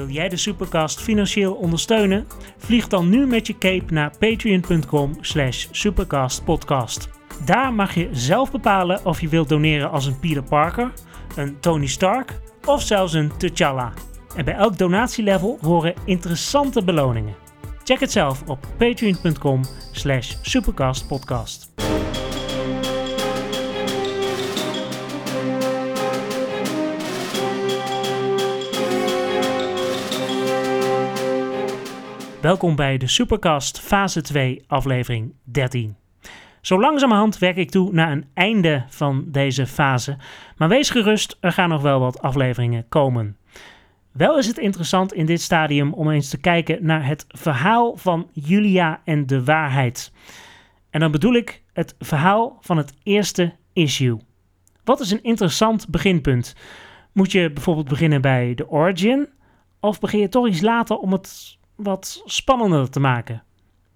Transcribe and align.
Wil 0.00 0.08
jij 0.08 0.28
de 0.28 0.36
Supercast 0.36 1.00
financieel 1.00 1.52
ondersteunen? 1.52 2.26
Vlieg 2.56 2.88
dan 2.88 3.08
nu 3.08 3.26
met 3.26 3.46
je 3.46 3.58
cape 3.58 3.92
naar 3.92 4.12
patreon.com 4.18 5.16
slash 5.20 5.66
supercastpodcast. 5.70 7.08
Daar 7.44 7.72
mag 7.72 7.94
je 7.94 8.08
zelf 8.12 8.50
bepalen 8.50 9.04
of 9.04 9.20
je 9.20 9.28
wilt 9.28 9.48
doneren 9.48 9.90
als 9.90 10.06
een 10.06 10.18
Peter 10.18 10.42
Parker, 10.42 10.92
een 11.36 11.60
Tony 11.60 11.86
Stark 11.86 12.40
of 12.64 12.82
zelfs 12.82 13.12
een 13.12 13.32
T'Challa. 13.36 13.92
En 14.36 14.44
bij 14.44 14.54
elk 14.54 14.78
donatielevel 14.78 15.58
horen 15.60 15.94
interessante 16.04 16.84
beloningen. 16.84 17.34
Check 17.84 18.00
het 18.00 18.12
zelf 18.12 18.42
op 18.46 18.66
patreon.com 18.78 19.60
slash 19.92 20.34
supercastpodcast. 20.42 21.72
Welkom 32.40 32.76
bij 32.76 32.98
de 32.98 33.06
Supercast 33.06 33.80
fase 33.80 34.20
2 34.20 34.64
aflevering 34.66 35.34
13. 35.42 35.96
Zo 36.60 36.80
langzamerhand 36.80 37.38
werk 37.38 37.56
ik 37.56 37.70
toe 37.70 37.92
naar 37.92 38.12
een 38.12 38.26
einde 38.34 38.84
van 38.88 39.24
deze 39.28 39.66
fase, 39.66 40.16
maar 40.56 40.68
wees 40.68 40.90
gerust, 40.90 41.36
er 41.40 41.52
gaan 41.52 41.68
nog 41.68 41.82
wel 41.82 42.00
wat 42.00 42.20
afleveringen 42.22 42.88
komen. 42.88 43.36
Wel 44.12 44.38
is 44.38 44.46
het 44.46 44.58
interessant 44.58 45.12
in 45.12 45.26
dit 45.26 45.40
stadium 45.40 45.92
om 45.92 46.10
eens 46.10 46.28
te 46.28 46.38
kijken 46.38 46.86
naar 46.86 47.06
het 47.06 47.24
verhaal 47.28 47.96
van 47.96 48.28
Julia 48.32 49.00
en 49.04 49.26
de 49.26 49.44
waarheid. 49.44 50.12
En 50.90 51.00
dan 51.00 51.10
bedoel 51.10 51.34
ik 51.34 51.62
het 51.72 51.94
verhaal 51.98 52.58
van 52.60 52.76
het 52.76 52.92
eerste 53.02 53.54
issue. 53.72 54.16
Wat 54.84 55.00
is 55.00 55.10
een 55.10 55.22
interessant 55.22 55.88
beginpunt? 55.88 56.54
Moet 57.12 57.32
je 57.32 57.52
bijvoorbeeld 57.52 57.88
beginnen 57.88 58.20
bij 58.20 58.54
de 58.54 58.68
origin? 58.68 59.28
Of 59.80 60.00
begin 60.00 60.20
je 60.20 60.28
toch 60.28 60.48
iets 60.48 60.60
later 60.60 60.96
om 60.96 61.12
het 61.12 61.58
wat 61.82 62.22
spannender 62.24 62.90
te 62.90 63.00
maken? 63.00 63.42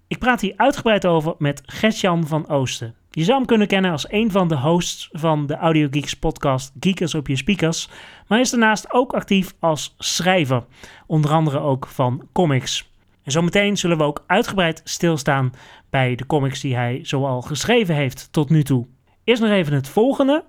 Ik 0.07 0.19
praat 0.19 0.41
hier 0.41 0.53
uitgebreid 0.55 1.05
over 1.05 1.35
met 1.37 1.61
Gertjan 1.65 2.27
van 2.27 2.47
Oosten. 2.47 2.95
Je 3.09 3.23
zou 3.23 3.37
hem 3.37 3.45
kunnen 3.45 3.67
kennen 3.67 3.91
als 3.91 4.11
een 4.11 4.31
van 4.31 4.47
de 4.47 4.57
hosts 4.57 5.09
van 5.11 5.45
de 5.45 5.55
Audio 5.55 5.87
Geeks 5.91 6.13
podcast 6.13 6.71
Geekers 6.79 7.15
op 7.15 7.27
je 7.27 7.35
speakers, 7.35 7.89
maar 8.27 8.39
is 8.39 8.49
daarnaast 8.49 8.93
ook 8.93 9.13
actief 9.13 9.53
als 9.59 9.95
schrijver, 9.97 10.65
onder 11.07 11.31
andere 11.31 11.59
ook 11.59 11.87
van 11.87 12.27
comics. 12.33 12.91
En 13.23 13.31
zometeen 13.31 13.77
zullen 13.77 13.97
we 13.97 14.03
ook 14.03 14.23
uitgebreid 14.27 14.81
stilstaan 14.83 15.53
bij 15.89 16.15
de 16.15 16.25
comics 16.25 16.61
die 16.61 16.75
hij 16.75 16.99
zoal 17.03 17.41
geschreven 17.41 17.95
heeft 17.95 18.27
tot 18.31 18.49
nu 18.49 18.63
toe. 18.63 18.85
Eerst 19.23 19.41
nog 19.41 19.51
even 19.51 19.73
het 19.73 19.87
volgende. 19.87 20.43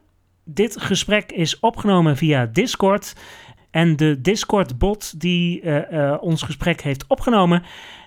Dit 0.44 0.80
gesprek 0.80 1.32
is 1.32 1.60
opgenomen 1.60 2.16
via 2.16 2.46
Discord. 2.46 3.14
En 3.76 3.96
de 3.96 4.20
Discord-bot 4.20 5.20
die 5.20 5.62
uh, 5.62 5.90
uh, 5.92 6.16
ons 6.20 6.42
gesprek 6.42 6.80
heeft 6.80 7.06
opgenomen, 7.06 7.62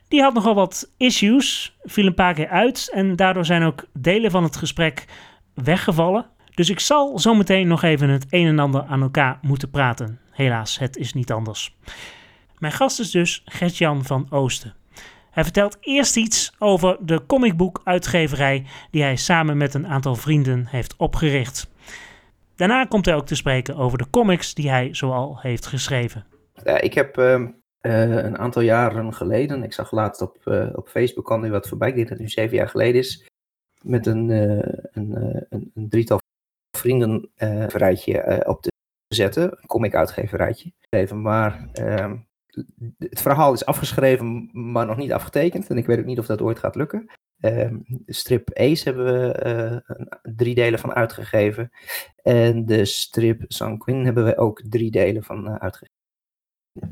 die 0.08 0.22
had 0.22 0.34
nogal 0.34 0.56
wat 0.56 0.92
issues, 0.98 1.78
viel 1.84 2.06
een 2.06 2.14
paar 2.14 2.34
keer 2.34 2.48
uit 2.48 2.90
en 2.94 3.16
daardoor 3.16 3.46
zijn 3.46 3.64
ook 3.64 3.86
delen 3.94 4.32
van 4.32 4.44
het 4.44 4.56
gesprek 4.56 5.06
weggevallen. 5.54 6.26
Dus 6.54 6.70
ik 6.70 6.80
zal 6.80 7.20
zometeen 7.20 7.68
nog 7.68 7.84
even 7.84 8.10
het 8.10 8.26
een 8.30 8.48
en 8.48 8.60
ander 8.60 8.84
aan 8.84 9.02
elkaar 9.02 9.40
moeten 9.42 9.70
praten. 9.70 10.20
Helaas, 10.32 10.80
het 10.80 10.98
is 10.98 11.14
niet 11.14 11.32
anders. 11.32 11.76
Mijn 12.58 12.74
gast 12.74 13.00
is 13.00 13.12
dus 13.12 13.42
Gertjan 13.46 14.06
van 14.06 14.28
Oosten. 14.30 14.74
Hij 15.32 15.44
vertelt 15.44 15.78
eerst 15.82 16.18
iets 16.18 16.54
over 16.60 16.98
de 17.02 17.26
comicboekuitgeverij 17.26 18.66
die 18.92 19.02
hij 19.02 19.16
samen 19.16 19.58
met 19.58 19.74
een 19.74 19.88
aantal 19.88 20.16
vrienden 20.16 20.68
heeft 20.70 20.96
opgericht. 20.98 21.70
Daarna 22.60 22.86
komt 22.86 23.06
hij 23.06 23.16
ook 23.16 23.26
te 23.26 23.36
spreken 23.36 23.76
over 23.76 23.98
de 23.98 24.10
comics 24.10 24.54
die 24.54 24.70
hij 24.70 24.94
zoal 24.94 25.40
heeft 25.42 25.66
geschreven. 25.66 26.26
Ja, 26.64 26.82
ik 26.82 26.94
heb 26.94 27.18
uh, 27.18 27.50
een 27.82 28.38
aantal 28.38 28.62
jaren 28.62 29.14
geleden, 29.14 29.64
ik 29.64 29.74
zag 29.74 29.92
laatst 29.92 30.22
op, 30.22 30.38
uh, 30.46 30.70
op 30.74 30.90
Facebook 30.90 31.26
kwam 31.26 31.44
er 31.44 31.50
wat 31.50 31.68
voorbij, 31.68 31.90
ik 31.90 31.96
denk 31.96 32.08
dat 32.08 32.18
het 32.18 32.28
nu 32.28 32.34
zeven 32.34 32.58
jaar 32.58 32.70
geleden 32.70 33.02
is, 33.02 33.28
met 33.82 34.06
een, 34.06 34.30
uh, 34.30 34.60
een, 34.92 35.46
een, 35.50 35.90
drietal 35.90 36.20
vrienden 36.78 37.30
een 37.36 37.68
rijtje 37.68 38.44
op 38.48 38.62
te 38.62 38.72
zetten, 39.08 39.44
een 39.44 39.68
comic-uitgeverijtje. 39.68 40.72
Even, 40.90 41.22
maar 41.22 41.70
ehm, 41.74 42.18
het 42.98 43.22
verhaal 43.22 43.54
is 43.54 43.66
afgeschreven, 43.66 44.50
maar 44.52 44.86
nog 44.86 44.98
niet 44.98 45.14
afgetekend 45.14 45.70
en 45.70 45.78
ik 45.78 45.86
weet 45.86 46.00
ook 46.00 46.06
niet 46.06 46.20
of 46.20 46.26
dat 46.26 46.42
ooit 46.42 46.60
gaat 46.60 46.76
lukken. 46.76 47.10
Um, 47.42 47.86
strip 48.06 48.50
Ace 48.54 48.84
hebben 48.84 49.06
we 49.06 49.82
uh, 49.96 49.98
drie 50.36 50.56
delen 50.56 50.80
van 50.80 50.94
uitgegeven. 50.94 51.72
En 52.24 52.66
de 52.66 52.86
strip 52.86 53.44
Sanquin 53.48 54.06
hebben 54.06 54.26
we 54.26 54.38
ook 54.38 54.62
drie 54.70 54.92
delen 54.92 55.24
van 55.24 55.48
uh, 55.48 55.56
uitgegeven. 55.56 55.98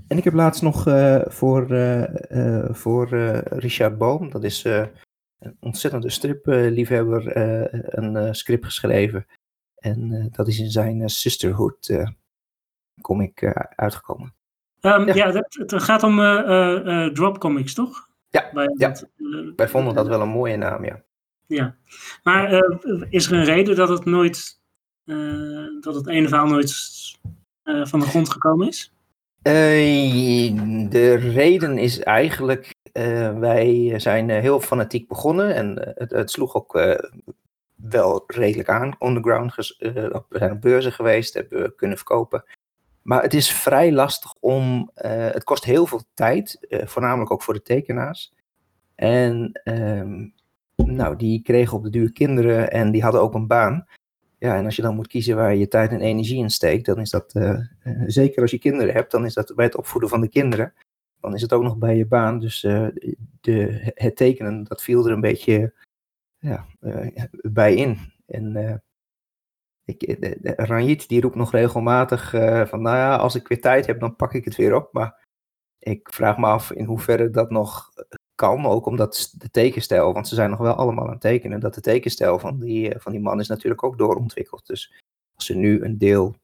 En 0.08 0.18
ik 0.18 0.24
heb 0.24 0.34
laatst 0.34 0.62
nog 0.62 0.88
uh, 0.88 1.22
voor, 1.26 1.68
voor 2.70 3.10
Richard 3.40 3.98
Boom, 3.98 4.30
dat 4.30 4.44
is 4.44 4.64
een 4.64 5.58
ontzettende 5.60 6.10
stripliefhebber, 6.10 7.38
een 7.98 8.36
script 8.36 8.66
geschreven. 8.66 9.26
En 9.76 10.30
dat 10.32 10.48
is 10.48 10.60
in 10.60 10.72
zijn 10.72 11.10
Sisterhood 11.10 12.08
comic 13.02 13.44
uitgekomen. 13.76 14.34
Um, 14.82 15.08
ja, 15.08 15.14
ja 15.14 15.32
dat, 15.32 15.54
het 15.54 15.84
gaat 15.84 16.04
om 16.04 16.16
drop 17.14 17.40
comics, 17.40 17.74
toch? 17.74 18.07
Ja, 18.30 18.50
wij, 18.54 18.74
ja. 18.78 18.88
Dat, 18.88 19.08
uh, 19.18 19.52
wij 19.56 19.68
vonden 19.68 19.94
dat 19.94 20.08
wel 20.08 20.22
een 20.22 20.30
mooie 20.30 20.58
naam, 20.58 20.86
ja. 20.86 21.04
Ja, 21.46 21.76
maar 22.24 22.54
uh, 22.54 23.04
is 23.10 23.28
er 23.28 23.34
een 23.34 23.46
reden 23.46 23.76
dat 23.76 23.90
het 23.90 24.06
nooit, 24.06 24.60
uh, 25.06 25.82
dat 25.82 25.96
het 25.96 26.08
ene 26.08 26.28
verhaal 26.28 26.48
nooit 26.48 26.96
van 27.64 28.00
de 28.00 28.06
grond 28.06 28.30
gekomen 28.30 28.68
is? 28.68 28.92
de 30.90 31.14
reden 31.16 31.78
is 31.78 32.00
eigenlijk, 32.00 32.74
wij 33.40 33.94
zijn 34.00 34.30
heel 34.30 34.60
fanatiek 34.60 35.08
begonnen 35.08 35.56
en 35.56 35.94
het, 35.96 36.12
het, 36.12 36.32
sloeg 36.32 36.56
ook 36.56 36.98
wel 37.76 38.24
redelijk 38.28 38.70
aan. 38.70 38.96
Underground, 39.00 39.56
we 39.56 40.18
zijn 40.30 40.52
op 40.52 40.62
beurzen 40.62 40.92
geweest, 40.92 41.34
hebben 41.34 41.62
we 41.62 41.76
kunnen 41.76 41.98
verkopen. 41.98 42.44
Maar 43.08 43.22
het 43.22 43.34
is 43.34 43.52
vrij 43.52 43.92
lastig 43.92 44.34
om. 44.40 44.92
Uh, 44.96 45.12
het 45.30 45.44
kost 45.44 45.64
heel 45.64 45.86
veel 45.86 46.02
tijd, 46.14 46.66
uh, 46.70 46.86
voornamelijk 46.86 47.32
ook 47.32 47.42
voor 47.42 47.54
de 47.54 47.62
tekenaars. 47.62 48.34
En 48.96 49.62
um, 49.64 50.34
nou, 50.76 51.16
die 51.16 51.42
kregen 51.42 51.78
op 51.78 51.84
de 51.84 51.90
duur 51.90 52.12
kinderen 52.12 52.72
en 52.72 52.92
die 52.92 53.04
hadden 53.04 53.22
ook 53.22 53.34
een 53.34 53.48
baan. 53.48 53.88
Ja, 54.38 54.58
en 54.58 54.66
als 54.66 54.76
je 54.76 54.82
dan 54.82 54.96
moet 54.96 55.08
kiezen 55.08 55.36
waar 55.36 55.56
je 55.56 55.68
tijd 55.68 55.92
en 55.92 56.02
energie 56.02 56.38
in 56.38 56.50
steekt, 56.50 56.86
dan 56.86 57.00
is 57.00 57.10
dat, 57.10 57.36
uh, 57.36 57.60
zeker 58.06 58.42
als 58.42 58.52
je 58.52 58.60
kinderen 58.60 58.94
hebt, 58.94 59.12
dan 59.12 59.26
is 59.26 59.34
dat 59.34 59.56
bij 59.56 59.66
het 59.66 59.76
opvoeden 59.76 60.10
van 60.10 60.22
de 60.22 60.30
kinderen. 60.30 60.74
Dan 61.20 61.34
is 61.34 61.42
het 61.42 61.54
ook 61.54 61.64
nog 61.64 61.78
bij 61.78 61.98
je 61.98 62.06
baan. 62.06 62.40
Dus 62.40 62.62
de, 63.42 63.92
het 63.94 64.16
tekenen, 64.16 64.64
dat 64.64 64.84
viel 64.84 65.06
er 65.06 65.12
een 65.12 65.22
beetje 65.22 65.74
ja, 66.38 66.66
bij 67.42 67.76
in. 67.76 67.98
En 68.26 68.82
ik, 69.88 70.04
eh, 70.04 70.20
de, 70.20 70.38
de, 70.42 70.54
Ranjit 70.56 71.08
die 71.08 71.22
roept 71.22 71.36
nog 71.36 71.52
regelmatig 71.52 72.30
van, 72.70 72.82
nou 72.82 72.98
ja, 72.98 73.16
als 73.16 73.36
ik 73.36 73.48
weer 73.48 73.62
tijd 73.62 73.86
heb, 73.86 74.00
dan 74.00 74.16
pak 74.16 74.34
ik 74.34 74.46
het 74.46 74.56
weer 74.56 74.76
op. 74.76 74.94
Maar 74.94 75.26
ik 75.80 76.14
vraag 76.14 76.38
me 76.38 76.46
af 76.46 76.72
in 76.72 76.86
hoeverre 76.86 77.30
dat 77.30 77.50
nog 77.50 77.92
kan, 78.36 78.66
ook 78.66 78.86
omdat 78.86 79.34
de 79.38 79.50
tekenstijl, 79.50 80.14
want 80.14 80.28
ze 80.28 80.36
zijn 80.36 80.50
nog 80.50 80.60
wel 80.60 80.74
allemaal 80.74 81.06
aan 81.06 81.12
het 81.12 81.22
tekenen, 81.22 81.60
dat 81.60 81.74
de 81.74 81.82
tekenstijl 81.82 82.40
van 82.40 82.60
die, 82.60 83.00
van 83.00 83.12
die 83.12 83.22
man 83.22 83.40
is 83.40 83.48
natuurlijk 83.48 83.84
ook 83.84 83.98
doorontwikkeld. 83.98 84.68
Dus 84.68 85.02
als 85.36 85.46
ze 85.46 85.56
nu 85.56 85.84
een 85.84 85.98
deel 85.98 86.36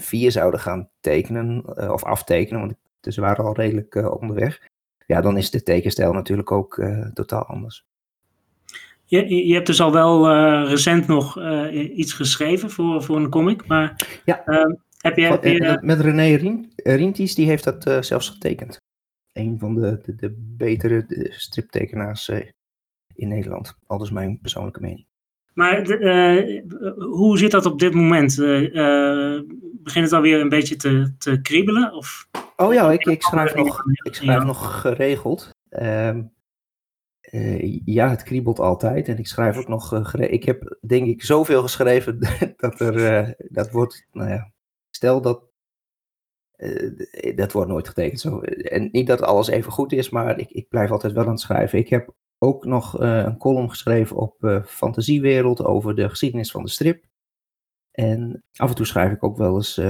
4 0.00 0.32
zouden 0.32 0.60
gaan 0.60 0.90
tekenen, 1.00 1.64
of 1.92 2.04
aftekenen, 2.04 2.60
want 2.60 2.74
ze 3.14 3.20
waren 3.20 3.44
al 3.44 3.54
redelijk 3.54 3.94
onderweg, 4.20 4.66
ja, 5.06 5.20
dan 5.20 5.36
is 5.36 5.50
de 5.50 5.62
tekenstijl 5.62 6.12
natuurlijk 6.12 6.52
ook 6.52 6.82
totaal 7.14 7.44
anders. 7.44 7.86
Je, 9.08 9.46
je 9.46 9.54
hebt 9.54 9.66
dus 9.66 9.80
al 9.80 9.92
wel 9.92 10.30
uh, 10.30 10.68
recent 10.68 11.06
nog 11.06 11.38
uh, 11.38 11.98
iets 11.98 12.12
geschreven 12.12 12.70
voor, 12.70 13.02
voor 13.02 13.16
een 13.16 13.30
comic, 13.30 13.66
maar 13.66 14.20
ja. 14.24 14.42
uh, 14.46 14.74
heb 14.98 15.16
je... 15.16 15.24
Heb 15.24 15.44
je 15.44 15.78
met 15.80 16.00
René 16.00 16.34
Rient, 16.34 16.72
Rienties, 16.76 17.34
die 17.34 17.46
heeft 17.46 17.64
dat 17.64 18.04
zelfs 18.04 18.28
getekend. 18.28 18.76
Een 19.32 19.58
van 19.58 19.74
de, 19.74 20.00
de, 20.02 20.14
de 20.14 20.34
betere 20.56 21.04
striptekenaars 21.30 22.28
in 23.14 23.28
Nederland. 23.28 23.76
Al 23.86 23.98
dus 23.98 24.10
mijn 24.10 24.38
persoonlijke 24.40 24.80
mening. 24.80 25.06
Maar 25.54 25.84
de, 25.84 26.64
hoe 26.98 27.38
zit 27.38 27.50
dat 27.50 27.66
op 27.66 27.78
dit 27.78 27.94
moment? 27.94 28.36
begint 29.86 30.04
het 30.04 30.12
alweer 30.12 30.40
een 30.40 30.48
beetje 30.48 30.76
te, 30.76 31.14
te 31.18 31.40
kriebelen? 31.40 31.92
Of? 31.92 32.28
Oh 32.56 32.74
ja, 32.74 32.92
ik, 32.92 33.04
ik 33.04 33.22
schrijf, 33.22 33.54
nog, 33.54 33.82
ik 34.02 34.14
schrijf 34.14 34.44
nog 34.44 34.80
geregeld. 34.80 35.50
Ehm, 35.68 36.22
uh, 37.30 37.80
ja, 37.84 38.10
het 38.10 38.22
kriebelt 38.22 38.58
altijd. 38.58 39.08
En 39.08 39.18
ik 39.18 39.26
schrijf 39.26 39.56
ook 39.56 39.68
nog. 39.68 39.92
Uh, 39.92 40.32
ik 40.32 40.44
heb 40.44 40.78
denk 40.86 41.06
ik 41.06 41.22
zoveel 41.22 41.62
geschreven 41.62 42.18
dat 42.56 42.80
er. 42.80 42.96
Uh, 42.96 43.32
dat 43.38 43.70
wordt. 43.70 44.06
Nou 44.12 44.30
ja. 44.30 44.52
Stel 44.90 45.20
dat. 45.20 45.42
dat 47.34 47.52
wordt 47.52 47.70
nooit 47.70 47.88
getekend. 47.88 48.20
Zo. 48.20 48.40
En 48.40 48.88
niet 48.92 49.06
dat 49.06 49.22
alles 49.22 49.48
even 49.48 49.72
goed 49.72 49.92
is, 49.92 50.10
maar 50.10 50.38
ik, 50.38 50.50
ik 50.50 50.68
blijf 50.68 50.90
altijd 50.90 51.12
wel 51.12 51.24
aan 51.24 51.30
het 51.30 51.40
schrijven. 51.40 51.78
Ik 51.78 51.88
heb 51.88 52.14
ook 52.38 52.64
nog 52.64 53.00
een 53.00 53.38
column 53.38 53.70
geschreven 53.70 54.16
op 54.16 54.62
Fantasiewereld 54.66 55.64
over 55.64 55.94
de 55.94 56.08
geschiedenis 56.08 56.50
van 56.50 56.62
de 56.62 56.70
strip. 56.70 57.04
En 57.90 58.44
af 58.54 58.68
en 58.68 58.74
toe 58.74 58.86
schrijf 58.86 59.12
ik 59.12 59.24
ook 59.24 59.36
wel 59.36 59.54
eens 59.54 59.80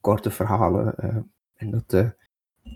korte 0.00 0.30
verhalen. 0.30 0.94
en 1.54 1.70
dat 1.70 2.14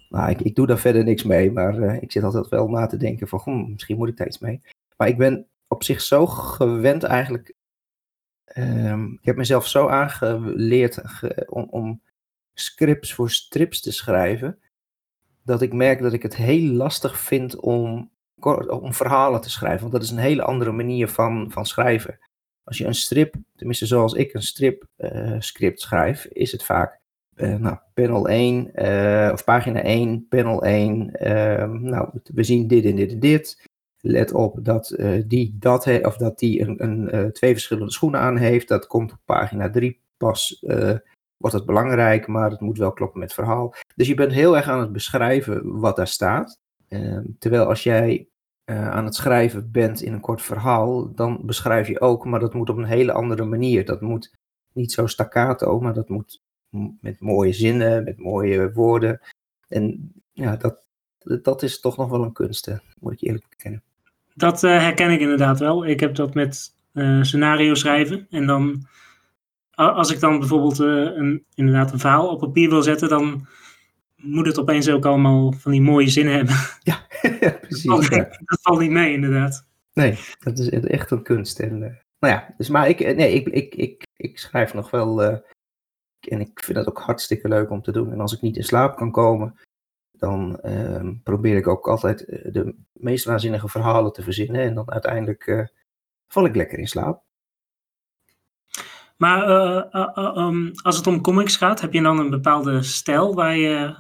Nou, 0.09 0.31
ik, 0.39 0.55
doe 0.55 0.67
daar 0.67 0.79
verder 0.79 1.05
niks 1.05 1.23
mee, 1.23 1.51
maar 1.51 2.03
ik 2.03 2.13
zit 2.13 2.23
altijd 2.23 2.49
wel 2.49 2.69
na 2.69 2.87
te 2.87 2.97
denken 2.97 3.29
van, 3.29 3.41
hm, 3.45 3.71
misschien 3.73 3.97
moet 3.97 4.09
ik 4.09 4.17
daar 4.17 4.27
iets 4.27 4.39
mee. 4.39 4.61
Maar 4.97 5.09
ik 5.09 5.17
ben 5.17 5.47
op 5.69 5.83
zich 5.83 6.01
zo 6.01 6.27
gewend 6.27 7.03
eigenlijk. 7.03 7.55
Ehm, 8.45 9.05
ik 9.05 9.25
heb 9.25 9.37
mezelf 9.37 9.67
zo 9.67 9.89
aangeleerd 9.89 11.03
om, 11.47 11.67
om 11.71 12.03
scripts 12.55 13.15
voor 13.15 13.31
strips 13.31 13.81
te 13.81 13.93
schrijven, 13.93 14.59
dat 15.43 15.63
ik 15.63 15.73
merk 15.73 16.03
dat 16.03 16.13
ik 16.13 16.23
het 16.23 16.37
heel 16.37 16.73
lastig 16.73 17.19
vind 17.19 17.57
om, 17.57 18.11
om 18.69 18.95
verhalen 18.95 19.41
te 19.41 19.51
schrijven. 19.51 19.81
Want 19.81 19.93
dat 19.93 20.03
is 20.03 20.11
een 20.11 20.19
hele 20.19 20.43
andere 20.43 20.73
manier 20.73 21.09
van, 21.09 21.51
van 21.51 21.67
schrijven. 21.67 22.19
Als 22.65 22.79
je 22.79 22.87
een 22.87 22.95
strip, 22.95 23.35
tenminste 23.55 23.87
zoals 23.87 24.13
ik 24.13 24.35
een 24.35 24.43
strip 24.43 24.87
uh, 24.97 25.37
script 25.39 25.81
schrijf, 25.81 26.25
is 26.25 26.53
het 26.53 26.65
vaak 26.65 27.02
uh, 27.37 27.57
nou, 27.57 27.77
panel 27.95 28.29
1 28.29 28.71
uh, 28.75 29.27
eh, 29.27 29.33
of 29.33 29.45
pagina 29.45 29.83
1, 29.83 30.27
panel 30.29 30.65
1. 30.65 31.11
Ehm, 31.13 31.83
nou, 31.83 32.09
we 32.35 32.43
zien 32.43 32.67
dit 32.67 32.85
en 32.85 32.97
dit 32.97 33.13
en 33.13 33.21
dit. 33.21 33.71
Let 34.01 34.33
op 34.33 34.65
dat 34.65 34.97
die 35.27 35.57
dat 35.59 35.85
he, 35.85 35.99
of 35.99 36.17
dat 36.17 36.39
die 36.39 36.61
een, 36.61 36.85
een 36.85 37.33
twee 37.33 37.53
verschillende 37.53 37.93
schoenen 37.93 38.21
aan 38.21 38.37
heeft. 38.37 38.69
Dat 38.69 38.87
komt 38.87 39.13
op 39.13 39.19
pagina 39.25 39.71
3 39.71 40.01
pas 40.17 40.65
wordt 41.37 41.57
het 41.57 41.67
belangrijk, 41.67 42.27
maar 42.27 42.51
het 42.51 42.61
moet 42.61 42.79
wel 42.79 42.93
kloppen 42.93 43.21
met 43.21 43.29
het 43.29 43.39
verhaal. 43.39 43.75
Dus 43.97 44.07
je 44.09 44.15
bent 44.15 44.33
heel 44.33 44.57
erg 44.57 44.69
aan 44.69 44.81
het 44.81 44.93
beschrijven 44.93 45.81
wat 45.81 45.97
daar 45.97 46.07
staat. 46.07 46.59
Ehm, 46.89 47.25
terwijl 47.39 47.65
als 47.65 47.83
jij 47.83 48.29
aan 48.65 49.05
het 49.05 49.15
schrijven 49.15 49.71
bent 49.71 50.03
in 50.03 50.13
een 50.13 50.21
kort 50.21 50.43
verhaal, 50.43 51.15
dan 51.15 51.41
beschrijf 51.43 51.89
je 51.89 52.01
ook, 52.01 52.25
maar 52.25 52.41
dat 52.41 52.55
moet 52.55 52.71
op 52.71 52.77
een 52.77 52.85
hele 52.85 53.13
andere 53.13 53.45
manier. 53.45 53.85
Dat 53.85 54.01
moet 54.01 54.35
niet 54.73 54.93
zo 54.93 55.07
staccato, 55.07 55.81
maar 55.81 55.95
dat 55.95 56.09
moet 56.09 56.43
met 57.01 57.21
mooie 57.21 57.53
zinnen, 57.53 58.05
met 58.05 58.19
mooie 58.19 58.73
woorden. 58.73 59.21
En 59.69 60.13
ja, 60.33 60.57
dat, 60.57 60.83
dat 61.43 61.63
is 61.63 61.81
toch 61.81 61.97
nog 61.97 62.11
wel 62.11 62.23
een 62.23 62.33
kunst, 62.33 62.71
moet 63.01 63.13
ik 63.13 63.21
eerlijk 63.21 63.49
bekennen. 63.49 63.83
Dat 64.35 64.63
uh, 64.63 64.71
herken 64.71 65.11
ik 65.11 65.21
inderdaad 65.21 65.59
wel. 65.59 65.87
Ik 65.87 66.01
heb 66.01 66.15
dat 66.15 66.35
met 66.35 66.75
uh, 66.93 67.23
scenario 67.23 67.75
schrijven. 67.75 68.27
En 68.31 68.47
dan, 68.47 68.87
als 69.75 70.11
ik 70.11 70.21
dan 70.21 70.39
bijvoorbeeld 70.39 70.79
een, 70.79 71.45
inderdaad 71.55 71.93
een 71.93 71.99
verhaal 71.99 72.29
op 72.29 72.39
papier 72.39 72.69
wil 72.69 72.83
zetten, 72.83 73.09
dan 73.09 73.47
moet 74.17 74.47
het 74.47 74.59
opeens 74.59 74.89
ook 74.89 75.07
allemaal 75.07 75.53
van 75.53 75.73
die 75.73 75.83
mooie 75.83 76.09
zinnen 76.09 76.35
hebben. 76.35 76.55
Ja, 77.41 77.51
precies. 77.51 77.83
Dat 77.83 78.05
valt, 78.05 78.39
dat 78.45 78.59
valt, 78.63 78.81
niet 78.81 78.91
mee, 78.91 79.13
inderdaad. 79.13 79.67
Nee, 79.93 80.19
dat 80.39 80.59
is 80.59 80.69
echt 80.69 81.11
een 81.11 81.23
kunst. 81.23 81.61
En, 81.61 81.79
nou 81.79 82.35
ja, 82.35 82.55
dus 82.57 82.69
maar 82.69 82.89
ik, 82.89 83.01
eh, 83.01 83.17
nee, 83.17 83.33
ik, 83.35 83.49
ik, 83.49 83.75
ik, 83.75 84.07
ik 84.17 84.39
schrijf 84.39 84.75
nog 84.75 84.91
wel. 84.91 85.43
En 86.27 86.41
ik 86.41 86.63
vind 86.65 86.79
dat 86.79 86.89
ook 86.89 86.99
hartstikke 86.99 87.49
leuk 87.49 87.71
om 87.71 87.83
te 87.83 87.93
doen. 87.93 88.13
En 88.13 88.21
als 88.21 88.33
ik 88.33 88.41
niet 88.41 88.57
in 88.57 88.65
slaap 88.65 88.97
kan 88.97 89.11
komen, 89.11 89.59
dan 90.13 90.59
uh, 90.65 91.09
probeer 91.23 91.57
ik 91.57 91.67
ook 91.67 91.89
altijd 91.89 92.19
de 92.29 92.75
meest 92.93 93.25
waanzinnige 93.25 93.69
verhalen 93.69 94.13
te 94.13 94.23
verzinnen. 94.23 94.61
En 94.61 94.75
dan 94.75 94.91
uiteindelijk 94.91 95.71
val 96.29 96.45
ik 96.45 96.57
lekker 96.57 96.79
in 96.79 96.89
slaap. 96.89 97.23
Maar 99.17 99.49
um, 100.37 100.73
als 100.83 100.97
het 100.97 101.07
om 101.07 101.21
comics 101.21 101.57
gaat, 101.57 101.81
heb 101.81 101.93
je 101.93 102.03
dan 102.03 102.19
een 102.19 102.31
bepaalde 102.31 102.83
stijl 102.83 103.35
waar 103.35 103.57
je 103.57 103.97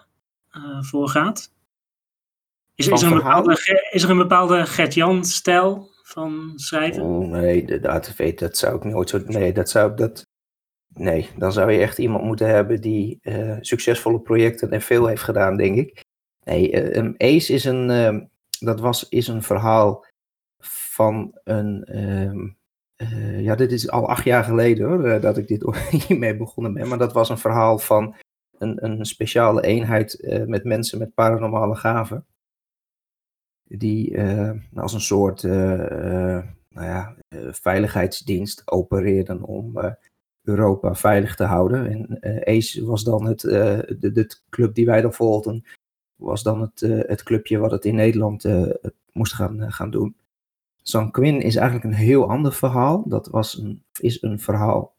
voor 0.81 1.09
gaat? 1.09 1.53
Is, 2.75 2.89
is, 2.89 3.03
er 3.03 3.09
een 3.09 3.17
bepaalde, 3.17 3.89
is 3.91 4.03
er 4.03 4.11
een 4.11 4.17
bepaalde 4.17 4.67
Gert-Jan-stijl 4.67 5.91
van 6.03 6.53
schrijven? 6.57 7.03
Oh, 7.03 7.29
nee, 7.29 7.81
dat, 7.81 8.17
weet, 8.17 8.39
dat 8.39 8.57
zou 8.57 8.77
ik 8.77 8.85
nooit 8.85 9.09
zo. 9.09 9.19
Nee, 9.27 9.53
dat 9.53 9.71
zou 9.71 9.97
dat. 9.97 10.31
Nee, 10.95 11.29
dan 11.37 11.53
zou 11.53 11.73
je 11.73 11.81
echt 11.81 11.99
iemand 11.99 12.25
moeten 12.25 12.49
hebben 12.49 12.81
die 12.81 13.19
uh, 13.23 13.57
succesvolle 13.61 14.21
projecten 14.21 14.71
en 14.71 14.81
veel 14.81 15.07
heeft 15.07 15.23
gedaan, 15.23 15.57
denk 15.57 15.77
ik. 15.77 16.05
Nee, 16.45 16.95
uh, 16.95 17.15
Ace 17.17 17.53
is 17.53 17.65
een, 17.65 17.91
uh, 17.91 18.21
dat 18.61 18.81
was, 18.81 19.09
is 19.09 19.29
een 19.29 19.43
verhaal 19.43 20.07
van 20.59 21.39
een. 21.45 21.85
Ehm, 21.85 22.49
ja, 23.41 23.55
dit 23.55 23.73
is 23.73 23.91
al 23.91 24.09
acht 24.09 24.25
jaar 24.25 24.45
geleden 24.45 24.89
hoor, 24.89 25.21
dat 25.21 25.37
ik 25.37 25.49
dit 25.49 25.65
hiermee 26.07 26.37
begonnen 26.37 26.75
ben. 26.75 26.89
Maar 26.89 26.99
dat 26.99 27.13
was 27.13 27.29
een 27.29 27.39
verhaal 27.39 27.79
van 27.79 28.15
een, 28.59 28.85
een 28.85 29.05
speciale 29.07 29.63
eenheid 29.63 30.43
met 30.47 30.65
mensen 30.65 30.99
met 30.99 31.15
paranormale 31.15 31.75
gaven. 31.75 32.27
Die 33.65 34.21
als 34.75 34.93
een 34.93 35.01
soort 35.01 35.43
nou 35.43 36.87
ja, 36.87 37.17
veiligheidsdienst 37.51 38.63
opereerden 38.71 39.43
om 39.43 39.73
Europa 40.43 40.95
veilig 40.95 41.37
te 41.37 41.45
houden. 41.45 41.87
En 41.87 42.45
ACE 42.45 42.85
was 42.85 43.05
dan 43.05 43.27
het, 43.27 43.41
de, 43.41 44.11
de, 44.13 44.37
club 44.51 44.75
die 44.75 44.87
wij 44.87 45.01
dan 45.01 45.13
volgden, 45.13 45.65
was 46.17 46.43
dan 46.43 46.61
het, 46.61 46.81
het 47.07 47.23
clubje 47.23 47.59
wat 47.59 47.71
het 47.71 47.85
in 47.85 47.95
Nederland 47.95 48.45
moest 49.13 49.35
gaan, 49.35 49.73
gaan 49.73 49.91
doen. 49.91 50.17
San 50.83 51.11
Quinn 51.11 51.41
is 51.41 51.57
eigenlijk 51.57 51.85
een 51.87 52.01
heel 52.01 52.29
ander 52.29 52.53
verhaal. 52.53 53.09
Dat 53.09 53.29
was 53.29 53.63
is 54.01 54.23
een 54.23 54.41
verhaal 54.41 54.95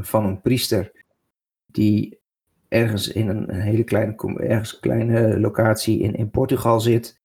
van 0.00 0.24
een 0.24 0.40
priester 0.40 0.92
die 1.66 2.18
ergens 2.68 3.08
in 3.08 3.28
een, 3.28 3.54
een 3.54 3.60
hele 3.60 3.84
kleine, 3.84 4.14
ergens 4.36 4.80
kleine 4.80 5.40
locatie 5.40 5.98
in, 5.98 6.14
in 6.14 6.30
Portugal 6.30 6.80
zit. 6.80 7.20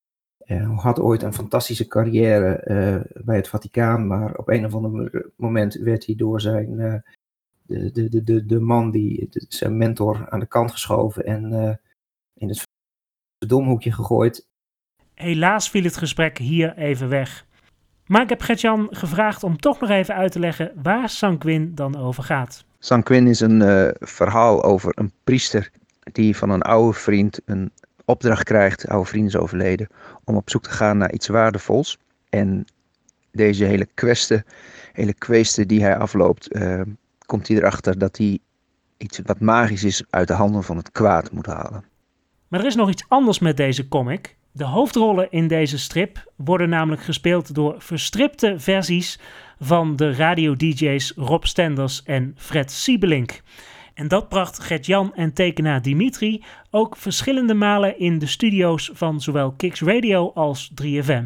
Uh, 0.52 0.80
had 0.80 1.00
ooit 1.00 1.22
een 1.22 1.34
fantastische 1.34 1.88
carrière 1.88 2.64
uh, 2.68 3.24
bij 3.24 3.36
het 3.36 3.48
Vaticaan, 3.48 4.08
maar 4.08 4.36
op 4.36 4.50
een 4.50 4.66
of 4.66 4.74
ander 4.74 5.26
moment 5.36 5.74
werd 5.74 6.06
hij 6.06 6.16
door 6.16 6.42
zijn, 6.42 6.70
uh, 6.80 6.96
de, 7.62 8.10
de, 8.10 8.24
de, 8.24 8.46
de 8.46 8.60
man, 8.60 8.92
die, 8.92 9.28
de, 9.30 9.46
zijn 9.48 9.78
mentor, 9.78 10.30
aan 10.30 10.40
de 10.40 10.46
kant 10.46 10.72
geschoven 10.72 11.26
en 11.26 11.80
in 12.34 12.48
het 12.48 12.68
domhoekje 13.38 13.92
gegooid. 13.92 14.48
Helaas 15.14 15.70
viel 15.70 15.84
het 15.84 15.98
gesprek 15.98 16.38
hier 16.38 16.78
even 16.78 17.10
weg. 17.10 17.46
Maar 18.06 18.22
ik 18.22 18.30
heb 18.30 18.42
Gertjan 18.42 18.88
gevraagd 18.92 19.44
om 19.44 19.58
toch 19.58 19.80
nog 19.80 19.90
even 19.90 20.16
uit 20.16 20.32
te 20.32 20.40
leggen 20.40 20.72
waar 20.84 21.10
Sanquin 21.10 21.76
dan 21.76 21.96
over 21.96 22.24
gaat. 22.24 22.66
Sanquin 22.80 23.28
is 23.28 23.40
een 23.40 23.62
uh, 23.62 23.88
verhaal 24.00 24.64
over 24.64 24.92
een 24.96 25.12
priester 25.24 25.72
die 26.12 26.38
van 26.38 26.50
een 26.50 26.62
oude 26.62 26.98
vriend 26.98 27.42
een 27.46 27.72
opdracht 28.06 28.44
krijgt, 28.44 28.88
oude 28.88 29.10
vriend 29.10 29.28
is 29.28 29.36
overleden, 29.36 29.88
om 30.24 30.36
op 30.36 30.50
zoek 30.50 30.64
te 30.64 30.70
gaan 30.70 30.98
naar 30.98 31.12
iets 31.12 31.28
waardevols. 31.28 31.98
En 32.30 32.66
deze 33.32 33.66
hele 33.66 33.88
kwestie, 33.94 34.44
hele 34.94 35.14
kwestie 35.14 35.66
die 35.66 35.82
hij 35.82 35.98
afloopt, 35.98 36.56
uh, 36.56 36.82
komt 37.26 37.48
hij 37.48 37.58
erachter 37.58 37.98
dat 37.98 38.18
hij 38.18 38.40
iets 38.98 39.20
wat 39.26 39.40
magisch 39.40 39.84
is 39.84 40.04
uit 40.10 40.28
de 40.28 40.34
handen 40.34 40.64
van 40.64 40.78
het 40.78 40.92
kwaad 40.92 41.32
moet 41.32 41.46
halen. 41.46 41.84
Maar 42.48 42.60
er 42.60 42.66
is 42.66 42.76
nog 42.76 42.90
iets 42.90 43.06
anders 43.08 43.40
met 43.40 43.58
deze 43.58 43.88
comic. 43.88 44.36
De 44.52 44.64
hoofdrollen 44.64 45.32
in 45.32 45.48
deze 45.48 45.80
strip 45.80 46.32
worden 46.36 46.70
namelijk 46.70 47.02
gespeeld 47.02 47.56
door 47.56 47.76
verstripte 47.78 48.60
versies 48.60 49.20
van 49.60 49.96
de 49.96 50.14
radio-dj's 50.14 51.14
Rob 51.16 51.44
Stenders 51.44 52.04
en 52.04 52.36
Fred 52.38 52.72
Siebelink. 52.72 53.42
En 54.02 54.08
dat 54.08 54.30
bracht 54.30 54.60
Gert-Jan 54.60 55.16
en 55.16 55.34
tekenaar 55.34 55.82
Dimitri 55.82 56.44
ook 56.70 56.98
verschillende 56.98 57.54
malen 57.54 58.00
in 58.00 58.20
de 58.20 58.26
studio's 58.26 58.92
van 58.94 59.22
zowel 59.22 59.52
Kicks 59.52 59.82
Radio 59.82 60.32
als 60.32 60.72
3FM. 60.84 61.26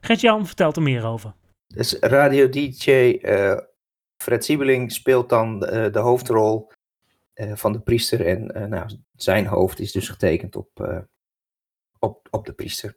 Gert-Jan 0.00 0.46
vertelt 0.46 0.76
er 0.76 0.82
meer 0.82 1.04
over. 1.04 1.34
Dus 1.66 1.92
radio-dj 2.00 2.90
eh, 2.90 3.56
Fred 4.16 4.44
Siebelink 4.44 4.90
speelt 4.90 5.28
dan 5.28 5.64
eh, 5.64 5.92
de 5.92 5.98
hoofdrol 5.98 6.72
uh, 7.34 7.52
van 7.54 7.72
de 7.72 7.80
priester 7.80 8.26
en 8.26 8.68
nou, 8.70 8.98
zijn 9.14 9.46
hoofd 9.46 9.80
is 9.80 9.92
dus 9.92 10.08
getekend 10.08 10.56
op, 10.56 11.02
op, 11.98 12.28
op 12.30 12.46
de 12.46 12.52
priester. 12.52 12.96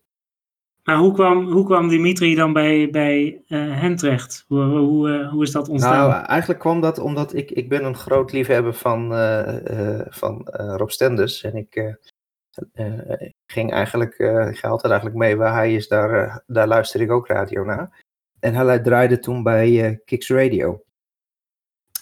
Maar 0.88 0.98
hoe 0.98 1.13
kwam, 1.13 1.51
hoe 1.51 1.65
kwam 1.65 1.88
Dimitri 1.88 2.36
dan 2.36 2.53
bij, 2.53 2.89
bij 2.89 3.41
uh, 3.48 3.79
hen 3.79 3.96
terecht? 3.96 4.46
Hoe, 4.48 4.63
hoe, 4.63 5.10
uh, 5.10 5.32
hoe 5.32 5.44
is 5.44 5.51
dat 5.51 5.70
ontstaan? 5.70 6.10
Nou, 6.10 6.25
eigenlijk 6.25 6.60
kwam 6.60 6.82
dat 6.82 7.00
omdat 7.00 7.34
ik, 7.34 7.51
ik 7.51 7.70
ben 7.70 7.86
een 7.86 7.96
groot 7.96 8.32
liefhebber 8.32 8.74
van, 8.74 9.12
uh, 9.12 10.01
van 10.10 10.48
Rob 10.51 10.89
Stenders. 10.89 11.44
En 11.44 11.56
ik 11.56 11.98
ging 13.46 13.72
eigenlijk, 13.72 14.13
ik 14.50 14.58
ga 14.58 14.67
altijd 14.67 14.91
eigenlijk 14.91 15.15
mee 15.15 15.36
waar 15.36 15.53
hij 15.53 15.74
is, 15.74 15.88
daar, 15.88 16.44
daar 16.46 16.67
luisterde 16.67 17.06
ik 17.06 17.12
ook 17.12 17.27
radio 17.27 17.63
naar. 17.63 18.03
En 18.39 18.53
hij 18.53 18.79
draaide 18.79 19.20
toen 19.20 19.44
bij 19.44 20.01
Kicks 20.06 20.29
Radio. 20.29 20.84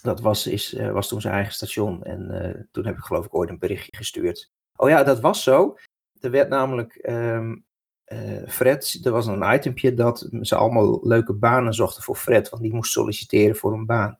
Dat 0.02 0.22
was, 0.22 0.48
is, 0.48 0.74
was 0.92 1.08
toen 1.08 1.22
zijn 1.22 1.34
eigen 1.34 1.54
station. 1.54 2.04
En 2.04 2.68
toen 2.72 2.86
heb 2.86 2.98
ik 2.98 3.04
geloof 3.04 3.26
ik 3.26 3.36
ooit 3.36 3.50
een 3.50 3.60
berichtje 3.60 3.98
gestuurd. 3.98 4.52
Oh 4.76 4.90
ja, 4.90 5.04
dat 5.04 5.20
was 5.20 5.44
zo. 5.44 5.78
Er 6.20 6.32
werd 6.32 6.50
namelijk 6.50 7.08
um, 7.10 7.66
uh, 8.08 8.48
Fred, 8.48 9.00
er 9.04 9.12
was 9.12 9.28
een 9.28 9.54
itempje 9.54 9.94
dat 9.94 10.30
ze 10.42 10.56
allemaal 10.56 11.00
leuke 11.04 11.34
banen 11.34 11.74
zochten 11.74 12.04
voor 12.04 12.16
Fred, 12.16 12.50
want 12.50 12.62
die 12.62 12.74
moest 12.74 12.92
solliciteren 12.92 13.56
voor 13.56 13.74
een 13.74 13.86
baan. 13.86 14.18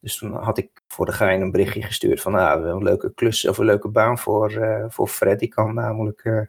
Dus 0.00 0.16
toen 0.18 0.32
had 0.32 0.58
ik 0.58 0.82
voor 0.86 1.06
de 1.06 1.12
gein 1.12 1.40
een 1.40 1.50
berichtje 1.50 1.82
gestuurd 1.82 2.20
van, 2.20 2.32
nou, 2.32 2.66
een 2.66 2.82
leuke 2.82 3.14
klus 3.14 3.48
of 3.48 3.58
een 3.58 3.64
leuke 3.64 3.88
baan 3.88 4.18
voor, 4.18 4.52
uh, 4.52 4.84
voor 4.88 5.08
Fred. 5.08 5.38
Die 5.38 5.48
kan 5.48 5.74
namelijk 5.74 6.24
uh, 6.24 6.40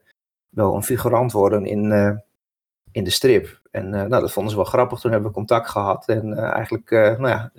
wel 0.49 0.75
een 0.75 0.83
figurant 0.83 1.31
worden 1.31 1.65
in, 1.65 1.91
in 2.91 3.03
de 3.03 3.09
strip. 3.09 3.61
En 3.71 3.89
nou, 3.89 4.09
dat 4.09 4.31
vonden 4.31 4.51
ze 4.51 4.57
wel 4.57 4.65
grappig. 4.65 4.99
Toen 4.99 5.11
hebben 5.11 5.29
we 5.29 5.35
contact 5.35 5.69
gehad. 5.69 6.07
En 6.07 6.37
eigenlijk, 6.37 6.89
nou 6.89 7.27
ja, 7.27 7.51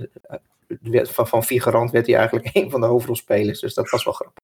van, 1.05 1.29
van 1.29 1.45
figurant 1.45 1.91
werd 1.91 2.07
hij 2.07 2.17
eigenlijk 2.17 2.51
een 2.57 2.71
van 2.71 2.81
de 2.81 2.87
hoofdrolspelers. 2.87 3.61
Dus 3.61 3.75
dat 3.75 3.91
was 3.91 4.05
wel 4.05 4.15
grappig. 4.15 4.43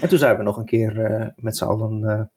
En 0.00 0.08
toen 0.08 0.18
zijn 0.18 0.36
we 0.36 0.42
nog 0.42 0.56
een 0.56 0.64
keer 0.64 1.32
met 1.36 1.56
z'n 1.56 1.64
allen 1.64 2.30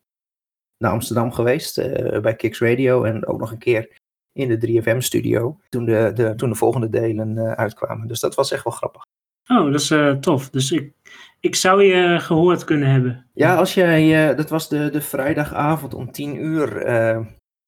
naar 0.82 0.92
Amsterdam 0.92 1.32
geweest 1.32 1.76
bij 2.22 2.36
Kicks 2.36 2.60
Radio 2.60 3.04
en 3.04 3.28
ook 3.28 3.40
nog 3.40 3.52
een 3.52 3.58
keer 3.58 4.00
in 4.34 4.60
de 4.60 4.82
3FM-studio 4.82 5.60
toen 5.70 5.86
de, 5.86 6.12
de, 6.14 6.36
toen 6.36 6.50
de 6.50 6.56
volgende 6.56 6.90
delen 6.90 7.58
uitkwamen. 7.58 8.08
Dus 8.08 8.20
dat 8.20 8.36
was 8.36 8.52
echt 8.52 8.64
wel 8.64 8.74
grappig. 8.74 9.06
Oh, 9.48 9.72
dat 9.72 9.82
is 9.82 9.94
tof. 10.20 10.50
Dus 10.50 10.72
ik, 10.72 10.94
ik 11.40 11.56
zou 11.56 11.84
je 11.84 12.20
gehoord 12.20 12.64
kunnen 12.64 12.90
hebben. 12.90 13.26
Ja, 13.34 13.56
als 13.56 13.74
jij, 13.74 14.36
dat 14.36 14.50
was 14.50 14.70
de, 14.70 14.90
de 14.90 15.02
vrijdagavond 15.02 15.94
om 15.94 16.12
10 16.12 16.36
uur 16.46 16.86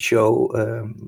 show 0.02 0.56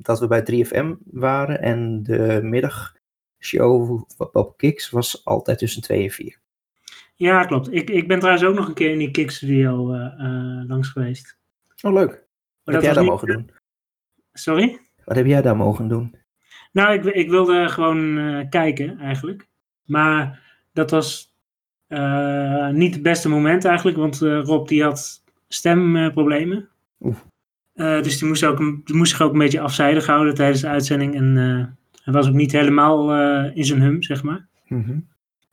dat 0.02 0.20
we 0.20 0.26
bij 0.26 0.66
3FM 0.66 0.96
waren. 1.04 1.62
En 1.62 2.02
de 2.02 2.40
middagshow 2.42 4.04
op 4.32 4.56
Kicks 4.56 4.90
was 4.90 5.24
altijd 5.24 5.58
tussen 5.58 5.82
2 5.82 6.02
en 6.02 6.10
4. 6.10 6.38
Ja, 7.14 7.44
klopt. 7.44 7.72
Ik, 7.72 7.90
ik 7.90 8.08
ben 8.08 8.18
trouwens 8.18 8.46
ook 8.46 8.54
nog 8.54 8.68
een 8.68 8.74
keer 8.74 8.90
in 8.90 8.98
die 8.98 9.10
Kick-studio 9.10 9.94
uh, 9.94 10.00
uh, 10.00 10.68
langs 10.68 10.88
geweest. 10.88 11.38
Oh, 11.86 11.92
leuk. 11.92 12.24
Wat 12.64 12.74
heb 12.74 12.84
jij 12.84 12.92
daar 12.92 13.04
mogen 13.04 13.28
doen? 13.28 13.50
Sorry? 14.32 14.80
Wat 15.04 15.16
heb 15.16 15.26
jij 15.26 15.42
daar 15.42 15.56
mogen 15.56 15.88
doen? 15.88 16.14
Nou, 16.72 16.92
ik, 16.94 17.04
ik 17.04 17.30
wilde 17.30 17.68
gewoon 17.68 18.18
uh, 18.18 18.48
kijken 18.48 18.98
eigenlijk. 18.98 19.48
Maar 19.84 20.42
dat 20.72 20.90
was 20.90 21.34
niet 22.72 22.94
het 22.94 23.02
beste 23.02 23.28
moment 23.28 23.64
eigenlijk, 23.64 23.96
want 23.96 24.18
Rob 24.18 24.68
die 24.68 24.82
had 24.82 25.22
stemproblemen. 25.48 26.68
Dus 27.74 28.18
die 28.18 28.28
moest, 28.28 28.44
ook, 28.44 28.58
die 28.58 28.96
moest 28.96 29.10
zich 29.10 29.20
ook 29.20 29.32
een 29.32 29.38
beetje 29.38 29.60
afzijdig 29.60 30.06
houden 30.06 30.34
tijdens 30.34 30.60
de 30.60 30.68
uitzending. 30.68 31.14
En 31.14 31.36
hij 32.02 32.12
was 32.12 32.28
ook 32.28 32.34
niet 32.34 32.52
helemaal 32.52 33.14
in 33.54 33.64
zijn 33.64 33.80
hum, 33.80 34.02
zeg 34.02 34.22
maar. 34.22 34.46
Mm 34.66 35.06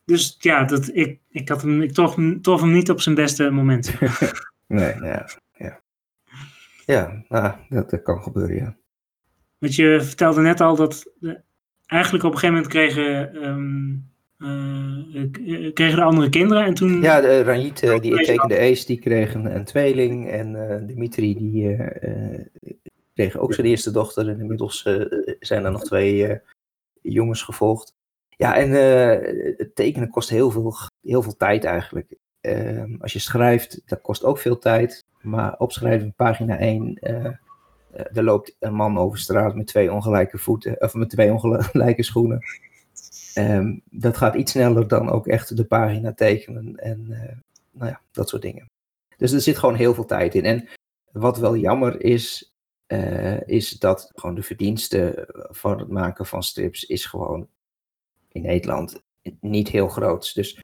dus 0.06 0.36
ja, 0.40 0.64
dat, 0.64 0.90
ik, 0.94 1.20
ik, 1.30 1.50
had 1.50 1.62
hem, 1.62 1.82
ik 1.82 1.92
trof, 1.92 2.16
trof 2.42 2.62
hem 2.62 2.72
niet 2.72 2.90
op 2.90 3.02
zijn 3.02 3.16
beste 3.16 3.50
moment. 3.50 3.94
nee, 4.68 4.96
ja. 5.02 5.02
Ja, 5.02 5.26
ja 6.86 7.24
nou, 7.30 7.54
dat, 7.70 7.90
dat, 7.90 8.02
kan 8.02 8.22
gebeuren, 8.22 8.56
ja. 8.56 8.76
Want 9.58 9.76
je 9.76 10.02
vertelde 10.02 10.42
net 10.42 10.62
al 10.62 10.76
dat 10.76 11.12
eigenlijk 11.86 12.24
op 12.24 12.32
een 12.32 12.38
gegeven 12.38 12.56
moment 12.56 12.74
kregen, 12.74 13.36
um, 13.46 14.12
uh, 14.38 15.72
kregen 15.74 15.96
de 15.96 16.04
andere 16.04 16.30
kinderen 16.30 16.66
en 16.66 16.74
toen... 16.74 17.02
Ja, 17.02 17.22
de, 17.22 17.44
Ranjit, 17.44 17.84
uh, 17.84 18.00
die 18.00 18.24
tekende 18.24 18.60
Ace, 18.60 18.86
die 18.86 19.00
kreeg 19.00 19.34
een, 19.34 19.56
een 19.56 19.66
tweeling 19.66 20.30
en 20.30 20.54
uh, 20.54 20.88
Dimitri, 20.88 21.38
die 21.38 21.78
kreeg 23.14 23.38
ook 23.38 23.54
zijn 23.54 23.68
eerste 23.68 23.92
dochter 23.92 24.30
en 24.30 24.40
inmiddels 24.40 24.82
zijn 25.40 25.66
er 25.66 25.72
nog 25.72 25.84
twee 25.84 26.42
jongens 27.02 27.42
gevolgd. 27.42 27.96
Ja, 28.38 28.56
en 28.56 28.70
uh, 28.70 29.58
het 29.58 29.76
tekenen 29.76 30.10
kost 30.10 30.30
heel 30.30 30.52
veel, 30.52 30.76
heel 31.02 31.22
veel 31.22 31.36
tijd 31.38 31.64
eigenlijk. 31.64 32.14
Uh, 32.42 32.84
als 33.00 33.14
je 33.14 33.20
schrijft, 33.20 33.82
dat 33.86 34.02
kost 34.02 34.24
ook 34.24 34.38
veel 34.38 34.58
tijd. 34.58 35.06
Maar 35.24 35.58
opschrijven, 35.58 36.14
pagina 36.14 36.58
1, 36.58 36.98
uh, 37.02 37.26
eh, 37.26 37.26
eh, 37.92 38.18
er 38.18 38.24
loopt 38.24 38.56
een 38.60 38.74
man 38.74 38.98
over 38.98 39.20
straat 39.20 39.56
met 39.56 39.68
twee 39.68 39.92
ongelijke 39.92 40.38
voeten, 40.38 40.82
of 40.82 40.94
met 40.94 41.10
twee 41.10 41.32
ongelijke 41.32 42.04
schoenen. 42.04 42.46
Um, 43.38 43.82
dat 43.90 44.18
gaat 44.18 44.36
iets 44.36 44.52
sneller 44.52 44.88
dan 44.88 45.10
ook 45.10 45.28
echt 45.28 45.58
de 45.58 45.66
pagina 45.66 46.14
tekenen 46.14 46.76
en 46.76 47.08
nou 47.72 47.90
ja, 47.90 48.02
dat 48.12 48.30
soort 48.30 48.42
dingen. 48.42 48.70
Dus 49.18 49.32
er 49.32 49.42
zit 49.42 49.58
gewoon 49.58 49.76
heel 49.76 49.94
veel 49.94 50.06
tijd 50.06 50.36
in. 50.36 50.46
En 50.46 50.68
wat 51.12 51.38
wel 51.38 51.56
jammer 51.58 52.02
is, 52.02 52.54
is 53.46 53.70
dat 53.70 54.12
gewoon 54.16 54.36
de 54.36 54.44
verdienste 54.44 55.28
van 55.50 55.80
het 55.80 55.88
maken 55.88 56.26
van 56.26 56.44
strips 56.44 56.84
is 56.84 57.06
gewoon 57.06 57.48
in 58.32 58.42
Nederland 58.42 59.02
niet 59.40 59.70
heel 59.70 59.88
groot. 59.88 60.36
Dus 60.36 60.64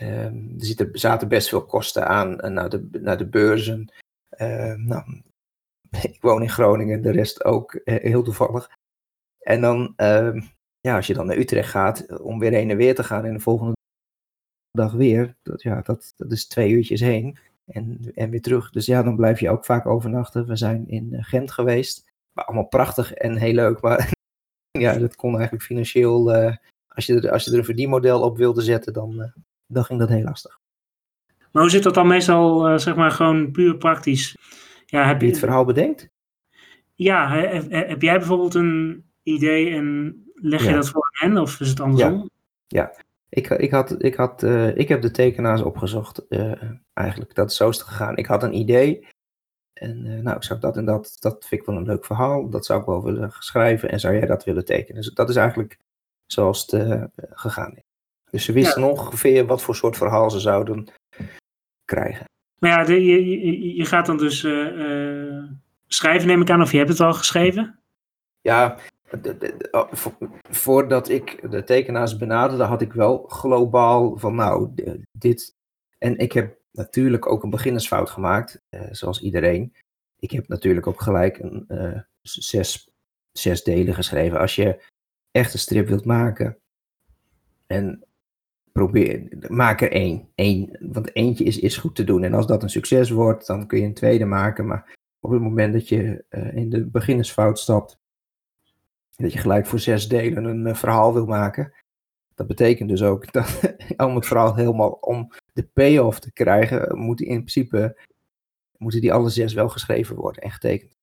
um, 0.00 0.56
er 0.76 0.88
zaten 0.92 1.28
best 1.28 1.48
veel 1.48 1.64
kosten 1.64 2.06
aan 2.06 2.32
uh, 2.32 2.50
naar, 2.50 2.68
de, 2.68 2.88
naar 3.00 3.18
de 3.18 3.28
beurzen. 3.28 3.92
Uh, 4.40 4.74
nou, 4.74 5.22
ik 6.02 6.20
woon 6.20 6.42
in 6.42 6.50
Groningen, 6.50 7.02
de 7.02 7.10
rest 7.10 7.44
ook 7.44 7.74
uh, 7.74 7.80
heel 7.84 8.22
toevallig. 8.22 8.70
En 9.38 9.60
dan, 9.60 9.92
ehm, 9.96 10.40
ja, 10.80 10.96
als 10.96 11.06
je 11.06 11.14
dan 11.14 11.26
naar 11.26 11.36
Utrecht 11.36 11.70
gaat, 11.70 12.20
om 12.20 12.38
weer 12.38 12.52
heen 12.52 12.70
en 12.70 12.76
weer 12.76 12.94
te 12.94 13.04
gaan 13.04 13.24
en 13.24 13.32
de 13.32 13.40
volgende 13.40 13.76
dag 14.70 14.92
weer, 14.92 15.36
dat, 15.42 15.62
ja, 15.62 15.80
dat, 15.80 16.12
dat 16.16 16.32
is 16.32 16.46
twee 16.46 16.70
uurtjes 16.70 17.00
heen 17.00 17.38
en, 17.66 18.12
en 18.14 18.30
weer 18.30 18.42
terug. 18.42 18.70
Dus 18.70 18.86
ja, 18.86 19.02
dan 19.02 19.16
blijf 19.16 19.40
je 19.40 19.50
ook 19.50 19.64
vaak 19.64 19.86
overnachten. 19.86 20.46
We 20.46 20.56
zijn 20.56 20.88
in 20.88 21.14
eh, 21.14 21.24
Gent 21.24 21.50
geweest, 21.50 22.12
maar 22.32 22.44
allemaal 22.44 22.66
prachtig 22.66 23.12
en 23.12 23.36
heel 23.36 23.52
leuk, 23.52 23.80
maar 23.80 24.12
ja, 24.78 24.98
dat 24.98 25.16
kon 25.16 25.34
eigenlijk 25.34 25.64
financieel 25.64 26.32
als 26.96 27.06
je, 27.06 27.20
er, 27.20 27.30
als 27.30 27.44
je 27.44 27.50
er 27.50 27.58
een 27.58 27.64
verdienmodel 27.64 28.22
op 28.22 28.36
wilde 28.36 28.62
zetten, 28.62 28.92
dan, 28.92 29.32
dan 29.66 29.84
ging 29.84 29.98
dat 29.98 30.08
heel 30.08 30.22
lastig. 30.22 30.58
Maar 31.52 31.64
hoe 31.64 31.74
zit 31.74 31.82
dat 31.82 31.94
dan 31.94 32.06
meestal, 32.06 32.70
uh, 32.70 32.78
zeg 32.78 32.96
maar, 32.96 33.10
gewoon 33.10 33.50
puur 33.50 33.76
praktisch? 33.76 34.36
Ja, 34.86 35.06
heb 35.06 35.20
je 35.20 35.26
het 35.26 35.38
verhaal 35.38 35.64
bedenkt? 35.64 36.08
Ja, 36.94 37.28
heb, 37.30 37.70
heb 37.70 38.02
jij 38.02 38.18
bijvoorbeeld 38.18 38.54
een 38.54 39.04
idee 39.22 39.74
en 39.74 40.16
leg 40.34 40.64
je 40.64 40.72
dat 40.72 40.88
voor 40.88 41.08
hen 41.10 41.38
of 41.38 41.60
is 41.60 41.68
het 41.68 41.80
andersom? 41.80 42.30
Ja, 42.66 42.80
ja. 42.80 43.04
Ik, 43.28 43.48
ik, 43.48 43.70
had, 43.70 44.02
ik, 44.02 44.14
had, 44.14 44.42
uh, 44.42 44.76
ik 44.76 44.88
heb 44.88 45.02
de 45.02 45.10
tekenaars 45.10 45.62
opgezocht 45.62 46.26
eigenlijk. 46.92 47.34
Dat 47.34 47.50
is 47.50 47.56
zo 47.56 47.68
is 47.68 47.78
het 47.78 47.86
gegaan. 47.86 48.16
Ik 48.16 48.26
had 48.26 48.42
een 48.42 48.56
idee 48.56 49.06
en 49.72 50.22
nou, 50.22 50.36
ik 50.36 50.42
zag 50.42 50.58
dat 50.58 50.76
en 50.76 50.84
dat, 50.84 51.16
dat 51.20 51.46
vind 51.46 51.60
ik 51.60 51.66
wel 51.66 51.76
een 51.76 51.86
leuk 51.86 52.04
verhaal. 52.04 52.50
Dat 52.50 52.66
zou 52.66 52.80
ik 52.80 52.86
wel 52.86 53.04
willen 53.04 53.30
schrijven 53.38 53.90
en 53.90 54.00
zou 54.00 54.14
jij 54.14 54.26
dat 54.26 54.44
willen 54.44 54.64
tekenen? 54.64 55.02
Dus 55.02 55.14
dat 55.14 55.28
is 55.28 55.36
eigenlijk 55.36 55.78
zoals 56.26 56.66
het 56.66 57.08
gegaan 57.16 57.76
is. 57.76 57.85
Dus 58.30 58.44
ze 58.44 58.52
wisten 58.52 58.82
ongeveer 58.82 59.46
wat 59.46 59.62
voor 59.62 59.74
soort 59.74 59.96
verhaal 59.96 60.30
ze 60.30 60.40
zouden 60.40 60.86
krijgen. 61.84 62.24
Maar 62.58 62.70
ja, 62.70 62.84
de, 62.84 63.04
je, 63.04 63.74
je, 63.76 63.84
gaat 63.84 64.06
dan 64.06 64.16
dus 64.16 64.42
uh, 64.42 65.44
schrijven, 65.86 66.28
neem 66.28 66.40
ik 66.40 66.50
aan, 66.50 66.62
of 66.62 66.72
je 66.72 66.78
hebt 66.78 66.90
het 66.90 67.00
al 67.00 67.12
geschreven? 67.12 67.78
Ja, 68.40 68.78
oh, 69.70 69.92
voordat 70.50 71.08
ik 71.08 71.50
de 71.50 71.64
tekenaars 71.64 72.16
benaderde, 72.16 72.64
had 72.64 72.80
ik 72.80 72.92
wel 72.92 73.24
globaal 73.26 74.18
van 74.18 74.34
nou, 74.34 74.70
dit. 75.12 75.54
En 75.98 76.18
ik 76.18 76.32
heb 76.32 76.58
natuurlijk 76.72 77.30
ook 77.30 77.42
een 77.42 77.50
beginnersfout 77.50 78.10
gemaakt, 78.10 78.62
zoals 78.90 79.20
iedereen. 79.20 79.74
Ik 80.18 80.30
heb 80.30 80.48
natuurlijk 80.48 80.86
ook 80.86 81.00
gelijk 81.00 81.38
een 81.38 81.66
zes, 82.22 82.90
zes 83.32 83.64
delen 83.64 83.94
geschreven. 83.94 84.38
Als 84.38 84.54
je 84.54 84.82
echt 85.30 85.52
een 85.52 85.58
strip 85.58 85.88
wilt 85.88 86.04
maken. 86.04 86.58
En 87.66 88.05
probeer, 88.76 89.28
maak 89.48 89.80
er 89.80 89.92
één. 89.92 90.28
één. 90.34 90.78
Want 90.80 91.14
eentje 91.14 91.44
is, 91.44 91.58
is 91.58 91.76
goed 91.76 91.94
te 91.94 92.04
doen. 92.04 92.22
En 92.22 92.34
als 92.34 92.46
dat 92.46 92.62
een 92.62 92.70
succes 92.70 93.10
wordt, 93.10 93.46
dan 93.46 93.66
kun 93.66 93.78
je 93.78 93.84
een 93.84 93.94
tweede 93.94 94.24
maken. 94.24 94.66
Maar 94.66 94.96
op 95.20 95.30
het 95.30 95.40
moment 95.40 95.72
dat 95.72 95.88
je 95.88 96.24
uh, 96.30 96.54
in 96.54 96.70
de 96.70 96.86
beginnersfout 96.86 97.58
stapt, 97.58 97.98
dat 99.16 99.32
je 99.32 99.38
gelijk 99.38 99.66
voor 99.66 99.78
zes 99.78 100.08
delen 100.08 100.44
een 100.44 100.66
uh, 100.66 100.74
verhaal 100.74 101.14
wil 101.14 101.26
maken. 101.26 101.72
Dat 102.34 102.46
betekent 102.46 102.88
dus 102.88 103.02
ook 103.02 103.32
dat 103.32 103.76
om 103.96 104.14
het 104.14 104.26
verhaal 104.26 104.54
helemaal 104.54 104.90
om 104.90 105.32
de 105.52 105.62
payoff 105.62 106.18
te 106.18 106.32
krijgen, 106.32 106.98
moet 106.98 107.20
in 107.20 107.36
principe 107.36 107.98
moeten 108.76 109.00
die 109.00 109.12
alle 109.12 109.28
zes 109.28 109.54
wel 109.54 109.68
geschreven 109.68 110.16
worden 110.16 110.42
en 110.42 110.50
getekend. 110.50 110.96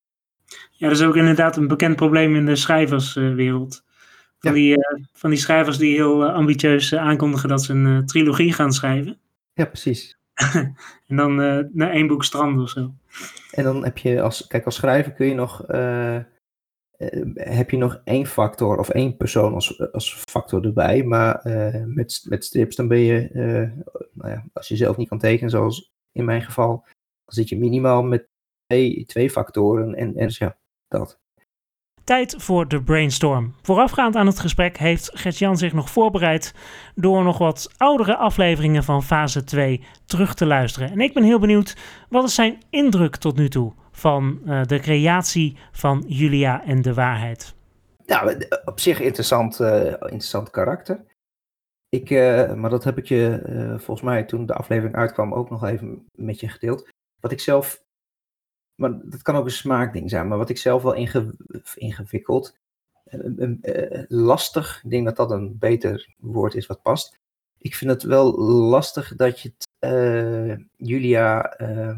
Ja, 0.72 0.88
dat 0.88 0.98
is 0.98 1.04
ook 1.04 1.16
inderdaad 1.16 1.58
een 1.58 1.68
bekend 1.68 1.96
probleem 1.96 2.36
in 2.36 2.46
de 2.46 2.56
schrijverswereld. 2.56 3.84
Van, 4.44 4.54
die, 4.54 4.78
uh, 4.78 5.06
van 5.14 5.30
die 5.30 5.40
schrijvers 5.40 5.78
die 5.78 5.96
heel 5.96 6.24
uh, 6.24 6.34
ambitieus 6.34 6.92
uh, 6.92 7.00
aankondigen 7.00 7.50
dat 7.50 7.64
ze 7.64 7.74
een 7.74 8.06
trilogie 8.06 8.54
gaan 8.54 8.74
schrijven. 8.74 9.18
Ja, 9.54 9.66
precies. 9.66 10.18
en 11.08 11.16
dan 11.16 11.36
naar 11.74 11.92
één 11.92 12.08
boek 12.08 12.24
stranden 12.24 12.64
of 12.64 12.70
zo. 12.70 12.94
En 13.52 13.64
dan 13.64 13.84
heb 13.84 13.98
je 13.98 14.22
als, 14.22 14.48
kijk, 14.48 14.66
als 14.66 14.76
schrijver 14.76 15.12
kun 15.12 15.28
je 15.28 15.34
nog, 15.34 15.64
heb 17.34 17.70
je 17.70 17.78
nog 17.78 18.02
één 18.04 18.26
factor 18.26 18.78
of 18.78 18.90
één 18.90 19.18
persoon 19.18 19.54
als, 19.54 19.92
als 19.92 20.14
factor 20.14 20.66
erbij. 20.66 21.04
Maar 21.04 21.42
met, 21.86 22.26
met 22.30 22.46
strips 22.46 22.76
dan 22.76 22.88
ben 22.88 23.00
je, 23.00 23.30
nou 24.14 24.32
ja, 24.32 24.46
als 24.54 24.68
je 24.68 24.76
zelf 24.76 24.98
niet 24.98 25.08
kan 25.10 25.20
tekenen, 25.20 25.50
zoals 25.50 25.92
in 26.12 26.26
mijn 26.26 26.42
geval, 26.42 26.84
dan 27.26 27.36
zit 27.36 27.50
je 27.50 27.58
minimaal 27.58 28.04
met 28.04 28.28
twee, 28.66 29.06
twee 29.06 29.30
factoren 29.30 29.96
en, 29.96 30.16
en 30.16 30.30
ja, 30.30 30.58
dat. 30.88 31.23
Tijd 32.04 32.36
voor 32.38 32.68
de 32.68 32.84
brainstorm. 32.84 33.54
Voorafgaand 33.62 34.16
aan 34.16 34.28
het 34.28 34.40
gesprek 34.40 34.78
heeft 34.78 35.10
Gert-Jan 35.14 35.58
zich 35.58 35.74
nog 35.74 35.90
voorbereid 35.90 36.54
door 36.96 37.24
nog 37.24 37.38
wat 37.38 37.70
oudere 37.78 38.16
afleveringen 38.16 38.84
van 38.84 39.04
fase 39.04 39.44
2 39.44 39.84
terug 40.06 40.34
te 40.34 40.46
luisteren. 40.46 40.92
En 40.92 41.02
ik 41.02 41.14
ben 41.14 41.24
heel 41.24 41.40
benieuwd, 41.40 41.78
wat 42.10 42.24
is 42.24 42.36
zijn 42.36 42.62
indruk 42.70 43.16
tot 43.16 43.36
nu 43.36 43.50
toe 43.50 43.74
van 43.92 44.40
uh, 44.46 44.64
de 44.64 44.80
creatie 44.80 45.58
van 45.72 46.04
Julia 46.08 46.66
en 46.66 46.82
de 46.82 46.94
waarheid? 46.94 47.56
Ja, 48.06 48.36
op 48.66 48.80
zich 48.80 49.00
interessant, 49.00 49.60
uh, 49.60 49.86
interessant 49.86 50.50
karakter. 50.50 51.06
Ik, 51.90 52.10
maar 52.56 52.70
dat 52.70 52.84
heb 52.84 52.98
ik 52.98 53.06
je 53.06 53.42
volgens 53.78 54.02
mij 54.02 54.24
toen 54.24 54.46
de 54.46 54.54
aflevering 54.54 54.96
uitkwam 54.96 55.34
ook 55.34 55.50
nog 55.50 55.64
even 55.64 56.06
met 56.12 56.40
je 56.40 56.48
gedeeld. 56.48 56.90
Wat 57.20 57.32
ik 57.32 57.40
zelf 57.40 57.83
maar 58.76 59.00
dat 59.10 59.22
kan 59.22 59.36
ook 59.36 59.46
een 59.46 59.52
smaakding 59.52 60.10
zijn. 60.10 60.28
Maar 60.28 60.38
wat 60.38 60.50
ik 60.50 60.58
zelf 60.58 60.84
wel 60.84 60.96
ingewikkeld, 61.76 62.58
uh, 63.12 64.04
lastig, 64.08 64.82
ik 64.84 64.90
denk 64.90 65.06
dat 65.06 65.16
dat 65.16 65.32
een 65.32 65.58
beter 65.58 66.16
woord 66.18 66.56
is 66.56 66.68
wat 66.68 66.82
past. 66.82 67.20
Ik 67.58 67.76
vind 67.76 67.92
het 67.92 68.04
wel 68.04 68.40
lastig 68.42 69.16
dat 69.16 69.40
je 69.40 69.54
Julia 70.78 71.62
uh, 71.62 71.98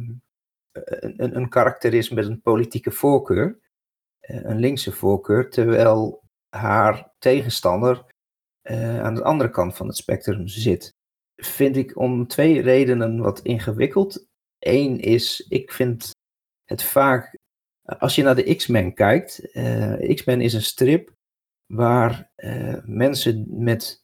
een, 0.71 1.35
een 1.35 1.49
karakter 1.49 1.93
is 1.93 2.09
met 2.09 2.25
een 2.25 2.41
politieke 2.41 2.91
voorkeur, 2.91 3.59
een 4.21 4.59
linkse 4.59 4.91
voorkeur, 4.91 5.49
terwijl 5.49 6.23
haar 6.49 7.13
tegenstander 7.19 8.05
aan 9.01 9.15
de 9.15 9.23
andere 9.23 9.49
kant 9.49 9.75
van 9.75 9.87
het 9.87 9.97
spectrum 9.97 10.47
zit. 10.47 10.93
Vind 11.35 11.75
ik 11.75 11.97
om 11.97 12.27
twee 12.27 12.61
redenen 12.61 13.17
wat 13.17 13.39
ingewikkeld. 13.39 14.27
Eén 14.59 14.99
is, 14.99 15.45
ik 15.49 15.71
vind 15.71 16.14
het 16.65 16.83
vaak, 16.83 17.37
als 17.83 18.15
je 18.15 18.23
naar 18.23 18.35
de 18.35 18.55
X-Men 18.55 18.93
kijkt, 18.93 19.41
X-Men 20.15 20.41
is 20.41 20.53
een 20.53 20.61
strip 20.61 21.13
waar 21.73 22.29
mensen 22.85 23.45
met 23.49 24.03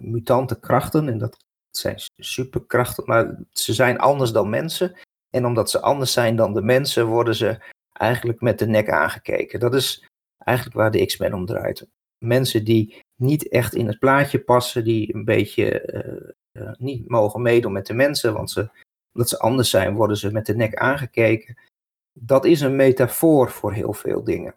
mutante 0.00 0.60
krachten, 0.60 1.08
en 1.08 1.18
dat 1.18 1.36
zijn 1.70 1.96
superkrachten, 2.16 3.04
maar 3.06 3.38
ze 3.52 3.72
zijn 3.72 3.98
anders 3.98 4.32
dan 4.32 4.50
mensen. 4.50 4.96
En 5.30 5.46
omdat 5.46 5.70
ze 5.70 5.80
anders 5.80 6.12
zijn 6.12 6.36
dan 6.36 6.54
de 6.54 6.62
mensen, 6.62 7.06
worden 7.06 7.34
ze 7.34 7.58
eigenlijk 7.92 8.40
met 8.40 8.58
de 8.58 8.66
nek 8.66 8.90
aangekeken. 8.90 9.60
Dat 9.60 9.74
is 9.74 10.08
eigenlijk 10.38 10.76
waar 10.76 10.90
de 10.90 11.06
X-Men 11.06 11.34
om 11.34 11.46
draait. 11.46 11.86
Mensen 12.18 12.64
die 12.64 13.00
niet 13.16 13.48
echt 13.48 13.74
in 13.74 13.86
het 13.86 13.98
plaatje 13.98 14.40
passen, 14.40 14.84
die 14.84 15.14
een 15.14 15.24
beetje 15.24 15.92
uh, 16.54 16.62
uh, 16.62 16.72
niet 16.78 17.08
mogen 17.08 17.42
meedoen 17.42 17.72
met 17.72 17.86
de 17.86 17.94
mensen, 17.94 18.32
want 18.32 18.50
ze, 18.50 18.70
omdat 19.12 19.28
ze 19.28 19.38
anders 19.38 19.70
zijn, 19.70 19.94
worden 19.94 20.16
ze 20.16 20.32
met 20.32 20.46
de 20.46 20.56
nek 20.56 20.74
aangekeken. 20.74 21.56
Dat 22.12 22.44
is 22.44 22.60
een 22.60 22.76
metafoor 22.76 23.50
voor 23.50 23.72
heel 23.72 23.92
veel 23.92 24.24
dingen. 24.24 24.54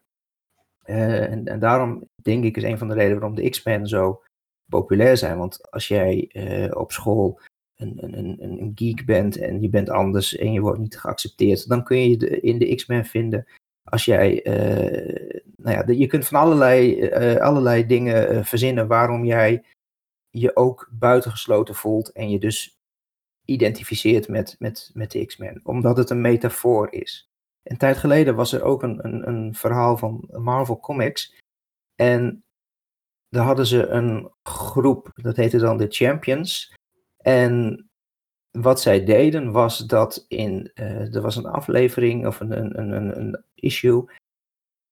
Uh, 0.86 1.32
en, 1.32 1.48
en, 1.48 1.60
daarom 1.60 2.10
denk 2.22 2.44
ik 2.44 2.58
is 2.58 2.64
een 2.64 2.78
van 2.78 2.88
de 2.88 2.94
redenen 2.94 3.20
waarom 3.20 3.36
de 3.36 3.50
X-Men 3.50 3.88
zo 3.88 4.24
populair 4.70 5.18
zijn. 5.18 5.38
Want 5.38 5.72
als 5.72 5.88
jij 5.88 6.30
uh, 6.34 6.78
op 6.78 6.92
school 6.92 7.40
een, 7.76 7.98
een, 8.04 8.44
een, 8.44 8.72
geek 8.76 9.06
bent 9.06 9.38
en 9.38 9.62
je 9.62 9.70
bent 9.70 9.90
anders 9.90 10.36
en 10.36 10.52
je 10.52 10.62
wordt 10.62 10.80
niet 10.80 11.00
geaccepteerd, 11.00 11.68
dan 11.68 11.84
kun 11.84 12.10
je 12.10 12.40
in 12.40 12.60
de 12.60 12.76
X-Men 12.76 13.06
vinden. 13.06 13.48
Als 13.84 14.06
jij, 14.06 14.46
uh, 14.48 15.42
nou 15.56 15.78
ja, 15.78 15.94
je 15.94 16.08
kunt 16.08 16.28
van 16.28 16.40
allerlei, 16.40 17.10
allerlei 17.40 17.86
dingen 17.86 18.46
verzinnen 18.46 18.88
waarom 18.88 19.26
jij 19.26 19.64
je 20.30 20.56
ook 20.56 20.90
buitengesloten 20.92 21.76
voelt 21.76 22.12
en 22.12 22.30
je 22.30 22.40
dus 22.40 22.78
identificeert 23.46 24.28
met, 24.28 24.56
met, 24.60 24.92
met 24.94 25.12
de 25.12 25.26
X-Men, 25.26 25.60
omdat 25.64 25.98
het 25.98 26.10
een 26.10 26.22
metafoor 26.22 26.92
is. 26.92 27.30
Een 27.66 27.78
tijd 27.78 27.98
geleden 27.98 28.36
was 28.36 28.54
er 28.54 28.64
ook 28.64 28.84
een, 28.84 29.06
een, 29.06 29.28
een 29.28 29.56
verhaal 29.56 29.98
van 29.98 30.28
Marvel 30.32 30.80
Comics. 30.80 31.36
En 31.96 32.44
daar 33.30 33.46
hadden 33.46 33.66
ze 33.66 33.88
een 33.88 34.32
groep, 34.44 35.12
dat 35.16 35.36
heette 35.36 35.58
dan 35.58 35.78
de 35.78 35.88
Champions. 35.90 36.74
En 37.18 37.86
wat 38.52 38.82
zij 38.82 39.06
deden 39.06 39.52
was 39.52 39.78
dat 39.78 40.26
in, 40.28 40.72
uh, 40.76 41.16
er 41.16 41.22
was 41.22 41.36
een 41.36 41.46
aflevering 41.46 42.28
of 42.28 42.40
een, 42.40 42.80
een, 42.80 42.92
een, 42.92 43.20
een 43.20 43.44
issue 43.56 44.10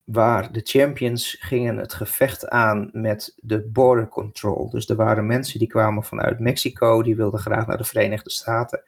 waar 0.04 0.52
de 0.52 0.60
champions 0.62 1.36
gingen 1.40 1.76
het 1.76 1.94
gevecht 1.94 2.48
aan 2.48 2.90
met 2.92 3.34
de 3.36 3.62
border 3.62 4.08
control. 4.08 4.70
Dus 4.70 4.88
er 4.88 4.96
waren 4.96 5.26
mensen 5.26 5.58
die 5.58 5.68
kwamen 5.68 6.04
vanuit 6.04 6.38
Mexico, 6.38 7.02
die 7.02 7.16
wilden 7.16 7.40
graag 7.40 7.66
naar 7.66 7.78
de 7.78 7.84
Verenigde 7.84 8.30
Staten. 8.30 8.82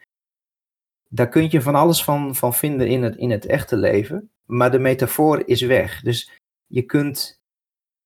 Daar 1.09 1.29
kun 1.29 1.47
je 1.51 1.61
van 1.61 1.75
alles 1.75 2.03
van, 2.03 2.35
van 2.35 2.53
vinden 2.53 2.87
in 2.87 3.03
het, 3.03 3.15
in 3.15 3.31
het 3.31 3.45
echte 3.45 3.77
leven, 3.77 4.31
maar 4.45 4.71
de 4.71 4.79
metafoor 4.79 5.43
is 5.45 5.61
weg. 5.61 6.01
Dus 6.01 6.31
je 6.67 6.81
kunt 6.81 7.41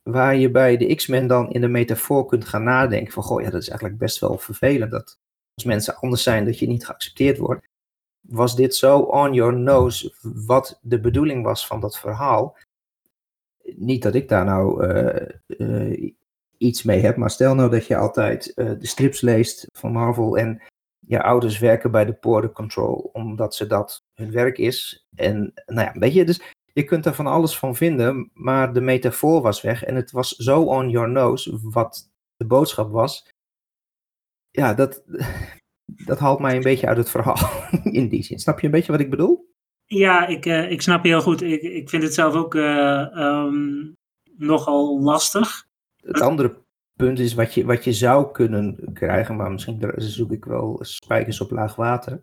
waar 0.04 0.36
je 0.36 0.52
bij 0.52 0.78
de 0.78 0.96
X-Men 0.96 1.28
dan 1.28 1.52
in 1.52 1.62
de 1.62 1.68
metafoor 1.68 2.26
kunt 2.26 2.46
gaan 2.46 2.64
nadenken 2.64 3.14
van, 3.14 3.24
goh, 3.24 3.42
ja, 3.42 3.50
dat 3.50 3.62
is 3.62 3.70
eigenlijk 3.70 4.00
best 4.00 4.20
wel 4.20 4.38
vervelend 4.38 4.92
dat 4.92 5.18
als 5.54 5.64
mensen 5.64 5.96
anders 5.96 6.24
zijn, 6.24 6.46
dat 6.46 6.60
je 6.60 6.68
niet 6.68 6.86
geaccepteerd 6.86 7.38
wordt. 7.38 7.68
Was 8.22 8.56
dit 8.56 8.76
zo 8.76 9.00
on 9.00 9.34
your 9.34 9.58
nose 9.58 10.14
wat 10.46 10.80
de 10.82 11.00
bedoeling 11.00 11.44
was 11.44 11.68
van 11.68 11.80
dat 11.80 12.00
verhaal? 12.00 12.58
Niet 13.76 14.02
dat 14.02 14.16
ik 14.16 14.30
daar 14.30 14.46
nou 14.46 14.88
uh, 14.88 15.30
uh, 15.48 16.12
iets 16.58 16.84
mee 16.84 17.00
heb, 17.00 17.16
maar 17.16 17.30
stel 17.30 17.56
nou 17.56 17.70
dat 17.70 17.86
je 17.86 17.98
altijd 17.98 18.52
uh, 18.56 18.72
de 18.80 18.88
strips 18.88 19.22
leest 19.22 19.68
van 19.72 19.92
Marvel 19.92 20.38
en 20.38 20.62
je 21.08 21.24
ouders 21.24 21.60
werken 21.60 21.92
bij 21.92 22.06
de 22.06 22.18
Border 22.20 22.52
Control 22.52 23.10
omdat 23.14 23.56
ze 23.56 23.68
dat 23.68 24.06
hun 24.14 24.32
werk 24.32 24.58
is. 24.58 25.08
En 25.16 25.54
nou 25.66 25.88
ja, 25.88 26.00
weet 26.00 26.14
je, 26.14 26.26
dus 26.26 26.42
je 26.74 26.84
kunt 26.84 27.06
er 27.06 27.14
van 27.14 27.28
alles 27.28 27.58
van 27.58 27.76
vinden, 27.76 28.32
maar 28.34 28.74
de 28.74 28.82
metafoor 28.82 29.42
was 29.42 29.62
weg 29.62 29.84
en 29.84 29.96
het 29.96 30.12
was 30.12 30.36
zo 30.36 30.62
on 30.62 30.90
your 30.90 31.10
nose 31.10 31.60
wat 31.62 32.10
de 32.36 32.46
boodschap 32.46 32.92
was. 32.92 33.30
Ja, 34.52 34.74
dat, 34.74 35.04
dat 36.10 36.20
haalt 36.20 36.40
mij 36.40 36.56
een 36.56 36.62
beetje 36.62 36.88
uit 36.88 36.98
het 36.98 37.10
verhaal 37.10 37.70
in 38.00 38.10
die 38.10 38.24
zin. 38.24 38.40
Snap 38.40 38.60
je 38.60 38.66
een 38.66 38.72
beetje 38.72 38.92
wat 38.92 39.02
ik 39.02 39.10
bedoel? 39.10 39.50
Ja, 39.86 40.28
ik, 40.28 40.46
uh, 40.46 40.72
ik 40.72 40.82
snap 40.82 41.04
je 41.04 41.10
heel 41.10 41.22
goed. 41.22 41.42
Ik, 41.42 41.62
ik 41.62 41.90
vind 41.90 42.04
het 42.04 42.14
zelf 42.14 42.36
ook 42.36 42.56
uh, 42.56 43.08
um, 43.16 43.94
nogal 44.38 45.02
lastig. 45.02 45.68
Het 46.02 46.22
andere 46.22 46.61
punt 47.06 47.20
is 47.20 47.34
wat 47.34 47.54
je, 47.54 47.66
wat 47.66 47.84
je 47.84 47.94
zou 47.94 48.32
kunnen 48.32 48.94
krijgen, 48.94 49.36
maar 49.36 49.52
misschien 49.52 49.94
zoek 49.96 50.32
ik 50.32 50.46
wel 50.46 50.78
spijkers 50.82 51.42
op 51.42 51.52
laag 51.52 51.76
water, 51.76 52.22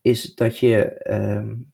is 0.00 0.34
dat 0.34 0.58
je 0.58 1.10
um, 1.12 1.72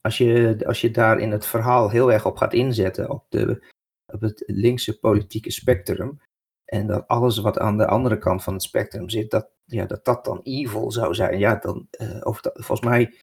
als 0.00 0.18
je, 0.18 0.62
als 0.66 0.80
je 0.80 0.90
daar 0.90 1.18
in 1.18 1.30
het 1.30 1.46
verhaal 1.46 1.90
heel 1.90 2.12
erg 2.12 2.26
op 2.26 2.36
gaat 2.36 2.52
inzetten, 2.52 3.10
op, 3.10 3.24
de, 3.28 3.66
op 4.12 4.20
het 4.20 4.42
linkse 4.46 4.98
politieke 4.98 5.50
spectrum, 5.50 6.20
en 6.64 6.86
dat 6.86 7.06
alles 7.06 7.38
wat 7.38 7.58
aan 7.58 7.76
de 7.76 7.86
andere 7.86 8.18
kant 8.18 8.42
van 8.42 8.52
het 8.52 8.62
spectrum 8.62 9.08
zit, 9.08 9.30
dat 9.30 9.50
ja, 9.64 9.86
dat, 9.86 10.04
dat 10.04 10.24
dan 10.24 10.40
evil 10.42 10.92
zou 10.92 11.14
zijn. 11.14 11.38
Ja, 11.38 11.54
dan, 11.54 11.88
over 12.20 12.42
de, 12.42 12.50
volgens 12.54 12.88
mij 12.88 13.18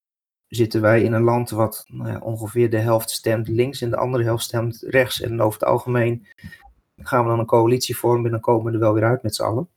zitten 0.48 0.82
wij 0.82 1.02
in 1.02 1.13
een 1.13 1.24
land 1.24 1.50
wat 1.50 1.84
nou 1.88 2.22
ongeveer 2.22 2.70
de 2.70 2.78
helft 2.78 3.10
stemt 3.10 3.48
links 3.48 3.82
en 3.82 3.89
de 3.89 3.98
andere 3.98 4.24
helft 4.24 4.44
stemt 4.44 4.82
rechts. 4.82 5.22
En 5.22 5.41
over 5.41 5.60
het 5.60 5.70
algemeen 5.70 6.28
gaan 6.98 7.24
we 7.24 7.30
dan 7.30 7.40
een 7.40 7.46
coalitie 7.46 7.98
vormen 7.98 8.26
en 8.26 8.32
dan 8.32 8.40
komen 8.40 8.66
we 8.66 8.72
er 8.72 8.80
wel 8.80 8.94
weer 8.94 9.04
uit 9.04 9.24
met 9.24 9.36
z'n 9.36 9.44
allen. 9.44 9.70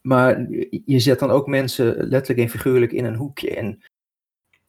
Maar 0.00 0.50
je 0.84 1.00
zet 1.00 1.18
dan 1.18 1.30
ook 1.30 1.46
mensen 1.46 2.08
letterlijk 2.08 2.46
en 2.46 2.58
figuurlijk 2.58 2.92
in 2.92 3.04
een 3.04 3.14
hoekje. 3.14 3.54
En 3.54 3.82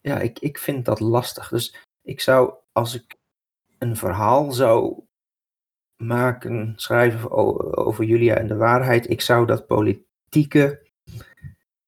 ja, 0.02 0.20
ik, 0.20 0.40
ik 0.40 0.58
vind 0.58 0.86
dat 0.86 1.00
lastig. 1.00 1.50
Dus 1.50 1.76
ik 2.02 2.22
zou, 2.22 2.54
als 2.72 2.96
ik 2.96 3.16
een 3.78 3.96
verhaal 3.96 4.52
zou 4.52 5.04
maken, 5.98 6.74
schrijven 6.76 7.32
over 7.78 8.04
Julia 8.04 8.36
en 8.36 8.48
de 8.48 8.56
waarheid, 8.56 9.10
ik 9.10 9.22
zou 9.22 9.46
dat 9.46 9.68
politieke, 9.68 10.88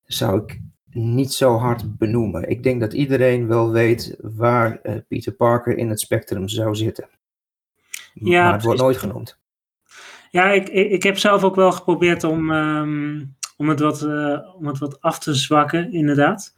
zou 0.04 0.44
ik 0.44 0.62
niet 0.89 1.34
zo 1.34 1.58
hard 1.58 1.98
benoemen. 1.98 2.50
Ik 2.50 2.63
denk 2.63 2.80
dat 2.80 2.94
iedereen 2.94 3.48
wel 3.48 3.72
weet 3.72 4.18
waar 4.22 4.80
uh, 4.84 4.96
Peter 5.08 5.34
Parker 5.34 5.78
in 5.78 5.89
het 5.89 6.00
spectrum 6.00 6.48
zou 6.48 6.76
zitten. 6.76 7.10
Ja, 8.13 8.44
maar 8.44 8.54
het 8.54 8.63
wordt 8.63 8.80
nooit 8.80 8.98
genoemd. 8.98 9.42
Ja, 10.34 10.52
ik, 10.52 10.69
ik 10.69 11.04
heb 11.04 11.17
zelf 11.17 11.43
ook 11.43 11.56
wel 11.56 11.72
geprobeerd 11.72 12.24
om, 12.24 12.52
um, 12.52 13.36
om, 13.58 13.69
het 13.69 13.80
wat, 13.80 14.02
uh, 14.02 14.56
om 14.56 14.67
het 14.67 14.78
wat 14.78 15.02
af 15.02 15.19
te 15.19 15.34
zwakken, 15.34 15.91
inderdaad. 15.91 16.56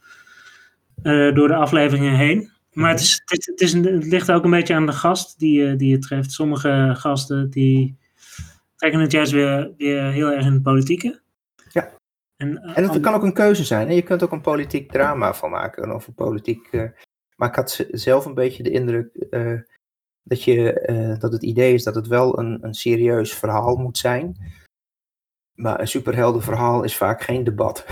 Uh, 1.02 1.34
door 1.34 1.48
de 1.48 1.54
afleveringen 1.54 2.14
heen. 2.14 2.50
Maar 2.72 2.90
het, 2.90 3.00
is, 3.00 3.22
het, 3.24 3.38
is, 3.38 3.46
het, 3.46 3.60
is, 3.60 3.72
het, 3.72 4.04
ligt 4.04 4.30
ook 4.30 4.44
een 4.44 4.50
beetje 4.50 4.74
aan 4.74 4.86
de 4.86 4.92
gast 4.92 5.38
die, 5.38 5.76
die 5.76 5.90
je 5.90 5.98
treft. 5.98 6.32
Sommige 6.32 6.94
gasten 6.96 7.50
die 7.50 7.98
trekken 8.76 9.00
het 9.00 9.12
juist 9.12 9.32
weer, 9.32 9.72
weer 9.76 10.02
heel 10.02 10.32
erg 10.32 10.46
in 10.46 10.52
het 10.52 10.62
politieke. 10.62 11.20
Ja. 11.72 11.92
En, 12.36 12.48
uh, 12.48 12.78
en 12.78 12.84
het 12.88 13.00
kan 13.00 13.14
ook 13.14 13.22
een 13.22 13.32
keuze 13.32 13.64
zijn. 13.64 13.88
Hè? 13.88 13.94
Je 13.94 14.02
kunt 14.02 14.22
ook 14.22 14.32
een 14.32 14.40
politiek 14.40 14.92
drama 14.92 15.34
van 15.34 15.50
maken. 15.50 15.94
Of 15.94 16.06
een 16.06 16.14
politiek. 16.14 16.68
Uh, 16.70 16.82
maar 17.36 17.48
ik 17.48 17.54
had 17.54 17.86
zelf 17.90 18.24
een 18.24 18.34
beetje 18.34 18.62
de 18.62 18.70
indruk 18.70 19.26
dat, 20.28 20.44
je, 20.44 21.16
dat 21.18 21.32
het 21.32 21.42
idee 21.42 21.74
is 21.74 21.84
dat 21.84 21.94
het 21.94 22.06
wel 22.06 22.38
een, 22.38 22.58
een 22.60 22.74
serieus 22.74 23.34
verhaal 23.34 23.76
moet 23.76 23.98
zijn. 23.98 24.36
Maar 25.54 25.80
een 25.80 25.88
superheldenverhaal 25.88 26.82
is 26.84 26.96
vaak 26.96 27.22
geen 27.22 27.44
debat. 27.44 27.86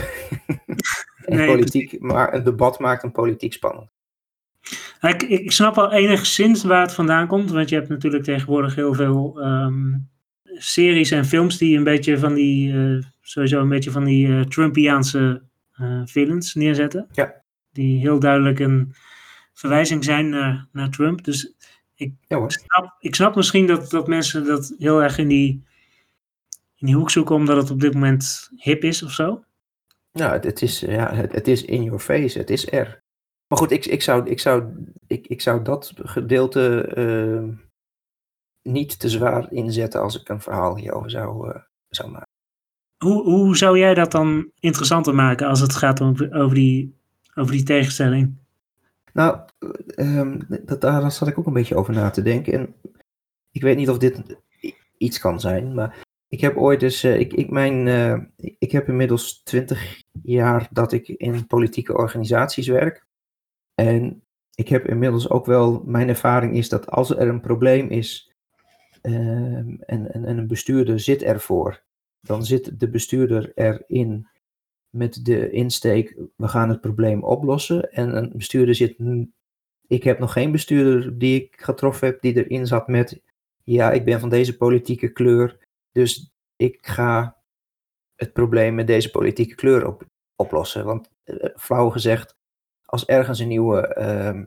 nee, 1.26 1.46
politiek, 1.46 2.00
maar 2.00 2.34
een 2.34 2.44
debat 2.44 2.78
maakt 2.78 3.02
een 3.02 3.12
politiek 3.12 3.52
spannend. 3.52 3.90
Ik, 5.00 5.22
ik 5.22 5.52
snap 5.52 5.78
al 5.78 5.92
enigszins 5.92 6.64
waar 6.64 6.80
het 6.80 6.94
vandaan 6.94 7.26
komt, 7.26 7.50
want 7.50 7.68
je 7.68 7.74
hebt 7.74 7.88
natuurlijk 7.88 8.24
tegenwoordig 8.24 8.74
heel 8.74 8.94
veel 8.94 9.42
um, 9.44 10.08
series 10.42 11.10
en 11.10 11.24
films 11.24 11.58
die 11.58 11.76
een 11.76 11.84
beetje 11.84 12.18
van 12.18 12.34
die, 12.34 12.72
uh, 12.72 13.02
sowieso 13.20 13.60
een 13.60 13.68
beetje 13.68 13.90
van 13.90 14.04
die 14.04 14.26
uh, 14.26 14.40
Trumpiaanse 14.40 15.42
uh, 15.80 16.00
villains 16.04 16.54
neerzetten. 16.54 17.06
Ja. 17.12 17.42
Die 17.72 18.00
heel 18.00 18.18
duidelijk 18.18 18.58
een 18.58 18.94
verwijzing 19.52 20.04
zijn 20.04 20.28
naar, 20.28 20.66
naar 20.72 20.90
Trump. 20.90 21.24
Dus 21.24 21.53
ik, 21.94 22.12
ja, 22.26 22.48
snap, 22.48 22.96
ik 22.98 23.14
snap 23.14 23.34
misschien 23.34 23.66
dat, 23.66 23.90
dat 23.90 24.06
mensen 24.06 24.44
dat 24.44 24.74
heel 24.78 25.02
erg 25.02 25.18
in 25.18 25.28
die, 25.28 25.64
in 26.76 26.86
die 26.86 26.94
hoek 26.94 27.10
zoeken, 27.10 27.34
omdat 27.34 27.56
het 27.56 27.70
op 27.70 27.80
dit 27.80 27.94
moment 27.94 28.50
hip 28.56 28.82
is 28.82 29.02
of 29.02 29.10
zo. 29.10 29.44
Nou, 30.12 30.40
het, 30.40 30.62
is, 30.62 30.80
ja, 30.80 31.14
het, 31.14 31.32
het, 31.32 31.48
is 31.48 31.64
in 31.64 31.82
your 31.82 31.98
face, 31.98 32.38
het 32.38 32.50
is 32.50 32.72
er. 32.72 33.02
Maar 33.46 33.58
goed, 33.58 33.70
ik, 33.70 33.86
ik, 33.86 34.02
zou, 34.02 34.28
ik, 34.28 34.40
zou, 34.40 34.64
ik, 35.06 35.26
ik 35.26 35.40
zou 35.40 35.62
dat 35.62 35.92
gedeelte 35.96 36.92
uh, 36.96 37.56
niet 38.62 38.98
te 38.98 39.08
zwaar 39.08 39.52
inzetten 39.52 40.00
als 40.00 40.20
ik 40.20 40.28
een 40.28 40.40
verhaal 40.40 40.76
hierover 40.76 41.10
zou, 41.10 41.48
uh, 41.48 41.60
zou 41.88 42.10
maken. 42.10 42.28
Hoe, 43.04 43.22
hoe 43.22 43.56
zou 43.56 43.78
jij 43.78 43.94
dat 43.94 44.10
dan 44.10 44.50
interessanter 44.58 45.14
maken 45.14 45.48
als 45.48 45.60
het 45.60 45.74
gaat 45.74 46.00
om, 46.00 46.14
over, 46.30 46.54
die, 46.54 46.98
over 47.34 47.52
die 47.52 47.62
tegenstelling? 47.62 48.43
Nou, 49.14 49.38
um, 49.96 50.46
dat, 50.64 50.80
daar 50.80 51.12
zat 51.12 51.28
ik 51.28 51.38
ook 51.38 51.46
een 51.46 51.52
beetje 51.52 51.76
over 51.76 51.94
na 51.94 52.10
te 52.10 52.22
denken. 52.22 52.52
En 52.52 52.74
ik 53.50 53.62
weet 53.62 53.76
niet 53.76 53.88
of 53.88 53.98
dit 53.98 54.38
iets 54.98 55.18
kan 55.18 55.40
zijn, 55.40 55.74
maar 55.74 56.04
ik 56.28 56.40
heb 56.40 56.56
ooit 56.56 56.80
dus, 56.80 57.04
uh, 57.04 57.18
ik, 57.18 57.32
ik, 57.32 57.50
mijn, 57.50 57.86
uh, 57.86 58.18
ik 58.58 58.72
heb 58.72 58.88
inmiddels 58.88 59.42
twintig 59.42 60.02
jaar 60.22 60.68
dat 60.70 60.92
ik 60.92 61.08
in 61.08 61.46
politieke 61.46 61.96
organisaties 61.96 62.66
werk. 62.66 63.06
En 63.74 64.22
ik 64.54 64.68
heb 64.68 64.86
inmiddels 64.86 65.28
ook 65.28 65.46
wel, 65.46 65.82
mijn 65.84 66.08
ervaring 66.08 66.56
is 66.56 66.68
dat 66.68 66.90
als 66.90 67.10
er 67.10 67.28
een 67.28 67.40
probleem 67.40 67.88
is 67.88 68.32
um, 69.02 69.80
en, 69.80 70.12
en, 70.12 70.24
en 70.24 70.38
een 70.38 70.46
bestuurder 70.46 71.00
zit 71.00 71.22
ervoor, 71.22 71.82
dan 72.20 72.44
zit 72.44 72.80
de 72.80 72.90
bestuurder 72.90 73.52
erin 73.54 74.28
met 74.94 75.24
de 75.24 75.50
insteek, 75.50 76.16
we 76.36 76.48
gaan 76.48 76.68
het 76.68 76.80
probleem 76.80 77.24
oplossen. 77.24 77.92
En 77.92 78.16
een 78.16 78.32
bestuurder 78.34 78.74
zit, 78.74 78.96
ik 79.86 80.04
heb 80.04 80.18
nog 80.18 80.32
geen 80.32 80.52
bestuurder 80.52 81.18
die 81.18 81.42
ik 81.42 81.60
getroffen 81.60 82.06
heb, 82.06 82.20
die 82.20 82.44
erin 82.44 82.66
zat 82.66 82.88
met, 82.88 83.20
ja, 83.64 83.92
ik 83.92 84.04
ben 84.04 84.20
van 84.20 84.28
deze 84.28 84.56
politieke 84.56 85.08
kleur, 85.08 85.58
dus 85.92 86.32
ik 86.56 86.86
ga 86.86 87.36
het 88.14 88.32
probleem 88.32 88.74
met 88.74 88.86
deze 88.86 89.10
politieke 89.10 89.54
kleur 89.54 89.86
op, 89.86 90.06
oplossen. 90.36 90.84
Want 90.84 91.10
uh, 91.24 91.44
flauw 91.56 91.90
gezegd, 91.90 92.36
als 92.84 93.06
ergens 93.06 93.38
een 93.38 93.48
nieuwe 93.48 93.96
uh, 93.98 94.40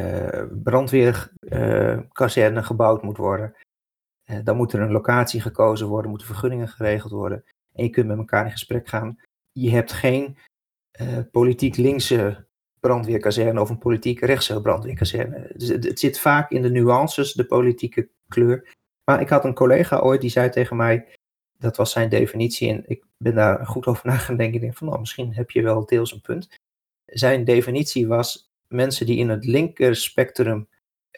uh, 0.00 0.44
brandweerkazerne 0.62 2.62
gebouwd 2.62 3.02
moet 3.02 3.16
worden, 3.16 3.54
dan 4.44 4.56
moet 4.56 4.72
er 4.72 4.80
een 4.80 4.92
locatie 4.92 5.40
gekozen 5.40 5.86
worden, 5.86 6.10
moeten 6.10 6.26
vergunningen 6.26 6.68
geregeld 6.68 7.12
worden. 7.12 7.44
En 7.72 7.84
je 7.84 7.90
kunt 7.90 8.06
met 8.06 8.18
elkaar 8.18 8.44
in 8.44 8.50
gesprek 8.50 8.88
gaan. 8.88 9.18
Je 9.60 9.70
hebt 9.70 9.92
geen 9.92 10.36
uh, 11.00 11.18
politiek 11.30 11.76
linkse 11.76 12.46
brandweerkazerne 12.80 13.60
of 13.60 13.70
een 13.70 13.78
politiek 13.78 14.20
rechtse 14.20 14.60
brandweerkazerne. 14.60 15.52
Dus 15.56 15.68
het, 15.68 16.00
zit 16.00 16.18
vaak 16.18 16.50
in 16.50 16.62
de 16.62 16.70
nuances, 16.70 17.32
de 17.32 17.46
politieke 17.46 18.08
kleur. 18.28 18.76
Maar 19.04 19.20
ik 19.20 19.28
had 19.28 19.44
een 19.44 19.54
collega 19.54 19.98
ooit 19.98 20.20
die 20.20 20.30
zei 20.30 20.50
tegen 20.50 20.76
mij, 20.76 21.06
dat 21.58 21.76
was 21.76 21.92
zijn 21.92 22.08
definitie 22.08 22.68
en 22.68 22.82
ik 22.86 23.04
ben 23.16 23.34
daar 23.34 23.66
goed 23.66 23.86
over 23.86 24.06
na 24.06 24.16
gaan 24.16 24.36
denken. 24.36 24.54
Ik 24.54 24.60
denk 24.60 24.76
van, 24.76 24.86
nou, 24.86 25.00
misschien 25.00 25.34
heb 25.34 25.50
je 25.50 25.62
wel 25.62 25.86
deels 25.86 26.12
een 26.12 26.20
punt. 26.20 26.48
Zijn 27.06 27.44
definitie 27.44 28.06
was 28.06 28.50
mensen 28.68 29.06
die 29.06 29.18
in 29.18 29.28
het 29.28 29.44
linker 29.44 29.96
spectrum 29.96 30.68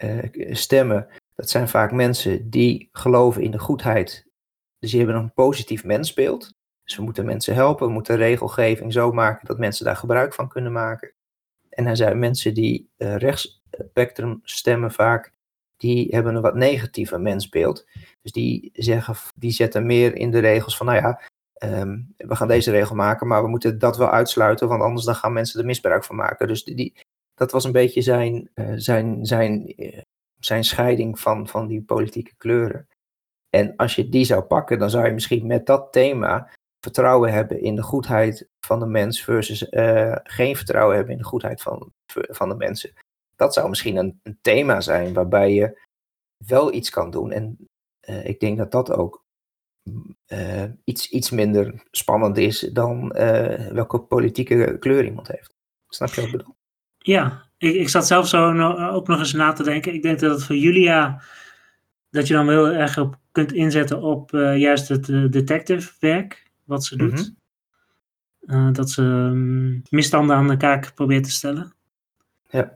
uh, 0.02 0.54
stemmen, 0.54 1.08
dat 1.34 1.50
zijn 1.50 1.68
vaak 1.68 1.92
mensen 1.92 2.50
die 2.50 2.88
geloven 2.92 3.42
in 3.42 3.50
de 3.50 3.58
goedheid. 3.58 4.26
Dus 4.78 4.90
die 4.90 5.00
hebben 5.00 5.18
een 5.18 5.32
positief 5.32 5.84
mensbeeld. 5.84 6.58
Dus 6.90 6.98
we 6.98 7.04
moeten 7.04 7.24
mensen 7.24 7.54
helpen, 7.54 7.86
we 7.86 7.92
moeten 7.92 8.16
regelgeving 8.16 8.92
zo 8.92 9.12
maken 9.12 9.46
dat 9.46 9.58
mensen 9.58 9.84
daar 9.84 9.96
gebruik 9.96 10.34
van 10.34 10.48
kunnen 10.48 10.72
maken. 10.72 11.12
En 11.68 11.86
er 11.86 11.96
zijn 11.96 12.18
mensen 12.18 12.54
die 12.54 12.90
uh, 12.98 13.16
rechtsspectrum 13.16 14.40
stemmen 14.42 14.92
vaak, 14.92 15.32
die 15.76 16.08
hebben 16.14 16.34
een 16.34 16.42
wat 16.42 16.54
negatiever 16.54 17.20
mensbeeld. 17.20 17.86
Dus 18.22 18.32
die, 18.32 18.70
zeggen, 18.72 19.14
die 19.34 19.50
zetten 19.50 19.86
meer 19.86 20.14
in 20.14 20.30
de 20.30 20.38
regels 20.38 20.76
van, 20.76 20.86
nou 20.86 20.98
ja, 20.98 21.20
um, 21.80 22.14
we 22.16 22.36
gaan 22.36 22.48
deze 22.48 22.70
regel 22.70 22.94
maken, 22.94 23.26
maar 23.26 23.42
we 23.42 23.48
moeten 23.48 23.78
dat 23.78 23.96
wel 23.96 24.10
uitsluiten, 24.10 24.68
want 24.68 24.82
anders 24.82 25.04
dan 25.04 25.14
gaan 25.14 25.32
mensen 25.32 25.60
er 25.60 25.66
misbruik 25.66 26.04
van 26.04 26.16
maken. 26.16 26.48
Dus 26.48 26.64
die, 26.64 26.96
dat 27.34 27.52
was 27.52 27.64
een 27.64 27.72
beetje 27.72 28.02
zijn, 28.02 28.50
uh, 28.54 28.72
zijn, 28.76 29.26
zijn, 29.26 29.82
uh, 29.82 30.00
zijn 30.38 30.64
scheiding 30.64 31.20
van, 31.20 31.48
van 31.48 31.66
die 31.66 31.82
politieke 31.82 32.34
kleuren. 32.36 32.88
En 33.50 33.76
als 33.76 33.94
je 33.94 34.08
die 34.08 34.24
zou 34.24 34.42
pakken, 34.42 34.78
dan 34.78 34.90
zou 34.90 35.06
je 35.06 35.12
misschien 35.12 35.46
met 35.46 35.66
dat 35.66 35.92
thema 35.92 36.50
vertrouwen 36.80 37.32
hebben 37.32 37.62
in 37.62 37.76
de 37.76 37.82
goedheid 37.82 38.48
van 38.60 38.78
de 38.78 38.86
mens 38.86 39.24
versus 39.24 39.66
uh, 39.70 40.16
geen 40.22 40.56
vertrouwen 40.56 40.96
hebben 40.96 41.12
in 41.12 41.20
de 41.20 41.26
goedheid 41.26 41.62
van, 41.62 41.92
van 42.12 42.48
de 42.48 42.54
mensen. 42.54 42.92
Dat 43.36 43.54
zou 43.54 43.68
misschien 43.68 43.96
een, 43.96 44.20
een 44.22 44.38
thema 44.40 44.80
zijn 44.80 45.12
waarbij 45.12 45.54
je 45.54 45.80
wel 46.46 46.72
iets 46.72 46.90
kan 46.90 47.10
doen. 47.10 47.32
En 47.32 47.68
uh, 48.08 48.24
ik 48.24 48.40
denk 48.40 48.58
dat 48.58 48.70
dat 48.70 48.92
ook 48.92 49.24
uh, 50.26 50.64
iets, 50.84 51.10
iets 51.10 51.30
minder 51.30 51.82
spannend 51.90 52.38
is 52.38 52.60
dan 52.60 53.08
welke 53.72 54.00
politieke 54.00 54.76
kleur 54.78 55.04
iemand 55.04 55.28
heeft. 55.28 55.54
Snap 55.88 56.08
je 56.08 56.20
wat 56.20 56.30
ik 56.30 56.36
bedoel? 56.36 56.54
Ja, 56.98 57.42
ik, 57.58 57.74
ik 57.74 57.88
zat 57.88 58.06
zelf 58.06 58.28
zo 58.28 58.60
ook 58.90 59.06
nog 59.06 59.18
eens 59.18 59.32
na 59.32 59.52
te 59.52 59.62
denken. 59.62 59.94
Ik 59.94 60.02
denk 60.02 60.20
dat 60.20 60.30
het 60.34 60.44
voor 60.44 60.56
Julia, 60.56 61.22
dat 62.10 62.26
je 62.26 62.34
dan 62.34 62.48
heel 62.48 62.68
erg 62.68 62.98
op 62.98 63.18
kunt 63.32 63.52
inzetten 63.52 64.02
op 64.02 64.30
juist 64.56 64.88
het 64.88 65.06
detective 65.32 65.92
werk 65.98 66.49
wat 66.70 66.84
ze 66.84 66.96
doet. 66.96 67.10
Mm 67.10 67.36
-hmm. 68.40 68.66
uh, 68.66 68.72
dat 68.72 68.90
ze 68.90 69.02
um, 69.02 69.82
misstanden 69.88 70.36
aan 70.36 70.48
de 70.48 70.56
kaak 70.56 70.94
probeert 70.94 71.24
te 71.24 71.30
stellen. 71.30 71.74
Ja. 72.48 72.74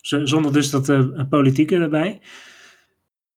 Z 0.00 0.22
zonder 0.22 0.52
dus 0.52 0.70
dat 0.70 0.88
uh, 0.88 1.28
politieke 1.28 1.76
erbij. 1.76 2.22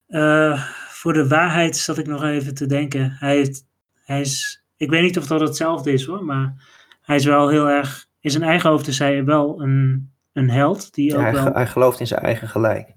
Uh, 0.07 0.63
voor 0.89 1.13
de 1.13 1.27
waarheid 1.27 1.77
zat 1.77 1.97
ik 1.97 2.07
nog 2.07 2.23
even 2.23 2.53
te 2.53 2.65
denken. 2.65 3.11
Hij, 3.11 3.35
heeft, 3.35 3.65
hij 3.93 4.21
is, 4.21 4.63
ik 4.77 4.89
weet 4.89 5.01
niet 5.01 5.17
of 5.17 5.27
dat 5.27 5.39
hetzelfde 5.39 5.91
is 5.91 6.05
hoor, 6.05 6.23
maar 6.23 6.53
hij 7.01 7.15
is 7.15 7.25
wel 7.25 7.49
heel 7.49 7.69
erg, 7.69 8.07
in 8.19 8.31
zijn 8.31 8.43
eigen 8.43 8.69
hoofd 8.69 8.87
is 8.87 8.99
hij 8.99 9.23
wel 9.25 9.61
een, 9.61 10.11
een 10.33 10.49
held. 10.49 10.93
Die 10.93 11.11
ja, 11.11 11.15
ook 11.15 11.21
hij, 11.21 11.33
wel, 11.33 11.53
hij 11.53 11.67
gelooft 11.67 11.99
in 11.99 12.07
zijn 12.07 12.21
eigen 12.21 12.47
gelijk. 12.47 12.93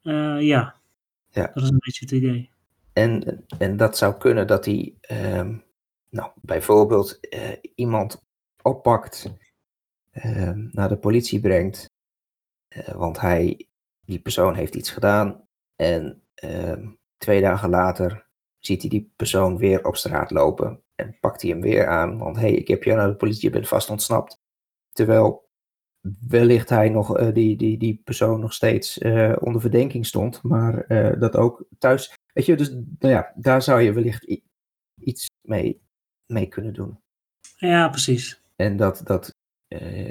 Ja. 0.00 0.74
ja, 1.30 1.50
dat 1.54 1.62
is 1.62 1.68
een 1.68 1.78
beetje 1.78 2.04
het 2.04 2.10
idee. 2.14 2.50
En, 2.98 3.44
en 3.58 3.76
dat 3.76 3.96
zou 3.96 4.16
kunnen 4.16 4.46
dat 4.46 4.64
hij 4.64 4.94
um, 5.10 5.64
nou, 6.10 6.30
bijvoorbeeld 6.34 7.18
uh, 7.34 7.52
iemand 7.74 8.24
oppakt, 8.62 9.32
uh, 10.12 10.50
naar 10.54 10.88
de 10.88 10.98
politie 10.98 11.40
brengt, 11.40 11.90
uh, 12.76 12.88
want 12.88 13.20
hij, 13.20 13.68
die 14.04 14.20
persoon 14.20 14.54
heeft 14.54 14.74
iets 14.74 14.90
gedaan 14.90 15.48
en 15.76 16.22
ehm, 16.34 16.88
twee 17.16 17.40
dagen 17.40 17.70
later 17.70 18.26
ziet 18.58 18.80
hij 18.80 18.90
die 18.90 19.12
persoon 19.16 19.58
weer 19.58 19.84
op 19.86 19.96
straat 19.96 20.30
lopen 20.30 20.82
en 20.94 21.16
pakt 21.20 21.42
hij 21.42 21.50
hem 21.50 21.60
weer 21.60 21.86
aan, 21.86 22.18
want 22.18 22.36
hé, 22.36 22.42
hey, 22.42 22.52
ik 22.52 22.68
heb 22.68 22.82
jou 22.82 22.98
naar 22.98 23.08
de 23.08 23.16
politie, 23.16 23.48
je 23.48 23.50
bent 23.50 23.68
vast 23.68 23.90
ontsnapt. 23.90 24.40
Terwijl 24.92 25.47
wellicht 26.28 26.68
hij 26.68 26.88
nog, 26.88 27.18
uh, 27.18 27.34
die, 27.34 27.56
die, 27.56 27.78
die 27.78 28.00
persoon 28.04 28.40
nog 28.40 28.52
steeds 28.52 28.98
uh, 28.98 29.36
onder 29.40 29.60
verdenking 29.60 30.06
stond, 30.06 30.42
maar 30.42 30.84
uh, 30.92 31.20
dat 31.20 31.36
ook 31.36 31.64
thuis. 31.78 32.14
Weet 32.32 32.46
je, 32.46 32.56
dus 32.56 32.70
nou 32.98 33.14
ja, 33.14 33.32
daar 33.36 33.62
zou 33.62 33.80
je 33.80 33.92
wellicht 33.92 34.40
iets 35.00 35.26
mee, 35.40 35.80
mee 36.26 36.46
kunnen 36.46 36.74
doen. 36.74 37.00
Ja, 37.56 37.88
precies. 37.88 38.42
En 38.56 38.76
dat, 38.76 39.00
dat 39.04 39.34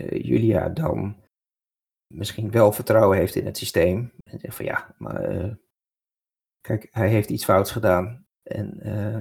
Julia 0.10 0.70
dan 0.70 1.16
misschien 2.14 2.52
wel 2.52 2.72
vertrouwen 2.72 3.18
heeft 3.18 3.36
in 3.36 3.46
het 3.46 3.58
systeem. 3.58 4.12
En 4.24 4.40
zegt 4.40 4.56
van 4.56 4.66
ja, 4.66 4.96
maar 4.98 5.58
kijk, 6.62 6.88
hij 6.92 7.10
heeft 7.10 7.30
iets 7.30 7.44
fouts 7.44 7.72
gedaan 7.72 8.26
en 8.44 8.78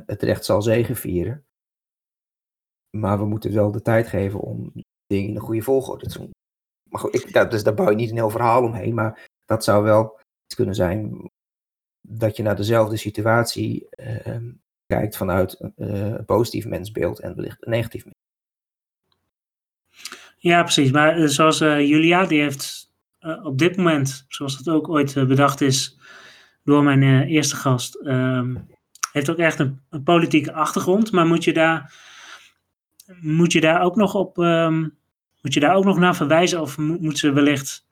het 0.06 0.22
recht 0.22 0.44
zal 0.44 0.62
zegevieren. 0.62 1.44
Maar 2.96 3.18
we 3.18 3.26
moeten 3.26 3.52
wel 3.52 3.72
de 3.72 3.82
tijd 3.82 4.06
geven 4.06 4.40
om 4.40 4.72
dingen 5.06 5.28
in 5.28 5.34
de 5.34 5.40
goede 5.40 5.62
volgorde 5.62 6.06
te 6.06 6.18
doen. 6.18 6.30
Ik, 7.04 7.32
dat, 7.32 7.50
dus 7.50 7.62
daar 7.62 7.74
bouw 7.74 7.90
je 7.90 7.96
niet 7.96 8.10
een 8.10 8.16
heel 8.16 8.30
verhaal 8.30 8.62
omheen. 8.62 8.94
Maar 8.94 9.28
dat 9.44 9.64
zou 9.64 9.82
wel 9.82 10.18
kunnen 10.54 10.74
zijn 10.74 11.30
dat 12.00 12.36
je 12.36 12.42
naar 12.42 12.56
dezelfde 12.56 12.96
situatie 12.96 13.88
uh, 13.96 14.36
kijkt 14.86 15.16
vanuit 15.16 15.60
uh, 15.60 15.70
een 15.76 16.24
positief 16.24 16.66
mensbeeld 16.66 17.20
en 17.20 17.34
wellicht 17.36 17.66
een 17.66 17.70
negatief 17.70 18.04
mens. 18.04 18.16
Ja, 20.36 20.62
precies. 20.62 20.90
Maar 20.90 21.28
zoals 21.28 21.60
uh, 21.60 21.88
Julia, 21.88 22.26
die 22.26 22.40
heeft 22.40 22.90
op 23.42 23.58
dit 23.58 23.76
moment, 23.76 24.24
zoals 24.28 24.58
het 24.58 24.68
ook 24.68 24.88
ooit 24.88 25.14
bedacht 25.14 25.60
is 25.60 25.98
door 26.62 26.82
mijn 26.82 27.02
eerste 27.22 27.56
gast, 27.56 27.94
ehm, 27.94 28.56
heeft 29.12 29.30
ook 29.30 29.38
echt 29.38 29.58
een, 29.58 29.80
een, 29.90 30.02
politieke 30.02 30.52
achtergrond. 30.52 31.12
Maar 31.12 31.26
moet 31.26 31.44
je 31.44 31.52
daar, 31.52 31.94
moet 33.20 33.52
je 33.52 33.60
daar 33.60 33.82
ook 33.82 33.96
nog 33.96 34.14
op 34.14 34.38
um, 34.38 34.98
moet 35.46 35.54
je 35.54 35.60
daar 35.60 35.74
ook 35.74 35.84
nog 35.84 35.98
naar 35.98 36.16
verwijzen 36.16 36.60
of 36.60 36.78
moet, 36.78 37.00
moet 37.00 37.18
ze 37.18 37.32
wellicht. 37.32 37.86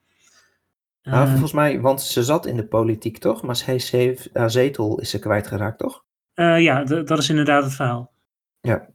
Uh... 1.03 1.13
Nou, 1.13 1.29
volgens 1.29 1.53
mij, 1.53 1.81
want 1.81 2.03
ze 2.03 2.25
zat 2.25 2.47
in 2.47 2.57
de 2.57 2.67
politiek 2.67 3.19
toch? 3.19 3.43
Maar 3.43 3.63
hij 3.65 3.81
heeft, 3.91 4.31
haar 4.33 4.51
zetel 4.51 5.01
is 5.01 5.11
ze 5.11 5.19
kwijtgeraakt 5.19 5.79
toch? 5.79 6.05
Uh, 6.35 6.61
ja, 6.61 6.85
dat 6.85 7.19
is 7.19 7.29
inderdaad 7.29 7.65
het 7.65 7.75
verhaal. 7.75 8.13
Ja. 8.61 8.93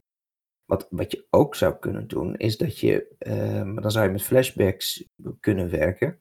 Wat, 0.64 0.86
wat 0.90 1.12
je 1.12 1.26
ook 1.30 1.54
zou 1.54 1.78
kunnen 1.78 2.08
doen, 2.08 2.36
is 2.36 2.56
dat 2.56 2.78
je, 2.78 3.14
uh, 3.18 3.62
maar 3.62 3.82
dan 3.82 3.90
zou 3.90 4.04
je 4.04 4.12
met 4.12 4.22
flashbacks 4.22 5.04
kunnen 5.40 5.70
werken, 5.70 6.18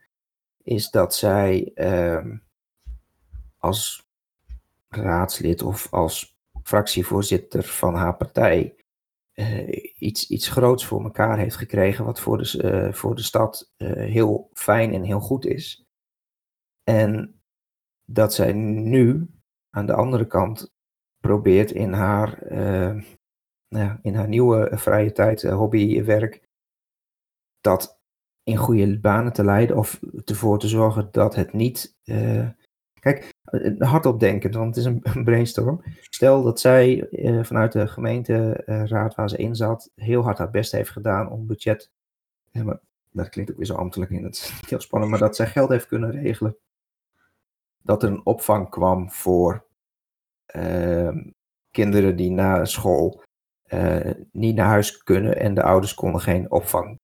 is 0.63 0.89
dat 0.89 1.15
zij 1.15 1.71
ehm, 1.73 2.38
als 3.58 4.08
raadslid 4.89 5.62
of 5.62 5.93
als 5.93 6.38
fractievoorzitter 6.63 7.63
van 7.63 7.95
haar 7.95 8.15
partij 8.15 8.75
uh, 9.39 9.93
iets, 9.97 10.30
iets 10.30 10.47
groots 10.47 10.86
voor 10.86 11.04
elkaar 11.04 11.38
heeft 11.38 11.56
gekregen, 11.56 12.06
wat 12.06 12.19
voor 12.19 12.38
de, 12.38 12.62
uh, 12.63 12.93
voor 12.93 13.15
de 13.15 13.23
stad 13.23 13.73
uh, 13.78 13.91
heel 13.91 14.49
fijn 14.54 14.93
en 14.93 15.04
heel 15.04 15.19
goed 15.19 15.45
is. 15.45 15.86
En 16.84 17.41
dat 18.06 18.34
zij 18.34 18.54
nu 18.54 19.30
aan 19.69 19.86
de 19.86 19.93
andere 19.93 20.28
kant 20.28 20.73
probeert 21.19 21.71
in 21.71 21.93
haar, 21.93 22.43
nou 23.67 23.99
in 24.02 24.15
haar 24.15 24.28
nieuwe 24.28 24.69
vrije 24.78 25.12
tijd, 25.12 25.41
hobby, 25.41 26.04
werk, 26.04 26.49
dat 27.62 28.02
in 28.43 28.58
goede 28.58 28.99
banen 28.99 29.34
te 29.34 29.43
leiden 29.43 29.78
of 29.78 29.99
ervoor 30.25 30.60
te 30.60 30.67
zorgen 30.67 31.10
dat 31.12 31.36
het 31.36 31.54
niet. 31.54 31.97
Kijk, 32.99 33.34
hardop 33.79 34.19
denken, 34.19 34.51
want 34.51 34.75
het 34.75 34.85
is 34.85 34.85
een, 34.85 35.23
brainstorm. 35.23 35.83
Stel 36.01 36.43
dat 36.43 36.59
zij 36.59 37.07
vanuit 37.41 37.71
de 37.71 37.88
gemeenteraad 37.88 39.15
waar 39.15 39.29
ze 39.29 39.38
in 39.38 39.55
zat, 39.55 39.91
heel 39.95 40.23
hard 40.23 40.38
haar 40.38 40.51
best 40.51 40.71
heeft 40.71 40.89
gedaan 40.89 41.29
om 41.29 41.47
budget. 41.47 41.89
Maar 42.51 42.79
dat 43.12 43.29
klinkt 43.29 43.51
ook 43.51 43.57
weer 43.57 43.65
zo 43.65 43.75
ambtelijk 43.75 44.12
in, 44.12 44.23
het 44.23 44.35
is 44.35 44.53
heel 44.69 44.81
spannend, 44.81 45.12
maar 45.12 45.19
dat 45.19 45.35
zij 45.35 45.47
geld 45.47 45.69
heeft 45.69 45.88
kunnen 45.88 46.12
regelen. 46.12 46.55
Dat 47.81 48.03
er 48.03 48.09
een 48.09 48.25
opvang 48.25 48.69
kwam 48.69 49.12
voor 49.12 49.67
Ehm, 50.49 51.17
kinderen 51.71 52.15
die 52.15 52.31
na 52.31 52.65
school 52.65 53.23
eh, 53.63 54.12
niet 54.31 54.55
naar 54.55 54.67
huis 54.67 54.97
kunnen 54.97 55.39
en 55.39 55.53
de 55.53 55.63
ouders 55.63 55.93
konden 55.93 56.21
geen 56.21 56.51
opvang, 56.51 56.99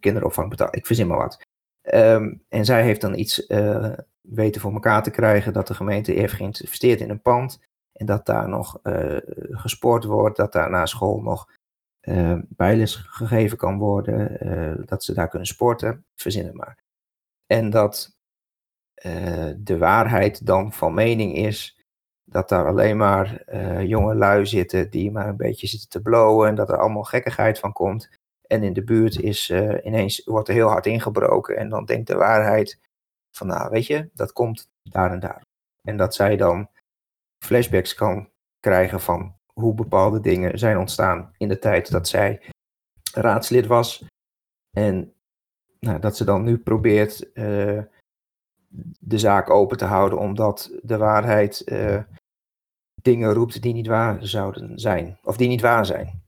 kinderopvang 0.00 0.50
betalen. 0.50 0.72
Ik 0.72 0.86
verzin 0.86 1.06
maar 1.06 1.18
wat. 1.18 1.46
Ehm, 1.90 2.34
en 2.48 2.64
zij 2.64 2.82
heeft 2.82 3.00
dan 3.00 3.14
iets 3.14 3.46
weten 4.20 4.60
voor 4.60 4.72
elkaar 4.72 5.02
te 5.02 5.10
krijgen 5.10 5.52
dat 5.52 5.66
de 5.66 5.74
gemeente 5.74 6.12
heeft 6.12 6.32
geïnvesteerd 6.32 7.00
in 7.00 7.10
een 7.10 7.22
pand 7.22 7.60
en 7.92 8.06
dat 8.06 8.26
daar 8.26 8.48
nog 8.48 8.78
gesport 9.50 10.04
wordt, 10.04 10.36
dat 10.36 10.52
daar 10.52 10.70
na 10.70 10.86
school 10.86 11.20
nog 11.20 11.48
bijles 12.48 12.96
gegeven 12.96 13.56
kan 13.56 13.78
worden, 13.78 14.86
dat 14.86 15.04
ze 15.04 15.14
daar 15.14 15.28
kunnen 15.28 15.48
sporten, 15.48 16.04
verzin 16.14 16.44
het 16.44 16.54
maar. 16.54 16.78
En 17.46 17.70
dat 17.70 18.16
de 19.56 19.76
waarheid 19.78 20.46
dan 20.46 20.72
van 20.72 20.94
mening 20.94 21.34
is 21.34 21.80
dat 22.30 22.48
daar 22.48 22.66
alleen 22.66 22.96
maar 22.96 23.42
uh, 23.48 23.82
jonge 23.82 24.14
lui 24.14 24.46
zitten 24.46 24.90
die 24.90 25.10
maar 25.10 25.28
een 25.28 25.36
beetje 25.36 25.66
zitten 25.66 25.88
te 25.88 26.02
blowen 26.02 26.48
en 26.48 26.54
dat 26.54 26.68
er 26.68 26.78
allemaal 26.78 27.02
gekkigheid 27.02 27.58
van 27.58 27.72
komt. 27.72 28.08
En 28.52 28.62
in 28.62 28.72
de 28.72 28.84
buurt 28.84 29.20
is 29.20 29.50
uh, 29.50 29.84
ineens, 29.84 30.24
wordt 30.24 30.48
er 30.48 30.54
heel 30.54 30.68
hard 30.68 30.86
ingebroken 30.86 31.56
en 31.56 31.68
dan 31.68 31.84
denkt 31.84 32.06
de 32.06 32.14
waarheid 32.14 32.78
van 33.30 33.46
nou 33.46 33.70
weet 33.70 33.86
je, 33.86 34.10
dat 34.14 34.32
komt 34.32 34.70
daar 34.82 35.12
en 35.12 35.20
daar. 35.20 35.42
En 35.82 35.96
dat 35.96 36.14
zij 36.14 36.36
dan 36.36 36.68
flashbacks 37.44 37.94
kan 37.94 38.30
krijgen 38.60 39.00
van 39.00 39.34
hoe 39.46 39.74
bepaalde 39.74 40.20
dingen 40.20 40.58
zijn 40.58 40.78
ontstaan 40.78 41.34
in 41.36 41.48
de 41.48 41.58
tijd 41.58 41.90
dat 41.90 42.08
zij 42.08 42.42
raadslid 43.14 43.66
was. 43.66 44.04
En 44.70 45.14
nou, 45.78 46.00
dat 46.00 46.16
ze 46.16 46.24
dan 46.24 46.42
nu 46.42 46.58
probeert 46.58 47.30
uh, 47.34 47.82
de 49.00 49.18
zaak 49.18 49.50
open 49.50 49.76
te 49.76 49.84
houden 49.84 50.18
omdat 50.18 50.78
de 50.82 50.96
waarheid 50.96 51.64
dingen 53.02 53.32
roept 53.32 53.62
die 53.62 53.72
niet 53.72 53.86
waar 53.86 54.26
zouden 54.26 54.78
zijn. 54.78 55.18
Of 55.22 55.36
die 55.36 55.48
niet 55.48 55.60
waar 55.60 55.86
zijn. 55.86 56.22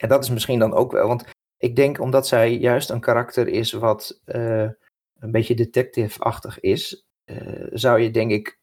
En 0.00 0.08
dat 0.08 0.24
is 0.24 0.30
misschien 0.30 0.58
dan 0.58 0.72
ook 0.72 0.92
wel, 0.92 1.08
want 1.08 1.24
ik 1.56 1.76
denk 1.76 2.00
omdat 2.00 2.26
zij 2.26 2.56
juist 2.56 2.90
een 2.90 3.00
karakter 3.00 3.48
is 3.48 3.72
wat 3.72 4.20
uh, 4.26 4.70
een 5.18 5.30
beetje 5.30 5.54
detective-achtig 5.54 6.60
is, 6.60 7.06
uh, 7.24 7.66
zou 7.72 8.00
je 8.00 8.10
denk 8.10 8.30
ik, 8.30 8.58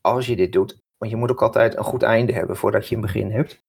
als 0.00 0.26
je 0.26 0.36
dit 0.36 0.52
doet, 0.52 0.82
want 0.96 1.10
je 1.10 1.16
moet 1.16 1.30
ook 1.30 1.42
altijd 1.42 1.76
een 1.76 1.84
goed 1.84 2.02
einde 2.02 2.32
hebben 2.32 2.56
voordat 2.56 2.88
je 2.88 2.94
een 2.94 3.00
begin 3.00 3.30
hebt, 3.30 3.62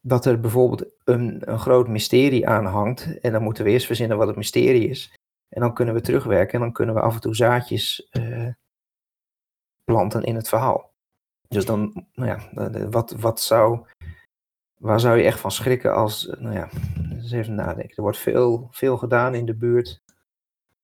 dat 0.00 0.24
er 0.24 0.40
bijvoorbeeld 0.40 0.84
een, 1.04 1.50
een 1.50 1.58
groot 1.58 1.88
mysterie 1.88 2.48
aan 2.48 2.66
hangt 2.66 3.18
en 3.20 3.32
dan 3.32 3.42
moeten 3.42 3.64
we 3.64 3.70
eerst 3.70 3.86
verzinnen 3.86 4.16
wat 4.16 4.26
het 4.26 4.36
mysterie 4.36 4.88
is. 4.88 5.14
En 5.48 5.60
dan 5.60 5.74
kunnen 5.74 5.94
we 5.94 6.00
terugwerken 6.00 6.54
en 6.54 6.60
dan 6.60 6.72
kunnen 6.72 6.94
we 6.94 7.00
af 7.00 7.14
en 7.14 7.20
toe 7.20 7.34
zaadjes 7.34 8.08
uh, 8.18 8.48
planten 9.84 10.22
in 10.22 10.34
het 10.34 10.48
verhaal. 10.48 10.92
Dus 11.48 11.64
dan, 11.64 12.06
nou 12.12 12.28
ja, 12.28 12.68
wat, 12.90 13.10
wat 13.10 13.40
zou, 13.40 13.86
waar 14.84 15.00
zou 15.00 15.16
je 15.16 15.24
echt 15.24 15.40
van 15.40 15.50
schrikken 15.50 15.94
als, 15.94 16.34
nou 16.38 16.54
ja, 16.54 16.68
eens 17.10 17.32
even 17.32 17.54
nadenken. 17.54 17.96
Er 17.96 18.02
wordt 18.02 18.18
veel, 18.18 18.68
veel 18.70 18.96
gedaan 18.96 19.34
in 19.34 19.46
de 19.46 19.54
buurt. 19.54 20.02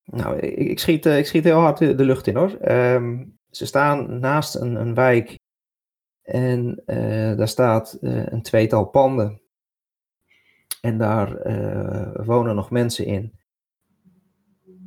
Nou, 0.05 0.39
ik, 0.39 0.79
schiet, 0.79 1.07
ik 1.07 1.27
schiet 1.27 1.45
heel 1.45 1.59
hard 1.59 1.79
de, 1.79 2.05
lucht 2.05 2.27
in 2.27 2.37
hoor. 2.37 2.57
Ehm, 2.61 3.25
ze 3.51 3.67
staan 3.67 4.21
naast 4.21 4.55
een, 4.55 4.75
een 4.75 4.95
wijk 4.95 5.39
en 6.23 6.83
uh, 6.87 7.37
daar 7.37 7.49
staat 7.49 7.99
een 8.01 8.43
tweetal 8.43 8.85
panden. 8.85 9.41
En 10.81 10.99
daar 10.99 11.29
wonen 12.25 12.55
nog 12.55 12.71
mensen 12.71 13.07
in. 13.07 13.33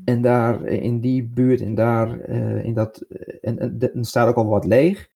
En 0.06 0.22
daar 0.22 0.66
in 0.66 1.00
die 1.00 1.24
buurt 1.24 1.62
en 1.62 1.76
daar 1.76 2.20
in 2.64 2.74
dat. 2.74 3.02
En, 3.42 3.60
en, 3.60 3.94
en 3.94 4.06
staat 4.06 4.28
ook 4.28 4.36
al 4.36 4.48
wat 4.48 4.66
leeg. 4.66 5.12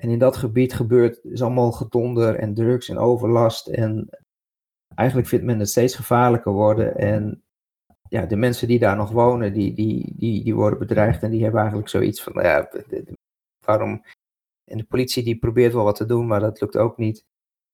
En 0.00 0.08
in 0.08 0.18
dat 0.18 0.36
gebied 0.36 0.74
gebeurt 0.74 1.24
is 1.24 1.42
allemaal 1.42 1.72
gedonder 1.72 2.34
en 2.34 2.54
drugs 2.54 2.88
en 2.88 2.98
overlast. 2.98 3.66
En 3.66 4.08
eigenlijk 4.94 5.28
vindt 5.28 5.44
men 5.44 5.58
het 5.58 5.68
steeds 5.68 5.94
gevaarlijker 5.94 6.52
worden. 6.52 6.96
En 6.96 7.42
ja, 8.08 8.26
de 8.26 8.36
mensen 8.36 8.68
die 8.68 8.78
daar 8.78 8.96
nog 8.96 9.10
wonen, 9.10 9.52
die, 9.52 9.74
die, 9.74 10.12
die, 10.16 10.44
die 10.44 10.54
worden 10.54 10.78
bedreigd. 10.78 11.22
En 11.22 11.30
die 11.30 11.42
hebben 11.42 11.60
eigenlijk 11.60 11.90
zoiets 11.90 12.22
van, 12.22 12.32
nou 12.32 12.46
ja, 12.46 12.70
waarom... 13.66 14.04
En 14.64 14.78
de 14.78 14.84
politie 14.84 15.22
die 15.22 15.38
probeert 15.38 15.72
wel 15.72 15.84
wat 15.84 15.96
te 15.96 16.06
doen, 16.06 16.26
maar 16.26 16.40
dat 16.40 16.60
lukt 16.60 16.76
ook 16.76 16.96
niet. 16.96 17.24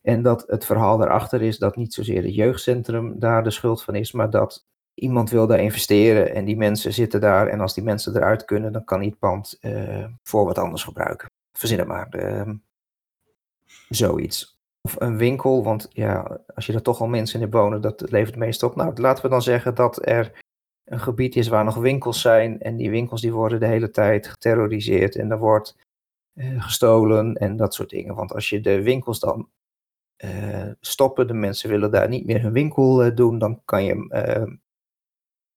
En 0.00 0.22
dat 0.22 0.44
het 0.46 0.64
verhaal 0.64 0.98
daarachter 0.98 1.42
is 1.42 1.58
dat 1.58 1.76
niet 1.76 1.94
zozeer 1.94 2.22
het 2.22 2.34
jeugdcentrum 2.34 3.18
daar 3.18 3.44
de 3.44 3.50
schuld 3.50 3.82
van 3.82 3.94
is, 3.94 4.12
maar 4.12 4.30
dat 4.30 4.66
iemand 4.94 5.30
wil 5.30 5.46
daar 5.46 5.60
investeren 5.60 6.34
en 6.34 6.44
die 6.44 6.56
mensen 6.56 6.92
zitten 6.92 7.20
daar. 7.20 7.46
En 7.48 7.60
als 7.60 7.74
die 7.74 7.84
mensen 7.84 8.16
eruit 8.16 8.44
kunnen, 8.44 8.72
dan 8.72 8.84
kan 8.84 9.00
hij 9.00 9.14
pand 9.18 9.58
uh, 9.60 10.06
voor 10.22 10.44
wat 10.44 10.58
anders 10.58 10.84
gebruiken 10.84 11.28
verzin 11.58 11.78
het 11.78 11.88
maar. 11.88 12.14
Uh, 12.16 12.50
zoiets. 13.88 14.60
Of 14.80 15.00
een 15.00 15.16
winkel, 15.16 15.64
want 15.64 15.88
ja, 15.90 16.40
als 16.54 16.66
je 16.66 16.72
er 16.72 16.82
toch 16.82 17.00
al 17.00 17.06
mensen 17.06 17.40
in 17.40 17.50
wonen, 17.50 17.80
dat 17.80 18.10
levert 18.10 18.36
meestal 18.36 18.68
op. 18.68 18.76
Nou, 18.76 19.00
laten 19.00 19.22
we 19.22 19.28
dan 19.28 19.42
zeggen 19.42 19.74
dat 19.74 20.06
er 20.06 20.44
een 20.84 21.00
gebied 21.00 21.36
is 21.36 21.48
waar 21.48 21.64
nog 21.64 21.76
winkels 21.76 22.20
zijn. 22.20 22.60
En 22.60 22.76
die 22.76 22.90
winkels 22.90 23.20
die 23.20 23.32
worden 23.32 23.60
de 23.60 23.66
hele 23.66 23.90
tijd 23.90 24.26
geterroriseerd 24.26 25.16
en 25.16 25.30
er 25.30 25.38
wordt 25.38 25.76
uh, 26.34 26.62
gestolen 26.62 27.34
en 27.34 27.56
dat 27.56 27.74
soort 27.74 27.90
dingen. 27.90 28.14
Want 28.14 28.32
als 28.32 28.48
je 28.48 28.60
de 28.60 28.82
winkels 28.82 29.20
dan 29.20 29.48
uh, 30.24 30.70
stoppen, 30.80 31.26
de 31.26 31.34
mensen 31.34 31.70
willen 31.70 31.90
daar 31.90 32.08
niet 32.08 32.26
meer 32.26 32.42
hun 32.42 32.52
winkel 32.52 33.06
uh, 33.06 33.14
doen, 33.14 33.38
dan 33.38 33.62
kan 33.64 33.84
je 33.84 34.08
ehm, 34.08 34.56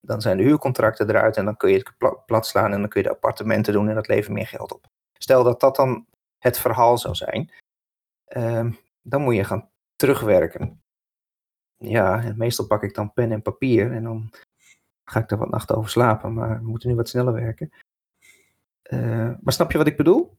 dan 0.02 0.22
zijn 0.22 0.38
de 0.38 0.44
huurcontracten 0.44 1.10
eruit 1.10 1.38
en 1.38 1.46
dan 1.46 1.58
kun 1.58 1.72
je 1.72 1.78
het 1.78 2.26
plat 2.26 2.48
slaan 2.48 2.74
en 2.74 2.80
dan 2.80 2.90
kun 2.90 3.02
je 3.02 3.08
de 3.08 3.14
appartementen 3.14 3.74
doen 3.74 3.90
en 3.90 3.96
dat 3.96 4.08
levert 4.08 4.34
meer 4.34 4.48
geld 4.48 4.74
op. 4.74 4.88
Stel 5.22 5.44
dat 5.44 5.60
dat 5.60 5.76
dan 5.76 6.06
het 6.38 6.58
verhaal 6.58 6.98
zou 6.98 7.16
zijn, 7.16 7.52
uh, 8.38 8.72
dan 9.02 9.22
moet 9.22 9.36
je 9.36 9.44
gaan 9.44 9.70
terugwerken. 9.96 10.82
Ja, 11.78 12.24
en 12.24 12.38
meestal 12.38 12.66
pak 12.66 12.84
ik 12.84 12.94
dan 12.94 13.14
pen 13.14 13.32
en 13.32 13.42
papier 13.42 13.92
en 13.92 14.04
dan 14.04 14.30
ga 15.04 15.20
ik 15.20 15.32
er 15.32 15.38
wat 15.38 15.50
nachten 15.50 15.76
over 15.76 15.90
slapen, 15.90 16.34
maar 16.34 16.60
we 16.60 16.68
moeten 16.68 16.90
nu 16.90 16.96
wat 16.96 17.10
sneller 17.10 17.34
werken. 17.34 17.72
Uh, 18.84 19.32
maar 19.42 19.54
snap 19.54 19.72
je 19.72 19.78
wat 19.78 19.88
ik 19.88 19.98
bedoel? 19.98 20.38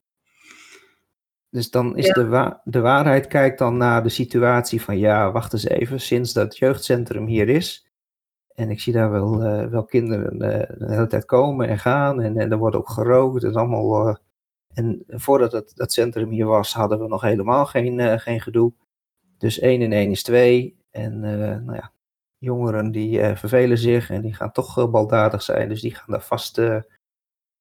Dus 1.48 1.70
dan 1.70 1.96
is 1.96 2.08
de, 2.08 2.26
wa 2.26 2.60
de 2.64 2.80
waarheid 2.80 3.26
kijkt 3.26 3.58
dan 3.58 3.76
naar 3.76 4.02
de 4.02 4.08
situatie 4.08 4.82
van 4.82 4.98
ja, 4.98 5.32
wacht 5.32 5.52
eens 5.52 5.66
even, 5.66 6.00
sinds 6.00 6.32
dat 6.32 6.58
jeugdcentrum 6.58 7.26
hier 7.26 7.48
is, 7.48 7.90
en 8.60 8.70
ik 8.70 8.80
zie 8.80 8.92
daar 8.92 9.10
wel, 9.10 9.44
uh, 9.44 9.66
wel 9.66 9.84
kinderen 9.84 10.34
uh, 10.34 10.78
de 10.88 10.92
hele 10.94 11.06
tijd 11.06 11.24
komen 11.24 11.68
en 11.68 11.78
gaan. 11.78 12.20
En, 12.20 12.36
en 12.36 12.50
er 12.50 12.58
wordt 12.58 12.76
ook 12.76 12.88
gerookt. 12.88 13.42
Het 13.42 13.50
is 13.50 13.56
allemaal 13.56 14.08
uh, 14.08 14.14
en 14.74 15.04
voordat 15.06 15.52
het, 15.52 15.72
dat 15.74 15.92
centrum 15.92 16.30
hier 16.30 16.46
was, 16.46 16.74
hadden 16.74 16.98
we 16.98 17.08
nog 17.08 17.22
helemaal 17.22 17.66
geen, 17.66 17.98
uh, 17.98 18.18
geen 18.18 18.40
gedoe. 18.40 18.72
Dus 19.38 19.58
1 19.58 19.82
en 19.82 19.92
1 19.92 20.10
is 20.10 20.22
2. 20.22 20.78
En 20.90 21.12
uh, 21.12 21.56
nou 21.58 21.74
ja, 21.74 21.92
jongeren 22.38 22.90
die 22.90 23.18
uh, 23.18 23.36
vervelen 23.36 23.78
zich 23.78 24.10
en 24.10 24.22
die 24.22 24.34
gaan 24.34 24.52
toch 24.52 24.90
baldadig 24.90 25.42
zijn. 25.42 25.68
Dus 25.68 25.80
die 25.80 25.94
gaan 25.94 26.06
daar 26.06 26.22
vast. 26.22 26.58
en 26.58 26.84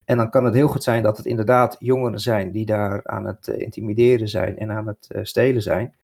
dan 0.06 0.30
kan 0.30 0.46
het 0.46 0.54
heel 0.54 0.68
goed 0.68 0.84
zijn 0.84 1.04
dat 1.04 1.18
het 1.18 1.26
inderdaad 1.26 1.76
jongeren 1.80 2.20
zijn 2.20 2.52
die 2.52 2.66
daar 2.66 3.08
aan 3.08 3.26
het 3.26 3.48
intimideren 3.48 4.28
zijn 4.28 4.58
en 4.58 4.72
aan 4.72 4.88
het 4.88 5.10
stelen 5.22 5.62
zijn. 5.62 5.96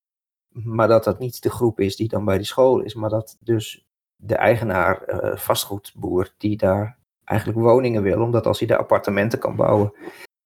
Maar 0.50 0.88
dat 0.88 1.04
dat 1.04 1.20
niet 1.20 1.44
de 1.44 1.50
groep 1.50 1.80
is 1.80 1.96
die 1.96 2.08
dan 2.08 2.26
bij 2.26 2.38
die 2.38 2.46
school 2.46 2.82
is. 2.82 2.94
Maar 2.94 3.10
dat 3.10 3.38
dus 3.40 3.86
de 4.16 4.36
eigenaar, 4.36 5.04
vastgoedboer, 5.36 6.34
die 6.38 6.58
daar 6.58 6.98
eigenlijk 7.24 7.60
woningen 7.60 8.02
wil. 8.02 8.22
Omdat 8.22 8.46
als 8.46 8.60
hij 8.60 8.68
daar 8.68 8.78
appartementen 8.78 9.40
kan 9.40 9.56
bouwen, 9.56 9.94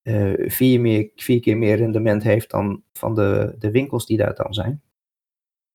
uh, 0.09 0.49
vier, 0.49 0.81
meer, 0.81 1.09
vier 1.15 1.39
keer 1.39 1.57
meer 1.57 1.77
rendement 1.77 2.23
heeft 2.23 2.49
dan 2.49 2.83
van 2.93 3.15
de, 3.15 3.55
de 3.59 3.71
winkels 3.71 4.05
die 4.05 4.17
daar 4.17 4.35
dan 4.35 4.53
zijn. 4.53 4.81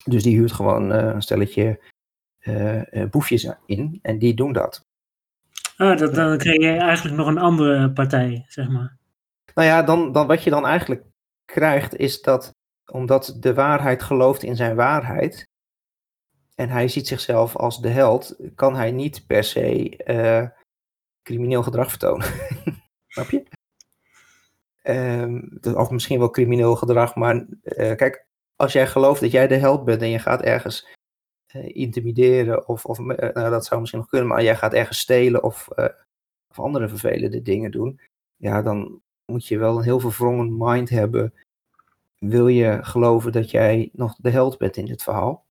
Dus 0.05 0.23
die 0.23 0.37
huurt 0.37 0.53
gewoon 0.53 0.93
uh, 0.93 0.99
een 0.99 1.23
stelletje 1.23 1.81
uh, 2.41 2.83
boefjes 3.11 3.49
in 3.67 3.99
en 4.03 4.19
die 4.19 4.35
doen 4.35 4.53
dat. 4.53 4.87
Ah, 5.77 5.99
dat, 5.99 6.15
dan 6.15 6.39
krijg 6.39 6.61
je 6.61 6.69
eigenlijk 6.69 7.17
nog 7.17 7.27
een 7.27 7.39
andere 7.39 7.93
partij, 7.93 8.45
zeg 8.49 8.69
maar. 8.69 8.97
Nou 9.55 9.69
ja, 9.69 9.83
dan, 9.83 10.13
dan 10.13 10.27
wat 10.27 10.43
je 10.43 10.51
dan 10.51 10.67
eigenlijk 10.67 11.05
krijgt 11.45 11.97
is 11.97 12.23
dat 12.23 12.55
omdat 12.91 13.37
de 13.41 13.55
waarheid 13.55 14.03
gelooft 14.03 14.43
in 14.43 14.57
zijn 14.57 14.77
waarheid 14.77 15.49
en 16.55 16.69
hij 16.69 16.89
ziet 16.89 17.09
zichzelf 17.09 17.57
als 17.57 17.81
de 17.81 17.89
held, 17.89 18.37
kan 18.55 18.77
hij 18.77 18.93
niet 18.93 19.27
per 19.27 19.45
se 19.45 19.97
crimineel 21.23 21.63
gedrag 21.63 21.89
vertonen. 21.89 22.27
Snap 23.15 23.31
je? 23.31 23.63
Ehm, 24.85 25.41
dat- 25.51 25.75
of 25.75 25.91
misschien 25.91 26.19
wel 26.19 26.31
crimineel 26.31 26.77
gedrag, 26.77 27.15
maar 27.15 27.47
eh, 27.63 27.97
kijk, 27.97 28.27
als 28.57 28.73
jij 28.73 28.87
gelooft 28.87 29.21
dat 29.21 29.31
jij 29.31 29.47
de 29.47 29.55
held 29.55 29.85
bent 29.85 30.03
en 30.03 30.09
je 30.09 30.19
gaat 30.19 30.43
ergens 30.43 30.87
eh, 31.47 31.69
intimideren, 31.77 32.69
of, 32.69 32.85
of 32.85 32.99
eh, 32.99 33.35
nou, 33.35 33.51
dat 33.51 33.65
zou 33.65 33.81
misschien 33.81 34.01
nog 34.01 34.11
kunnen, 34.11 34.29
maar 34.29 34.43
jij 34.43 34.57
gaat 34.57 34.73
ergens 34.73 34.99
stelen 34.99 35.43
of, 35.43 35.69
of 36.49 36.59
andere 36.59 36.89
vervelende 36.89 37.43
dingen 37.43 37.71
doen, 37.71 38.01
ja, 38.37 38.63
dan 38.63 39.01
moet 39.25 39.47
je 39.47 39.59
wel 39.59 39.77
een 39.77 39.85
heel 39.85 40.01
verwrongen 40.01 40.57
mind 40.59 40.89
hebben. 40.89 41.35
Wil 42.19 42.49
je 42.49 42.79
geloven 42.83 43.33
dat 43.33 43.51
jij 43.51 43.91
nog 43.93 44.17
de 44.17 44.31
held 44.31 44.59
bent 44.59 44.77
in 44.77 44.87
dit 44.87 45.03
verhaal? 45.03 45.45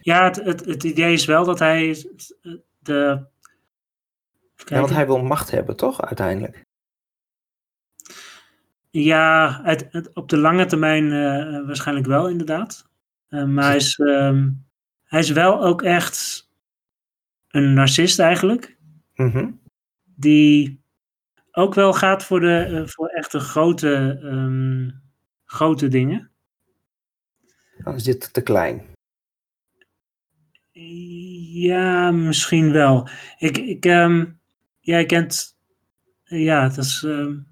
Ja, 0.00 0.24
het, 0.24 0.36
het, 0.36 0.64
het 0.64 0.84
idee 0.84 1.12
is 1.12 1.24
wel 1.24 1.44
dat 1.44 1.58
hij 1.58 2.04
de. 2.78 3.26
Ja, 4.54 4.78
want 4.80 4.90
hij 4.90 5.06
wil 5.06 5.22
macht 5.22 5.50
hebben, 5.50 5.76
toch, 5.76 6.02
uiteindelijk? 6.02 6.66
Ja, 8.90 9.60
het, 9.62 9.86
het, 9.90 10.14
op 10.14 10.28
de 10.28 10.36
lange 10.36 10.66
termijn 10.66 11.04
uh, 11.04 11.66
waarschijnlijk 11.66 12.06
wel, 12.06 12.28
inderdaad. 12.28 12.88
Uh, 13.28 13.44
maar 13.44 13.64
hij 13.64 13.76
is, 13.76 13.98
uh, 13.98 14.46
hij 15.04 15.20
is 15.20 15.30
wel 15.30 15.62
ook 15.62 15.82
echt 15.82 16.48
een 17.48 17.74
narcist 17.74 18.18
eigenlijk. 18.18 18.76
Mm 19.14 19.30
-hmm. 19.30 19.60
Die 20.04 20.82
ook 21.52 21.74
wel 21.74 21.92
gaat 21.92 22.24
voor, 22.24 22.40
de, 22.40 22.68
uh, 22.70 22.86
voor 22.86 23.08
echte 23.08 23.38
grote, 23.38 24.20
um, 24.22 25.02
grote 25.44 25.88
dingen. 25.88 26.30
Dan 27.78 27.94
is 27.94 28.04
dit 28.04 28.32
te 28.32 28.42
klein. 28.42 28.82
Ja, 31.52 32.10
misschien 32.10 32.72
wel. 32.72 33.08
Ik, 33.38 33.58
ik, 33.58 33.84
um, 33.84 34.40
jij 34.80 35.06
kent. 35.06 35.56
Ja, 36.24 36.62
het 36.62 36.76
is. 36.76 37.02
Um, 37.02 37.46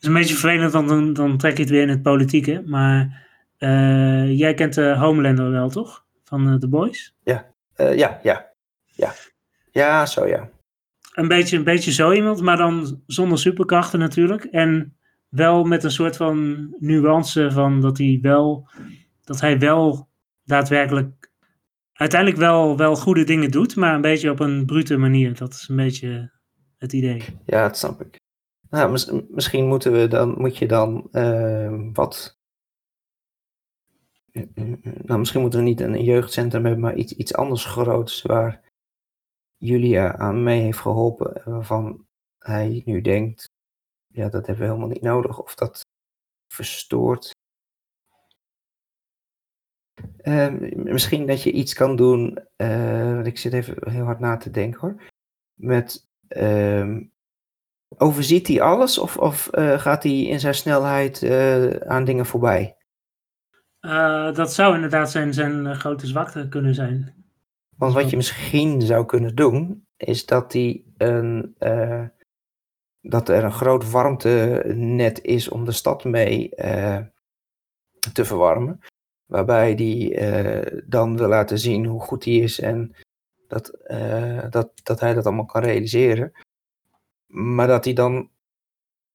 is 0.00 0.08
een 0.08 0.14
beetje 0.14 0.34
vervelend, 0.36 0.72
want 0.72 0.88
dan, 0.88 1.12
dan 1.12 1.36
trek 1.36 1.56
je 1.56 1.62
het 1.62 1.70
weer 1.70 1.82
in 1.82 1.88
het 1.88 2.02
politieke. 2.02 2.62
Maar 2.66 3.28
uh, 3.58 4.38
jij 4.38 4.54
kent 4.54 4.74
de 4.74 4.96
Homelander 4.96 5.50
wel, 5.50 5.68
toch? 5.68 6.04
Van 6.24 6.48
uh, 6.48 6.54
The 6.54 6.68
Boys? 6.68 7.14
Ja, 7.24 7.52
uh, 7.76 7.96
ja, 7.96 8.20
ja. 8.22 8.50
Ja, 8.84 9.14
ja 9.70 10.06
zo 10.06 10.26
ja. 10.26 10.48
Een 11.14 11.28
beetje, 11.28 11.56
een 11.56 11.64
beetje 11.64 11.92
zo 11.92 12.12
iemand, 12.12 12.40
maar 12.40 12.56
dan 12.56 13.02
zonder 13.06 13.38
superkrachten 13.38 13.98
natuurlijk. 13.98 14.44
En 14.44 14.96
wel 15.28 15.64
met 15.64 15.84
een 15.84 15.90
soort 15.90 16.16
van 16.16 16.68
nuance 16.78 17.50
van 17.50 17.80
dat 17.80 17.98
hij 17.98 18.18
wel, 18.22 18.68
dat 19.24 19.40
hij 19.40 19.58
wel 19.58 20.08
daadwerkelijk 20.44 21.30
uiteindelijk 21.92 22.40
wel, 22.40 22.76
wel 22.76 22.96
goede 22.96 23.24
dingen 23.24 23.50
doet, 23.50 23.76
maar 23.76 23.94
een 23.94 24.00
beetje 24.00 24.30
op 24.30 24.40
een 24.40 24.66
brute 24.66 24.96
manier. 24.96 25.34
Dat 25.34 25.52
is 25.52 25.68
een 25.68 25.76
beetje 25.76 26.30
het 26.78 26.92
idee. 26.92 27.22
Ja, 27.46 27.62
dat 27.62 27.78
snap 27.78 28.00
ik. 28.00 28.19
Nou, 28.70 28.90
mis, 28.90 29.10
misschien 29.28 29.66
moeten 29.66 29.92
we 29.92 30.08
dan, 30.08 30.34
moet 30.38 30.56
je 30.56 30.66
dan 30.66 31.08
uh, 31.12 31.90
wat. 31.92 32.38
Nou, 35.02 35.18
misschien 35.18 35.40
moeten 35.40 35.58
we 35.58 35.64
niet 35.64 35.80
een 35.80 36.04
jeugdcentrum 36.04 36.64
hebben, 36.64 36.82
maar 36.82 36.94
iets, 36.94 37.12
iets 37.12 37.34
anders 37.34 37.64
groots 37.64 38.22
waar 38.22 38.68
Julia 39.56 40.16
aan 40.16 40.42
mee 40.42 40.60
heeft 40.60 40.78
geholpen, 40.78 41.42
waarvan 41.44 42.06
hij 42.38 42.82
nu 42.84 43.00
denkt, 43.00 43.48
ja, 44.06 44.28
dat 44.28 44.46
hebben 44.46 44.64
we 44.64 44.70
helemaal 44.70 44.92
niet 44.92 45.02
nodig, 45.02 45.42
of 45.42 45.54
dat 45.54 45.80
verstoort. 46.52 47.30
Uh, 50.22 50.74
misschien 50.74 51.26
dat 51.26 51.42
je 51.42 51.52
iets 51.52 51.74
kan 51.74 51.96
doen, 51.96 52.38
uh, 52.56 53.24
ik 53.24 53.38
zit 53.38 53.52
even 53.52 53.90
heel 53.90 54.04
hard 54.04 54.20
na 54.20 54.36
te 54.36 54.50
denken 54.50 54.80
hoor, 54.80 55.02
met 55.54 56.08
uh, 56.28 57.00
Overziet 57.96 58.48
hij 58.48 58.60
alles 58.60 58.98
of, 58.98 59.16
of 59.16 59.48
uh, 59.52 59.78
gaat 59.78 60.02
hij 60.02 60.22
in 60.22 60.40
zijn 60.40 60.54
snelheid 60.54 61.22
uh, 61.22 61.70
aan 61.70 62.04
dingen 62.04 62.26
voorbij? 62.26 62.76
Uh, 63.80 64.34
dat 64.34 64.52
zou 64.52 64.74
inderdaad 64.74 65.10
zijn, 65.10 65.34
zijn 65.34 65.76
grote 65.76 66.06
zwakte 66.06 66.48
kunnen 66.48 66.74
zijn. 66.74 67.14
Want 67.76 67.94
wat 67.94 68.10
je 68.10 68.16
misschien 68.16 68.82
zou 68.82 69.06
kunnen 69.06 69.34
doen, 69.34 69.86
is 69.96 70.26
dat, 70.26 70.52
hij 70.52 70.84
een, 70.96 71.54
dat 73.00 73.28
er 73.28 73.44
een 73.44 73.52
groot 73.52 73.90
warmtenet 73.90 75.22
is 75.22 75.48
om 75.48 75.64
de 75.64 75.72
stad 75.72 76.04
mee 76.04 76.48
te 78.12 78.24
verwarmen. 78.24 78.80
Waarbij 79.26 79.72
hij 79.72 80.82
dan 80.86 81.16
wil 81.16 81.28
laten 81.28 81.58
zien 81.58 81.86
hoe 81.86 82.00
goed 82.00 82.24
hij 82.24 82.34
is 82.34 82.60
en 82.60 82.94
dat, 83.48 83.78
dat, 84.50 84.70
dat 84.82 85.00
hij 85.00 85.14
dat 85.14 85.26
allemaal 85.26 85.46
kan 85.46 85.62
realiseren. 85.62 86.32
Maar 87.30 87.66
dat 87.66 87.84
hij 87.84 87.94
dan 87.94 88.30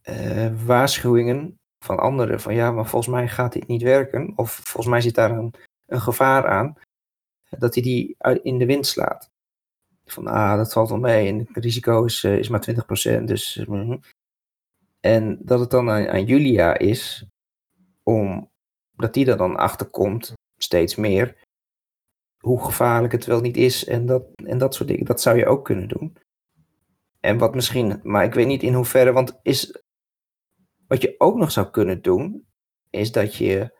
uh, 0.10 0.66
waarschuwingen 0.66 1.60
van 1.80 2.00
anderen 2.00 2.40
van 2.40 2.56
ja, 2.56 2.72
maar 2.72 2.86
volgens 2.86 3.12
mij 3.16 3.28
gaat 3.28 3.54
dit 3.54 3.68
niet 3.68 3.82
werken. 3.82 4.34
Of 4.36 4.52
volgens 4.52 4.88
mij 4.88 5.02
zit 5.02 5.16
daar 5.16 5.32
een, 5.32 5.54
gevaar 5.88 6.48
aan. 6.48 6.76
Dat 7.50 7.74
hij 7.74 7.84
die 7.84 8.16
in 8.42 8.58
de 8.58 8.66
wind 8.66 8.88
slaat. 8.88 9.30
Van 10.06 10.28
ah, 10.28 10.58
dat 10.58 10.74
valt 10.74 10.90
wel 10.90 11.00
mee 11.00 11.28
en 11.28 11.38
het 11.40 11.64
risico 11.64 12.04
is, 12.04 12.24
uh, 12.24 12.38
is 12.38 12.50
maar 12.50 12.66
20%. 13.20 13.24
Dus, 13.24 13.56
uh, 13.56 13.94
en 15.00 15.38
dat 15.42 15.60
het 15.60 15.70
dan 15.70 15.90
aan, 15.90 16.08
aan 16.08 16.26
Julia 16.26 16.78
is 16.78 17.26
om 18.04 18.50
dat 18.96 19.14
die 19.14 19.26
er 19.26 19.38
dan 19.38 19.56
achter 19.56 19.86
komt, 19.86 20.34
steeds 20.58 20.96
meer. 20.96 21.44
Hoe 22.38 22.64
gevaarlijk 22.64 23.14
het 23.14 23.26
wel 23.26 23.42
niet 23.42 23.58
is 23.58 23.86
en 23.86 24.06
dat, 24.06 24.24
en 24.36 24.58
dat 24.58 24.76
soort 24.76 24.90
dingen. 24.90 25.06
Dat 25.06 25.22
zou 25.22 25.38
je 25.38 25.46
ook 25.46 25.66
kunnen 25.66 25.88
doen. 25.88 26.18
En 27.26 27.38
wat 27.38 27.56
misschien, 27.56 28.00
maar 28.04 28.24
ik 28.24 28.34
weet 28.34 28.48
niet 28.48 28.64
in 28.64 28.74
hoeverre, 28.74 29.12
want 29.12 29.40
is, 29.42 29.84
wat 30.88 31.02
je 31.02 31.16
ook 31.18 31.38
nog 31.38 31.52
zou 31.52 31.70
kunnen 31.70 32.02
doen, 32.02 32.48
is 32.90 33.12
dat 33.12 33.36
je, 33.36 33.80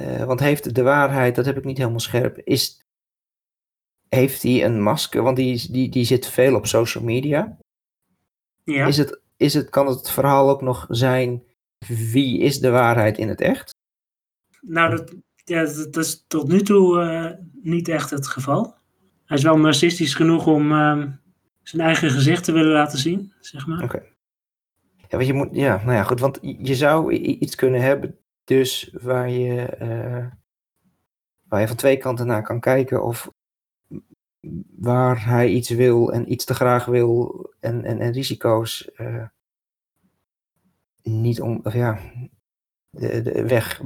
uh, 0.00 0.24
want 0.24 0.40
heeft 0.40 0.74
de 0.74 0.82
waarheid, 0.82 1.34
dat 1.34 1.44
heb 1.44 1.56
ik 1.56 1.64
niet 1.64 1.78
helemaal 1.78 2.00
scherp, 2.00 2.38
is, 2.38 2.86
heeft 4.08 4.42
hij 4.42 4.64
een 4.64 4.82
masker, 4.82 5.22
want 5.22 5.36
die, 5.36 5.72
die, 5.72 5.88
die 5.88 6.04
zit 6.04 6.26
veel 6.26 6.54
op 6.54 6.66
social 6.66 7.04
media. 7.04 7.58
Ja. 8.64 8.86
Is 8.86 8.96
het, 8.96 9.20
is 9.36 9.54
het, 9.54 9.70
kan 9.70 9.86
het 9.86 10.10
verhaal 10.10 10.48
ook 10.50 10.62
nog 10.62 10.86
zijn, 10.88 11.42
wie 11.86 12.40
is 12.40 12.60
de 12.60 12.70
waarheid 12.70 13.18
in 13.18 13.28
het 13.28 13.40
echt? 13.40 13.74
Nou, 14.60 14.96
dat, 14.96 15.14
ja, 15.44 15.64
dat 15.64 15.96
is 15.96 16.24
tot 16.26 16.48
nu 16.48 16.62
toe 16.62 17.02
uh, 17.02 17.46
niet 17.62 17.88
echt 17.88 18.10
het 18.10 18.26
geval. 18.26 18.74
Hij 19.24 19.36
is 19.36 19.42
wel 19.42 19.58
narcistisch 19.58 20.14
genoeg 20.14 20.46
om... 20.46 20.72
Uh, 20.72 21.06
zijn 21.64 21.82
eigen 21.82 22.10
gezicht 22.10 22.44
te 22.44 22.52
willen 22.52 22.72
laten 22.72 22.98
zien, 22.98 23.32
zeg 23.40 23.66
maar. 23.66 23.82
Oké. 23.82 24.02
Ja, 24.96 25.16
want 25.16 25.26
je 25.26 25.32
moet, 25.32 25.48
ja, 25.52 25.76
nou 25.76 25.92
ja, 25.92 26.02
goed, 26.02 26.20
want 26.20 26.38
je 26.40 26.74
zou 26.74 27.12
iets 27.12 27.54
kunnen 27.54 27.80
hebben, 27.80 28.18
dus 28.44 28.94
waar 29.00 29.30
je, 29.30 29.76
uh, 29.82 30.26
waar 31.48 31.60
je 31.60 31.66
van 31.66 31.76
twee 31.76 31.96
kanten 31.96 32.26
naar 32.26 32.42
kan 32.42 32.60
kijken 32.60 33.04
of 33.04 33.30
waar 34.76 35.26
hij 35.26 35.48
iets 35.48 35.70
wil 35.70 36.12
en 36.12 36.32
iets 36.32 36.44
te 36.44 36.54
graag 36.54 36.84
wil 36.84 37.44
en, 37.60 37.84
en, 37.84 37.98
en 37.98 38.12
risico's 38.12 38.90
uh, 38.96 39.24
niet 41.02 41.40
om, 41.40 41.60
of 41.62 41.72
ja, 41.72 41.98
de, 42.90 43.44
weg. 43.46 43.80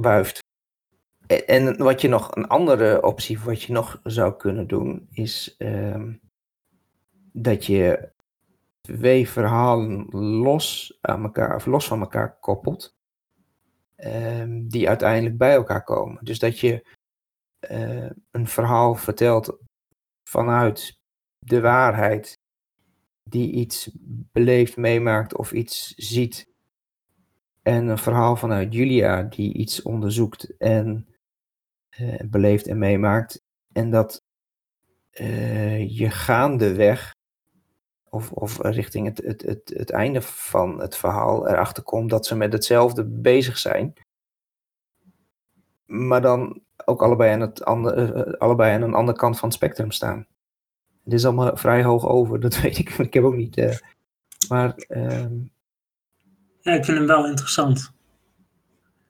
En, 1.45 1.77
wat 1.77 2.01
je 2.01 2.07
nog, 2.07 2.35
een 2.35 2.47
andere 2.47 3.03
optie 3.03 3.39
wat 3.39 3.61
je 3.61 3.73
nog 3.73 3.99
zou 4.03 4.35
kunnen 4.35 4.67
doen, 4.67 5.07
is 5.11 5.55
uh, 5.57 6.03
dat 7.31 7.65
je 7.65 8.11
twee 8.81 9.29
verhalen 9.29 10.05
los, 10.39 10.97
aan 11.01 11.23
elkaar, 11.23 11.55
of 11.55 11.65
los 11.65 11.87
van 11.87 11.99
elkaar 11.99 12.39
koppelt, 12.39 12.95
um, 13.97 14.67
die 14.67 14.87
uiteindelijk 14.87 15.37
bij 15.37 15.53
elkaar 15.53 15.83
komen. 15.83 16.23
Dus 16.23 16.39
dat 16.39 16.59
je 16.59 16.97
uh, 17.71 18.09
een 18.31 18.47
verhaal 18.47 18.95
vertelt 18.95 19.57
vanuit 20.29 20.99
de 21.39 21.61
waarheid, 21.61 22.37
die 23.23 23.51
iets 23.51 23.89
beleeft, 24.31 24.77
meemaakt 24.77 25.35
of 25.35 25.51
iets 25.51 25.93
ziet. 25.95 26.47
En 27.61 27.87
een 27.87 27.97
verhaal 27.97 28.35
vanuit 28.35 28.73
Julia, 28.73 29.23
die 29.23 29.53
iets 29.53 29.81
onderzoekt 29.81 30.57
en 30.57 31.07
uh, 31.99 32.19
beleeft 32.25 32.67
en 32.67 32.77
meemaakt. 32.77 33.41
En 33.71 33.89
dat 33.89 34.21
uh, 35.13 35.97
je 35.97 36.09
gaandeweg 36.09 37.17
of, 38.09 38.31
of 38.31 38.61
richting 38.61 39.07
het, 39.07 39.21
het, 39.25 39.41
het, 39.41 39.73
het 39.75 39.89
einde 39.89 40.21
van 40.21 40.79
het 40.81 40.95
verhaal 40.95 41.47
erachter 41.47 41.83
komt 41.83 42.09
dat 42.09 42.25
ze 42.25 42.35
met 42.35 42.53
hetzelfde 42.53 43.05
bezig 43.05 43.57
zijn. 43.57 43.93
Maar 45.85 46.21
dan 46.21 46.61
ook 46.85 47.01
allebei 47.01 47.33
aan, 47.33 47.41
het 47.41 47.65
andere, 47.65 48.37
allebei 48.37 48.75
aan 48.75 48.81
een 48.81 48.93
andere 48.93 49.17
kant 49.17 49.39
van 49.39 49.47
het 49.47 49.57
spectrum 49.57 49.91
staan. 49.91 50.27
Dit 51.03 51.19
is 51.19 51.25
allemaal 51.25 51.57
vrij 51.57 51.83
hoog 51.83 52.07
over, 52.07 52.39
dat 52.49 52.61
weet 52.61 52.77
ik. 52.77 52.89
Ik 52.89 53.13
heb 53.13 53.23
ook 53.23 53.35
niet. 53.35 53.57
Uh, 53.57 53.75
maar. 54.49 54.73
Uh, 54.87 55.25
ja, 56.61 56.73
ik 56.73 56.85
vind 56.85 56.97
hem 56.97 57.07
wel 57.07 57.27
interessant. 57.27 57.91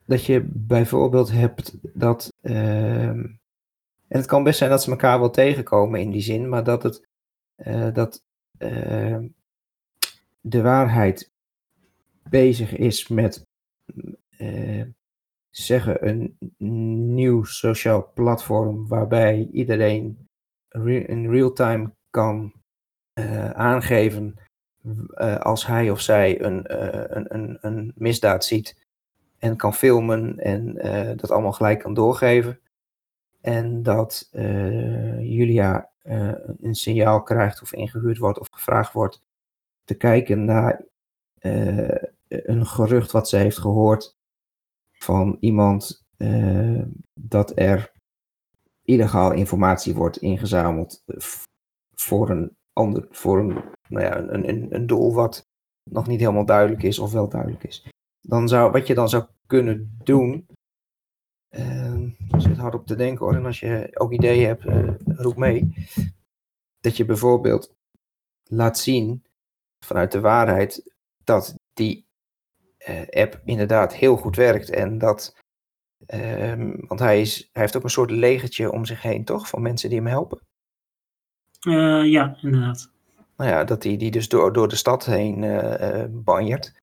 Dat 0.06 0.26
je 0.26 0.43
bijvoorbeeld 0.54 1.32
hebt 1.32 1.78
dat. 1.82 2.34
Uh, 2.41 3.08
en 3.08 4.18
het 4.18 4.26
kan 4.26 4.43
best 4.43 4.58
zijn 4.58 4.70
dat 4.70 4.84
ze 4.84 4.89
elkaar 4.89 5.20
wel 5.20 5.30
tegenkomen 5.30 6.00
in 6.00 6.12
die 6.12 6.22
zin, 6.22 6.50
maar 6.50 6.64
dat 6.64 6.84
het. 6.84 7.08
Dat 7.93 8.24
uh, 8.60 9.18
de 10.41 10.62
waarheid 10.62 11.32
bezig 12.30 12.76
is 12.76 13.07
met 13.07 13.45
uh, 14.38 14.86
zeggen 15.49 16.07
een 16.07 16.38
nieuw 17.16 17.43
sociaal 17.43 18.12
platform 18.14 18.88
waarbij 18.88 19.49
iedereen 19.51 20.28
in 20.86 21.30
real 21.30 21.53
time 21.53 21.91
kan 22.10 22.53
uh, 23.14 23.49
aangeven 23.49 24.36
uh, 24.86 25.38
als 25.38 25.66
hij 25.66 25.89
of 25.89 26.01
zij 26.01 26.41
een, 26.41 26.64
een, 27.18 27.34
een, 27.36 27.57
een, 27.62 27.91
misdaad 27.95 28.45
ziet 28.45 28.88
en 29.38 29.55
kan 29.55 29.74
filmen 29.74 30.38
en 30.38 30.74
dat 31.18 31.32
allemaal 31.32 31.51
gelijk 31.51 31.80
kan 31.80 31.93
doorgeven. 31.93 32.60
En 33.41 33.84
dat 33.84 34.30
Julia 35.20 35.89
een 36.02 36.76
signaal 36.76 37.24
krijgt 37.24 37.62
of 37.62 37.74
ingehuurd 37.74 38.18
wordt 38.18 38.39
of 38.39 38.47
gevraagd 38.52 38.93
wordt 38.93 39.22
te 39.84 39.95
kijken 39.95 40.45
naar 40.45 40.86
een 42.28 42.66
gerucht 42.66 43.12
wat 43.12 43.30
ze 43.30 43.38
heeft 43.38 43.58
gehoord 43.58 44.18
van 44.91 45.38
iemand 45.39 46.04
uh, 46.18 46.82
dat 47.14 47.52
er 47.56 47.91
illegaal 48.84 49.32
informatie 49.32 49.95
wordt 49.95 50.18
ingezameld 50.18 51.04
eh, 51.06 51.18
voor 51.95 52.30
een 52.30 52.56
ander, 52.74 53.08
voor 53.10 53.39
een, 53.39 53.64
nou 53.88 54.06
ja, 54.06 54.18
een, 54.18 54.50
een, 54.50 54.76
een 54.76 54.88
doel 54.88 55.14
wat 55.14 55.47
nog 55.84 56.08
niet 56.08 56.20
helemaal 56.20 56.45
duidelijk 56.45 56.84
is 56.84 57.00
of 57.00 57.12
wel 57.12 57.30
duidelijk 57.30 57.64
is. 57.64 57.88
Dan 58.22 58.47
zou, 58.47 58.72
wat 58.72 58.88
je 58.88 58.93
dan 58.93 59.10
zou 59.10 59.26
kunnen 59.47 59.97
doen, 60.04 60.47
ik 62.28 62.41
zit 62.41 62.58
hard 62.58 62.74
op 62.74 62.88
te 62.88 62.95
denken 62.95 63.26
hoor, 63.26 63.36
en 63.36 63.45
als 63.45 63.60
je 63.60 63.89
ook 63.93 64.12
ideeën 64.12 64.47
hebt, 64.47 64.66
uh, 64.66 64.89
roep 65.06 65.38
mee, 65.38 65.74
dat 66.80 66.97
je 66.97 67.06
bijvoorbeeld 67.06 67.76
laat 68.43 68.78
zien 68.78 69.24
vanuit 69.86 70.12
de 70.12 70.20
waarheid 70.20 70.93
dat 71.24 71.56
die 71.74 72.06
uh, 72.89 73.08
app 73.10 73.41
inderdaad 73.45 73.93
heel 73.93 74.18
goed 74.18 74.36
werkt. 74.36 74.70
En 74.70 74.97
dat, 74.97 75.36
um, 76.08 76.86
want 76.88 77.00
hij, 77.00 77.22
is, 77.22 77.50
hij 77.52 77.62
heeft 77.62 77.78
ook 77.78 77.84
een 77.84 77.89
soort 77.89 78.12
legertje 78.12 78.72
om 78.72 78.86
zich 78.86 79.02
heen, 79.02 79.26
toch? 79.26 79.50
Van 79.50 79.62
mensen 79.62 79.89
die 79.89 79.97
hem 79.97 80.08
helpen. 80.08 80.39
Uh, 81.68 82.12
ja, 82.12 82.38
inderdaad. 82.41 82.91
Nou 83.38 83.50
ja, 83.50 83.64
dat 83.64 83.84
hij 83.84 83.97
die 83.97 84.12
dus 84.12 84.30
door, 84.30 84.54
door 84.54 84.68
de 84.68 84.76
stad 84.76 85.06
heen 85.06 85.41
uh, 85.43 86.06
banjert. 86.10 86.74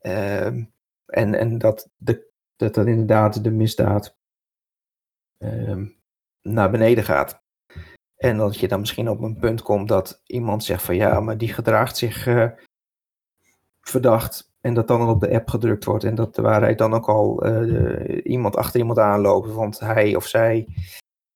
Uh, 0.00 0.46
en, 0.46 1.34
en 1.34 1.58
dat, 1.58 1.88
de, 1.96 2.32
dat 2.56 2.74
dat 2.74 2.86
inderdaad 2.86 3.44
de 3.44 3.50
misdaad 3.50 4.16
ehm, 5.38 5.86
naar 6.42 6.70
beneden 6.70 7.04
gaat. 7.04 7.42
En 8.16 8.36
dat 8.36 8.58
je 8.58 8.68
dan 8.68 8.80
misschien 8.80 9.08
op 9.08 9.20
een 9.20 9.38
punt 9.38 9.62
komt 9.62 9.88
dat 9.88 10.22
iemand 10.26 10.64
zegt 10.64 10.82
van 10.82 10.96
ja, 10.96 11.20
maar 11.20 11.38
die 11.38 11.52
gedraagt 11.52 11.96
zich 11.96 12.26
verdacht. 13.80 14.52
En 14.60 14.74
dat 14.74 14.88
dan 14.88 15.08
op 15.08 15.20
de 15.20 15.30
app 15.30 15.48
gedrukt 15.48 15.84
wordt. 15.84 16.04
En 16.04 16.14
dat 16.14 16.34
de 16.34 16.42
waarheid 16.42 16.78
dan 16.78 16.94
ook 16.94 17.08
al 17.08 17.46
uh, 17.46 18.20
iemand 18.24 18.56
achter 18.56 18.80
iemand 18.80 18.98
aanloopt. 18.98 19.52
Want 19.52 19.78
hij 19.78 20.16
of 20.16 20.26
zij 20.26 20.66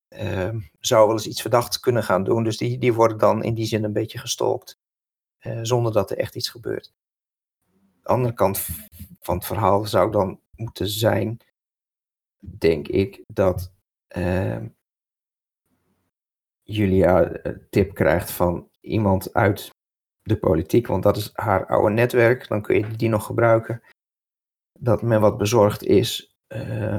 uh, 0.08 0.54
zou 0.80 1.06
wel 1.06 1.16
eens 1.16 1.26
iets 1.26 1.40
verdachts 1.40 1.80
kunnen 1.80 2.02
gaan 2.02 2.24
doen. 2.24 2.44
Dus 2.44 2.56
die, 2.56 2.78
die 2.78 2.94
worden 2.94 3.18
dan 3.18 3.42
in 3.42 3.54
die 3.54 3.66
zin 3.66 3.84
een 3.84 3.92
beetje 3.92 4.18
gestalkt. 4.18 4.78
Uh, 5.40 5.58
zonder 5.62 5.92
dat 5.92 6.10
er 6.10 6.18
echt 6.18 6.36
iets 6.36 6.48
gebeurt. 6.48 6.92
De 8.02 8.08
andere 8.08 8.34
kant 8.34 8.66
van 9.20 9.36
het 9.36 9.46
verhaal 9.46 9.84
zou 9.84 10.10
dan 10.10 10.40
moeten 10.58 10.88
zijn. 10.88 11.38
Denk 12.38 12.88
ik 12.88 13.24
dat 13.26 13.72
ehm, 14.08 14.68
Julia 16.62 17.32
tip 17.70 17.94
krijgt 17.94 18.30
van 18.30 18.70
iemand 18.80 19.34
uit 19.34 19.70
de 20.22 20.38
politiek, 20.38 20.86
want 20.86 21.02
dat 21.02 21.16
is 21.16 21.30
haar 21.32 21.66
oude 21.66 21.94
netwerk. 21.94 22.48
Dan 22.48 22.62
kun 22.62 22.76
je 22.76 22.96
die 22.96 23.08
nog 23.08 23.26
gebruiken. 23.26 23.82
Dat 24.78 25.02
men 25.02 25.20
wat 25.20 25.38
bezorgd 25.38 25.82
is 25.82 26.36
uh, 26.48 26.94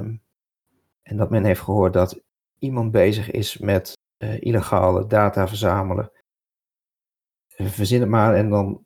en 1.02 1.18
dat 1.18 1.30
men 1.30 1.44
heeft 1.44 1.62
gehoord 1.62 1.94
dat 1.94 2.22
iemand 2.58 2.92
bezig 2.92 3.32
is 3.32 3.58
met 3.58 3.98
uh, 4.18 4.42
illegale 4.42 5.08
data 5.08 5.48
verzamelen. 5.48 6.12
Verzin 7.48 8.00
het 8.00 8.10
maar 8.10 8.36
en 8.36 8.50
dan, 8.50 8.86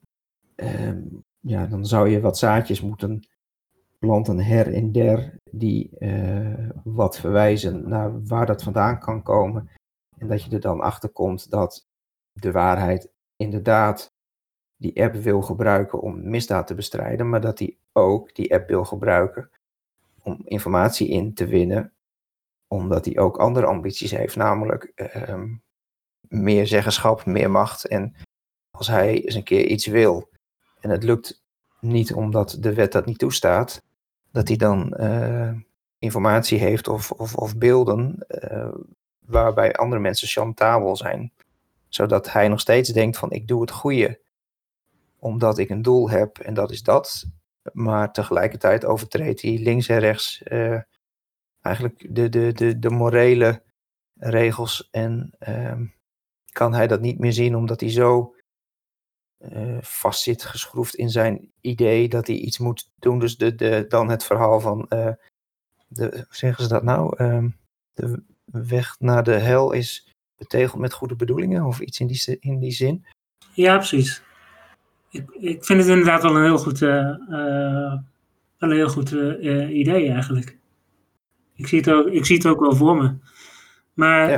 uh, 0.55 0.97
ja, 1.39 1.65
dan 1.65 1.85
zou 1.85 2.09
je 2.09 2.21
wat 2.21 2.37
zaadjes 2.37 2.81
moeten 2.81 3.27
planten 4.03 4.39
her 4.39 4.73
en 4.73 4.91
der 4.91 5.39
die 5.51 5.97
eh, 5.97 6.69
wat 6.83 7.19
verwijzen 7.19 7.89
naar 7.89 8.25
waar 8.25 8.45
dat 8.45 8.63
vandaan 8.63 8.99
kan 8.99 9.21
komen. 9.21 9.69
En 10.17 10.27
dat 10.27 10.43
je 10.43 10.51
er 10.51 10.59
dan 10.59 10.81
achter 10.81 11.09
komt 11.09 11.49
dat 11.49 11.85
de 12.31 12.51
waarheid 12.51 13.09
inderdaad 13.35 14.11
die 14.77 15.03
app 15.03 15.13
wil 15.13 15.41
gebruiken 15.41 16.01
om 16.01 16.29
misdaad 16.29 16.67
te 16.67 16.75
bestrijden, 16.75 17.29
maar 17.29 17.41
dat 17.41 17.59
hij 17.59 17.77
ook 17.91 18.35
die 18.35 18.53
app 18.53 18.67
wil 18.67 18.85
gebruiken 18.85 19.49
om 20.23 20.41
informatie 20.45 21.07
in 21.07 21.33
te 21.33 21.45
winnen, 21.45 21.93
omdat 22.67 23.05
hij 23.05 23.17
ook 23.17 23.37
andere 23.37 23.65
ambities 23.65 24.11
heeft, 24.11 24.35
namelijk 24.35 24.91
uh, 24.95 25.43
meer 26.27 26.67
zeggenschap, 26.67 27.25
meer 27.25 27.51
macht. 27.51 27.87
En 27.87 28.15
als 28.71 28.87
hij 28.87 29.23
eens 29.23 29.35
een 29.35 29.43
keer 29.43 29.65
iets 29.65 29.85
wil 29.85 30.29
en 30.79 30.89
het 30.89 31.03
lukt 31.03 31.41
niet 31.79 32.13
omdat 32.13 32.57
de 32.59 32.73
wet 32.73 32.91
dat 32.91 33.05
niet 33.05 33.19
toestaat, 33.19 33.81
dat 34.33 34.47
hij 34.47 34.57
dan 34.57 34.93
uh, 34.99 35.51
informatie 35.97 36.59
heeft 36.59 36.87
of, 36.87 37.11
of, 37.11 37.35
of 37.35 37.57
beelden 37.57 38.25
uh, 38.27 38.73
waarbij 39.19 39.73
andere 39.73 40.01
mensen 40.01 40.27
chantabel 40.27 40.95
zijn, 40.95 41.31
zodat 41.87 42.31
hij 42.31 42.47
nog 42.47 42.59
steeds 42.59 42.89
denkt 42.89 43.17
van 43.17 43.31
ik 43.31 43.47
doe 43.47 43.61
het 43.61 43.71
goede 43.71 44.19
omdat 45.19 45.57
ik 45.57 45.69
een 45.69 45.81
doel 45.81 46.09
heb 46.09 46.37
en 46.37 46.53
dat 46.53 46.71
is 46.71 46.83
dat. 46.83 47.25
Maar 47.71 48.11
tegelijkertijd 48.11 48.85
overtreedt 48.85 49.41
hij 49.41 49.57
links 49.57 49.87
en 49.87 49.99
rechts 49.99 50.41
uh, 50.43 50.79
eigenlijk 51.61 52.05
de, 52.09 52.29
de, 52.29 52.51
de, 52.51 52.79
de 52.79 52.89
morele 52.89 53.61
regels. 54.13 54.87
En 54.91 55.33
uh, 55.47 55.81
kan 56.51 56.73
hij 56.73 56.87
dat 56.87 57.01
niet 57.01 57.19
meer 57.19 57.33
zien 57.33 57.55
omdat 57.55 57.79
hij 57.79 57.89
zo 57.89 58.35
uh, 59.51 59.77
vastzit, 59.81 60.43
geschroefd 60.43 60.95
in 60.95 61.09
zijn 61.09 61.51
idee 61.61 62.09
dat 62.09 62.27
hij 62.27 62.35
iets 62.35 62.57
moet 62.57 62.89
doen. 62.99 63.19
Dus 63.19 63.37
de, 63.37 63.55
de, 63.55 63.85
dan 63.87 64.09
het 64.09 64.23
verhaal 64.23 64.59
van, 64.59 64.85
uh, 64.89 65.11
de, 65.87 66.09
hoe 66.11 66.25
zeggen 66.29 66.63
ze 66.63 66.69
dat 66.69 66.83
nou? 66.83 67.17
Ehm, 67.17 67.49
de 67.93 68.23
weg 68.45 68.95
naar 68.99 69.23
de 69.23 69.31
hel 69.31 69.71
is 69.71 70.11
betegeld 70.37 70.81
met 70.81 70.93
goede 70.93 71.15
bedoelingen 71.15 71.65
of 71.65 71.79
iets 71.79 71.99
in 71.99 72.07
die, 72.07 72.37
in 72.39 72.59
die 72.59 72.71
zin. 72.71 73.05
Ja, 73.53 73.77
precies 73.77 74.23
ik, 75.13 75.29
ik 75.31 75.65
vind 75.65 75.79
het 75.79 75.87
inderdaad 75.89 76.21
wel 76.21 76.35
een 76.35 76.43
heel 76.43 76.57
goed, 76.57 76.81
uh, 76.81 76.89
uh, 77.29 77.93
wel 78.57 78.69
een 78.69 78.71
heel 78.71 78.89
goed 78.89 79.11
idee 79.69 80.09
eigenlijk. 80.09 80.57
Ik 81.55 81.67
zie, 81.67 81.79
het 81.79 81.89
ook, 81.89 82.07
ik 82.07 82.25
zie 82.25 82.35
het 82.35 82.45
ook 82.45 82.59
wel 82.59 82.75
voor 82.75 82.95
me. 82.95 83.13
Maar 83.93 84.29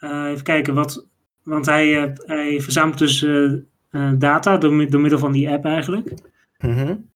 ja. 0.00 0.28
even 0.30 0.42
kijken, 0.42 0.74
wat, 0.74 1.06
want 1.48 1.66
hij, 1.66 2.14
hij 2.16 2.60
verzamelt 2.60 2.98
dus 2.98 3.26
data 4.18 4.56
door, 4.56 4.90
door 4.90 5.00
middel 5.00 5.18
van 5.18 5.32
die 5.32 5.50
app 5.50 5.64
eigenlijk. 5.64 6.12
-hmm. 6.56 7.10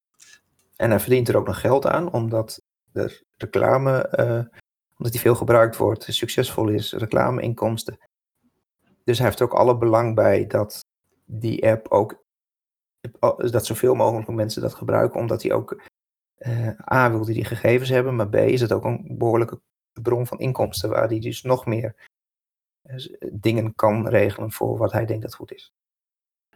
En 0.76 0.90
hij 0.90 1.00
verdient 1.00 1.28
er 1.28 1.36
ook 1.36 1.46
nog 1.46 1.60
geld 1.60 1.86
aan, 1.86 2.12
omdat 2.12 2.62
de 2.92 3.24
reclame, 3.36 4.08
omdat 4.96 5.12
die 5.12 5.20
veel 5.20 5.34
gebruikt 5.34 5.76
wordt, 5.76 6.06
succesvol 6.08 6.68
is, 6.68 6.92
reclameinkomsten. 6.92 7.98
Dus 9.04 9.18
hij 9.18 9.26
heeft 9.26 9.42
ook 9.42 9.52
alle 9.52 9.78
belang 9.78 10.14
bij 10.14 10.46
dat 10.46 10.84
die 11.24 11.68
app 11.68 11.88
ook 11.88 12.24
dat 13.36 13.66
zoveel 13.66 13.94
mogelijk 13.94 14.28
mensen 14.28 14.62
dat 14.62 14.74
gebruiken, 14.74 15.20
omdat 15.20 15.42
hij 15.42 15.52
ook 15.52 15.80
A 16.92 17.10
wil 17.10 17.24
die 17.24 17.44
gegevens 17.44 17.88
hebben, 17.88 18.16
maar 18.16 18.28
B 18.28 18.34
is 18.34 18.60
het 18.60 18.72
ook 18.72 18.84
een 18.84 19.14
behoorlijke 19.18 19.60
bron 19.92 20.26
van 20.26 20.38
inkomsten 20.38 20.90
waar 20.90 21.08
hij 21.08 21.20
dus 21.20 21.42
nog 21.42 21.66
meer 21.66 22.10
dingen 23.32 23.74
kan 23.74 24.08
regelen 24.08 24.52
voor 24.52 24.78
wat 24.78 24.92
hij 24.92 25.06
denkt 25.06 25.22
dat 25.22 25.34
goed 25.34 25.52
is. 25.52 25.72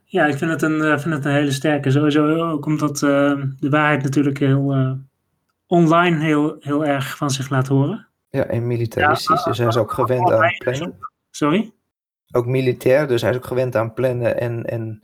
Ja, 0.05 0.27
ik 0.27 0.37
vind 0.37 0.51
het 0.51 0.63
een, 0.63 0.79
uh, 0.79 0.99
vind 0.99 1.15
het 1.15 1.25
een 1.25 1.33
hele 1.33 1.53
sterke. 1.53 1.91
Sowieso 1.91 2.51
ook 2.51 2.67
omdat 2.67 2.99
de 2.99 3.69
waarheid 3.71 4.03
natuurlijk 4.03 4.39
heel 4.39 4.99
online 5.67 6.25
heel, 6.25 6.57
heel 6.61 6.85
erg 6.85 7.17
van 7.17 7.31
zich 7.31 7.49
laat 7.49 7.67
horen. 7.67 8.09
Ja, 8.31 8.45
en 8.45 8.67
militaristisch, 8.67 9.39
ja, 9.39 9.45
dus 9.45 9.59
hij 9.59 9.67
is 9.67 9.77
ook 9.77 9.93
gewend 9.93 10.33
aan 10.33 10.55
plannen. 10.59 10.99
Sorry? 11.31 11.73
Ook 12.33 12.47
militair, 12.47 13.07
dus 13.07 13.23
hij 13.23 13.31
is 13.31 13.37
ook 13.37 13.47
gewend 13.47 13.77
aan 13.77 13.95
plannen 13.95 14.41
en, 14.41 14.65
en 14.65 15.01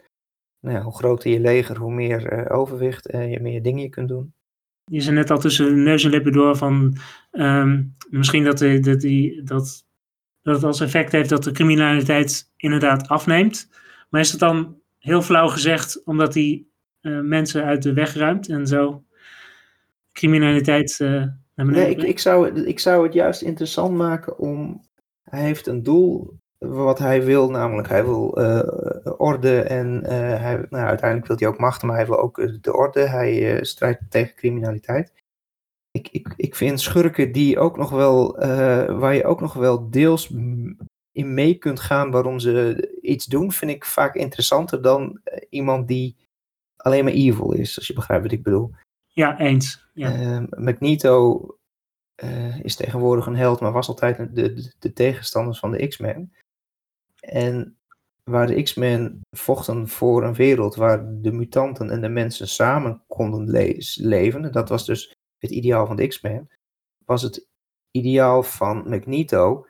nou 0.60 0.76
ja, 0.76 0.82
hoe 0.82 0.94
groter 0.94 1.30
je 1.30 1.40
leger, 1.40 1.76
hoe 1.76 1.92
meer 1.92 2.32
uh, 2.32 2.58
overwicht 2.58 3.06
en 3.06 3.30
je 3.30 3.40
meer 3.40 3.62
dingen 3.62 3.82
je 3.82 3.88
kunt 3.88 4.08
doen. 4.08 4.34
Je 4.84 5.00
zei 5.00 5.14
net 5.14 5.30
al 5.30 5.38
tussen 5.38 5.82
neus 5.82 6.04
en 6.04 6.10
lippen 6.10 6.32
door 6.32 6.56
van 6.56 6.96
um, 7.32 7.96
misschien 8.10 8.44
dat, 8.44 8.58
de, 8.58 8.80
dat, 8.80 9.00
die, 9.00 9.42
dat, 9.42 9.84
dat 10.42 10.54
het 10.54 10.64
als 10.64 10.80
effect 10.80 11.12
heeft 11.12 11.28
dat 11.28 11.44
de 11.44 11.52
criminaliteit 11.52 12.50
inderdaad 12.56 13.08
afneemt. 13.08 13.68
Maar 14.10 14.20
is 14.20 14.30
het 14.30 14.40
dan 14.40 14.80
heel 14.98 15.22
flauw 15.22 15.48
gezegd 15.48 16.04
omdat 16.04 16.34
hij 16.34 16.64
uh, 17.00 17.20
mensen 17.20 17.64
uit 17.64 17.82
de 17.82 17.92
weg 17.92 18.14
ruimt 18.14 18.48
en 18.48 18.66
zo 18.66 19.04
criminaliteit 20.12 20.98
uh, 21.02 21.10
naar 21.10 21.36
beneden 21.54 21.82
Nee, 21.82 21.90
ik, 21.90 22.02
ik, 22.02 22.18
zou, 22.18 22.62
ik 22.64 22.78
zou 22.78 23.04
het 23.04 23.12
juist 23.12 23.42
interessant 23.42 23.96
maken 23.96 24.38
om... 24.38 24.90
Hij 25.22 25.42
heeft 25.42 25.66
een 25.66 25.82
doel 25.82 26.40
wat 26.58 26.98
hij 26.98 27.24
wil, 27.24 27.50
namelijk 27.50 27.88
hij 27.88 28.04
wil 28.04 28.38
uh, 28.40 28.62
orde 29.16 29.60
en 29.60 30.04
hij, 30.40 30.66
nou, 30.70 30.86
uiteindelijk 30.86 31.28
wil 31.28 31.36
hij 31.38 31.48
ook 31.48 31.58
macht, 31.58 31.82
maar 31.82 31.96
hij 31.96 32.06
wil 32.06 32.18
ook 32.18 32.62
de 32.62 32.74
orde. 32.74 33.00
Hij 33.00 33.58
strijdt 33.64 34.00
tegen 34.08 34.34
criminaliteit. 34.34 35.12
Ik, 35.92 36.08
ik, 36.08 36.34
ik 36.36 36.54
vind 36.54 36.80
schurken 36.80 37.32
die 37.32 37.58
ook 37.58 37.76
nog 37.76 37.90
wel, 37.90 38.36
waar 38.98 39.14
je 39.14 39.24
ook 39.24 39.40
nog 39.40 39.52
wel 39.52 39.90
deels 39.90 40.30
in 41.12 41.34
mee 41.34 41.54
kunt 41.54 41.80
gaan 41.80 42.10
waarom 42.10 42.38
ze 42.38 42.88
iets 43.02 43.26
doen, 43.26 43.52
vind 43.52 43.70
ik 43.70 43.84
vaak 43.84 44.14
interessanter 44.14 44.82
dan 44.82 45.20
iemand 45.50 45.88
die 45.88 46.16
alleen 46.76 47.04
maar 47.04 47.12
evil 47.12 47.52
is, 47.52 47.76
als 47.76 47.86
je 47.86 47.92
begrijpt 47.92 48.22
wat 48.22 48.32
ik 48.32 48.42
bedoel. 48.42 48.74
Ja, 49.06 49.38
eens. 49.38 49.90
Ja. 49.94 50.20
Uh, 50.20 50.42
Magneto 50.50 51.46
uh, 52.24 52.64
is 52.64 52.76
tegenwoordig 52.76 53.26
een 53.26 53.36
held, 53.36 53.60
maar 53.60 53.72
was 53.72 53.88
altijd 53.88 54.16
de, 54.16 54.32
de, 54.32 54.72
de 54.78 54.92
tegenstanders 54.92 55.58
van 55.58 55.70
de 55.70 55.86
X-Men. 55.86 56.32
En 57.20 57.76
waar 58.24 58.46
de 58.46 58.62
X-Men 58.62 59.20
vochten 59.36 59.88
voor 59.88 60.24
een 60.24 60.34
wereld 60.34 60.74
waar 60.74 61.20
de 61.20 61.32
mutanten 61.32 61.90
en 61.90 62.00
de 62.00 62.08
mensen 62.08 62.48
samen 62.48 63.02
konden 63.06 63.50
le 63.50 63.76
leven, 63.94 64.52
dat 64.52 64.68
was 64.68 64.86
dus 64.86 65.12
het 65.42 65.50
ideaal 65.50 65.86
van 65.86 65.96
de 65.96 66.06
X-Men, 66.06 66.50
was 67.04 67.22
het 67.22 67.46
ideaal 67.90 68.42
van 68.42 68.88
Magneto, 68.88 69.66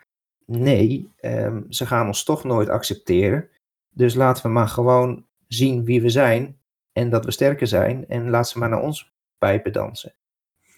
nee, 0.47 1.13
um, 1.21 1.67
ze 1.69 1.87
gaan 1.87 2.07
ons 2.07 2.25
toch 2.25 2.45
nooit 2.45 2.69
accepteren, 2.69 3.49
dus 3.91 4.15
laten 4.15 4.43
we 4.43 4.49
maar 4.49 4.69
gewoon 4.69 5.27
zien 5.49 5.85
wie 5.85 6.03
we 6.03 6.09
zijn 6.09 6.59
en 6.93 7.11
dat 7.11 7.25
we 7.25 7.31
sterker 7.31 7.67
zijn 7.67 8.09
en 8.09 8.31
laat 8.31 8.49
ze 8.49 8.59
maar 8.59 8.69
naar 8.69 8.83
ons 8.83 9.13
pijpen 9.39 9.73
dansen. 9.73 10.15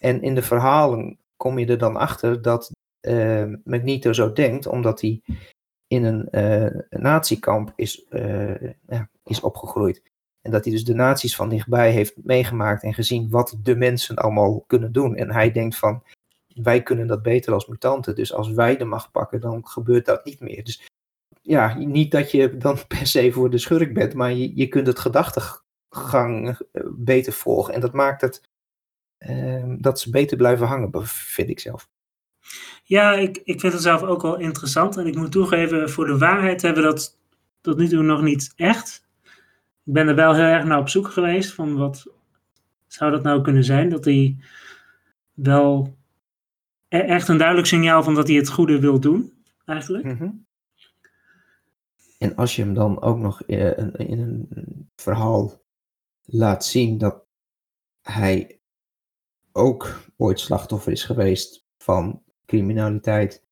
En 0.00 0.22
in 0.22 0.34
de 0.34 0.42
verhalen 0.42 1.18
kom 1.36 1.58
je 1.58 1.66
er 1.66 1.78
dan 1.78 1.96
achter 1.96 2.42
dat 2.42 2.70
uh, 3.00 3.54
Magneto 3.64 4.12
zo 4.12 4.32
denkt, 4.32 4.66
omdat 4.66 5.00
hij 5.00 5.22
in 5.86 6.04
een 6.04 6.28
uh, 6.30 6.80
natiekamp 7.00 7.72
is, 7.76 8.06
uh, 8.10 8.62
ja, 8.86 9.08
is 9.24 9.40
opgegroeid. 9.40 10.02
En 10.44 10.50
dat 10.50 10.64
hij 10.64 10.72
dus 10.72 10.84
de 10.84 10.94
nazi's 10.94 11.36
van 11.36 11.48
dichtbij 11.48 11.90
heeft 11.90 12.14
meegemaakt 12.16 12.82
en 12.82 12.94
gezien 12.94 13.30
wat 13.30 13.56
de 13.62 13.76
mensen 13.76 14.16
allemaal 14.16 14.64
kunnen 14.66 14.92
doen. 14.92 15.16
En 15.16 15.32
hij 15.32 15.52
denkt 15.52 15.76
van, 15.76 16.02
wij 16.46 16.82
kunnen 16.82 17.06
dat 17.06 17.22
beter 17.22 17.52
als 17.52 17.66
mutanten. 17.66 18.14
Dus 18.14 18.32
als 18.32 18.50
wij 18.50 18.76
de 18.76 18.84
macht 18.84 19.10
pakken, 19.10 19.40
dan 19.40 19.66
gebeurt 19.66 20.06
dat 20.06 20.24
niet 20.24 20.40
meer. 20.40 20.64
Dus 20.64 20.88
ja, 21.42 21.78
niet 21.78 22.10
dat 22.10 22.30
je 22.30 22.56
dan 22.56 22.78
per 22.88 23.06
se 23.06 23.32
voor 23.32 23.50
de 23.50 23.58
schurk 23.58 23.94
bent, 23.94 24.14
maar 24.14 24.32
je, 24.32 24.56
je 24.56 24.68
kunt 24.68 24.86
het 24.86 24.98
gedachtegang 24.98 26.58
beter 26.90 27.32
volgen. 27.32 27.74
En 27.74 27.80
dat 27.80 27.92
maakt 27.92 28.20
het 28.20 28.52
Ehm, 29.24 29.76
dat 29.80 30.00
ze 30.00 30.10
beter 30.10 30.36
blijven 30.36 30.66
hangen, 30.66 31.06
vind 31.06 31.48
ik 31.48 31.60
zelf. 31.60 31.88
Ja, 32.82 33.12
ik, 33.12 33.40
ik 33.44 33.60
vind 33.60 33.72
het 33.72 33.82
zelf 33.82 34.02
ook 34.02 34.22
wel 34.22 34.38
interessant. 34.38 34.96
En 34.96 35.06
ik 35.06 35.14
moet 35.14 35.32
toegeven, 35.32 35.90
voor 35.90 36.06
de 36.06 36.18
waarheid 36.18 36.62
hebben 36.62 36.82
we 36.82 36.88
dat 36.88 37.18
tot 37.60 37.76
nu 37.76 37.88
toe 37.88 38.02
nog 38.02 38.22
niet 38.22 38.52
echt. 38.56 39.03
Ik 39.84 39.92
ben 39.92 40.08
er 40.08 40.14
wel 40.14 40.34
heel 40.34 40.44
erg 40.44 40.64
naar 40.64 40.78
op 40.78 40.88
zoek 40.88 41.08
geweest 41.08 41.52
van 41.52 41.76
wat 41.76 42.06
zou 42.86 43.10
dat 43.10 43.22
nou 43.22 43.42
kunnen 43.42 43.64
zijn? 43.64 43.88
Dat 43.88 44.04
hij 44.04 44.36
wel 45.32 45.96
e-, 46.88 46.98
echt 46.98 47.28
een 47.28 47.38
duidelijk 47.38 47.68
signaal 47.68 48.02
van 48.02 48.14
dat 48.14 48.28
hij 48.28 48.36
het 48.36 48.48
goede 48.48 48.80
wil 48.80 49.00
doen, 49.00 49.32
eigenlijk. 49.64 50.04
Mhm. 50.04 50.30
En 52.18 52.36
als 52.36 52.56
je 52.56 52.62
hem 52.62 52.74
dan 52.74 53.02
ook 53.02 53.18
nog 53.18 53.42
in 53.42 54.18
een 54.18 54.48
verhaal 54.96 55.62
laat 56.24 56.64
zien 56.64 56.98
dat 56.98 57.24
hij 58.02 58.60
ook 59.52 60.00
ooit 60.16 60.40
slachtoffer 60.40 60.92
is 60.92 61.04
geweest 61.04 61.66
van 61.78 62.22
criminaliteit. 62.46 63.44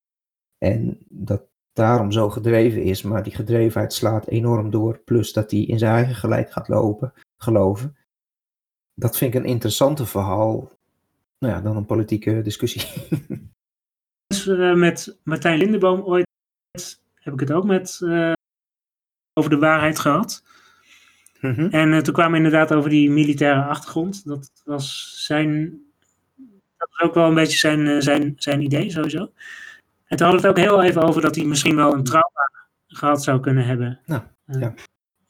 En 0.58 0.98
dat 1.08 1.42
daarom 1.72 2.12
zo 2.12 2.30
gedreven 2.30 2.82
is, 2.82 3.02
maar 3.02 3.22
die 3.22 3.34
gedrevenheid 3.34 3.92
slaat 3.92 4.26
enorm 4.26 4.70
door. 4.70 4.98
Plus 4.98 5.32
dat 5.32 5.50
hij 5.50 5.60
in 5.60 5.78
zijn 5.78 5.94
eigen 5.94 6.14
gelijk 6.14 6.52
gaat 6.52 6.68
lopen, 6.68 7.12
geloven. 7.36 7.96
Dat 8.94 9.16
vind 9.16 9.34
ik 9.34 9.40
een 9.40 9.46
interessante 9.46 10.06
verhaal. 10.06 10.70
Nou 11.38 11.54
ja, 11.54 11.60
dan 11.60 11.76
een 11.76 11.86
politieke 11.86 12.42
discussie. 12.42 12.82
Uh, 14.46 14.74
met 14.74 15.18
Martijn 15.22 15.58
Lindeboom 15.58 16.00
ooit 16.00 16.26
heb 17.14 17.32
ik 17.34 17.40
het 17.40 17.52
ook 17.52 17.64
met 17.64 18.00
uh, 18.02 18.32
over 19.32 19.50
de 19.50 19.58
waarheid 19.58 19.98
gehad. 19.98 20.44
Mm 21.40 21.54
-hmm. 21.54 21.68
En 21.68 21.92
uh, 21.92 21.98
toen 21.98 22.14
kwamen 22.14 22.32
we 22.32 22.36
inderdaad 22.44 22.74
over 22.74 22.90
die 22.90 23.10
militaire 23.10 23.64
achtergrond. 23.64 24.26
Dat 24.26 24.50
was 24.64 25.14
zijn 25.26 25.80
dat 26.82 26.90
is 26.92 27.00
ook 27.00 27.14
wel 27.14 27.28
een 27.28 27.34
beetje 27.34 27.58
zijn, 27.58 27.86
eh, 27.86 28.00
zijn, 28.00 28.32
zijn 28.36 28.60
idee 28.60 28.90
sowieso. 28.90 29.32
En 30.12 30.18
toen 30.18 30.26
hadden 30.26 30.42
we 30.42 30.48
het 30.48 30.58
ook 30.58 30.72
heel 30.72 30.82
even 30.82 31.02
over 31.02 31.22
dat 31.22 31.34
hij 31.34 31.44
misschien 31.44 31.76
wel 31.76 31.92
een 31.92 32.04
trauma 32.04 32.50
gehad 32.86 33.22
zou 33.22 33.40
kunnen 33.40 33.66
hebben. 33.66 34.00
Nou, 34.04 34.22
ja. 34.44 34.60
Een 34.60 34.76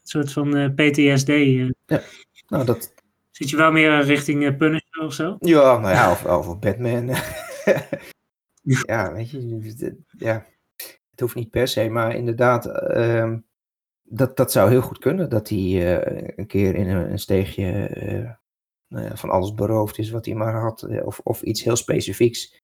soort 0.03 0.33
van 0.33 0.57
eh, 0.57 0.69
PTSD. 0.69 1.29
Uh. 1.29 1.71
Ja, 1.87 2.01
nou 2.49 2.65
dat... 2.65 2.95
Zit 3.31 3.51
je 3.51 3.57
wel 3.57 3.73
meer 3.73 4.01
richting 4.01 4.57
Punisher 4.57 5.03
of 5.05 5.13
zo? 5.13 5.37
Ja, 5.41 5.79
nou 5.79 5.95
ja, 5.95 6.11
of, 6.11 6.25
of 6.25 6.59
Batman. 6.59 7.07
ja, 8.87 9.13
weet 9.13 9.31
je, 9.31 9.97
ja, 10.19 10.47
het 11.11 11.21
hoeft 11.21 11.35
niet 11.35 11.51
per 11.51 11.69
se, 11.69 11.89
maar 11.89 12.15
inderdaad, 12.15 12.67
uh, 12.97 13.33
dat, 14.03 14.37
dat 14.37 14.53
zou 14.53 14.71
heel 14.71 14.83
goed 14.83 14.99
kunnen. 14.99 15.31
Dat 15.31 15.49
hij 15.49 15.59
uh, 15.59 16.33
een 16.37 16.47
keer 16.47 16.75
in 16.75 16.89
een, 16.89 17.11
een 17.11 17.19
steegje 17.19 17.89
nou 18.89 19.17
van 19.17 19.31
alles 19.31 19.55
beroofd 19.55 19.99
is 19.99 20.11
wat 20.11 20.25
hij 20.25 20.35
maar 20.35 20.61
had. 20.61 20.83
Eh, 20.83 21.07
of, 21.07 21.21
of 21.23 21.43
iets 21.43 21.65
heel 21.65 21.77
specifieks 21.77 22.62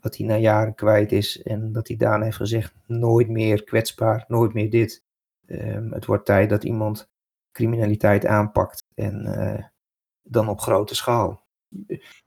wat 0.00 0.16
hij 0.16 0.26
na 0.26 0.36
jaren 0.36 0.74
kwijt 0.74 1.12
is. 1.12 1.42
En 1.42 1.72
dat 1.72 1.88
hij 1.88 1.96
daarna 1.96 2.24
heeft 2.24 2.36
gezegd, 2.36 2.74
nooit 2.86 3.28
meer 3.28 3.64
kwetsbaar, 3.64 4.24
nooit 4.28 4.54
meer 4.54 4.70
dit. 4.70 5.04
Um, 5.46 5.92
het 5.92 6.04
wordt 6.04 6.26
tijd 6.26 6.50
dat 6.50 6.64
iemand 6.64 7.10
criminaliteit 7.52 8.26
aanpakt. 8.26 8.86
En 8.94 9.24
uh, 9.26 9.64
dan 10.22 10.48
op 10.48 10.60
grote 10.60 10.94
schaal. 10.94 11.46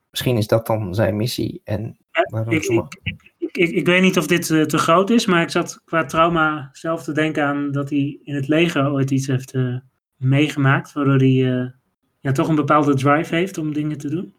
Misschien 0.09 0.38
is 0.38 0.47
dat 0.47 0.67
dan 0.67 0.95
zijn 0.95 1.15
missie. 1.15 1.61
En 1.63 1.97
waarom 2.30 2.53
ik, 2.53 2.63
ik, 2.63 2.99
ik, 3.38 3.57
ik, 3.57 3.69
ik 3.69 3.86
weet 3.86 4.01
niet 4.01 4.17
of 4.17 4.28
dit 4.28 4.49
uh, 4.49 4.63
te 4.63 4.78
groot 4.78 5.09
is, 5.09 5.26
maar 5.26 5.41
ik 5.41 5.49
zat 5.49 5.82
qua 5.86 6.05
trauma 6.05 6.69
zelf 6.72 7.03
te 7.03 7.11
denken 7.13 7.43
aan 7.43 7.72
dat 7.72 7.89
hij 7.89 8.19
in 8.24 8.36
het 8.36 8.47
leger 8.47 8.91
ooit 8.91 9.11
iets 9.11 9.28
heeft 9.28 9.53
uh, 9.53 9.78
meegemaakt. 10.15 10.93
Waardoor 10.93 11.17
hij 11.17 11.72
ja, 12.19 12.32
toch 12.32 12.47
een 12.47 12.55
bepaalde 12.55 12.93
drive 12.93 13.36
heeft 13.36 13.57
om 13.57 13.74
dingen 13.74 13.97
te 13.97 14.09
doen? 14.09 14.36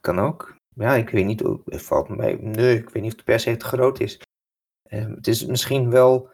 Kan 0.00 0.18
ook. 0.18 0.58
Ja, 0.80 0.94
ik 0.94 1.10
weet 1.10 1.24
niet, 1.24 1.40
het 1.64 1.82
valt 1.82 2.08
mij, 2.08 2.34
nee, 2.40 2.78
ik 2.78 2.88
weet 2.88 3.02
niet 3.02 3.12
of 3.12 3.16
het 3.16 3.26
per 3.26 3.40
se 3.40 3.56
te 3.56 3.64
groot 3.64 4.00
is. 4.00 4.20
Um, 4.90 5.14
het 5.14 5.26
is 5.26 5.46
misschien 5.46 5.90
wel 5.90 6.30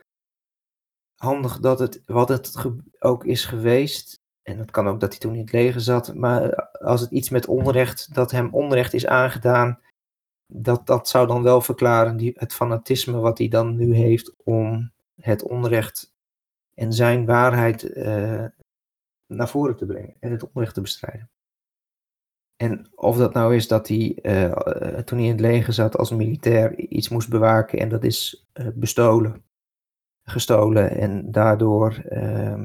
handig 1.14 1.58
dat 1.58 1.78
het, 1.78 2.02
wat 2.04 2.28
het 2.28 2.66
ook 2.98 3.24
is 3.24 3.44
geweest, 3.44 4.20
en 4.42 4.58
het 4.58 4.70
kan 4.70 4.88
ook 4.88 5.00
dat 5.00 5.10
hij 5.10 5.18
toen 5.18 5.34
in 5.34 5.40
het 5.40 5.52
leger 5.52 5.80
zat, 5.80 6.14
maar 6.14 6.70
als 6.72 7.00
het 7.00 7.10
iets 7.10 7.30
met 7.30 7.46
onrecht, 7.46 8.14
dat 8.14 8.30
hem 8.30 8.54
onrecht 8.54 8.94
is 8.94 9.06
aangedaan, 9.06 9.80
dat, 10.46 10.86
dat 10.86 11.08
zou 11.08 11.26
dan 11.26 11.42
wel 11.42 11.60
verklaren 11.60 12.16
die, 12.16 12.32
het 12.34 12.54
fanatisme 12.54 13.18
wat 13.18 13.38
hij 13.38 13.48
dan 13.48 13.76
nu 13.76 13.94
heeft 13.94 14.34
om 14.44 14.92
het 15.20 15.42
onrecht 15.42 16.14
en 16.74 16.92
zijn 16.92 17.26
waarheid 17.26 17.96
uh, 17.96 18.44
naar 19.26 19.48
voren 19.48 19.76
te 19.76 19.86
brengen 19.86 20.16
en 20.20 20.30
het 20.30 20.50
onrecht 20.52 20.74
te 20.74 20.80
bestrijden. 20.80 21.30
En 22.56 22.86
of 22.94 23.16
dat 23.16 23.34
nou 23.34 23.54
is 23.54 23.68
dat 23.68 23.88
hij, 23.88 24.18
uh, 24.22 24.52
toen 24.98 25.18
hij 25.18 25.26
in 25.26 25.32
het 25.32 25.40
leger 25.40 25.72
zat 25.72 25.96
als 25.96 26.10
militair, 26.10 26.78
iets 26.78 27.08
moest 27.08 27.28
bewaken 27.28 27.78
en 27.78 27.88
dat 27.88 28.04
is 28.04 28.46
uh, 28.54 28.66
bestolen, 28.74 29.44
gestolen. 30.22 30.90
En 30.90 31.30
daardoor 31.30 32.02
uh, 32.10 32.62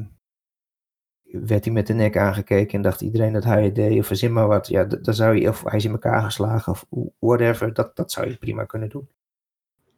werd 1.23 1.65
hij 1.65 1.73
met 1.73 1.87
de 1.87 1.93
nek 1.93 2.17
aangekeken 2.17 2.73
en 2.73 2.81
dacht 2.81 3.01
iedereen 3.01 3.33
dat 3.33 3.43
hij 3.43 3.63
het 3.63 3.75
deed. 3.75 3.99
Of 3.99 4.05
verzin 4.07 4.33
maar 4.33 4.47
wat. 4.47 4.67
Ja, 4.67 4.83
dan 4.83 5.13
zou 5.13 5.35
je, 5.35 5.49
of 5.49 5.63
hij 5.63 5.77
is 5.77 5.85
in 5.85 5.91
elkaar 5.91 6.21
geslagen 6.21 6.71
of 6.71 6.85
whatever. 7.19 7.73
Dat, 7.73 7.95
dat 7.95 8.11
zou 8.11 8.29
je 8.29 8.37
prima 8.37 8.65
kunnen 8.65 8.89
doen. 8.89 9.09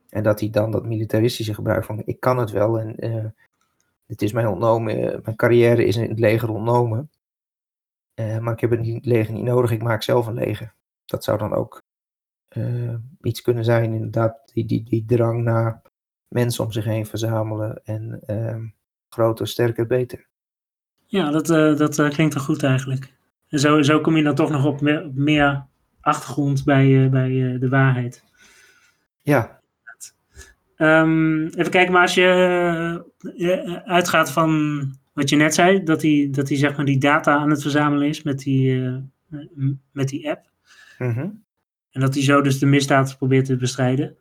En 0.09 0.23
dat 0.23 0.39
hij 0.39 0.49
dan 0.49 0.71
dat 0.71 0.85
militaristische 0.85 1.53
gebruik 1.53 1.83
van 1.83 2.01
ik 2.05 2.19
kan 2.19 2.37
het 2.37 2.51
wel 2.51 2.79
en 2.79 2.95
het 4.13 4.21
is 4.21 4.31
mij 4.31 4.45
ontnomen, 4.45 5.13
eh, 5.13 5.19
mijn 5.23 5.35
carrière 5.35 5.85
is 5.85 5.95
in 5.95 6.09
het 6.09 6.19
leger 6.19 6.49
ontnomen. 6.49 7.09
Uh, 8.15 8.37
maar 8.37 8.53
ik 8.53 8.59
heb 8.59 8.69
het 8.69 9.05
leger 9.05 9.33
niet 9.33 9.43
nodig, 9.43 9.71
ik 9.71 9.83
maak 9.83 10.03
zelf 10.03 10.27
een 10.27 10.33
leger. 10.33 10.73
Dat 11.05 11.23
zou 11.23 11.37
dan 11.37 11.53
ook 11.53 11.81
uh, 12.57 12.95
iets 13.21 13.41
kunnen 13.41 13.63
zijn, 13.63 13.93
inderdaad, 13.93 14.51
die, 14.53 14.65
die, 14.65 14.83
die 14.83 15.05
drang 15.05 15.43
naar 15.43 15.81
mensen 16.27 16.63
om 16.63 16.71
zich 16.71 16.85
heen 16.85 17.05
verzamelen 17.05 17.81
en 17.83 18.19
uh, 18.27 18.57
groter, 19.09 19.47
sterker, 19.47 19.87
beter. 19.87 20.27
Ja, 21.05 21.31
dat, 21.31 21.47
dat 21.77 22.07
klinkt 22.09 22.33
er 22.33 22.39
goed 22.39 22.63
eigenlijk. 22.63 23.13
En 23.47 23.59
zo, 23.59 23.81
zo 23.81 24.01
kom 24.01 24.17
je 24.17 24.23
dan 24.23 24.35
toch 24.35 24.49
nog 24.49 24.65
op 24.65 24.81
meer, 24.81 25.11
meer 25.13 25.65
achtergrond 26.01 26.63
bij, 26.63 27.09
bij 27.09 27.57
de 27.59 27.69
waarheid. 27.69 28.23
Ja, 29.21 29.61
Um, 30.77 31.45
even 31.47 31.71
kijken, 31.71 31.91
maar 31.91 32.01
als 32.01 32.13
je 32.13 33.81
uitgaat 33.85 34.31
van 34.31 34.93
wat 35.13 35.29
je 35.29 35.35
net 35.35 35.53
zei, 35.53 35.83
dat 35.83 36.01
hij, 36.01 36.27
dat 36.31 36.49
hij 36.49 36.57
zeg 36.57 36.75
maar 36.75 36.85
die 36.85 36.97
data 36.97 37.35
aan 37.37 37.49
het 37.49 37.61
verzamelen 37.61 38.07
is 38.07 38.23
met 38.23 38.39
die, 38.39 38.71
uh, 38.71 38.97
met 39.91 40.07
die 40.07 40.29
app. 40.29 40.49
Mm 40.97 41.11
-hmm. 41.11 41.43
En 41.91 42.01
dat 42.01 42.13
hij 42.13 42.23
zo 42.23 42.41
dus 42.41 42.59
de 42.59 42.65
misdaad 42.65 43.17
probeert 43.17 43.45
te 43.45 43.57
bestrijden. 43.57 44.17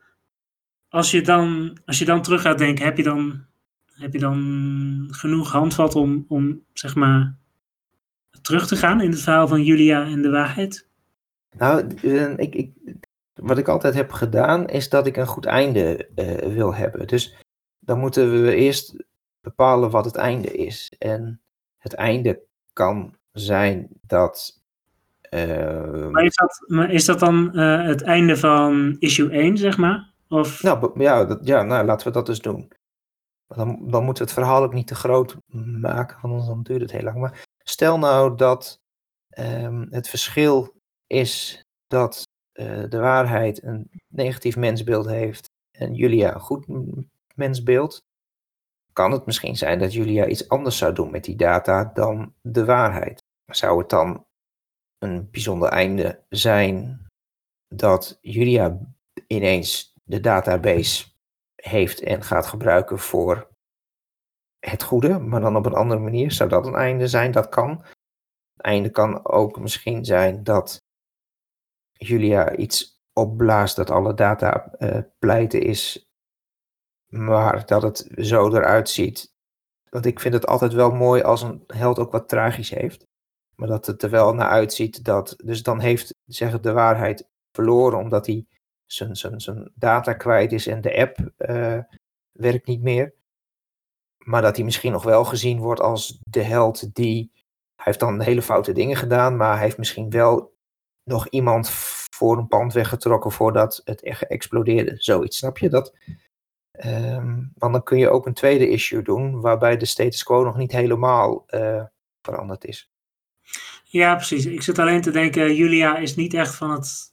als 0.88 1.10
je 1.10 1.22
dan, 1.22 1.76
als 1.84 1.98
je 1.98 2.04
dan 2.04 2.22
terug 2.22 2.42
gaat 2.42 2.58
denken, 2.58 2.84
heb 2.84 2.96
je 2.96 3.02
dan, 3.02 3.44
heb 3.86 4.12
je 4.12 4.18
dan 4.18 5.08
genoeg 5.10 5.52
handvat 5.52 5.94
om, 5.94 6.24
om 6.28 6.62
zeg 6.72 6.94
maar 6.94 7.36
terug 8.42 8.66
te 8.66 8.76
gaan 8.76 9.00
in 9.00 9.10
het 9.10 9.20
verhaal 9.20 9.48
van 9.48 9.64
Julia 9.64 10.04
en 10.04 10.22
de 10.22 10.30
waarheid? 10.30 10.88
Nou, 11.56 11.86
eh, 12.02 12.38
ik, 12.38 12.54
ik, 12.54 12.72
wat 13.34 13.58
ik 13.58 13.68
altijd 13.68 13.94
heb 13.94 14.12
gedaan, 14.12 14.66
is 14.66 14.88
dat 14.88 15.06
ik 15.06 15.16
een 15.16 15.26
goed 15.26 15.46
einde 15.46 16.08
uh, 16.16 16.54
wil 16.54 16.74
hebben. 16.74 17.06
Dus 17.06 17.36
dan 17.78 17.98
moeten 17.98 18.42
we 18.42 18.54
eerst 18.54 19.04
bepalen 19.42 19.90
wat 19.90 20.04
het 20.04 20.16
einde 20.16 20.48
is. 20.48 20.92
En 20.98 21.40
het 21.78 21.94
einde 21.94 22.42
kan 22.72 23.16
zijn 23.32 23.88
dat. 24.06 24.60
Uh, 25.30 26.08
maar, 26.08 26.24
is 26.24 26.34
dat 26.34 26.64
maar 26.66 26.90
is 26.90 27.04
dat 27.04 27.18
dan 27.18 27.50
uh, 27.52 27.86
het 27.86 28.02
einde 28.02 28.36
van 28.36 28.96
issue 28.98 29.30
1, 29.30 29.56
zeg 29.56 29.76
maar? 29.76 30.12
Of... 30.28 30.62
Nou, 30.62 31.02
ja, 31.02 31.24
dat, 31.24 31.40
ja, 31.42 31.62
nou, 31.62 31.86
laten 31.86 32.06
we 32.06 32.12
dat 32.12 32.26
dus 32.26 32.38
doen. 32.38 32.72
Dan, 33.46 33.90
dan 33.90 34.04
moeten 34.04 34.24
we 34.24 34.30
het 34.30 34.38
verhaal 34.38 34.62
ook 34.62 34.74
niet 34.74 34.86
te 34.86 34.94
groot 34.94 35.36
maken, 35.80 36.18
want 36.20 36.22
anders 36.22 36.46
dan 36.46 36.62
duurt 36.62 36.80
het 36.80 36.92
heel 36.92 37.02
lang. 37.02 37.18
Maar 37.18 37.46
stel 37.58 37.98
nou 37.98 38.36
dat 38.36 38.80
um, 39.38 39.86
het 39.90 40.08
verschil 40.08 40.74
is 41.06 41.62
dat 41.86 42.22
uh, 42.52 42.84
de 42.88 42.98
waarheid 42.98 43.62
een 43.62 43.90
negatief 44.08 44.56
mensbeeld 44.56 45.06
heeft 45.06 45.50
en 45.78 45.94
Julia 45.94 46.34
een 46.34 46.40
goed 46.40 46.66
mensbeeld 47.34 48.02
kan 48.92 49.12
het 49.12 49.26
misschien 49.26 49.56
zijn 49.56 49.78
dat 49.78 49.92
Julia 49.92 50.26
iets 50.26 50.48
anders 50.48 50.78
zou 50.78 50.94
doen 50.94 51.10
met 51.10 51.24
die 51.24 51.36
data 51.36 51.90
dan 51.94 52.34
de 52.40 52.64
waarheid. 52.64 53.24
Zou 53.46 53.78
het 53.78 53.88
dan 53.88 54.26
een 54.98 55.30
bijzonder 55.30 55.68
einde 55.68 56.24
zijn 56.28 57.06
dat 57.74 58.18
Julia 58.20 58.78
ineens 59.26 59.94
de 60.04 60.20
database 60.20 61.06
heeft 61.54 62.00
en 62.00 62.22
gaat 62.22 62.46
gebruiken 62.46 62.98
voor 62.98 63.50
het 64.58 64.82
goede, 64.82 65.18
maar 65.18 65.40
dan 65.40 65.56
op 65.56 65.66
een 65.66 65.74
andere 65.74 66.00
manier? 66.00 66.32
Zou 66.32 66.48
dat 66.48 66.66
een 66.66 66.74
einde 66.74 67.08
zijn? 67.08 67.32
Dat 67.32 67.48
kan. 67.48 67.70
Het 68.52 68.66
einde 68.66 68.90
kan 68.90 69.26
ook 69.26 69.60
misschien 69.60 70.04
zijn 70.04 70.44
dat 70.44 70.82
Julia 71.92 72.56
iets 72.56 73.00
opblaast 73.12 73.76
dat 73.76 73.90
alle 73.90 74.14
data 74.14 74.74
uh, 74.78 74.98
pleiten 75.18 75.62
is 75.62 76.11
maar 77.12 77.66
dat 77.66 77.82
het 77.82 78.10
zo 78.16 78.48
eruit 78.48 78.88
ziet. 78.88 79.32
Want 79.88 80.06
ik 80.06 80.20
vind 80.20 80.34
het 80.34 80.46
altijd 80.46 80.72
wel 80.72 80.90
mooi 80.90 81.22
als 81.22 81.42
een 81.42 81.64
held 81.66 81.98
ook 81.98 82.12
wat 82.12 82.28
tragisch 82.28 82.70
heeft. 82.70 83.06
Maar 83.54 83.68
dat 83.68 83.86
het 83.86 84.02
er 84.02 84.10
wel 84.10 84.34
naar 84.34 84.48
uitziet 84.48 85.04
dat. 85.04 85.34
Dus 85.44 85.62
dan 85.62 85.80
heeft, 85.80 86.14
zeg 86.24 86.60
de 86.60 86.72
waarheid 86.72 87.28
verloren 87.52 87.98
omdat 87.98 88.26
hij 88.26 88.46
zijn, 88.86 89.16
zijn, 89.16 89.40
zijn 89.40 89.72
data 89.74 90.12
kwijt 90.12 90.52
is 90.52 90.66
en 90.66 90.80
de 90.80 90.96
app 90.96 91.18
uh, 91.38 91.78
werkt 92.32 92.66
niet 92.66 92.82
meer. 92.82 93.14
Maar 94.24 94.42
dat 94.42 94.56
hij 94.56 94.64
misschien 94.64 94.92
nog 94.92 95.02
wel 95.02 95.24
gezien 95.24 95.58
wordt 95.58 95.80
als 95.80 96.18
de 96.24 96.42
held 96.42 96.94
die. 96.94 97.30
Hij 97.74 97.84
heeft 97.84 98.00
dan 98.00 98.20
hele 98.20 98.42
foute 98.42 98.72
dingen 98.72 98.96
gedaan, 98.96 99.36
maar 99.36 99.52
hij 99.52 99.62
heeft 99.62 99.78
misschien 99.78 100.10
wel 100.10 100.54
nog 101.04 101.28
iemand 101.28 101.70
voor 102.14 102.38
een 102.38 102.48
pand 102.48 102.72
weggetrokken 102.72 103.32
voordat 103.32 103.80
het 103.84 104.02
echt 104.02 104.26
explodeerde. 104.26 104.94
Zoiets, 104.96 105.38
snap 105.38 105.58
je? 105.58 105.68
Dat, 105.68 105.94
Um, 106.86 107.52
want 107.58 107.72
dan 107.72 107.82
kun 107.82 107.98
je 107.98 108.10
ook 108.10 108.26
een 108.26 108.34
tweede 108.34 108.68
issue 108.68 109.02
doen, 109.02 109.40
waarbij 109.40 109.76
de 109.76 109.86
status 109.86 110.22
quo 110.22 110.44
nog 110.44 110.56
niet 110.56 110.72
helemaal 110.72 111.44
uh, 111.50 111.82
veranderd 112.22 112.64
is. 112.64 112.90
Ja, 113.84 114.14
precies. 114.14 114.46
Ik 114.46 114.62
zit 114.62 114.78
alleen 114.78 115.00
te 115.00 115.10
denken, 115.10 115.54
Julia 115.54 115.96
is 115.96 116.14
niet 116.14 116.34
echt 116.34 116.54
van 116.54 116.70
het, 116.70 117.12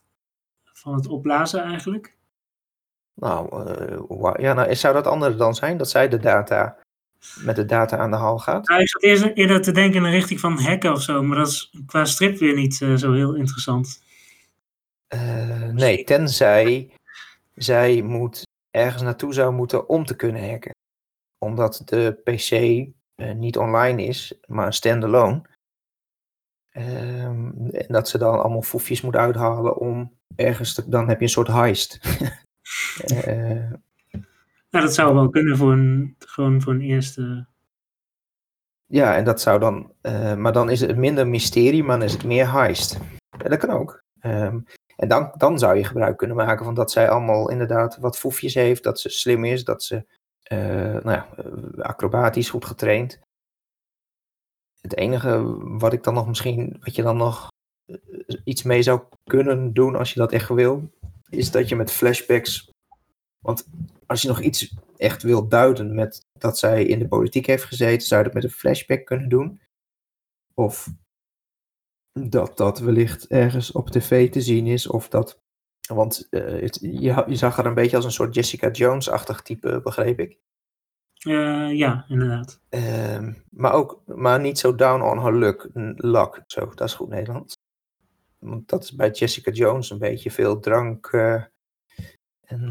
van 0.64 0.94
het 0.94 1.06
opblazen 1.06 1.62
eigenlijk. 1.62 2.16
Nou, 3.14 3.66
uh, 3.68 4.34
ja, 4.38 4.52
nou, 4.52 4.74
zou 4.74 4.94
dat 4.94 5.06
anders 5.06 5.36
dan 5.36 5.54
zijn? 5.54 5.76
Dat 5.76 5.90
zij 5.90 6.08
de 6.08 6.18
data 6.18 6.76
met 7.44 7.56
de 7.56 7.64
data 7.64 7.96
aan 7.96 8.10
de 8.10 8.16
haal 8.16 8.38
gaat? 8.38 8.68
Nou, 8.68 8.80
ik 8.80 8.88
zat 8.88 9.02
eerst 9.02 9.24
eerder 9.34 9.62
te 9.62 9.72
denken 9.72 9.96
in 9.96 10.02
de 10.02 10.16
richting 10.16 10.40
van 10.40 10.58
hacken 10.58 10.92
of 10.92 11.02
zo, 11.02 11.22
maar 11.22 11.38
dat 11.38 11.48
is 11.48 11.74
qua 11.86 12.04
strip 12.04 12.38
weer 12.38 12.54
niet 12.54 12.80
uh, 12.80 12.96
zo 12.96 13.12
heel 13.12 13.34
interessant. 13.34 14.02
nee, 15.72 16.04
tenzij 16.04 16.90
zij 17.54 18.02
moet 18.02 18.48
ergens 18.70 19.02
naartoe 19.02 19.34
zou 19.34 19.52
moeten 19.52 19.88
om 19.88 20.04
te 20.04 20.16
kunnen 20.16 20.50
hacken. 20.50 20.74
Omdat 21.38 21.82
de 21.84 22.20
PC 22.24 22.50
uh, 22.50 23.32
niet 23.32 23.58
online 23.58 24.04
is, 24.04 24.40
maar 24.46 24.74
standalone. 24.74 25.42
Um, 26.72 27.70
en 27.70 27.86
dat 27.88 28.08
ze 28.08 28.18
dan 28.18 28.40
allemaal 28.40 28.62
foefjes 28.62 29.00
moet 29.00 29.16
uithalen 29.16 29.76
om 29.76 30.18
ergens 30.36 30.74
te, 30.74 30.88
dan 30.88 31.08
heb 31.08 31.18
je 31.18 31.24
een 31.24 31.30
soort 31.30 31.48
heist. 31.48 32.00
uh, 33.12 33.70
nou, 34.70 34.84
dat 34.84 34.94
zou 34.94 35.14
wel 35.14 35.30
kunnen 35.30 35.56
voor 35.56 35.72
een, 35.72 36.14
gewoon 36.18 36.62
voor 36.62 36.72
een 36.72 36.80
eerste. 36.80 37.46
Ja, 38.86 39.16
en 39.16 39.24
dat 39.24 39.40
zou 39.40 39.58
dan, 39.58 39.92
uh, 40.02 40.34
maar 40.34 40.52
dan 40.52 40.70
is 40.70 40.80
het 40.80 40.96
minder 40.96 41.28
mysterie, 41.28 41.84
maar 41.84 41.98
dan 41.98 42.06
is 42.06 42.12
het 42.12 42.24
meer 42.24 42.52
heist. 42.52 42.98
Ja, 43.38 43.48
dat 43.48 43.58
kan 43.58 43.70
ook. 43.70 44.02
Um, 44.22 44.64
en 45.00 45.08
dan, 45.08 45.32
dan 45.36 45.58
zou 45.58 45.76
je 45.76 45.84
gebruik 45.84 46.16
kunnen 46.16 46.36
maken 46.36 46.64
van 46.64 46.74
dat 46.74 46.90
zij 46.90 47.08
allemaal 47.08 47.50
inderdaad 47.50 47.96
wat 47.96 48.18
foefjes 48.18 48.54
heeft, 48.54 48.82
dat 48.82 49.00
ze 49.00 49.08
slim 49.08 49.44
is, 49.44 49.64
dat 49.64 49.82
ze 49.82 50.06
uh, 50.52 51.02
nou 51.02 51.10
ja, 51.10 51.28
eh, 51.36 51.78
acrobatisch 51.78 52.50
goed 52.50 52.64
getraind. 52.64 53.18
Het 54.80 54.96
enige 54.96 55.58
wat 55.78 55.92
ik 55.92 56.02
dan 56.02 56.14
nog 56.14 56.26
misschien, 56.26 56.76
wat 56.80 56.94
je 56.94 57.02
dan 57.02 57.16
nog 57.16 57.48
eh, 57.86 57.96
iets 58.44 58.62
mee 58.62 58.82
zou 58.82 59.02
kunnen 59.24 59.72
doen 59.72 59.96
als 59.96 60.12
je 60.12 60.20
dat 60.20 60.32
echt 60.32 60.48
wil, 60.48 60.90
is 61.28 61.50
dat 61.50 61.68
je 61.68 61.76
met 61.76 61.92
flashbacks. 61.92 62.70
Want 63.38 63.66
als 64.06 64.22
je 64.22 64.28
nog 64.28 64.40
iets 64.40 64.74
echt 64.96 65.22
wil 65.22 65.48
duiden 65.48 65.94
met 65.94 66.20
dat 66.38 66.58
zij 66.58 66.84
in 66.84 66.98
de 66.98 67.08
politiek 67.08 67.46
heeft 67.46 67.64
gezeten, 67.64 68.06
zou 68.06 68.20
je 68.20 68.26
dat 68.26 68.34
met 68.34 68.44
een 68.44 68.58
flashback 68.58 69.04
kunnen 69.04 69.28
doen. 69.28 69.60
Of 70.54 70.88
dat 72.28 72.56
dat 72.56 72.78
wellicht 72.78 73.26
ergens 73.26 73.72
op 73.72 73.90
tv 73.90 74.30
te 74.30 74.40
zien 74.40 74.66
is. 74.66 74.86
Of 74.86 75.08
dat. 75.08 75.40
Want 75.88 76.26
uh, 76.30 76.60
het, 76.60 76.78
je, 76.80 77.24
je, 77.26 77.36
zag 77.36 77.58
er 77.58 77.66
een 77.66 77.74
beetje 77.74 77.96
als 77.96 78.04
een 78.04 78.12
soort 78.12 78.34
Jessica 78.34 78.70
Jones-achtig 78.70 79.42
type, 79.42 79.80
begreep 79.82 80.18
ik. 80.18 80.38
Uh, 81.26 81.72
ja, 81.72 82.04
inderdaad. 82.08 82.60
Uh, 82.70 83.28
maar, 83.50 83.72
ook, 83.72 84.02
maar 84.06 84.40
niet 84.40 84.58
zo 84.58 84.74
down 84.74 85.02
on 85.02 85.18
her 85.24 85.36
luck, 85.36 85.68
luck. 85.96 86.42
Zo, 86.46 86.66
dat 86.74 86.88
is 86.88 86.94
goed 86.94 87.08
Nederlands. 87.08 87.56
Want 88.38 88.68
dat 88.68 88.82
is 88.82 88.94
bij 88.94 89.10
Jessica 89.10 89.50
Jones 89.50 89.90
een 89.90 89.98
beetje 89.98 90.30
veel 90.30 90.60
drank. 90.60 91.12
Uh, 91.12 91.44
en 92.40 92.70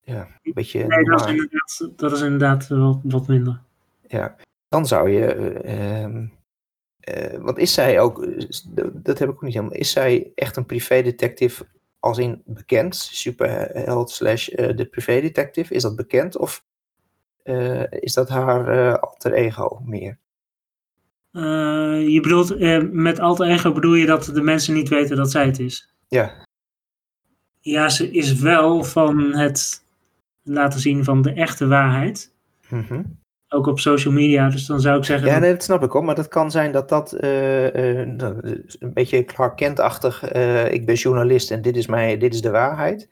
ja, 0.00 0.28
een 0.42 0.52
beetje. 0.52 0.86
Nee, 0.86 1.04
dat 1.04 1.20
is 1.20 1.26
inderdaad, 1.26 1.90
dat 1.96 2.12
is 2.12 2.20
inderdaad 2.20 2.68
wat, 2.68 3.00
wat 3.02 3.26
minder. 3.26 3.60
Ja, 4.06 4.36
dan 4.68 4.86
zou 4.86 5.10
je 5.10 5.52
ehm, 5.52 6.26
uh, 7.08 7.40
want 7.40 7.58
is 7.58 7.74
zij 7.74 8.00
ook, 8.00 8.26
dat 8.92 9.18
heb 9.18 9.28
ik 9.28 9.34
ook 9.34 9.42
niet 9.42 9.54
helemaal, 9.54 9.76
is 9.76 9.90
zij 9.90 10.32
echt 10.34 10.56
een 10.56 10.66
privédetective 10.66 11.66
als 11.98 12.18
in 12.18 12.42
bekend, 12.44 12.96
superheld 12.96 14.10
slash 14.10 14.48
uh, 14.48 14.76
de 14.76 14.86
privédetective, 14.86 15.74
is 15.74 15.82
dat 15.82 15.96
bekend 15.96 16.36
of 16.36 16.64
uh, 17.44 17.84
is 17.90 18.14
dat 18.14 18.28
haar 18.28 18.98
alter 18.98 19.32
ego 19.32 19.80
meer? 19.84 20.18
je 22.08 22.18
bedoelt, 22.22 22.58
met 22.92 23.18
alter 23.18 23.46
ego 23.46 23.72
bedoel 23.72 23.94
je 23.94 24.06
dat 24.06 24.24
de 24.24 24.42
mensen 24.42 24.74
niet 24.74 24.88
weten 24.88 25.16
dat 25.16 25.30
zij 25.30 25.46
het 25.46 25.58
is? 25.58 25.94
Ja. 26.08 26.46
Ja, 27.60 27.88
ze 27.88 28.10
is 28.10 28.32
wel 28.32 28.84
van 28.84 29.18
het 29.34 29.84
laten 30.42 30.80
zien 30.80 31.04
van 31.04 31.22
de 31.22 31.32
echte 31.32 31.66
waarheid. 31.66 32.32
Mm 32.68 33.18
ook 33.48 33.66
op 33.66 33.78
social 33.78 34.14
media. 34.14 34.48
Dus 34.48 34.66
dan 34.66 34.80
zou 34.80 34.98
ik 34.98 35.04
zeggen. 35.04 35.28
Ja, 35.28 35.38
nee, 35.38 35.52
dat 35.52 35.62
snap 35.62 35.82
ik 35.82 35.94
ook. 35.94 36.02
Maar 36.02 36.14
dat 36.14 36.28
kan 36.28 36.50
zijn 36.50 36.72
dat 36.72 36.88
dat 36.88 37.12
uh, 37.20 37.74
uh, 37.74 37.98
een 37.98 38.92
beetje 38.92 39.24
Clark 39.24 39.56
Kent-achtig. 39.56 40.34
Uh, 40.34 40.72
ik 40.72 40.86
ben 40.86 40.94
journalist 40.94 41.50
en 41.50 41.62
dit 41.62 41.76
is, 41.76 41.86
mijn, 41.86 42.18
dit 42.18 42.34
is 42.34 42.40
de 42.40 42.50
waarheid. 42.50 43.10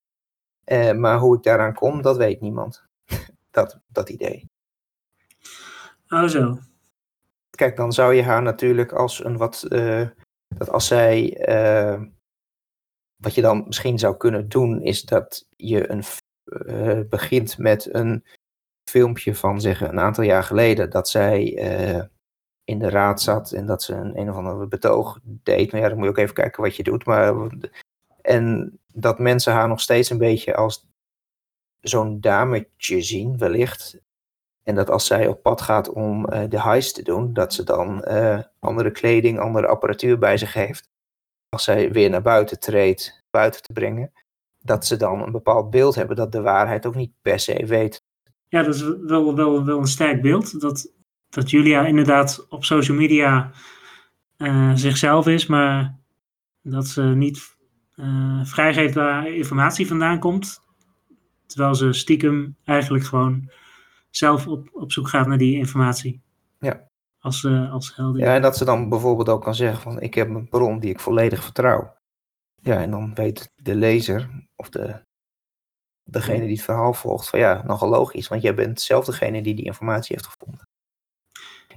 maar 0.97 1.19
hoe 1.19 1.37
ik 1.37 1.43
daaraan 1.43 1.75
kom, 1.75 2.03
dat 2.03 2.17
weet 2.17 2.41
niemand. 2.41 2.85
dat, 3.51 3.81
dat 3.89 4.09
idee. 4.09 4.49
Oh, 6.09 6.25
zo. 6.25 6.59
Kijk, 7.51 7.77
dan 7.77 7.93
zou 7.93 8.15
je 8.15 8.23
haar 8.23 8.43
natuurlijk 8.43 8.93
als 8.93 9.25
een 9.25 9.37
wat. 9.37 9.67
dat 10.49 10.71
als 10.71 10.87
zij. 10.87 11.45
wat 13.17 13.35
je 13.35 13.41
dan 13.41 13.65
misschien 13.67 13.99
zou 13.99 14.17
kunnen 14.17 14.49
doen, 14.49 14.83
is 14.83 15.03
dat 15.03 15.47
je 15.57 15.91
een, 15.91 16.03
begint 17.09 17.59
met 17.59 17.95
een 17.95 18.25
filmpje 18.91 19.35
van 19.35 19.61
zeggen 19.61 19.89
een 19.89 20.01
aantal 20.01 20.25
jaar 20.25 20.43
geleden 20.43 20.91
dat 20.91 21.09
zij 21.09 21.53
uh, 21.97 22.03
in 22.65 22.79
de 22.79 22.91
raad 22.91 23.23
zat 23.23 23.53
en 23.53 23.67
dat 23.67 23.83
ze 23.83 23.95
een, 23.95 24.19
een 24.19 24.31
of 24.31 24.37
ander 24.37 24.69
betoog 24.69 25.19
deed. 25.23 25.71
Nou 25.71 25.83
ja, 25.83 25.89
dan 25.89 25.99
moet 25.99 26.07
je 26.07 26.13
ook 26.13 26.19
even 26.19 26.35
kijken 26.35 26.63
wat 26.63 26.77
je 26.77 26.83
doet. 26.83 27.05
Maar, 27.05 27.35
en 28.21 28.79
dat 28.93 29.19
mensen 29.19 29.53
haar 29.53 29.69
nog 29.69 29.81
steeds 29.81 30.11
een 30.11 30.19
beetje 30.19 30.55
als 30.55 30.87
zo'n 31.81 32.21
dametje 32.21 33.03
zien, 33.03 33.39
wellicht. 33.39 33.99
En 34.63 34.75
dat 34.75 34.91
als 34.91 35.07
zij 35.07 35.27
op 35.27 35.43
pad 35.43 35.61
gaat 35.61 35.89
om 35.89 36.33
uh, 36.33 36.43
de 36.49 36.63
heist 36.63 36.95
te 36.95 37.03
doen, 37.03 37.33
dat 37.33 37.55
ze 37.55 37.65
dan 37.65 38.05
uh, 38.09 38.41
andere 38.59 38.91
kleding, 38.91 39.39
andere 39.39 39.67
apparatuur 39.67 40.19
bij 40.19 40.37
zich 40.37 40.53
heeft. 40.53 40.91
Als 41.49 41.65
zij 41.65 41.93
weer 41.93 42.11
naar 42.11 42.23
buiten 42.23 42.61
treedt, 42.61 43.25
buiten 43.31 43.63
te 43.63 43.73
brengen. 43.73 44.13
dat 44.59 44.87
ze 44.87 44.97
dan 44.97 45.23
een 45.23 45.33
bepaald 45.33 45.71
beeld 45.71 45.95
hebben 45.95 46.17
dat 46.17 46.33
de 46.33 46.41
waarheid 46.41 46.87
ook 46.87 46.95
niet 46.95 47.13
per 47.23 47.41
se 47.41 47.67
weet. 47.67 48.05
Ja, 48.49 48.63
dat 48.63 48.75
is 48.75 48.83
wel, 48.83 49.35
wel, 49.35 49.65
wel 49.65 49.79
een 49.79 49.87
sterk 49.87 50.23
beeld. 50.23 50.61
Dat, 50.61 50.93
dat 51.29 51.51
Julia 51.51 51.87
inderdaad 51.87 52.47
op 52.49 52.65
social 52.65 52.97
media 52.97 53.53
uh, 54.39 54.73
zichzelf 54.75 55.27
is, 55.27 55.47
maar 55.47 55.99
dat 56.63 56.87
ze 56.87 57.03
niet 57.03 57.57
uh, 57.95 58.45
vrijgeeft 58.45 58.95
waar 58.95 59.29
informatie 59.29 59.87
vandaan 59.87 60.19
komt. 60.19 60.61
Terwijl 61.47 61.75
ze 61.75 61.93
stiekem 61.93 62.57
eigenlijk 62.65 63.05
gewoon 63.05 63.51
zelf 64.11 64.47
op, 64.47 64.69
op 64.73 64.93
zoek 64.93 65.09
gaat 65.09 65.27
naar 65.27 65.39
die 65.39 65.57
informatie. 65.57 66.23
Ja. 66.59 66.89
Als, 67.19 67.43
uh, 67.43 67.73
als 67.73 67.97
heldin. 67.97 68.25
Ja, 68.25 68.35
en 68.35 68.43
dat 68.43 68.57
ze 68.57 68.65
dan 68.65 68.89
bijvoorbeeld 68.89 69.29
ook 69.29 69.43
kan 69.43 69.55
zeggen 69.55 69.81
van 69.81 70.01
ik 70.01 70.15
heb 70.15 70.29
een 70.29 70.49
bron 70.49 70.79
die 70.79 70.91
ik 70.91 71.01
volledig 71.01 71.43
vertrouw. 71.45 71.95
Ja, 72.63 72.81
en 72.81 72.91
dan 72.91 73.15
weet 73.15 73.53
de 73.57 73.75
lezer 73.75 74.49
of 74.57 74.69
de, 74.69 75.06
degene 76.09 76.47
die 76.47 76.57
het 76.57 76.65
verhaal 76.65 76.93
volgt 76.93 77.29
van 77.29 77.39
ja, 77.39 77.63
nogal 77.65 77.89
logisch, 77.89 78.29
want 78.29 78.43
jij 78.43 78.55
bent 78.55 78.81
zelf 78.81 79.05
degene 79.05 79.43
die 79.43 79.55
die 79.55 79.65
informatie 79.65 80.17
heeft 80.17 80.29
gevonden. 80.29 80.69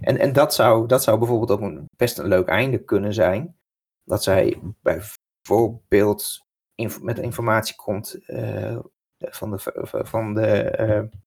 En, 0.01 0.17
en 0.17 0.33
dat, 0.33 0.53
zou, 0.53 0.87
dat 0.87 1.03
zou 1.03 1.17
bijvoorbeeld 1.17 1.51
ook 1.51 1.61
een, 1.61 1.89
best 1.97 2.17
een 2.17 2.27
leuk 2.27 2.47
einde 2.47 2.83
kunnen 2.83 3.13
zijn. 3.13 3.55
Dat 4.03 4.23
zij 4.23 4.61
bijvoorbeeld 4.81 6.45
inf 6.75 7.01
met 7.01 7.19
informatie 7.19 7.75
komt 7.75 8.19
uh, 8.27 8.79
van 9.17 9.51
de, 9.51 9.59
van 10.05 10.33
de, 10.33 10.77
uh, 10.79 11.19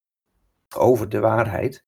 over 0.76 1.08
de 1.08 1.20
waarheid. 1.20 1.84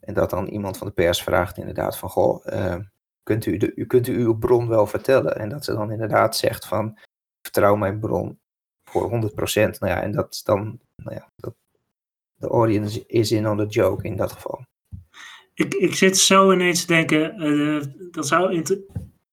En 0.00 0.14
dat 0.14 0.30
dan 0.30 0.46
iemand 0.46 0.78
van 0.78 0.86
de 0.86 0.92
pers 0.92 1.22
vraagt 1.22 1.58
inderdaad 1.58 1.98
van, 1.98 2.08
goh, 2.08 2.46
uh, 2.46 2.76
kunt, 3.22 3.46
u 3.46 3.56
de, 3.56 3.74
u, 3.74 3.86
kunt 3.86 4.06
u 4.06 4.18
uw 4.18 4.38
bron 4.38 4.68
wel 4.68 4.86
vertellen? 4.86 5.38
En 5.38 5.48
dat 5.48 5.64
ze 5.64 5.72
dan 5.72 5.92
inderdaad 5.92 6.36
zegt 6.36 6.66
van, 6.66 6.98
vertrouw 7.42 7.76
mijn 7.76 8.00
bron 8.00 8.40
voor 8.90 9.10
100%. 9.10 9.78
Nou 9.78 9.92
ja, 9.92 10.02
en 10.02 10.12
dat 10.12 10.32
is 10.32 10.42
dan, 10.42 10.78
nou 10.96 11.14
ja, 11.16 11.30
dat, 11.36 11.54
de 12.36 12.46
audience 12.46 13.04
is 13.06 13.32
in 13.32 13.48
on 13.48 13.56
the 13.56 13.66
joke 13.66 14.06
in 14.06 14.16
dat 14.16 14.32
geval. 14.32 14.66
Ik, 15.54 15.74
ik 15.74 15.94
zit 15.94 16.18
zo 16.18 16.52
ineens 16.52 16.80
te 16.80 16.86
denken, 16.86 17.42
uh, 17.42 17.82
dat 18.10 18.26
zou 18.26 18.64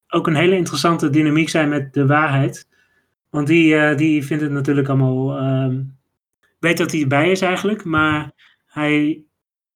ook 0.07 0.27
een 0.27 0.35
hele 0.35 0.55
interessante 0.55 1.09
dynamiek 1.09 1.49
zijn 1.49 1.69
met 1.69 1.93
de 1.93 2.05
waarheid. 2.05 2.67
Want 3.29 3.47
die, 3.47 3.73
uh, 3.73 3.97
die 3.97 4.25
vindt 4.25 4.43
het 4.43 4.51
natuurlijk 4.51 4.87
allemaal, 4.87 5.43
um, 5.43 5.97
weet 6.59 6.77
dat 6.77 6.91
hij 6.91 7.01
erbij 7.01 7.31
is 7.31 7.41
eigenlijk, 7.41 7.83
maar 7.83 8.31
hij, 8.65 9.23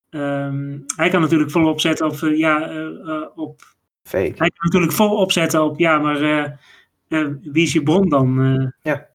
um, 0.10 0.84
hij 0.96 1.10
kan 1.10 1.22
natuurlijk 1.22 1.52
volop 1.52 1.80
zetten 1.80 2.06
op, 2.06 2.14
uh, 2.14 2.38
ja, 2.38 2.72
op 3.36 3.62
Fake. 4.04 4.24
Hij 4.24 4.50
kan 4.50 4.66
natuurlijk 4.66 4.94
volop 4.94 5.32
zetten 5.32 5.64
op, 5.64 5.80
ja, 5.80 6.00
maar 6.00 6.60
wie 7.42 7.64
is 7.64 7.74
je 7.74 7.84
bron 7.84 8.10
dan? 8.10 8.74
ja. 8.82 9.10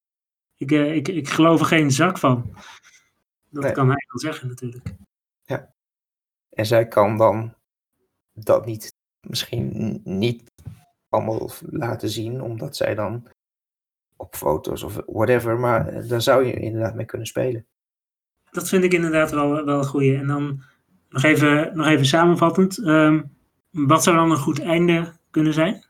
Ik, 0.71 0.71
ik, 0.71 1.09
ik 1.09 1.29
geloof 1.29 1.61
er 1.61 1.67
geen 1.67 1.91
zak 1.91 2.19
van. 2.19 2.55
Dat 3.51 3.63
nee. 3.63 3.73
kan 3.73 3.87
hij 3.87 4.07
wel 4.09 4.19
zeggen 4.19 4.49
natuurlijk. 4.49 4.95
Ja. 5.43 5.75
En 6.51 6.67
zij 6.67 6.89
kan 6.89 7.17
dan 7.17 7.55
dat 8.33 8.67
niet, 8.67 8.95
misschien 9.21 10.01
niet 10.05 10.53
allemaal 11.09 11.51
laten 11.61 12.09
zien, 12.09 12.43
omdat 12.43 12.77
zij 12.77 12.95
dan 12.95 13.29
op 14.17 14.37
foto's 14.37 14.83
of 14.83 15.01
whatever, 15.07 15.59
maar 15.59 16.09
daar 16.09 16.23
zou 16.23 16.45
je 16.45 16.53
inderdaad 16.53 16.95
mee 16.95 17.07
kunnen 17.07 17.27
spelen. 17.27 17.67
Dat 18.51 18.69
vind 18.69 18.85
ik 18.85 18.93
inderdaad 18.93 19.31
wel, 19.31 19.65
wel 19.65 19.79
een 19.79 19.85
goeie. 19.85 20.17
En 20.17 20.27
dan 20.27 20.63
nog 21.09 21.23
even, 21.23 21.77
nog 21.77 21.87
even 21.87 22.07
samenvattend, 22.07 22.79
um, 22.79 23.37
wat 23.71 24.03
zou 24.03 24.17
dan 24.17 24.31
een 24.31 24.37
goed 24.37 24.61
einde 24.61 25.13
kunnen 25.31 25.53
zijn? 25.53 25.85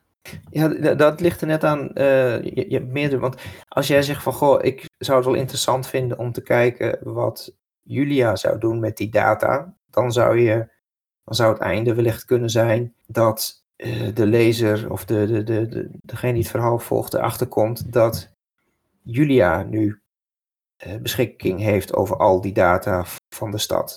Ja, 0.49 0.95
dat 0.95 1.19
ligt 1.19 1.41
er 1.41 1.47
net 1.47 1.63
aan. 1.63 1.89
Uh, 1.93 2.43
je, 2.43 2.79
meerdere. 2.79 3.21
Want 3.21 3.41
als 3.67 3.87
jij 3.87 4.01
zegt 4.01 4.23
van 4.23 4.33
goh, 4.33 4.63
ik 4.63 4.85
zou 4.97 5.17
het 5.17 5.25
wel 5.27 5.35
interessant 5.35 5.87
vinden 5.87 6.17
om 6.17 6.31
te 6.31 6.41
kijken 6.41 6.99
wat 7.01 7.55
Julia 7.81 8.35
zou 8.35 8.59
doen 8.59 8.79
met 8.79 8.97
die 8.97 9.09
data, 9.09 9.75
dan 9.89 10.11
zou 10.11 10.39
je, 10.39 10.55
dan 11.23 11.35
zou 11.35 11.53
het 11.53 11.61
einde 11.61 11.93
wellicht 11.93 12.25
kunnen 12.25 12.49
zijn 12.49 12.93
dat 13.07 13.63
uh, 13.77 14.13
de 14.13 14.25
lezer 14.25 14.91
of 14.91 15.05
de, 15.05 15.25
de, 15.25 15.43
de, 15.43 15.67
de, 15.67 15.89
degene 15.91 16.33
die 16.33 16.41
het 16.41 16.51
verhaal 16.51 16.79
volgt 16.79 17.13
erachter 17.13 17.47
komt 17.47 17.93
dat 17.93 18.31
Julia 19.01 19.63
nu 19.63 20.01
uh, 20.87 20.95
beschikking 20.95 21.59
heeft 21.59 21.93
over 21.93 22.17
al 22.17 22.41
die 22.41 22.53
data 22.53 23.05
van 23.35 23.51
de 23.51 23.57
stad. 23.57 23.95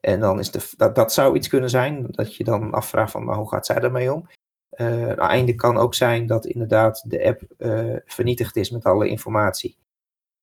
En 0.00 0.20
dan 0.20 0.38
is 0.38 0.50
de, 0.50 0.70
dat, 0.76 0.94
dat 0.94 1.12
zou 1.12 1.36
iets 1.36 1.48
kunnen 1.48 1.70
zijn, 1.70 2.06
dat 2.10 2.36
je 2.36 2.44
dan 2.44 2.72
afvraagt 2.72 3.10
van, 3.10 3.24
maar 3.24 3.36
hoe 3.36 3.48
gaat 3.48 3.66
zij 3.66 3.80
daarmee 3.80 4.12
om? 4.12 4.26
Uh, 4.70 5.18
einde 5.18 5.54
kan 5.54 5.76
ook 5.76 5.94
zijn 5.94 6.26
dat 6.26 6.46
inderdaad 6.46 7.10
de 7.10 7.24
app 7.24 7.42
uh, 7.58 7.96
vernietigd 8.04 8.56
is 8.56 8.70
met 8.70 8.84
alle 8.84 9.08
informatie. 9.08 9.78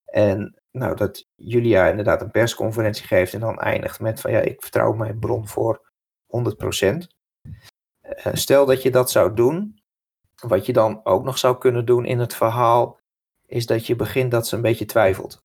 En 0.05 0.61
nou, 0.71 0.95
dat 0.95 1.27
Julia 1.35 1.87
inderdaad 1.87 2.21
een 2.21 2.31
persconferentie 2.31 3.05
geeft 3.05 3.33
en 3.33 3.39
dan 3.39 3.59
eindigt 3.59 3.99
met 3.99 4.21
van 4.21 4.31
ja, 4.31 4.39
ik 4.39 4.61
vertrouw 4.61 4.93
mijn 4.93 5.19
bron 5.19 5.47
voor 5.47 5.91
100%. 6.27 7.07
Uh, 7.45 8.33
stel 8.33 8.65
dat 8.65 8.81
je 8.81 8.91
dat 8.91 9.11
zou 9.11 9.33
doen, 9.33 9.81
wat 10.35 10.65
je 10.65 10.73
dan 10.73 11.05
ook 11.05 11.23
nog 11.23 11.37
zou 11.37 11.57
kunnen 11.57 11.85
doen 11.85 12.05
in 12.05 12.19
het 12.19 12.35
verhaal, 12.35 12.99
is 13.45 13.65
dat 13.65 13.87
je 13.87 13.95
begint 13.95 14.31
dat 14.31 14.47
ze 14.47 14.55
een 14.55 14.61
beetje 14.61 14.85
twijfelt. 14.85 15.43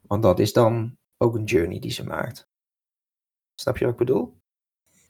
Want 0.00 0.22
dat 0.22 0.38
is 0.38 0.52
dan 0.52 0.96
ook 1.16 1.34
een 1.34 1.44
journey 1.44 1.78
die 1.78 1.90
ze 1.90 2.04
maakt. 2.04 2.48
Snap 3.54 3.76
je 3.76 3.84
wat 3.84 3.92
ik 3.92 3.98
bedoel? 3.98 4.36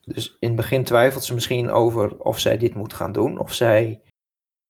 Dus 0.08 0.36
in 0.38 0.48
het 0.48 0.56
begin 0.56 0.84
twijfelt 0.84 1.24
ze 1.24 1.34
misschien 1.34 1.70
over 1.70 2.18
of 2.18 2.38
zij 2.38 2.58
dit 2.58 2.74
moet 2.74 2.92
gaan 2.92 3.12
doen, 3.12 3.38
of 3.38 3.54
zij, 3.54 4.02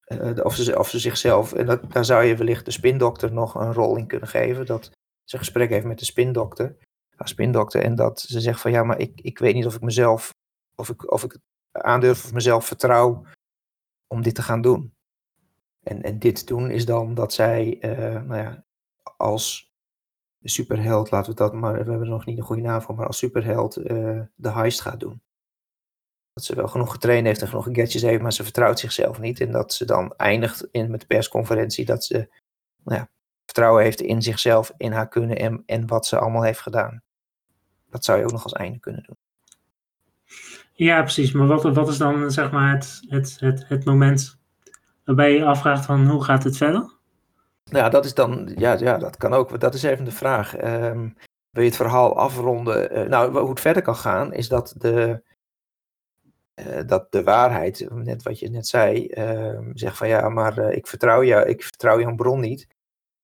uh, 0.06 0.44
of 0.44 0.54
ze, 0.54 0.78
of 0.78 0.88
ze 0.88 0.98
zichzelf, 0.98 1.52
en 1.52 1.80
daar 1.88 2.04
zou 2.04 2.24
je 2.24 2.36
wellicht 2.36 2.64
de 2.64 2.70
spindokter 2.70 3.32
nog 3.32 3.54
een 3.54 3.72
rol 3.72 3.96
in 3.96 4.06
kunnen 4.06 4.28
geven, 4.28 4.66
dat 4.66 4.84
ze 5.24 5.34
een 5.34 5.38
gesprek 5.38 5.70
heeft 5.70 5.86
met 5.86 5.98
de 5.98 6.04
spindokter, 6.04 6.76
haar 7.16 7.28
spindokter, 7.28 7.82
en 7.82 7.94
dat 7.94 8.20
ze 8.20 8.40
zegt 8.40 8.60
van 8.60 8.70
ja, 8.70 8.82
maar 8.82 8.98
ik, 8.98 9.20
ik 9.20 9.38
weet 9.38 9.54
niet 9.54 9.66
of 9.66 9.74
ik 9.74 9.80
mezelf, 9.80 10.30
of 10.74 10.88
ik, 10.88 11.12
of 11.12 11.24
ik 11.24 11.38
aandurf 11.72 12.24
of 12.24 12.32
mezelf 12.32 12.66
vertrouw 12.66 13.24
om 14.06 14.22
dit 14.22 14.34
te 14.34 14.42
gaan 14.42 14.60
doen. 14.60 14.92
En, 15.82 16.02
en 16.02 16.18
dit 16.18 16.46
doen 16.46 16.70
is 16.70 16.86
dan 16.86 17.14
dat 17.14 17.32
zij, 17.32 17.78
uh, 17.80 18.22
nou 18.22 18.36
ja, 18.36 18.64
als 19.16 19.72
superheld, 20.42 21.10
laten 21.10 21.30
we 21.30 21.36
dat 21.36 21.52
maar, 21.52 21.72
we 21.72 21.78
hebben 21.78 22.00
er 22.00 22.06
nog 22.06 22.26
niet 22.26 22.38
een 22.38 22.44
goede 22.44 22.62
naam 22.62 22.80
voor, 22.80 22.94
maar 22.94 23.06
als 23.06 23.18
superheld 23.18 23.78
uh, 23.78 24.20
de 24.34 24.50
heist 24.50 24.80
gaat 24.80 25.00
doen 25.00 25.22
dat 26.38 26.46
ze 26.46 26.54
wel 26.54 26.68
genoeg 26.68 26.92
getraind 26.92 27.26
heeft 27.26 27.40
en 27.40 27.48
genoeg 27.48 27.64
gadgets 27.64 28.02
heeft, 28.02 28.22
maar 28.22 28.32
ze 28.32 28.42
vertrouwt 28.42 28.78
zichzelf 28.78 29.20
niet. 29.20 29.40
En 29.40 29.52
dat 29.52 29.72
ze 29.72 29.84
dan 29.84 30.14
eindigt 30.16 30.68
in, 30.70 30.90
met 30.90 31.00
de 31.00 31.06
persconferentie 31.06 31.84
dat 31.84 32.04
ze 32.04 32.14
nou 32.84 32.98
ja, 32.98 33.08
vertrouwen 33.44 33.82
heeft 33.82 34.00
in 34.00 34.22
zichzelf, 34.22 34.72
in 34.76 34.92
haar 34.92 35.08
kunnen 35.08 35.38
en, 35.38 35.62
en 35.66 35.86
wat 35.86 36.06
ze 36.06 36.18
allemaal 36.18 36.42
heeft 36.42 36.60
gedaan. 36.60 37.02
Dat 37.90 38.04
zou 38.04 38.18
je 38.18 38.24
ook 38.24 38.32
nog 38.32 38.42
als 38.42 38.52
einde 38.52 38.78
kunnen 38.78 39.02
doen. 39.02 39.16
Ja, 40.72 41.02
precies. 41.02 41.32
Maar 41.32 41.46
wat, 41.46 41.62
wat 41.62 41.88
is 41.88 41.98
dan 41.98 42.30
zeg 42.30 42.50
maar 42.50 42.74
het, 42.74 43.00
het, 43.08 43.36
het, 43.40 43.64
het 43.68 43.84
moment 43.84 44.38
waarbij 45.04 45.32
je 45.32 45.44
afvraagt 45.44 45.84
van 45.84 46.08
hoe 46.08 46.24
gaat 46.24 46.44
het 46.44 46.56
verder? 46.56 46.96
Nou, 47.64 47.90
dat 47.90 48.04
is 48.04 48.14
dan, 48.14 48.52
ja, 48.56 48.72
ja 48.72 48.98
dat 48.98 49.16
kan 49.16 49.32
ook. 49.32 49.60
Dat 49.60 49.74
is 49.74 49.82
even 49.82 50.04
de 50.04 50.10
vraag. 50.10 50.64
Um, 50.64 51.16
wil 51.50 51.62
je 51.62 51.68
het 51.68 51.78
verhaal 51.78 52.16
afronden? 52.16 52.98
Uh, 52.98 53.08
nou, 53.08 53.38
hoe 53.38 53.50
het 53.50 53.60
verder 53.60 53.82
kan 53.82 53.96
gaan, 53.96 54.32
is 54.32 54.48
dat 54.48 54.74
de, 54.76 55.22
uh, 56.58 56.80
dat 56.86 57.12
de 57.12 57.22
waarheid, 57.22 57.88
net 57.90 58.22
wat 58.22 58.38
je 58.38 58.50
net 58.50 58.66
zei, 58.66 59.08
uh, 59.10 59.70
zegt 59.72 59.96
van 59.96 60.08
ja, 60.08 60.28
maar 60.28 60.58
uh, 60.58 60.76
ik 60.76 60.86
vertrouw 60.86 61.22
je, 61.22 61.44
ik 61.46 61.62
vertrouw 61.62 62.00
jouw 62.00 62.14
bron 62.14 62.40
niet. 62.40 62.66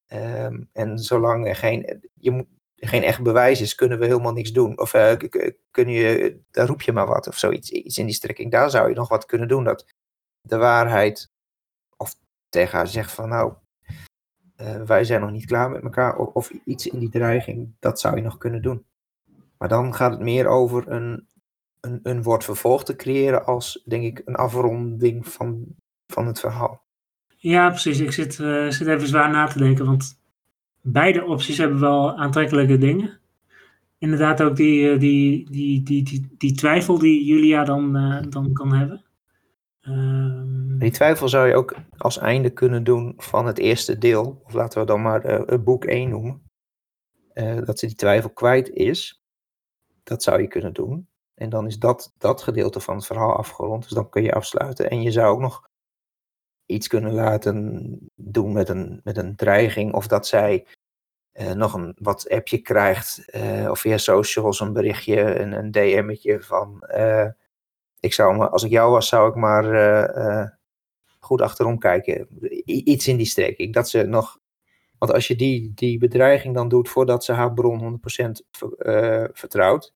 Ehm, 0.07 0.63
en 0.71 0.99
zolang 0.99 1.47
er 1.47 1.55
geen, 1.55 2.09
je 2.13 2.31
moet, 2.31 2.47
geen 2.75 3.03
echt 3.03 3.23
bewijs 3.23 3.61
is, 3.61 3.75
kunnen 3.75 3.99
we 3.99 4.05
helemaal 4.05 4.33
niks 4.33 4.51
doen. 4.51 4.79
Of 4.79 4.91
kun 5.71 5.89
je, 5.89 6.39
daar 6.51 6.67
roep 6.67 6.81
je 6.81 6.91
maar 6.91 7.07
wat 7.07 7.27
of 7.27 7.37
zoiets, 7.37 7.69
iets 7.69 7.97
in 7.97 8.05
die 8.05 8.15
strekking. 8.15 8.51
Daar 8.51 8.69
zou 8.69 8.89
je 8.89 8.95
nog 8.95 9.09
wat 9.09 9.25
kunnen 9.25 9.47
doen. 9.47 9.63
Dat 9.63 9.85
de 10.41 10.57
waarheid, 10.57 11.31
of 11.97 12.15
tegen 12.49 12.77
haar 12.77 12.87
zegt 12.87 13.11
van 13.11 13.29
nou, 13.29 13.53
wij 14.85 15.03
zijn 15.03 15.21
nog 15.21 15.31
niet 15.31 15.45
klaar 15.45 15.69
met 15.69 15.83
elkaar, 15.83 16.17
of, 16.17 16.33
of 16.33 16.49
iets 16.49 16.87
in 16.87 16.99
die 16.99 17.09
dreiging, 17.09 17.75
dat 17.79 17.99
zou 17.99 18.15
je 18.15 18.21
nog 18.21 18.37
kunnen 18.37 18.61
doen. 18.61 18.85
Maar 19.57 19.69
dan 19.69 19.93
gaat 19.93 20.11
het 20.11 20.21
meer 20.21 20.47
over 20.47 20.87
een, 20.87 21.27
een, 21.85 21.99
een 22.03 22.23
woord 22.23 22.43
vervolg 22.43 22.83
te 22.83 22.95
creëren 22.95 23.45
als, 23.45 23.83
denk 23.85 24.03
ik, 24.03 24.21
een 24.25 24.35
afronding 24.35 25.27
van, 25.27 25.65
van 26.07 26.27
het 26.27 26.39
verhaal. 26.39 26.83
Ja, 27.37 27.69
precies. 27.69 27.99
Ik 27.99 28.11
zit, 28.11 28.39
uh, 28.39 28.69
zit 28.69 28.87
even 28.87 29.07
zwaar 29.07 29.31
na 29.31 29.47
te 29.47 29.57
denken, 29.57 29.85
want 29.85 30.19
beide 30.81 31.25
opties 31.25 31.57
hebben 31.57 31.79
wel 31.79 32.17
aantrekkelijke 32.17 32.77
dingen. 32.77 33.19
Inderdaad 33.97 34.41
ook 34.41 34.55
die, 34.55 34.97
die, 34.97 35.49
die, 35.49 35.83
die, 35.83 36.03
die, 36.03 36.35
die 36.37 36.53
twijfel 36.53 36.99
die 36.99 37.25
Julia 37.25 37.63
dan, 37.63 37.97
uh, 37.97 38.21
dan 38.29 38.53
kan 38.53 38.73
hebben. 38.73 39.03
Um... 39.81 40.79
Die 40.79 40.91
twijfel 40.91 41.29
zou 41.29 41.47
je 41.47 41.55
ook 41.55 41.75
als 41.97 42.17
einde 42.17 42.49
kunnen 42.49 42.83
doen 42.83 43.13
van 43.17 43.45
het 43.45 43.57
eerste 43.57 43.97
deel, 43.97 44.41
of 44.45 44.53
laten 44.53 44.79
we 44.79 44.85
dan 44.85 45.01
maar 45.01 45.51
uh, 45.51 45.63
boek 45.63 45.85
1 45.85 46.09
noemen. 46.09 46.41
dat 47.65 47.79
ze 47.79 47.85
die 47.85 47.95
twijfel 47.95 48.29
kwijt 48.29 48.69
is. 48.69 49.23
Dat 50.03 50.23
zou 50.23 50.41
je 50.41 50.47
kunnen 50.47 50.73
doen. 50.73 51.07
En 51.35 51.49
dan 51.49 51.67
is 51.67 51.79
dat, 51.79 52.13
dat 52.17 52.41
gedeelte 52.41 52.79
van 52.79 52.95
het 52.95 53.05
verhaal 53.05 53.35
afgerond. 53.35 53.83
Dus 53.83 53.91
dan 53.91 54.09
kun 54.09 54.23
je 54.23 54.33
afsluiten. 54.33 54.89
En 54.89 55.01
je 55.01 55.11
zou 55.11 55.33
ook 55.33 55.39
nog 55.39 55.69
iets 56.65 56.87
kunnen 56.87 57.13
laten 57.13 57.97
doen 58.15 58.53
met 58.53 58.69
een, 58.69 59.01
met 59.03 59.17
een 59.17 59.35
dreiging. 59.35 59.93
Of 59.93 60.07
dat 60.07 60.27
zij 60.27 60.67
uh, 61.33 61.51
nog 61.51 61.73
een 61.73 61.95
wat 61.99 62.29
appje 62.29 62.57
krijgt, 62.57 63.35
uh, 63.35 63.69
of 63.69 63.79
via 63.79 63.97
socials 63.97 64.59
een 64.59 64.73
berichtje, 64.73 65.39
een, 65.39 65.51
een 65.51 65.71
DM'tje 65.71 66.41
van, 66.41 66.83
uh, 66.97 67.27
ik 67.99 68.13
zou 68.13 68.37
me, 68.37 68.49
als 68.49 68.63
ik 68.63 68.71
jou 68.71 68.91
was, 68.91 69.07
zou 69.07 69.29
ik 69.29 69.35
maar 69.35 69.63
goed 71.19 71.41
achterom 71.41 71.77
kijken. 71.77 72.27
Iets 72.65 73.07
in 73.07 73.17
die 73.17 73.25
streek. 73.25 73.73
Dat 73.73 73.89
ze 73.89 74.03
nog, 74.03 74.39
want 74.97 75.11
als 75.11 75.27
je 75.27 75.35
die, 75.35 75.71
die 75.75 75.97
bedreiging 75.97 76.55
dan 76.55 76.67
doet 76.67 76.89
voordat 76.89 77.23
ze 77.23 77.31
haar 77.31 77.53
bron 77.53 77.99
100% 78.27 78.31
ver, 78.51 79.29
vertrouwt, 79.33 79.93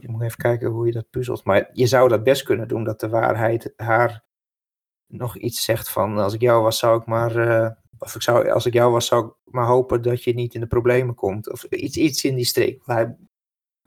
je 0.00 0.08
moet 0.08 0.22
even 0.22 0.36
kijken 0.36 0.68
hoe 0.68 0.86
je 0.86 0.92
dat 0.92 1.10
puzzelt. 1.10 1.44
Maar 1.44 1.70
je 1.72 1.86
zou 1.86 2.08
dat 2.08 2.22
best 2.22 2.42
kunnen 2.42 2.68
doen, 2.68 2.84
dat 2.84 3.00
de 3.00 3.08
waarheid 3.08 3.72
haar 3.76 4.24
nog 5.06 5.36
iets 5.36 5.64
zegt 5.64 5.90
van, 5.90 6.18
als 6.18 6.34
ik 6.34 6.40
jou 6.40 6.62
was, 6.62 6.78
zou 6.78 7.00
ik 7.00 7.06
maar 7.06 7.34
of 8.00 8.14
ik 8.14 8.22
zou, 8.22 8.50
als 8.50 8.66
ik 8.66 8.72
jou 8.72 8.92
was, 8.92 9.06
zou 9.06 9.26
ik 9.26 9.32
maar 9.44 9.66
hopen 9.66 10.02
dat 10.02 10.24
je 10.24 10.34
niet 10.34 10.54
in 10.54 10.60
de 10.60 10.66
problemen 10.66 11.14
komt. 11.14 11.50
Of 11.52 11.64
iets, 11.64 11.96
iets 11.96 12.24
in 12.24 12.34
die 12.34 12.44
streek. 12.44 12.82
Hij, 12.84 13.16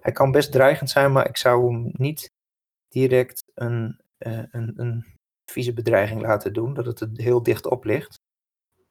hij 0.01 0.11
kan 0.11 0.31
best 0.31 0.51
dreigend 0.51 0.89
zijn, 0.89 1.11
maar 1.11 1.27
ik 1.27 1.37
zou 1.37 1.73
hem 1.73 1.89
niet 1.93 2.31
direct 2.87 3.43
een, 3.53 4.01
uh, 4.19 4.43
een, 4.51 4.73
een 4.75 5.05
vieze 5.45 5.73
bedreiging 5.73 6.21
laten 6.21 6.53
doen. 6.53 6.73
Dat 6.73 6.99
het 6.99 7.09
heel 7.13 7.43
dicht 7.43 7.65
op 7.65 7.83
ligt. 7.83 8.19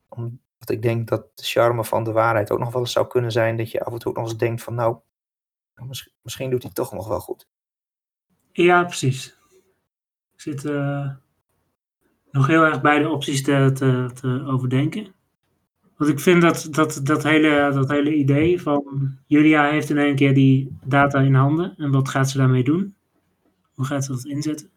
Omdat 0.09 0.41
ik 0.71 0.83
denk 0.83 1.09
dat 1.09 1.37
de 1.37 1.43
charme 1.45 1.85
van 1.85 2.05
de 2.05 2.13
waarheid 2.13 2.51
ook 2.51 2.59
nog 2.59 2.73
wel 2.73 2.81
eens 2.81 2.93
zou 2.93 3.07
kunnen 3.07 3.33
zijn. 3.33 3.57
Dat 3.57 3.71
je 3.71 3.85
af 3.85 3.93
en 3.93 3.99
toe 3.99 4.13
nog 4.13 4.25
eens 4.25 4.37
denkt 4.37 4.63
van 4.63 4.75
nou, 4.75 4.97
misschien, 5.75 6.13
misschien 6.23 6.51
doet 6.51 6.63
hij 6.63 6.73
toch 6.73 6.93
nog 6.93 7.09
wel 7.09 7.21
goed. 7.21 7.47
Ja, 8.53 8.85
precies. 8.85 9.37
Ik 10.33 10.41
zit... 10.41 10.65
Uh 10.65 11.15
nog 12.33 12.47
heel 12.47 12.65
erg 12.65 12.81
beide 12.81 13.09
opties 13.09 13.43
te, 13.43 13.71
te, 14.15 14.45
overdenken. 14.47 15.15
Want 15.97 16.11
ik 16.11 16.21
vind 16.21 16.43
dat, 16.43 16.69
dat, 16.71 17.01
dat, 17.03 17.23
hele, 17.23 17.71
dat 17.73 17.89
hele 17.89 18.15
idee 18.15 18.63
van 18.63 18.85
Julia 19.27 19.71
heeft 19.71 19.91
in 19.91 19.99
één 19.99 20.15
keer 20.15 20.35
die 20.35 20.77
data 20.85 21.21
in 21.21 21.35
handen 21.35 21.75
en 21.77 21.91
wat 21.91 22.09
gaat 22.09 22.31
ze 22.31 22.39
daarmee 22.39 22.65
doen? 22.65 22.95
Hoe 23.75 23.85
gaat 23.85 24.05
ze 24.05 24.13
dat 24.13 24.25
inzetten? 24.25 24.71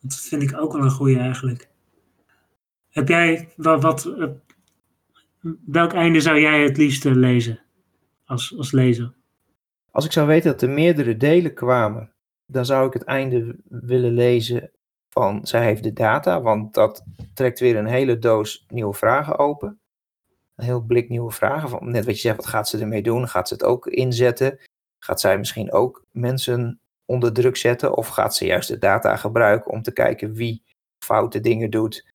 Dat 0.00 0.20
vind 0.20 0.42
ik 0.42 0.58
ook 0.58 0.72
wel 0.72 0.82
een 0.82 0.90
goede 0.90 1.18
eigenlijk. 1.18 1.68
Heb 2.90 3.08
jij 3.08 3.52
wat, 3.56 3.82
wat 3.82 4.06
uh, 4.06 4.28
welk 5.66 5.92
einde 5.92 6.20
zou 6.20 6.40
jij 6.40 6.62
het 6.62 6.76
liefst 6.76 7.04
lezen 7.04 7.60
als, 8.56 8.72
lezer? 8.72 9.14
Als 9.90 10.04
ik 10.04 10.12
zou 10.12 10.26
weten 10.26 10.50
dat 10.50 10.62
er 10.62 10.70
meerdere 10.70 11.16
delen 11.16 11.54
kwamen, 11.54 12.12
dan 12.46 12.66
zou 12.66 12.86
ik 12.86 12.92
het 12.92 13.04
einde 13.04 13.56
willen 13.68 14.12
lezen 14.12 14.70
van 15.08 15.46
zij 15.46 15.64
heeft 15.64 15.82
de 15.82 15.92
data, 15.92 16.40
want 16.40 16.74
dat 16.74 17.04
trekt 17.34 17.60
weer 17.60 17.76
een 17.76 17.86
hele 17.86 18.18
doos 18.18 18.64
nieuwe 18.68 18.94
vragen 18.94 19.38
open. 19.38 19.78
Een 20.56 20.64
heel 20.64 20.80
blik 20.80 21.08
nieuwe 21.08 21.30
vragen. 21.30 21.68
Van, 21.68 21.90
net 21.90 22.04
wat 22.04 22.14
je 22.14 22.20
zegt, 22.20 22.36
wat 22.36 22.46
gaat 22.46 22.68
ze 22.68 22.78
ermee 22.78 23.02
doen? 23.02 23.28
Gaat 23.28 23.48
ze 23.48 23.54
het 23.54 23.64
ook 23.64 23.86
inzetten? 23.86 24.58
Gaat 24.98 25.20
zij 25.20 25.38
misschien 25.38 25.72
ook 25.72 26.04
mensen 26.10 26.80
onder 27.04 27.32
druk 27.32 27.56
zetten? 27.56 27.96
Of 27.96 28.08
gaat 28.08 28.34
ze 28.34 28.46
juist 28.46 28.68
de 28.68 28.78
data 28.78 29.16
gebruiken 29.16 29.70
om 29.70 29.82
te 29.82 29.92
kijken 29.92 30.32
wie 30.32 30.62
foute 31.04 31.40
dingen 31.40 31.70
doet 31.70 32.12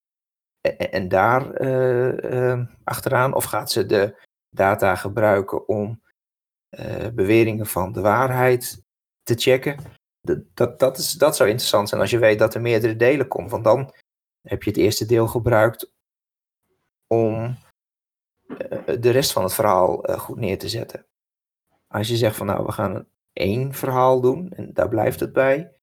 en, 0.78 1.07
daar 1.07 1.61
uh, 1.61 2.65
achteraan? 2.84 3.34
Of 3.34 3.43
gaat 3.43 3.72
ze 3.72 3.86
de 3.86 4.28
data 4.49 4.95
gebruiken 4.95 5.67
om 5.67 6.01
beweringen 7.13 7.65
van 7.65 7.91
de 7.91 8.01
waarheid 8.01 8.84
te 9.24 9.36
checken? 9.36 9.97
dat, 10.53 10.80
dat, 10.80 10.97
is, 10.97 11.11
dat 11.11 11.36
zou 11.36 11.49
interessant 11.49 11.89
zijn 11.89 12.01
als 12.01 12.09
je 12.09 12.17
weet 12.17 12.39
dat 12.39 12.53
er 12.53 12.61
meerdere 12.61 12.95
delen 12.95 13.28
komen. 13.28 13.49
Want 13.49 13.63
dan 13.63 13.93
heb 14.41 14.63
je 14.63 14.70
het 14.70 14.80
eerste 14.80 15.05
deel 15.05 15.28
gebruikt 15.28 15.91
om 17.07 17.57
eh, 18.47 19.01
de 19.01 19.09
rest 19.09 19.32
van 19.32 19.43
het 19.43 19.53
verhaal 19.53 20.03
eh, 20.03 20.20
goed 20.20 20.38
neer 20.38 20.57
te 20.57 20.70
zetten. 20.70 21.05
Als 21.88 22.07
je 22.07 22.17
zegt 22.17 22.36
van 22.36 22.45
nou, 22.45 22.65
we 22.65 22.72
gaan 22.72 23.07
één 23.34 23.74
verhaal 23.74 24.22
doen 24.22 24.51
en 24.51 24.74
daar 24.74 24.89
blijft 24.89 25.20
het 25.20 25.34
bij, 25.34 25.74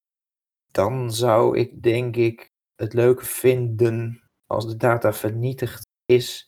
dan 0.71 1.13
zou 1.13 1.59
ik 1.59 1.83
denk 1.83 2.17
ik 2.17 2.53
het 2.75 2.93
leuk 2.93 3.23
vinden 3.23 4.23
als 4.47 4.67
de 4.67 4.77
data 4.77 5.13
vernietigd 5.13 5.87
is 6.05 6.46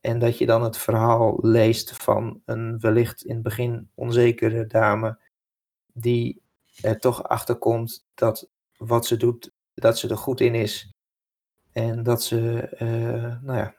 en 0.00 0.18
dat 0.18 0.38
je 0.38 0.46
dan 0.46 0.62
het 0.62 0.78
verhaal 0.78 1.38
leest 1.40 2.02
van 2.02 2.42
een 2.44 2.80
wellicht 2.80 3.24
in 3.24 3.34
het 3.34 3.42
begin 3.42 3.90
onzekere 3.94 4.66
dame 4.66 5.18
die 5.92 6.42
er 6.82 6.98
toch 6.98 7.22
achter 7.22 7.56
komt 7.56 8.06
dat 8.14 8.48
wat 8.76 9.06
ze 9.06 9.16
doet, 9.16 9.52
dat 9.74 9.98
ze 9.98 10.08
er 10.08 10.16
goed 10.16 10.40
in 10.40 10.54
is. 10.54 10.92
En 11.72 12.02
dat 12.02 12.22
ze, 12.22 12.68
uh, 12.78 13.42
nou 13.42 13.58
ja, 13.58 13.74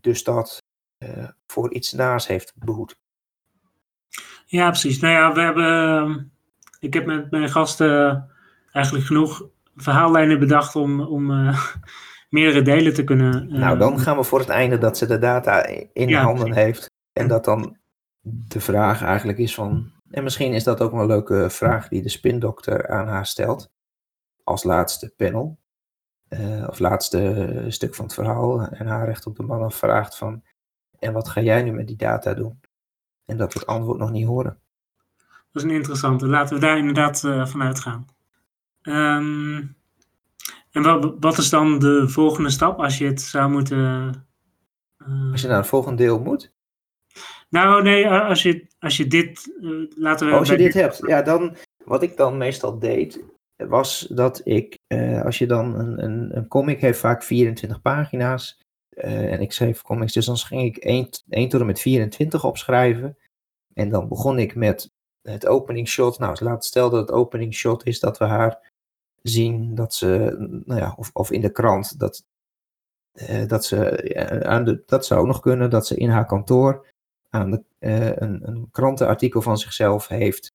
dus 0.00 0.24
dat 0.24 0.62
uh, 0.98 1.28
voor 1.46 1.72
iets 1.72 1.92
naars 1.92 2.26
heeft 2.26 2.52
behoed. 2.56 2.96
Ja, 4.46 4.68
precies. 4.68 5.00
Nou 5.00 5.14
ja, 5.14 5.32
we 5.32 5.40
hebben, 5.40 5.64
ehm, 5.64 6.24
ik 6.78 6.94
heb 6.94 7.06
met 7.06 7.30
mijn 7.30 7.50
gasten 7.50 8.30
eigenlijk 8.72 9.06
genoeg 9.06 9.48
verhaallijnen 9.76 10.38
bedacht 10.38 10.76
om, 10.76 11.00
om 11.00 11.30
uh, 11.30 11.64
meerdere 12.34 12.62
delen 12.62 12.94
te 12.94 13.04
kunnen. 13.04 13.48
nou, 13.48 13.78
dan 13.78 14.00
gaan 14.00 14.16
we 14.16 14.24
voor 14.24 14.38
het 14.38 14.48
einde 14.48 14.78
dat 14.78 14.98
ze 14.98 15.06
de 15.06 15.18
data 15.18 15.66
in 15.92 16.08
ja, 16.08 16.22
handen 16.22 16.52
heeft. 16.52 16.90
En 17.12 17.28
dat 17.28 17.44
dan 17.44 17.76
de 18.20 18.60
vraag 18.60 19.02
eigenlijk 19.02 19.38
is 19.38 19.54
van, 19.54 19.92
en 20.10 20.22
misschien 20.22 20.52
is 20.52 20.64
dat 20.64 20.80
ook 20.80 20.90
wel 20.90 21.00
een 21.00 21.06
leuke 21.06 21.50
vraag 21.50 21.88
die 21.88 22.02
de 22.02 22.08
spindokter 22.08 22.88
aan 22.88 23.08
haar 23.08 23.26
stelt. 23.26 23.72
Als 24.44 24.64
laatste 24.64 25.12
panel. 25.16 25.58
Uh, 26.28 26.66
of 26.68 26.78
laatste 26.78 27.64
stuk 27.68 27.94
van 27.94 28.04
het 28.04 28.14
verhaal. 28.14 28.60
En 28.60 28.86
haar 28.86 29.06
recht 29.06 29.26
op 29.26 29.36
de 29.36 29.42
mannen 29.42 29.70
vraagt 29.70 30.16
van. 30.16 30.42
En 30.98 31.12
wat 31.12 31.28
ga 31.28 31.40
jij 31.40 31.62
nu 31.62 31.72
met 31.72 31.86
die 31.86 31.96
data 31.96 32.34
doen? 32.34 32.60
En 33.24 33.36
dat 33.36 33.52
we 33.52 33.58
het 33.58 33.68
antwoord 33.68 33.98
nog 33.98 34.10
niet 34.10 34.26
horen. 34.26 34.58
Dat 35.52 35.62
is 35.62 35.62
een 35.62 35.76
interessante. 35.76 36.26
Laten 36.26 36.54
we 36.54 36.60
daar 36.60 36.78
inderdaad 36.78 37.22
uh, 37.22 37.46
vanuit 37.46 37.80
gaan. 37.80 38.06
Um, 38.82 39.76
en 40.74 40.82
wat, 40.82 41.14
wat, 41.20 41.38
is 41.38 41.50
dan 41.50 41.78
de 41.78 42.08
volgende 42.08 42.50
stap 42.50 42.78
als 42.78 42.98
je 42.98 43.06
het 43.06 43.20
zou 43.20 43.50
moeten. 43.50 43.78
Uh, 45.08 45.32
als 45.32 45.40
je 45.40 45.48
naar 45.48 45.56
het 45.56 45.66
volgende 45.66 46.02
deel 46.02 46.20
moet? 46.20 46.52
Nou, 47.48 47.82
nee, 47.82 48.08
als 48.08 48.42
je, 48.42 48.66
als 48.78 48.96
je 48.96 49.06
dit. 49.06 49.54
Uh, 49.60 49.90
laten 49.96 50.26
we. 50.26 50.32
Als 50.32 50.48
je 50.48 50.56
dit 50.56 50.74
hebt, 50.74 51.00
ja, 51.06 51.22
dan. 51.22 51.56
Wat 51.84 52.02
ik 52.02 52.16
dan 52.16 52.36
meestal 52.36 52.78
deed, 52.78 53.24
was 53.56 54.06
dat 54.10 54.40
ik. 54.44 54.78
Uh, 54.88 55.24
als 55.24 55.38
je 55.38 55.46
dan 55.46 55.78
een, 55.78 56.04
een, 56.04 56.36
een 56.36 56.48
comic 56.48 56.80
heeft, 56.80 56.98
vaak 56.98 57.22
24 57.22 57.80
pagina's. 57.80 58.62
En 58.94 59.40
ik 59.40 59.52
schreef 59.52 59.82
comics, 59.82 60.12
dus 60.12 60.26
dan 60.26 60.36
ging 60.36 60.62
ik 60.62 60.76
1, 60.76 61.08
1 61.28 61.48
tot 61.48 61.60
en 61.60 61.66
met 61.66 61.80
24 61.80 62.44
opschrijven. 62.44 63.18
En 63.72 63.88
dan 63.88 64.08
begon 64.08 64.38
ik 64.38 64.54
met 64.54 64.90
het 65.22 65.46
opening 65.46 65.88
shot. 65.88 66.18
Nou, 66.18 66.36
laat 66.40 66.64
stel 66.64 66.90
dat 66.90 67.00
het 67.00 67.16
opening 67.16 67.54
shot 67.54 67.86
is 67.86 68.00
dat 68.00 68.18
we 68.18 68.24
haar 68.24 68.72
zien 69.28 69.74
dat 69.74 69.94
ze, 69.94 70.36
nou 70.64 70.80
ja, 70.80 70.94
of, 70.96 71.10
of 71.12 71.30
in 71.30 71.40
de 71.40 71.50
krant, 71.50 71.98
dat, 71.98 72.24
dat 73.46 73.64
ze, 73.64 74.42
aan 74.44 74.64
de, 74.64 74.82
dat 74.86 75.06
zou 75.06 75.26
nog 75.26 75.40
kunnen, 75.40 75.70
dat 75.70 75.86
ze 75.86 75.96
in 75.96 76.08
haar 76.08 76.26
kantoor 76.26 76.92
aan 77.28 77.50
de, 77.50 77.62
uh, 77.78 78.16
een, 78.16 78.48
een 78.48 78.68
krantenartikel 78.70 79.42
van 79.42 79.58
zichzelf 79.58 80.08
heeft, 80.08 80.52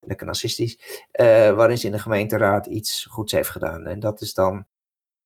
lekker 0.00 0.26
narcistisch, 0.26 1.04
waarin 1.54 1.78
ze 1.78 1.86
in 1.86 1.92
de 1.92 1.98
gemeenteraad 1.98 2.66
iets 2.66 3.04
goeds 3.04 3.32
heeft 3.32 3.50
gedaan. 3.50 3.86
En 3.86 4.00
dat 4.00 4.20
is 4.20 4.34
dan 4.34 4.66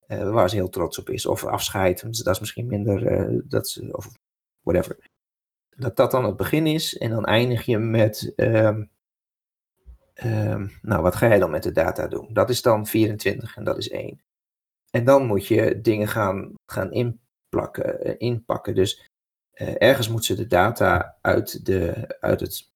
waar 0.07 0.51
ze 0.51 0.57
heel 0.57 0.69
trots 0.69 0.99
op 0.99 1.09
is. 1.09 1.27
Of 1.27 1.45
afscheid, 1.45 2.25
dat 2.25 2.35
is 2.35 2.41
misschien 2.41 2.67
minder, 2.67 3.49
dat 3.49 3.69
ze, 3.69 3.89
of 3.97 4.09
whatever. 4.61 5.11
Dat 5.77 5.97
dat 5.97 6.11
dan 6.11 6.25
het 6.25 6.37
begin 6.37 6.67
is 6.67 6.99
en 6.99 7.11
dan 7.11 7.25
eindig 7.25 7.67
je 7.67 7.79
met, 7.79 8.33
um, 8.37 8.91
um, 10.23 10.79
nou 10.83 11.03
wat 11.03 11.15
ga 11.15 11.29
jij 11.29 11.39
dan 11.39 11.51
met 11.51 11.63
de 11.63 11.73
data 11.73 12.07
doen? 12.07 12.29
Dat 12.33 12.51
is 12.51 12.63
dan 12.63 12.87
24 12.87 13.57
en 13.57 13.65
dat 13.65 13.79
is 13.79 13.89
1. 13.89 14.21
En 14.91 15.05
dan 15.05 15.27
moet 15.27 15.47
je 15.47 15.81
dingen 15.81 16.09
gaan, 16.09 16.53
gaan 16.73 16.93
inplakken, 16.93 18.19
inpakken. 18.19 18.75
Dus 18.75 19.09
uh, 19.55 19.75
ergens 19.79 20.09
moet 20.09 20.25
ze 20.25 20.35
de 20.35 20.47
data 20.47 21.19
uit, 21.21 21.67
de, 21.67 22.15
uit, 22.21 22.41
het, 22.41 22.73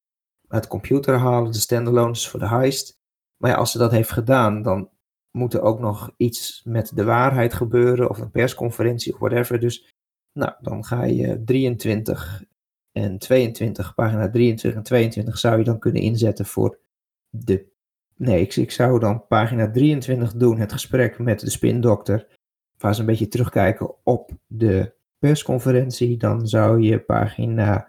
uit 0.49 0.66
computer 0.66 1.18
halen, 1.18 1.53
de 1.53 1.59
standalones 1.59 2.28
voor 2.28 2.41
de 2.41 2.49
heist. 2.49 2.97
Maar 3.36 3.57
als 3.57 3.70
ze 3.70 3.78
dat 3.78 3.91
heeft 3.91 4.11
gedaan, 4.11 4.62
dan 4.62 4.91
moet 5.30 5.55
er 5.55 5.62
ook 5.62 5.80
nog 5.80 6.11
iets 6.16 6.62
met 6.64 6.97
de 6.97 7.05
waarheid 7.05 7.55
gebeuren, 7.55 8.11
of 8.11 8.18
een 8.18 8.30
persconferentie 8.30 9.12
of 9.12 9.18
whatever. 9.18 9.61
Dus 9.61 9.93
nou, 10.32 10.53
dan 10.61 10.84
ga 10.84 11.05
je 11.05 11.43
23 11.45 12.45
en 12.93 13.18
22, 13.18 13.95
pagina 13.95 14.30
23 14.30 14.78
en 14.78 14.82
22 14.86 15.39
zou 15.39 15.59
je 15.59 15.64
dan 15.64 15.78
kunnen 15.78 16.03
inzetten 16.03 16.47
voor 16.47 16.78
de. 17.31 17.66
Nee, 18.16 18.41
ik, 18.41 18.57
ik 18.57 18.70
zou 18.70 18.99
dan 18.99 19.26
pagina 19.26 19.70
23 19.70 20.35
doen, 20.35 20.59
het 20.59 20.72
gesprek 20.72 21.18
met 21.18 21.41
de 21.41 21.51
spindokter, 21.51 22.26
waar 22.79 22.95
ze 22.95 23.01
een 23.01 23.07
beetje 23.07 23.29
terugkijken 23.29 23.95
op 24.05 24.31
de 24.47 24.95
persconferentie, 25.18 26.16
dan 26.16 26.47
zou 26.47 26.81
je 26.81 27.01
pagina 27.01 27.89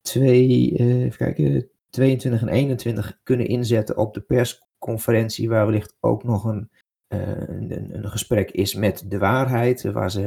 2, 0.00 0.72
uh, 0.78 1.04
even 1.04 1.16
kijken, 1.16 1.70
22 1.90 2.40
en 2.40 2.48
21 2.48 3.20
kunnen 3.22 3.46
inzetten 3.46 3.96
op 3.96 4.14
de 4.14 4.20
persconferentie, 4.20 5.48
waar 5.48 5.66
wellicht 5.66 5.96
ook 6.00 6.24
nog 6.24 6.44
een 6.44 6.70
een, 7.12 7.94
een, 7.94 8.10
gesprek 8.10 8.50
is 8.50 8.74
met 8.74 9.04
de 9.10 9.18
waarheid, 9.18 9.82
waar 9.82 10.10
ze, 10.10 10.20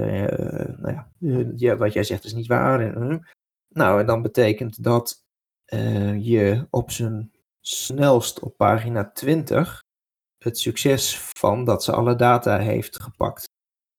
nou 0.78 0.94
ja, 0.94 1.12
ja, 1.56 1.78
wat 1.78 1.94
jij 1.94 2.04
zegt 2.04 2.24
is 2.24 2.34
niet 2.34 2.48
waar. 2.48 2.80
En, 2.80 3.28
nou, 3.70 4.00
en 4.00 4.06
dan 4.06 4.22
betekent 4.22 4.84
dat 4.84 5.26
je 6.20 6.68
op 6.70 6.92
zijn 6.92 7.32
snelst 7.68 8.40
op 8.40 8.58
pagina 8.58 9.12
20 9.12 9.84
het 10.38 10.60
succes 10.60 11.20
van 11.20 11.66
dat 11.66 11.84
ze 11.84 11.92
alle 11.92 12.16
data 12.16 12.58
heeft 12.58 13.02
gepakt. 13.02 13.46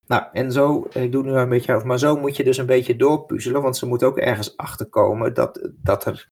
Nou, 0.07 0.25
en 0.33 0.53
zo, 0.53 0.89
ik 0.93 1.13
doe 1.13 1.23
nu 1.23 1.33
een 1.33 1.49
beetje 1.49 1.75
af, 1.75 1.85
maar 1.85 1.99
zo 1.99 2.17
moet 2.17 2.37
je 2.37 2.45
dus 2.45 2.57
een 2.57 2.67
beetje 2.67 2.97
doorpuzzelen, 2.97 3.63
want 3.63 3.77
ze 3.77 3.87
moet 3.87 4.03
ook 4.03 4.19
ergens 4.19 4.57
achterkomen 4.57 5.35
dat, 5.35 5.71
dat, 5.73 6.05
er, 6.05 6.31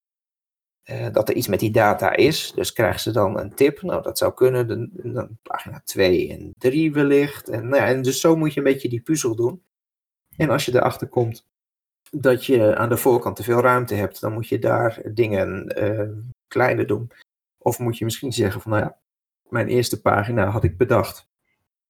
eh, 0.83 1.13
dat 1.13 1.29
er 1.29 1.35
iets 1.35 1.49
met 1.49 1.61
die 1.61 1.71
data 1.71 2.17
is. 2.17 2.53
Dus 2.55 2.73
krijgt 2.73 3.01
ze 3.01 3.11
dan 3.11 3.39
een 3.39 3.55
tip, 3.55 3.83
nou 3.83 4.03
dat 4.03 4.19
zou 4.19 4.35
kunnen, 4.35 4.69
de, 4.69 5.29
pagina 5.43 5.81
2 5.85 6.31
en 6.33 6.53
3 6.59 6.93
wellicht. 6.93 7.49
En, 7.49 7.69
nou 7.69 7.83
en 7.83 8.03
dus 8.03 8.21
zo 8.21 8.37
moet 8.37 8.53
je 8.53 8.61
een 8.61 8.73
beetje 8.73 8.89
die 8.89 9.03
puzzel 9.03 9.37
doen. 9.37 9.63
En 10.37 10.51
als 10.51 10.65
je 10.65 10.75
erachter 10.75 11.09
komt 11.09 11.47
dat 12.11 12.45
je 12.45 12.77
aan 12.77 12.89
de 12.89 12.97
voorkant 12.97 13.37
te 13.37 13.43
veel 13.43 13.61
ruimte 13.61 13.95
hebt, 13.95 14.21
dan 14.21 14.33
moet 14.33 14.49
je 14.49 14.59
daar 14.59 15.03
dingen 15.13 15.83
uh, 15.83 16.17
kleiner 16.49 16.87
doen. 16.87 17.11
Of 17.65 17.79
moet 17.79 17.99
je 17.99 18.05
misschien 18.05 18.33
zeggen 18.33 18.61
van, 18.61 18.71
nou 18.71 18.83
ja, 18.83 18.99
mijn 19.49 19.69
eerste 19.69 20.01
pagina 20.01 20.47
had 20.47 20.65
ik 20.65 20.77
bedacht. 20.77 21.29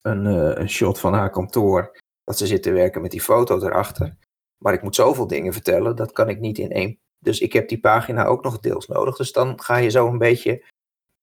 Een, 0.00 0.24
uh, 0.24 0.54
een 0.54 0.68
shot 0.68 1.00
van 1.00 1.14
haar 1.14 1.30
kantoor. 1.30 2.00
Dat 2.24 2.38
ze 2.38 2.46
zit 2.46 2.62
te 2.62 2.72
werken 2.72 3.02
met 3.02 3.10
die 3.10 3.20
foto 3.20 3.56
erachter. 3.56 4.16
Maar 4.58 4.72
ik 4.72 4.82
moet 4.82 4.94
zoveel 4.94 5.26
dingen 5.26 5.52
vertellen, 5.52 5.96
dat 5.96 6.12
kan 6.12 6.28
ik 6.28 6.40
niet 6.40 6.58
in 6.58 6.70
één. 6.70 6.98
Dus 7.18 7.40
ik 7.40 7.52
heb 7.52 7.68
die 7.68 7.80
pagina 7.80 8.24
ook 8.24 8.42
nog 8.42 8.58
deels 8.58 8.86
nodig. 8.86 9.16
Dus 9.16 9.32
dan 9.32 9.60
ga 9.60 9.76
je 9.76 9.90
zo 9.90 10.06
een 10.06 10.18
beetje 10.18 10.64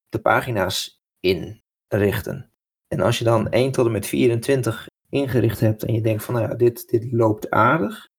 de 0.09 0.19
pagina's 0.19 1.01
inrichten. 1.19 2.51
En 2.87 2.99
als 2.99 3.17
je 3.17 3.23
dan 3.23 3.49
1 3.49 3.71
tot 3.71 3.85
en 3.85 3.91
met 3.91 4.05
24 4.05 4.87
ingericht 5.09 5.59
hebt 5.59 5.83
en 5.83 5.93
je 5.93 6.01
denkt 6.01 6.23
van 6.23 6.33
nou 6.33 6.47
ja, 6.49 6.55
dit, 6.55 6.89
dit 6.89 7.11
loopt 7.11 7.49
aardig. 7.49 8.09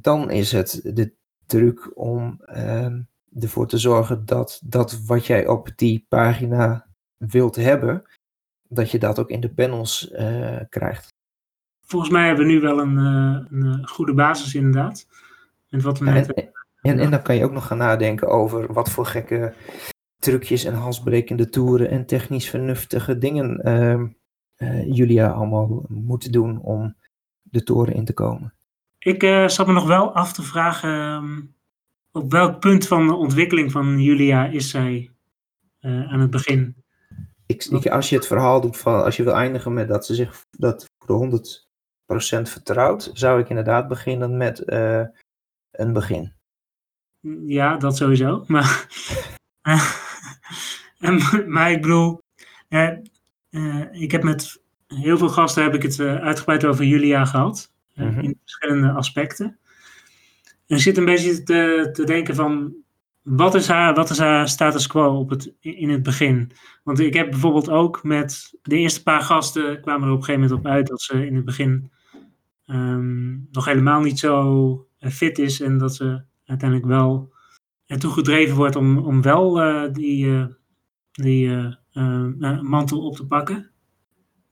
dan 0.00 0.30
is 0.30 0.52
het 0.52 0.80
de 0.84 1.14
truc 1.46 1.98
om 1.98 2.40
uh, 2.44 2.96
ervoor 3.38 3.66
te 3.66 3.78
zorgen 3.78 4.26
dat 4.26 4.60
dat 4.64 5.02
wat 5.06 5.26
jij 5.26 5.46
op 5.46 5.70
die 5.76 6.06
pagina 6.08 6.86
wilt 7.16 7.56
hebben, 7.56 8.02
dat 8.68 8.90
je 8.90 8.98
dat 8.98 9.18
ook 9.18 9.30
in 9.30 9.40
de 9.40 9.50
panels 9.50 10.10
uh, 10.12 10.60
krijgt. 10.68 11.08
Volgens 11.86 12.10
mij 12.10 12.26
hebben 12.26 12.46
we 12.46 12.52
nu 12.52 12.60
wel 12.60 12.80
een, 12.80 12.98
uh, 12.98 13.68
een 13.68 13.88
goede 13.88 14.14
basis 14.14 14.54
inderdaad. 14.54 15.06
En, 15.68 15.80
wat 15.80 15.98
we 15.98 16.04
net... 16.04 16.34
en, 16.34 16.52
en, 16.80 16.98
en, 16.98 17.10
dan 17.10 17.22
kan 17.22 17.36
je 17.36 17.44
ook 17.44 17.52
nog 17.52 17.66
gaan 17.66 17.78
nadenken 17.78 18.28
over 18.28 18.72
wat 18.72 18.90
voor 18.90 19.06
gekke 19.06 19.54
trucjes 20.18 20.64
en 20.64 20.74
halsbrekende 20.74 21.48
toeren 21.48 21.90
en 21.90 22.06
technisch 22.06 22.50
vernuftige 22.50 23.18
dingen 23.18 23.60
uh, 24.58 24.86
Julia 24.96 25.28
allemaal 25.28 25.84
moeten 25.88 26.32
doen 26.32 26.60
om 26.60 26.96
de 27.42 27.62
toren 27.62 27.94
in 27.94 28.04
te 28.04 28.12
komen. 28.12 28.54
Ik 28.98 29.22
zat 29.46 29.66
me 29.66 29.72
nog 29.72 29.86
wel 29.86 30.12
af 30.12 30.32
te 30.32 30.42
vragen 30.42 30.90
ehm, 30.90 31.40
op 32.12 32.32
welk 32.32 32.60
punt 32.60 32.86
van 32.86 33.06
de 33.06 33.14
ontwikkeling 33.14 33.72
van 33.72 34.00
Julia 34.02 34.46
is 34.46 34.70
zij 34.70 35.10
aan 35.80 36.20
het 36.20 36.30
begin? 36.30 36.80
Ik, 37.46 37.86
als 37.86 38.08
je 38.08 38.16
het 38.16 38.26
verhaal 38.26 38.60
doet 38.60 38.76
van, 38.76 39.04
als 39.04 39.16
je 39.16 39.22
wil 39.22 39.34
eindigen 39.34 39.72
met 39.72 39.88
dat 39.88 40.06
ze 40.06 40.14
zich 40.14 40.44
dat 40.50 40.86
voor 40.98 41.30
de 41.30 41.40
100% 42.46 42.50
vertrouwt, 42.50 43.10
zou 43.12 43.40
ik 43.40 43.48
inderdaad 43.48 43.88
beginnen 43.88 44.36
met 44.36 44.62
uh, 44.66 45.02
een 45.70 45.92
begin. 45.92 46.32
Ja, 47.46 47.76
dat 47.76 47.96
sowieso. 47.96 48.44
Maar, 48.46 48.86
maar 51.46 51.70
ik 51.70 51.82
bedoel, 51.82 52.20
uh, 52.68 52.92
ik 53.90 54.10
heb 54.10 54.22
met 54.22 54.62
heel 54.86 55.18
veel 55.18 55.28
gasten 55.28 55.62
heb 55.62 55.74
ik 55.74 55.82
het 55.82 56.00
uitgebreid 56.00 56.64
over 56.64 56.84
Julia 56.84 57.24
gehad. 57.24 57.72
Mm 57.94 58.08
-hmm. 58.08 58.20
In 58.20 58.38
verschillende 58.42 58.90
aspecten. 58.90 59.58
En 60.70 60.76
ik 60.76 60.82
zit 60.82 60.96
een 60.96 61.04
beetje 61.04 61.42
te, 61.42 61.88
te 61.92 62.04
denken 62.04 62.34
van, 62.34 62.74
wat 63.22 63.54
is, 63.54 63.68
haar, 63.68 63.94
wat 63.94 64.10
is 64.10 64.18
haar 64.18 64.48
status 64.48 64.86
quo 64.86 65.18
op 65.18 65.30
het, 65.30 65.54
in 65.60 65.88
het 65.90 66.02
begin? 66.02 66.52
Want 66.82 67.00
ik 67.00 67.14
heb 67.14 67.30
bijvoorbeeld 67.30 67.70
ook 67.70 68.02
met 68.02 68.58
de 68.62 68.76
eerste 68.76 69.02
paar 69.02 69.20
gasten 69.20 69.80
kwamen 69.80 70.06
er 70.06 70.12
op 70.12 70.18
een 70.18 70.24
gegeven 70.24 70.48
moment 70.48 70.66
op 70.66 70.72
uit 70.72 70.86
dat 70.86 71.02
ze 71.02 71.26
in 71.26 71.34
het 71.34 71.44
begin 71.44 71.90
um, 72.66 73.48
nog 73.50 73.64
helemaal 73.64 74.00
niet 74.00 74.18
zo 74.18 74.86
eh, 74.98 75.10
fit 75.10 75.38
is 75.38 75.60
en 75.60 75.78
dat 75.78 75.94
ze 75.94 76.22
uiteindelijk 76.44 76.88
wel 76.88 77.32
ertoe 77.86 78.12
gedreven 78.12 78.56
wordt 78.56 78.76
om, 78.76 78.98
om 78.98 79.22
wel 79.22 79.62
uh, 79.62 79.92
die, 79.92 80.26
uh, 80.26 80.46
die 81.12 81.46
uh, 81.92 82.60
mantel 82.60 83.06
op 83.06 83.16
te 83.16 83.26
pakken. 83.26 83.70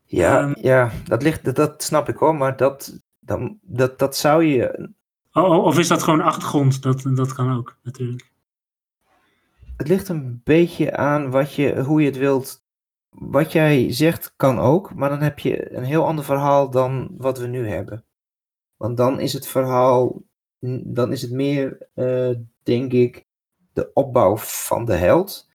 Ja, 0.05 0.43
um, 0.43 0.55
ja 0.61 0.91
dat, 1.05 1.23
ligt, 1.23 1.45
dat, 1.45 1.57
dat 1.57 1.83
snap 1.83 2.09
ik 2.09 2.17
hoor, 2.17 2.37
maar 2.37 2.57
dat, 2.57 3.01
dan, 3.21 3.59
dat, 3.63 3.99
dat 3.99 4.17
zou 4.17 4.45
je. 4.45 4.97
Oh, 5.39 5.65
of 5.65 5.79
is 5.79 5.89
dat 5.89 6.03
gewoon 6.03 6.21
achtergrond? 6.21 6.83
Dat, 6.83 7.03
dat 7.15 7.33
kan 7.33 7.57
ook 7.57 7.77
natuurlijk. 7.83 8.33
Het 9.77 9.89
ligt 9.89 10.09
een 10.09 10.41
beetje 10.45 10.97
aan 10.97 11.31
wat 11.31 11.55
je, 11.55 11.83
hoe 11.83 12.01
je 12.01 12.07
het 12.07 12.17
wilt. 12.17 12.67
Wat 13.09 13.53
jij 13.53 13.93
zegt 13.93 14.33
kan 14.37 14.59
ook, 14.59 14.95
maar 14.95 15.09
dan 15.09 15.21
heb 15.21 15.39
je 15.39 15.77
een 15.77 15.85
heel 15.85 16.07
ander 16.07 16.25
verhaal 16.25 16.71
dan 16.71 17.15
wat 17.17 17.39
we 17.39 17.47
nu 17.47 17.69
hebben. 17.69 18.05
Want 18.77 18.97
dan 18.97 19.21
is 19.21 19.33
het 19.33 19.47
verhaal, 19.47 20.23
dan 20.85 21.13
is 21.13 21.23
het 21.23 21.31
meer, 21.31 21.89
uh, 21.95 22.37
denk 22.63 22.93
ik, 22.93 23.27
de 23.73 23.91
opbouw 23.93 24.37
van 24.37 24.85
de 24.85 24.95
held. 24.95 25.49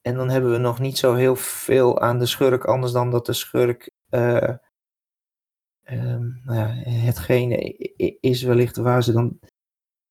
En 0.00 0.14
dan 0.14 0.28
hebben 0.28 0.50
we 0.50 0.58
nog 0.58 0.78
niet 0.78 0.98
zo 0.98 1.14
heel 1.14 1.36
veel 1.36 2.00
aan 2.00 2.18
de 2.18 2.26
schurk, 2.26 2.64
anders 2.64 2.92
dan 2.92 3.10
dat 3.10 3.26
de 3.26 3.32
schurk 3.32 3.90
uh, 4.10 4.54
um, 5.92 6.40
nou 6.44 6.58
ja, 6.58 6.90
hetgene 6.90 7.76
is 8.20 8.42
wellicht 8.42 8.76
waar 8.76 9.02
ze 9.02 9.12
dan. 9.12 9.38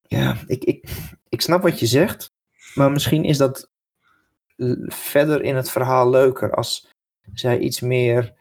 Ja, 0.02 0.38
ik, 0.48 0.64
ik, 0.64 0.90
ik 1.30 1.42
snap 1.42 1.62
wat 1.62 1.80
je 1.80 1.86
zegt. 1.86 2.34
Maar 2.76 2.92
misschien 2.92 3.24
is 3.24 3.38
dat 3.38 3.70
verder 4.88 5.42
in 5.42 5.56
het 5.56 5.70
verhaal 5.70 6.10
leuker 6.10 6.56
als 6.56 6.88
zij 7.34 7.60
iets 7.60 7.80
meer 7.80 8.34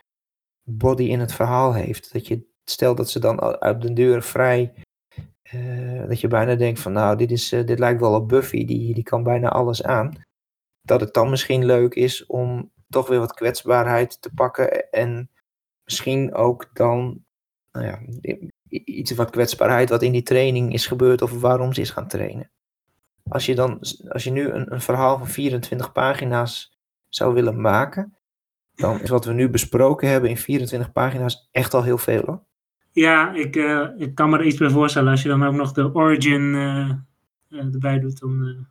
body 0.62 1.03
in 1.03 1.20
het 1.20 1.32
verhaal 1.32 1.74
heeft. 1.74 2.12
Dat 2.12 2.26
je 2.26 2.47
stelt 2.64 2.97
dat 2.97 3.11
ze 3.11 3.20
dan 3.20 3.41
uit 3.41 3.82
de 3.82 3.93
deur 3.93 4.22
vrij. 4.22 4.72
Uh, 5.53 6.09
dat 6.09 6.20
je 6.20 6.28
bijna 6.28 6.55
denkt 6.55 6.80
van 6.80 6.93
nou, 6.93 7.16
dit, 7.16 7.30
is, 7.30 7.53
uh, 7.53 7.66
dit 7.66 7.78
lijkt 7.78 8.01
wel 8.01 8.14
op 8.14 8.28
Buffy, 8.28 8.64
die, 8.64 8.95
die 8.95 9.03
kan 9.03 9.22
bijna 9.22 9.49
alles 9.49 9.82
aan. 9.82 10.12
Dat 10.82 11.01
het 11.01 11.14
dan 11.14 11.30
misschien 11.30 11.64
leuk 11.64 11.95
is 11.95 12.26
om 12.26 12.72
toch 12.89 13.09
weer 13.09 13.18
wat 13.18 13.34
kwetsbaarheid 13.34 14.22
te 14.22 14.30
pakken. 14.34 14.91
En 14.91 15.30
misschien 15.84 16.34
ook 16.34 16.70
dan 16.72 17.24
nou 17.72 17.86
ja, 17.86 18.00
iets 18.68 19.10
wat 19.10 19.30
kwetsbaarheid 19.30 19.88
wat 19.88 20.02
in 20.02 20.12
die 20.12 20.22
training 20.22 20.72
is 20.72 20.86
gebeurd 20.86 21.22
of 21.22 21.40
waarom 21.40 21.72
ze 21.72 21.80
is 21.80 21.90
gaan 21.90 22.08
trainen. 22.08 22.50
Als 23.28 23.46
je, 23.46 23.54
dan, 23.54 23.78
als 24.08 24.24
je 24.24 24.30
nu 24.30 24.48
een, 24.48 24.72
een 24.72 24.80
verhaal 24.80 25.18
van 25.18 25.26
24 25.26 25.92
pagina's 25.92 26.78
zou 27.08 27.34
willen 27.34 27.60
maken, 27.60 28.16
dan 28.74 29.00
is 29.00 29.10
wat 29.10 29.24
we 29.24 29.32
nu 29.32 29.48
besproken 29.48 30.08
hebben 30.08 30.30
in 30.30 30.36
24 30.36 30.92
pagina's 30.92 31.48
echt 31.52 31.74
al 31.74 31.82
heel 31.82 31.98
veel 31.98 32.22
hoor. 32.26 32.42
Ja, 32.92 33.32
ik, 33.32 33.56
uh, 33.56 33.88
ik 33.96 34.14
kan 34.14 34.30
me 34.30 34.38
er 34.38 34.44
iets 34.44 34.56
bij 34.56 34.70
voorstellen. 34.70 35.10
Als 35.10 35.22
je 35.22 35.28
dan 35.28 35.44
ook 35.44 35.54
nog 35.54 35.72
de 35.72 35.94
origin 35.94 36.42
uh, 36.42 36.90
uh, 37.48 37.74
erbij 37.74 37.98
doet, 37.98 38.20
dan... 38.20 38.66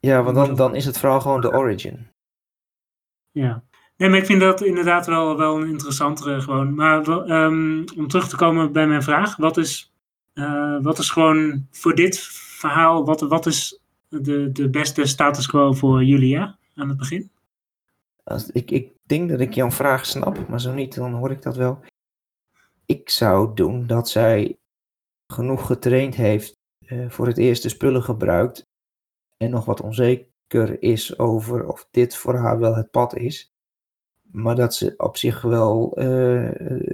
ja, 0.00 0.22
want 0.22 0.36
dan, 0.36 0.54
dan 0.54 0.74
is 0.74 0.84
het 0.84 0.98
verhaal 0.98 1.20
gewoon 1.20 1.40
de 1.40 1.52
origin. 1.52 2.08
Ja. 3.30 3.62
Nee, 4.00 4.08
maar 4.08 4.18
ik 4.18 4.26
vind 4.26 4.40
dat 4.40 4.62
inderdaad 4.62 5.06
wel, 5.06 5.36
wel 5.36 5.56
een 5.56 5.68
interessantere 5.68 6.40
gewoon. 6.40 6.74
Maar 6.74 7.08
um, 7.08 7.84
om 7.96 8.08
terug 8.08 8.28
te 8.28 8.36
komen 8.36 8.72
bij 8.72 8.86
mijn 8.86 9.02
vraag. 9.02 9.36
Wat 9.36 9.56
is, 9.56 9.92
wat 10.82 10.98
is 10.98 11.10
gewoon 11.10 11.66
voor 11.70 11.94
dit 11.94 12.18
verhaal, 12.60 13.04
wat, 13.04 13.20
wat 13.20 13.46
is 13.46 13.80
de, 14.08 14.52
de 14.52 14.70
beste 14.70 15.06
status 15.06 15.46
quo 15.46 15.72
voor 15.72 16.04
Julia 16.04 16.58
aan 16.74 16.88
het 16.88 16.96
begin? 16.96 17.30
Ik, 18.52 18.70
ik 18.70 18.92
denk 19.02 19.28
dat 19.28 19.40
ik 19.40 19.54
jouw 19.54 19.70
vraag 19.70 20.06
snap, 20.06 20.48
maar 20.48 20.60
zo 20.60 20.72
niet, 20.72 20.94
dan 20.94 21.12
hoor 21.12 21.30
ik 21.30 21.42
dat 21.42 21.56
wel. 21.56 21.80
Ik 22.86 23.10
zou 23.10 23.54
doen 23.54 23.86
dat 23.86 24.08
zij 24.08 24.56
genoeg 25.26 25.66
getraind 25.66 26.14
heeft, 26.14 26.56
uh, 26.86 27.10
voor 27.10 27.26
het 27.26 27.38
eerst 27.38 27.62
de 27.62 27.68
spullen 27.68 28.02
gebruikt 28.02 28.66
en 29.36 29.50
nog 29.50 29.64
wat 29.64 29.80
onzeker 29.80 30.82
is 30.82 31.18
over 31.18 31.66
of 31.66 31.88
dit 31.90 32.16
voor 32.16 32.34
haar 32.34 32.58
wel 32.58 32.74
het 32.74 32.90
pad 32.90 33.16
is. 33.16 33.50
Maar 34.32 34.56
dat 34.56 34.74
ze 34.74 34.94
op 34.96 35.16
zich 35.16 35.42
wel 35.42 35.92
uh, 35.98 36.04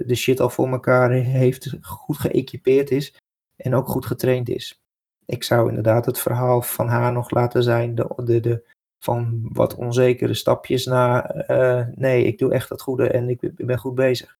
de 0.05 0.15
shit 0.15 0.39
al 0.39 0.49
voor 0.49 0.67
elkaar 0.67 1.11
heeft, 1.11 1.77
goed 1.81 2.17
geëquipeerd 2.17 2.91
is 2.91 3.15
en 3.55 3.75
ook 3.75 3.87
goed 3.87 4.05
getraind 4.05 4.49
is 4.49 4.81
ik 5.27 5.43
zou 5.43 5.69
inderdaad 5.69 6.05
het 6.05 6.19
verhaal 6.19 6.61
van 6.61 6.87
haar 6.87 7.11
nog 7.11 7.29
laten 7.29 7.63
zijn, 7.63 7.95
de, 7.95 8.13
de, 8.23 8.39
de, 8.39 8.63
van 8.99 9.49
wat 9.53 9.75
onzekere 9.75 10.33
stapjes 10.33 10.85
naar, 10.85 11.45
uh, 11.51 11.85
nee, 11.95 12.23
ik 12.23 12.37
doe 12.37 12.53
echt 12.53 12.69
het 12.69 12.81
goede 12.81 13.09
en 13.09 13.29
ik, 13.29 13.41
ik, 13.41 13.65
ben 13.65 13.77
goed 13.77 13.95
bezig. 13.95 14.37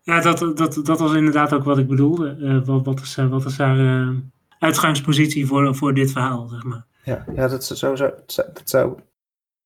Ja, 0.00 0.20
dat, 0.20 0.56
dat, 0.56 0.80
dat 0.84 0.98
was 0.98 1.14
inderdaad 1.14 1.52
ook 1.52 1.64
wat 1.64 1.78
ik 1.78 1.88
bedoelde. 1.88 2.36
Uh, 2.38 2.64
wat, 2.64 2.84
wat, 2.84 3.00
is, 3.00 3.14
wat 3.14 3.44
is 3.44 3.58
haar 3.58 4.14
uitgangspositie 4.58 5.46
voor, 5.46 5.74
voor 5.74 5.94
dit 5.94 6.12
verhaal, 6.12 6.48
zeg 6.48 6.64
maar. 6.64 6.86
Ja, 7.04 7.24
ja 7.34 7.48
dat, 7.48 7.64
zou, 7.64 7.96
zo, 7.96 8.14
dat 8.26 8.62
zou, 8.64 8.98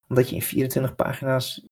omdat 0.09 0.29
je 0.29 0.35
in 0.35 0.43
24 0.43 0.95
pagina's... 0.95 1.67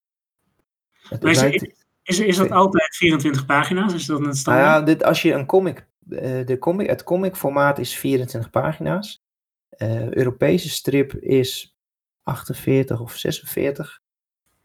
Het 1.13 1.23
maar 1.23 1.53
is, 1.55 1.73
Is, 2.03 2.21
is 2.21 2.37
dat 2.37 2.51
altijd 2.51 2.97
24 2.97 3.47
pagina's? 3.47 3.95
Is 3.95 4.07
dat 4.07 4.19
een 4.19 4.23
Nou 4.23 4.37
standaard? 4.37 4.67
ja, 4.67 4.83
dit, 4.83 5.05
als 5.05 5.23
je 5.23 5.33
een 5.33 5.47
comic, 5.47 5.87
eh, 6.09 6.47
de 6.47 6.59
comic, 6.59 6.89
het 6.89 7.03
comic 7.05 7.37
formaat 7.37 7.79
is 7.79 7.97
24 7.97 8.51
pagina's. 8.51 9.23
Eh, 9.69 10.13
Europese 10.13 10.69
strip 10.69 11.15
is 11.15 11.77
48 12.23 13.01
of 13.01 13.17
46. 13.17 14.01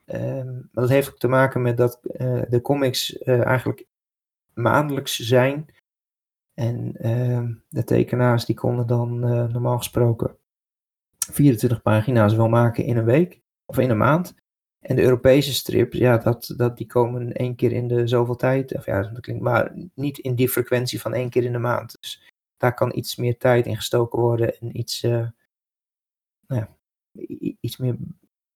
Ehm, 0.05 0.61
dat 0.71 0.89
heeft 0.89 1.09
ook 1.09 1.17
te 1.17 1.27
maken 1.27 1.61
met 1.61 1.77
dat 1.77 1.99
eh, 2.03 2.41
de 2.49 2.61
comics 2.61 3.17
eigenlijk 3.17 3.85
maandelijks 4.53 5.19
zijn. 5.19 5.65
En 6.53 6.95
ehm, 6.95 7.53
de 7.69 7.83
tekenaars 7.83 8.45
die 8.45 8.55
konden 8.55 8.87
dan 8.87 9.19
normaal 9.51 9.77
gesproken 9.77 10.37
24 11.31 11.81
pagina's 11.81 12.35
wel 12.35 12.49
maken 12.49 12.83
in 12.83 12.97
een 12.97 13.05
week 13.05 13.41
of 13.65 13.77
in 13.77 13.89
een 13.89 13.97
maand. 13.97 14.35
En 14.87 14.95
de 14.95 15.01
Europese 15.01 15.53
strips, 15.53 15.97
ja, 15.97 16.17
dat, 16.17 16.53
dat, 16.57 16.77
die 16.77 16.87
komen 16.87 17.33
één 17.33 17.55
keer 17.55 17.71
in 17.71 17.87
de 17.87 18.07
zoveel 18.07 18.35
tijd. 18.35 18.75
Of 18.75 18.85
ja, 18.85 19.01
dat 19.01 19.19
klinkt 19.19 19.43
maar 19.43 19.73
niet 19.93 20.17
in 20.17 20.35
die 20.35 20.49
frequentie 20.49 21.01
van 21.01 21.13
één 21.13 21.29
keer 21.29 21.43
in 21.43 21.51
de 21.51 21.57
maand. 21.57 21.97
Dus 21.99 22.31
daar 22.57 22.73
kan 22.73 22.97
iets 22.97 23.15
meer 23.15 23.37
tijd 23.37 23.65
in 23.65 23.75
gestoken 23.75 24.19
worden 24.19 24.59
en 24.59 24.77
iets, 24.77 25.03
eh, 25.03 25.27
nou 26.47 26.61
ja, 26.61 26.77
iets 27.59 27.77
meer 27.77 27.97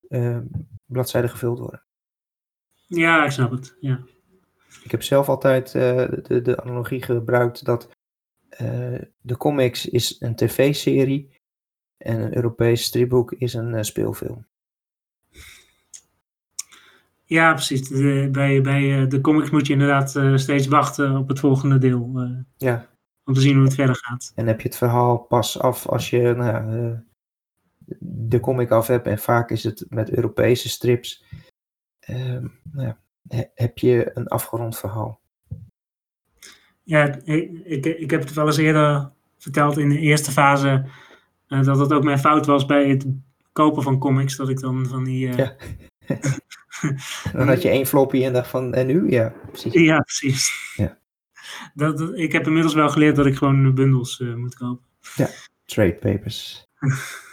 eh, 0.07 0.39
bladzijden 0.85 1.29
gevuld 1.29 1.59
worden. 1.59 1.83
Ja, 2.87 3.25
ik 3.25 3.31
snap 3.31 3.51
het. 3.51 3.77
Ja. 3.79 4.03
Ik 4.83 4.91
heb 4.91 5.03
zelf 5.03 5.29
altijd 5.29 5.75
eh, 5.75 6.09
de, 6.23 6.41
de 6.41 6.61
analogie 6.61 7.01
gebruikt 7.01 7.65
dat 7.65 7.89
de 9.21 9.37
comics 9.37 9.85
is 9.85 10.15
een 10.19 10.35
tv-serie 10.35 11.39
en 11.97 12.19
een 12.19 12.35
Europees 12.35 12.83
stripboek 12.83 13.31
is 13.31 13.53
een 13.53 13.85
speelfilm. 13.85 14.49
Ja, 17.31 17.53
precies. 17.53 17.87
De, 17.87 18.29
bij 18.31 18.61
bij 18.61 19.01
eh, 19.01 19.09
de 19.09 19.21
comics 19.21 19.49
moet 19.49 19.67
je 19.67 19.73
inderdaad 19.73 20.15
eh, 20.15 20.35
steeds 20.35 20.67
wachten 20.67 21.17
op 21.17 21.27
het 21.27 21.39
volgende 21.39 21.77
deel. 21.77 22.11
eh, 22.15 22.29
Ja, 22.57 22.87
om 23.23 23.33
te 23.33 23.41
zien 23.41 23.55
hoe 23.55 23.63
het 23.63 23.73
verder 23.73 23.95
gaat. 23.95 24.31
en 24.35 24.47
heb 24.47 24.61
je 24.61 24.67
het 24.67 24.77
verhaal 24.77 25.17
pas 25.17 25.59
af 25.59 25.87
als 25.87 26.09
je 26.09 26.33
nou 26.37 26.43
ja, 26.51 27.03
de 27.99 28.39
comic 28.39 28.71
af 28.71 28.87
hebt. 28.87 29.07
En 29.07 29.17
vaak 29.19 29.49
is 29.49 29.63
het 29.63 29.85
met 29.89 30.11
Europese 30.11 30.69
strips. 30.69 31.23
ehm, 31.99 32.47
nou 32.71 32.87
ja, 32.87 32.97
heb 33.55 33.77
je 33.77 34.11
een 34.13 34.27
afgerond 34.27 34.77
verhaal. 34.77 35.19
Ja, 36.83 37.19
ik, 37.23 37.51
ik, 37.63 37.85
ik 37.85 38.11
heb 38.11 38.21
het 38.21 38.33
wel 38.33 38.45
eens 38.45 38.57
eerder 38.57 39.11
verteld 39.37 39.77
in 39.77 39.89
de 39.89 39.99
eerste 39.99 40.31
fase. 40.31 40.85
dat 41.47 41.79
het 41.79 41.93
ook 41.93 42.03
mijn 42.03 42.19
fout 42.19 42.45
was 42.45 42.65
bij 42.65 42.89
het 42.89 43.05
kopen 43.51 43.83
van 43.83 43.99
comics. 43.99 44.35
Dat 44.35 44.49
ik 44.49 44.59
dan 44.59 44.85
van 44.85 45.03
die. 45.03 45.35
Ja. 45.35 45.55
Dan 47.33 47.47
had 47.47 47.61
je 47.61 47.69
één 47.69 47.85
floppy 47.85 48.23
en 48.23 48.33
dacht 48.33 48.47
van, 48.49 48.73
en 48.73 48.87
nu? 48.87 49.09
Ja, 49.09 49.33
precies. 49.51 49.73
Ja, 49.73 49.99
precies. 49.99 50.51
Ja. 50.75 50.97
Dat, 51.73 51.97
dat- 51.97 52.17
ik 52.17 52.31
heb 52.31 52.45
inmiddels 52.47 52.73
wel 52.73 52.89
geleerd 52.89 53.15
dat 53.15 53.25
ik 53.25 53.35
gewoon 53.35 53.73
bundels 53.75 54.19
eh, 54.19 54.33
moet 54.35 54.55
kopen. 54.55 54.85
Trade 55.65 55.95
papers. 55.95 56.67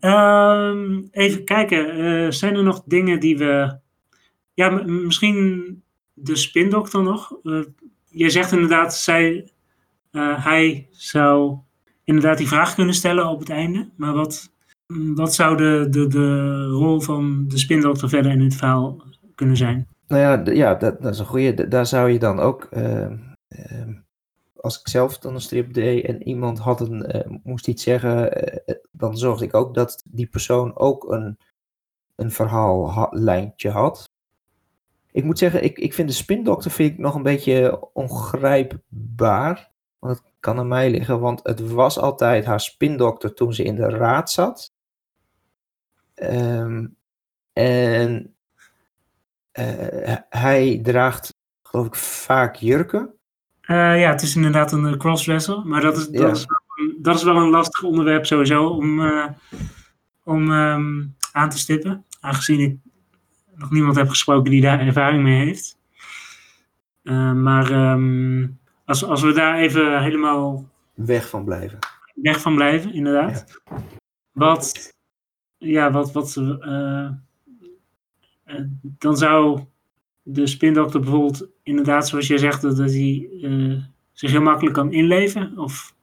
Ehm, 0.00 1.02
even 1.10 1.44
kijken, 1.44 1.90
eh, 1.90 2.30
zijn 2.30 2.54
er 2.56 2.62
nog 2.62 2.82
dingen 2.86 3.20
die 3.20 3.38
we. 3.38 3.78
Ja, 4.54 4.70
misschien 4.86 5.82
de 6.12 6.36
spindokter 6.36 7.02
nog. 7.02 7.36
Eh, 7.42 7.60
je 8.08 8.30
zegt 8.30 8.52
inderdaad, 8.52 8.96
zij, 8.96 9.48
hij 10.10 10.88
zou 10.90 11.58
inderdaad 12.04 12.38
die 12.38 12.48
vraag 12.48 12.74
kunnen 12.74 12.94
stellen 12.94 13.26
op 13.28 13.38
het 13.38 13.50
einde. 13.50 13.90
Maar 13.96 14.12
wat, 14.12 14.53
wat 15.14 15.34
zou 15.34 15.56
de, 15.56 15.86
de, 15.90 16.06
de 16.06 16.64
rol 16.66 17.00
van 17.00 17.48
de 17.48 17.58
spindokter 17.58 18.08
verder 18.08 18.32
in 18.32 18.40
het 18.40 18.54
verhaal 18.54 19.02
kunnen 19.34 19.56
zijn? 19.56 19.88
Nou 20.06 20.22
ja, 20.22 20.52
ja 20.52 20.74
dat, 20.74 21.02
dat 21.02 21.12
is 21.12 21.18
een 21.18 21.26
goede. 21.26 21.68
Daar 21.68 21.86
zou 21.86 22.10
je 22.10 22.18
dan 22.18 22.38
ook. 22.38 22.64
ehm, 22.70 23.16
ehm, 23.48 23.92
als 24.64 24.80
ik 24.80 24.88
zelf 24.88 25.18
dan 25.18 25.34
een 25.34 25.40
strip 25.40 25.74
deed 25.74 26.04
en 26.04 26.22
iemand 26.22 26.58
had 26.58 26.80
een, 26.80 27.06
eh, 27.06 27.30
moest 27.42 27.68
iets 27.68 27.82
zeggen, 27.82 28.32
eh, 28.32 28.74
dan 28.90 29.16
zorgde 29.18 29.44
ik 29.44 29.54
ook 29.54 29.74
dat 29.74 30.02
die 30.10 30.26
persoon 30.26 30.76
ook 30.76 31.12
een, 31.12 31.38
een 32.14 32.30
verhaallijntje 32.30 33.70
had. 33.70 34.10
Ik 35.12 35.24
moet 35.24 35.38
zeggen, 35.38 35.64
ik, 35.64 35.78
ik 35.78 35.94
vind 35.94 36.08
de 36.08 36.14
spindokter 36.14 36.70
vind 36.70 36.92
ik 36.92 36.98
nog 36.98 37.14
een 37.14 37.22
beetje 37.22 37.88
ongrijpbaar. 37.92 39.72
Want 39.98 40.18
het 40.18 40.32
kan 40.40 40.58
aan 40.58 40.68
mij 40.68 40.90
liggen, 40.90 41.20
want 41.20 41.40
het 41.42 41.70
was 41.72 41.98
altijd 41.98 42.44
haar 42.44 42.60
spindokter 42.60 43.34
toen 43.34 43.54
ze 43.54 43.62
in 43.62 43.74
de 43.74 43.88
raad 43.88 44.30
zat. 44.30 44.73
Ehm, 46.14 46.86
en 47.52 48.34
eh, 49.52 50.16
hij 50.28 50.80
draagt, 50.82 51.34
geloof 51.62 51.86
ik, 51.86 51.94
vaak 51.94 52.54
jurken. 52.54 53.14
Eh, 53.60 54.00
ja, 54.00 54.10
het 54.10 54.22
is 54.22 54.36
inderdaad 54.36 54.72
een 54.72 54.86
eh, 54.86 54.96
crossdresser, 54.96 55.66
maar 55.66 55.80
dat 55.80 55.96
is, 55.96 56.06
dat, 56.08 56.20
Ja. 56.22 56.28
is, 56.30 56.44
wel 56.46 56.86
een- 56.86 56.98
dat 57.02 57.14
is 57.16 57.22
wel 57.22 57.36
een 57.36 57.50
lastig 57.50 57.82
onderwerp 57.82 58.26
sowieso 58.26 58.66
om, 58.66 59.00
om 60.24 60.52
ehm, 60.52 61.04
aan 61.32 61.48
te 61.50 61.58
stippen. 61.58 62.04
Aangezien 62.20 62.60
ik 62.60 62.76
nog 63.54 63.70
niemand 63.70 63.96
heb 63.96 64.08
gesproken 64.08 64.50
die 64.50 64.60
daar 64.60 64.80
ervaring 64.80 65.22
mee 65.22 65.44
heeft. 65.44 65.78
Eh, 67.02 67.32
maar 67.32 67.70
ehm, 67.70 68.46
als, 68.84 69.04
als 69.04 69.22
we 69.22 69.32
daar 69.32 69.56
even 69.58 70.02
helemaal 70.02 70.68
Weg 70.94 71.28
van 71.28 71.44
blijven. 71.44 71.78
weg 72.14 72.40
van 72.40 72.54
blijven, 72.54 72.92
inderdaad. 72.94 73.60
Wat, 74.32 74.92
ja, 75.64 75.90
wat, 75.90 76.12
wat, 76.12 76.36
eh, 76.36 77.10
eh, 78.44 78.64
dan 78.82 79.16
zou 79.16 79.60
de 80.22 80.46
spindokter 80.46 81.00
bijvoorbeeld, 81.00 81.48
inderdaad, 81.62 82.08
zoals 82.08 82.26
jij 82.26 82.38
zegt, 82.38 82.62
dat 82.62 82.76
dat 82.76 82.90
hij 82.90 83.28
eh, 83.42 83.82
zich 84.12 84.30
heel 84.30 84.42
makkelijk 84.42 84.74
kan 84.74 84.92
inleven. 84.92 85.58
Of, 85.58 85.94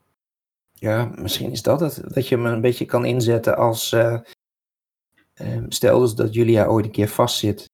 Ja, 0.74 1.12
misschien 1.16 1.52
is 1.52 1.62
dat 1.62 1.80
het. 1.80 2.14
Dat 2.14 2.28
je 2.28 2.36
hem 2.36 2.46
een 2.46 2.62
beetje 2.62 2.86
kan 2.86 3.06
inzetten 3.06 3.58
als. 3.58 3.96
stel 5.68 6.00
dus 6.00 6.16
dat 6.16 6.34
Julia 6.34 6.66
ooit 6.66 6.86
een 6.86 6.92
keer 6.92 7.08
vastzit. 7.08 7.70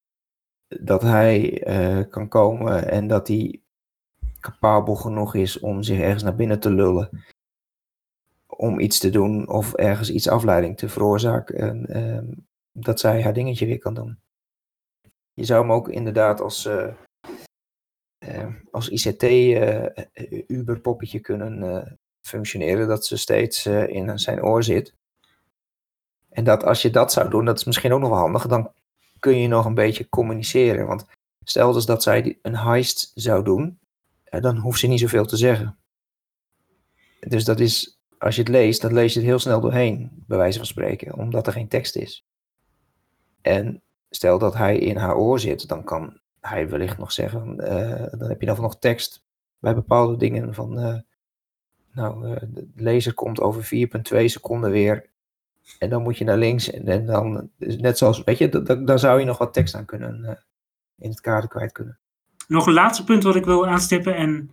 Dat 0.67 1.01
hij 1.01 1.63
kan 2.09 2.27
komen 2.27 2.89
en 2.89 3.07
dat 3.07 3.27
hij 3.27 3.61
capabel 4.39 4.95
genoeg 4.95 5.35
is 5.35 5.59
om 5.59 5.83
zich 5.83 5.99
ergens 5.99 6.23
naar 6.23 6.35
binnen 6.35 6.59
te 6.59 6.71
lullen. 6.71 7.09
Om 8.57 8.79
iets 8.79 8.99
te 8.99 9.09
doen 9.09 9.49
of 9.49 9.73
ergens 9.73 10.11
iets 10.11 10.27
afleiding 10.27 10.77
te 10.77 10.89
veroorzaken. 10.89 11.57
En, 11.57 11.85
ehm, 11.85 12.25
dat 12.71 12.99
zij 12.99 13.23
haar 13.23 13.33
dingetje 13.33 13.65
weer 13.65 13.79
kan 13.79 13.93
doen. 13.93 14.19
Je 15.33 15.45
zou 15.45 15.61
hem 15.61 15.71
ook 15.71 15.89
inderdaad 15.89 16.41
als, 16.41 16.65
eh, 16.65 16.93
eh, 18.17 18.47
als 18.71 18.89
ICT-Uber-poppetje 18.89 21.19
kunnen 21.19 21.63
eh, 21.63 21.91
functioneren. 22.21 22.87
Dat 22.87 23.05
ze 23.05 23.17
steeds 23.17 23.65
eh, 23.65 23.87
in 23.87 24.19
zijn 24.19 24.43
oor 24.43 24.63
zit. 24.63 24.93
En 26.29 26.43
dat 26.43 26.63
als 26.63 26.81
je 26.81 26.89
dat 26.89 27.11
zou 27.11 27.29
doen, 27.29 27.45
dat 27.45 27.57
is 27.57 27.63
misschien 27.63 27.93
ook 27.93 27.99
nog 27.99 28.09
wel 28.09 28.17
handig. 28.17 28.47
Dan 28.47 28.71
kun 29.19 29.37
je 29.37 29.47
nog 29.47 29.65
een 29.65 29.73
beetje 29.73 30.09
communiceren. 30.09 30.87
Want 30.87 31.05
stel 31.43 31.71
dus 31.71 31.85
dat 31.85 32.03
zij 32.03 32.39
een 32.41 32.55
heist 32.55 33.11
zou 33.15 33.43
doen, 33.43 33.79
eh, 34.23 34.41
dan 34.41 34.57
hoeft 34.57 34.79
ze 34.79 34.87
niet 34.87 34.99
zoveel 34.99 35.25
te 35.25 35.37
zeggen. 35.37 35.77
Dus 37.19 37.45
dat 37.45 37.59
is, 37.59 37.96
als 38.17 38.35
je 38.35 38.41
het 38.41 38.49
leest, 38.49 38.81
dan 38.81 38.93
lees 38.93 39.13
je 39.13 39.19
het 39.19 39.27
heel 39.27 39.39
snel 39.39 39.61
doorheen, 39.61 40.23
bij 40.27 40.37
wijze 40.37 40.57
van 40.57 40.67
spreken, 40.67 41.13
omdat 41.17 41.47
er 41.47 41.53
geen 41.53 41.67
tekst 41.67 41.95
is. 41.95 42.25
En 43.41 43.81
stel 44.09 44.39
dat 44.39 44.53
hij 44.53 44.77
in 44.77 44.97
haar 44.97 45.15
oor 45.15 45.39
zit, 45.39 45.67
dan 45.67 45.83
kan 45.83 46.19
hij 46.39 46.69
wellicht 46.69 46.97
nog 46.97 47.11
zeggen, 47.11 47.59
eh, 47.59 48.19
dan 48.19 48.29
heb 48.29 48.39
je 48.39 48.45
dan 48.45 48.61
nog 48.61 48.79
tekst 48.79 49.25
bij 49.59 49.73
bepaalde 49.75 50.17
dingen 50.17 50.53
van, 50.53 50.79
eh, 50.79 50.97
nou, 51.91 52.33
eh, 52.35 52.41
de 52.47 52.67
lezer 52.75 53.13
komt 53.13 53.41
over 53.41 53.63
4,2 53.63 54.27
seconden 54.27 54.71
weer 54.71 55.09
en 55.79 55.89
dan 55.89 56.01
moet 56.01 56.17
je 56.17 56.23
naar 56.23 56.37
links 56.37 56.71
en, 56.71 57.05
dan, 57.05 57.49
dus 57.57 57.77
net 57.77 57.97
zoals, 57.97 58.23
weet 58.23 58.37
je, 58.37 58.49
da- 58.49 58.59
da- 58.59 58.75
daar 58.75 58.99
zou 58.99 59.19
je 59.19 59.25
nog 59.25 59.37
wat 59.37 59.53
tekst 59.53 59.75
aan 59.75 59.85
kunnen, 59.85 60.43
in 60.97 61.09
het 61.09 61.21
kader 61.21 61.49
kwijt 61.49 61.71
kunnen. 61.71 61.99
nog 62.47 62.67
een 62.67 62.73
laatste 62.73 63.03
punt 63.03 63.23
wat 63.23 63.35
ik 63.35 63.45
wil 63.45 63.67
aanstippen. 63.67 64.15
En 64.15 64.51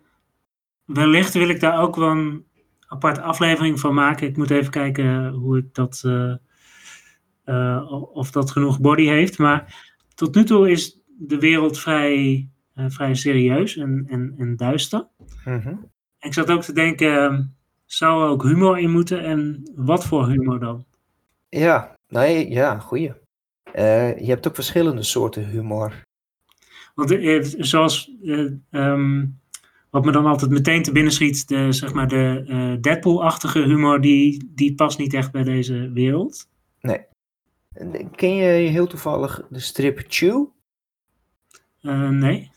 wellicht 0.84 1.34
wil 1.34 1.48
ik 1.48 1.60
daar 1.60 1.80
ook 1.80 1.96
een 1.96 2.46
aparte 2.94 3.20
aflevering 3.20 3.80
van 3.80 3.94
maken. 3.94 4.28
Ik 4.28 4.36
moet 4.36 4.50
even 4.50 4.70
kijken 4.70 5.28
hoe 5.28 5.58
ik 5.58 5.74
dat. 5.74 6.02
eh, 6.04 6.34
eh, 7.44 7.92
of 8.12 8.30
dat 8.30 8.50
genoeg 8.50 8.80
body 8.80 9.04
heeft. 9.06 9.38
Maar 9.38 9.84
tot 10.14 10.34
nu 10.34 10.44
toe 10.44 10.70
is 10.70 11.00
de 11.06 11.38
wereld 11.38 11.78
vrij, 11.78 12.48
eh, 12.74 12.84
vrij 12.88 13.14
serieus 13.14 13.76
en, 13.76 14.04
en, 14.08 14.34
en 14.38 14.56
duister. 14.56 15.06
Mhm. 15.44 15.68
En 15.68 16.30
ik 16.30 16.32
zat 16.34 16.50
ook 16.50 16.62
te 16.62 16.72
denken. 16.72 17.30
eh, 17.30 17.38
Zou 17.84 18.22
er 18.24 18.28
ook 18.28 18.42
humor 18.42 18.78
in 18.78 18.90
moeten 18.90 19.24
en 19.24 19.70
wat 19.74 20.06
voor 20.06 20.28
humor 20.28 20.60
dan? 20.60 20.84
Ja, 21.48 21.96
nee, 22.08 22.50
ja, 22.50 22.78
goeie. 22.78 23.12
Je 23.74 24.24
hebt 24.26 24.48
ook 24.48 24.54
verschillende 24.54 25.02
soorten 25.02 25.46
humor. 25.46 25.92
Want 26.94 27.16
zoals 27.58 28.10
eh, 28.24 28.50
ehm, 28.70 29.26
wat 29.94 30.04
me 30.04 30.12
dan 30.12 30.26
altijd 30.26 30.50
meteen 30.50 30.82
te 30.82 30.92
binnen 30.92 31.12
schiet, 31.12 31.48
de, 31.48 31.72
zeg 31.72 31.92
maar 31.92 32.08
de 32.08 32.44
eh, 32.48 32.72
Deadpool-achtige 32.80 33.62
humor, 33.62 34.00
die, 34.00 34.50
die 34.54 34.74
past 34.74 34.98
niet 34.98 35.14
echt 35.14 35.32
bij 35.32 35.42
deze 35.42 35.90
wereld. 35.92 36.48
Ken 38.16 38.34
je 38.34 38.68
heel 38.68 38.86
toevallig 38.86 39.46
de 39.50 39.58
strip 39.58 40.04
Chew? 40.08 40.44
nee. 42.10 42.50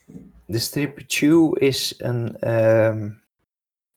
De 0.46 0.60
strip 0.60 1.04
Chew 1.08 1.64
is 1.64 1.94
een, 1.98 2.40
ehm, 2.40 3.10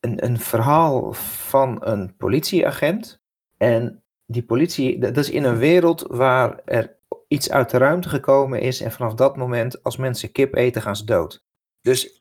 een, 0.00 0.24
een 0.24 0.38
verhaal 0.38 1.12
van 1.12 1.78
een 1.80 2.16
politieagent. 2.16 3.20
En 3.56 4.02
die 4.26 4.42
politie, 4.42 4.98
dat 4.98 5.16
is 5.16 5.30
in 5.30 5.44
een 5.44 5.58
wereld 5.58 6.04
waar 6.08 6.60
er 6.64 6.96
iets 7.28 7.50
uit 7.50 7.70
de 7.70 7.78
ruimte 7.78 8.08
gekomen 8.08 8.60
is. 8.60 8.80
En 8.80 8.92
vanaf 8.92 9.14
dat 9.14 9.36
moment, 9.36 9.82
als 9.82 9.96
mensen 9.96 10.32
kip 10.32 10.54
eten, 10.54 10.82
gaan 10.82 10.96
ze 10.96 11.04
dood. 11.04 11.42
Dus 11.80 12.20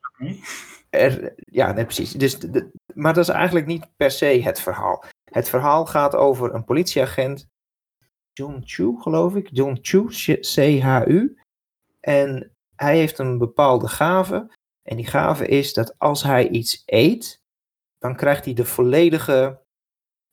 er, 0.89 1.33
ja, 1.37 1.71
nee, 1.71 1.83
precies. 1.83 2.11
Dus 2.11 2.37
maar 2.93 3.13
dat 3.13 3.23
is 3.23 3.33
eigenlijk 3.33 3.65
niet 3.65 3.87
per 3.95 4.11
se 4.11 4.25
het 4.25 4.59
verhaal. 4.59 5.03
Het 5.31 5.49
verhaal 5.49 5.85
gaat 5.85 6.15
over 6.15 6.53
een 6.53 6.63
politieagent, 6.63 7.47
John 8.33 8.61
Chu, 8.65 8.95
geloof 8.99 9.35
ik. 9.35 9.49
John 9.51 9.77
Chu, 9.81 10.05
C-H-U. 10.39 11.37
En 11.99 12.51
hij 12.75 12.97
heeft 12.97 13.19
een 13.19 13.37
bepaalde 13.37 13.87
gave. 13.87 14.51
En 14.81 14.95
die 14.95 15.07
gave 15.07 15.47
is 15.47 15.73
dat 15.73 15.99
als 15.99 16.23
hij 16.23 16.49
iets 16.49 16.83
eet, 16.85 17.41
dan 17.97 18.15
krijgt 18.15 18.45
hij 18.45 18.53
de 18.53 18.65
volledige 18.65 19.59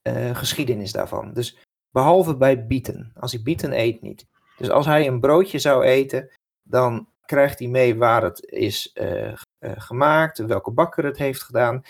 uh, 0.03 0.37
geschiedenis 0.37 0.93
daarvan. 0.93 1.33
Dus 1.33 1.59
behalve 1.91 2.37
bij 2.37 2.66
bieten. 2.66 3.12
Als 3.15 3.33
hij 3.33 3.43
bieten 3.43 3.78
eet, 3.81 4.03
niet. 4.03 4.27
Dus 4.57 4.70
als 4.70 4.87
hij 4.87 5.07
een 5.07 5.20
broodje 5.20 5.59
zou 5.59 5.85
eten, 5.85 6.31
dan 6.62 7.09
krijgt 7.24 7.59
hij 7.59 7.69
mee 7.69 7.97
waar 7.97 8.23
het 8.23 8.45
is 8.45 8.91
uh, 8.95 9.37
gemaakt, 9.76 10.38
welke 10.38 10.70
bakker 10.70 11.05
het 11.05 11.18
heeft 11.18 11.43
gedaan. 11.43 11.82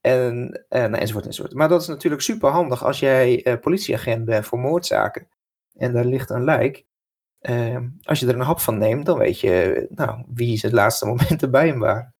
En, 0.00 0.64
en, 0.68 0.94
enzovoort, 0.94 1.26
enzovoort. 1.26 1.54
Maar 1.54 1.68
dat 1.68 1.80
is 1.80 1.86
natuurlijk 1.86 2.22
super 2.22 2.50
handig 2.50 2.84
als 2.84 3.00
jij 3.00 3.58
politieagent 3.60 4.24
bent 4.24 4.46
voor 4.46 4.58
moordzaken. 4.58 5.28
En 5.76 5.92
daar 5.92 6.04
ligt 6.04 6.30
een 6.30 6.44
lijk. 6.44 6.84
Ehm, 7.40 7.88
als 8.02 8.20
je 8.20 8.26
er 8.26 8.34
een 8.34 8.40
hap 8.40 8.60
van 8.60 8.78
neemt, 8.78 9.06
dan 9.06 9.18
weet 9.18 9.40
je 9.40 9.86
nou, 9.90 10.24
wie 10.34 10.58
het 10.62 10.72
laatste 10.72 11.06
momenten 11.16 11.50
bij 11.50 11.66
hem 11.66 11.78
waren. 11.78 12.14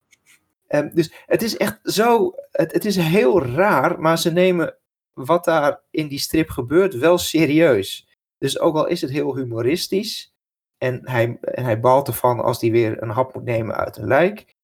Um, 0.69 0.91
dus 0.95 1.13
het 1.27 1.43
is 1.43 1.57
echt 1.57 1.79
zo, 1.83 2.35
het, 2.51 2.73
het 2.73 2.85
is 2.85 2.97
heel 2.97 3.43
raar, 3.43 4.01
maar 4.01 4.19
ze 4.19 4.33
nemen 4.33 4.77
wat 5.13 5.45
daar 5.45 5.81
in 5.91 6.09
die 6.09 6.19
strip 6.19 6.51
gebeurt 6.51 6.95
wel 6.95 7.19
serieus. 7.19 8.09
Dus 8.39 8.59
ook 8.59 8.77
al 8.77 8.87
is 8.87 9.01
het 9.01 9.11
heel 9.11 9.37
humoristisch, 9.37 10.37
en 10.79 11.09
hij, 11.09 11.39
en 11.41 11.65
hij 11.65 11.81
balt 11.81 12.09
ervan 12.09 12.41
als 12.41 12.61
hij 12.61 12.71
weer 12.71 13.03
een 13.03 13.11
hap 13.11 13.35
moet 13.35 13.45
nemen 13.45 13.77
uit 13.77 13.97
een 13.97 14.07
lijk. 14.07 14.56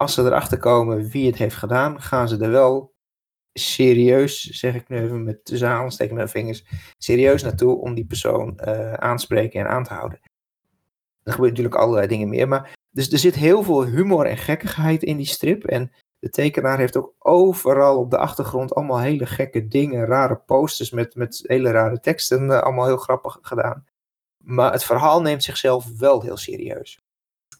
Als 0.00 0.14
ze 0.14 0.22
erachter 0.22 0.58
komen 0.58 1.08
wie 1.08 1.26
het 1.26 1.36
heeft 1.36 1.56
gedaan, 1.56 2.02
gaan 2.02 2.28
ze 2.28 2.38
er 2.38 2.50
wel 2.50 2.94
serieus, 3.52 4.42
zeg 4.42 4.74
ik 4.74 4.88
nu 4.88 4.98
even 4.98 5.24
met 5.24 5.44
tussen 5.44 5.68
aansteken 5.68 6.14
mijn 6.14 6.28
vingers, 6.28 6.64
serieus 6.98 7.42
naartoe 7.42 7.80
om 7.80 7.94
die 7.94 8.06
persoon 8.06 8.60
uh, 8.64 8.92
aanspreken 8.92 9.60
en 9.60 9.68
aan 9.68 9.84
te 9.84 9.94
houden. 9.94 10.18
Er 11.22 11.32
gebeuren 11.32 11.48
natuurlijk 11.48 11.74
allerlei 11.74 12.06
dingen 12.06 12.28
meer, 12.28 12.48
maar 12.48 12.72
dus 12.90 13.12
er 13.12 13.18
zit 13.18 13.34
heel 13.34 13.62
veel 13.62 13.84
humor 13.84 14.26
en 14.26 14.36
gekkigheid 14.36 15.02
in 15.02 15.16
die 15.16 15.26
strip. 15.26 15.64
En 15.64 15.92
de 16.18 16.30
tekenaar 16.30 16.78
heeft 16.78 16.96
ook 16.96 17.14
overal 17.18 17.98
op 17.98 18.10
de 18.10 18.18
achtergrond 18.18 18.74
allemaal 18.74 19.00
hele 19.00 19.26
gekke 19.26 19.68
dingen, 19.68 20.06
rare 20.06 20.36
posters 20.36 20.90
met, 20.90 21.14
met 21.14 21.42
hele 21.46 21.70
rare 21.70 22.00
teksten, 22.00 22.44
uh, 22.44 22.60
allemaal 22.60 22.86
heel 22.86 22.96
grappig 22.96 23.38
gedaan. 23.42 23.84
Maar 24.36 24.72
het 24.72 24.84
verhaal 24.84 25.22
neemt 25.22 25.42
zichzelf 25.42 25.98
wel 25.98 26.22
heel 26.22 26.36
serieus. 26.36 27.00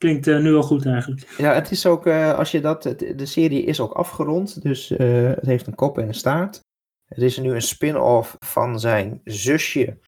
Klinkt 0.00 0.26
uh, 0.26 0.38
nu 0.38 0.54
al 0.54 0.62
goed 0.62 0.86
eigenlijk. 0.86 1.34
Ja, 1.38 1.54
het 1.54 1.70
is 1.70 1.86
ook, 1.86 2.06
uh, 2.06 2.38
als 2.38 2.50
je 2.50 2.60
dat, 2.60 2.82
de 3.16 3.26
serie 3.26 3.64
is 3.64 3.80
ook 3.80 3.92
afgerond, 3.92 4.62
dus 4.62 4.90
uh, 4.90 4.98
het 5.28 5.46
heeft 5.46 5.66
een 5.66 5.74
kop 5.74 5.98
en 5.98 6.08
een 6.08 6.14
staart. 6.14 6.60
Er 7.08 7.22
is 7.22 7.38
nu 7.38 7.54
een 7.54 7.62
spin-off 7.62 8.36
van 8.38 8.80
zijn 8.80 9.20
zusje, 9.24 9.98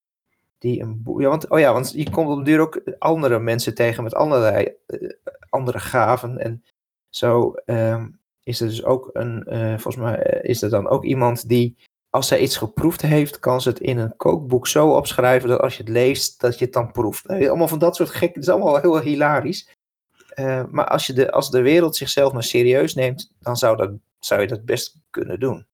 die 0.59 0.81
een 0.81 1.02
ja, 1.19 1.28
want, 1.28 1.48
oh 1.48 1.59
ja, 1.59 1.73
want 1.73 1.93
je 1.93 2.10
komt 2.10 2.28
op 2.28 2.39
de 2.39 2.44
duur 2.44 2.60
ook 2.60 2.82
andere 2.98 3.39
mensen 3.39 3.74
tegen 3.74 4.02
met 4.02 4.14
allerlei 4.14 4.73
andere 5.48 5.78
gaven. 5.78 6.39
En 6.39 6.64
zo 7.09 7.55
um, 7.66 8.19
is 8.43 8.60
er 8.60 8.69
dus 8.69 8.85
ook 8.85 9.10
een, 9.12 9.44
volgens 9.81 9.97
mij 9.97 10.40
is 10.43 10.62
er 10.62 10.70
dan 10.70 10.89
ook 10.89 11.05
iemand 11.05 11.48
die 11.48 11.77
als 12.10 12.28
zij 12.28 12.40
iets 12.40 12.56
geproefd 12.56 13.02
heeft, 13.02 13.39
kan 13.39 13.60
ze 13.60 13.69
het 13.69 13.81
in 13.81 13.98
een 13.98 14.16
kookboek 14.16 14.66
zo 14.66 14.97
opschrijven 14.97 15.48
dat 15.48 15.60
als 15.60 15.77
je 15.77 15.82
het 15.82 15.93
leest, 15.93 16.40
dat 16.40 16.59
je 16.59 16.64
het 16.64 16.74
dan 16.74 16.93
proeft. 16.93 17.28
Allemaal 17.28 17.69
van 17.69 17.78
dat 17.78 17.97
soort 17.97 18.10
gek, 18.10 18.35
het 18.35 18.43
is 18.43 18.48
allemaal 18.48 18.81
heel 18.81 19.01
hilarisch. 19.01 19.81
Uh, 20.34 20.64
maar 20.70 20.88
als, 20.88 21.06
je 21.06 21.12
de, 21.12 21.30
als 21.30 21.50
de 21.50 21.60
wereld 21.60 21.96
zichzelf 21.96 22.32
maar 22.32 22.42
serieus 22.42 22.94
neemt, 22.94 23.32
dan 23.38 23.56
zou, 23.56 23.76
dat, 23.76 23.90
zou 24.18 24.40
je 24.40 24.46
dat 24.46 24.64
best 24.64 25.00
kunnen 25.10 25.40
doen. 25.40 25.66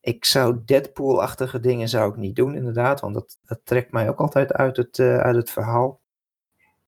Ik 0.00 0.24
zou 0.24 0.60
Deadpool-achtige 0.64 1.60
dingen 1.60 1.88
zou 1.88 2.10
ik 2.10 2.16
niet 2.16 2.36
doen, 2.36 2.54
inderdaad, 2.54 3.00
want 3.00 3.14
dat, 3.14 3.38
dat 3.44 3.60
trekt 3.64 3.92
mij 3.92 4.08
ook 4.08 4.18
altijd 4.18 4.52
uit 4.52 4.76
het, 4.76 4.98
uh, 4.98 5.18
uit 5.18 5.36
het 5.36 5.50
verhaal. 5.50 6.00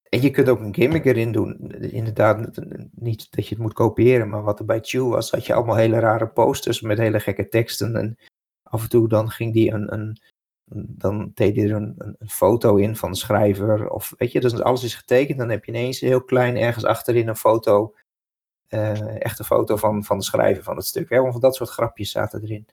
En 0.08 0.20
je 0.20 0.30
kunt 0.30 0.48
ook 0.48 0.60
een 0.60 0.74
gimmick 0.74 1.04
erin 1.04 1.32
doen. 1.32 1.70
Inderdaad, 1.80 2.60
niet 2.90 3.30
dat 3.30 3.48
je 3.48 3.54
het 3.54 3.62
moet 3.62 3.72
kopiëren, 3.72 4.28
maar 4.28 4.42
wat 4.42 4.58
er 4.58 4.64
bij 4.64 4.78
Chew 4.82 5.08
was, 5.08 5.30
had 5.30 5.46
je 5.46 5.54
allemaal 5.54 5.76
hele 5.76 5.98
rare 5.98 6.28
posters 6.28 6.80
met 6.80 6.98
hele 6.98 7.20
gekke 7.20 7.48
teksten. 7.48 7.96
En 7.96 8.16
af 8.62 8.82
en 8.82 8.88
toe 8.88 9.08
dan 9.08 9.30
ging 9.30 9.52
die 9.52 9.72
een, 9.72 9.92
een 9.92 10.20
dan 10.74 11.30
deed 11.34 11.56
hij 11.56 11.64
er 11.64 11.74
een, 11.74 11.94
een, 12.18 12.28
foto 12.28 12.76
in 12.76 12.96
van 12.96 13.10
de 13.10 13.16
schrijver. 13.16 13.90
Of 13.90 14.14
weet 14.18 14.32
je, 14.32 14.40
dus 14.40 14.60
alles 14.60 14.84
is 14.84 14.94
getekend. 14.94 15.38
Dan 15.38 15.48
heb 15.48 15.64
je 15.64 15.72
ineens 15.72 16.00
heel 16.00 16.24
klein 16.24 16.56
ergens 16.56 16.84
achterin 16.84 17.28
een 17.28 17.36
foto. 17.36 17.94
Uh, 18.68 19.24
echte 19.24 19.44
foto 19.44 19.76
van, 19.76 20.04
van 20.04 20.18
de 20.18 20.24
schrijver 20.24 20.62
van 20.62 20.76
het 20.76 20.86
stuk. 20.86 21.10
Hè? 21.10 21.20
Want 21.20 21.40
dat 21.40 21.54
soort 21.54 21.70
grapjes 21.70 22.10
zaten 22.10 22.42
erin. 22.42 22.66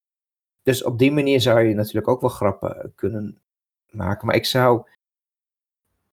Dus 0.63 0.83
op 0.83 0.99
die 0.99 1.11
manier 1.11 1.41
zou 1.41 1.59
je 1.61 1.73
natuurlijk 1.73 2.07
ook 2.07 2.21
wel 2.21 2.29
grappen 2.29 2.93
kunnen 2.95 3.41
maken. 3.89 4.27
Maar 4.27 4.35
ik 4.35 4.45
zou 4.45 4.87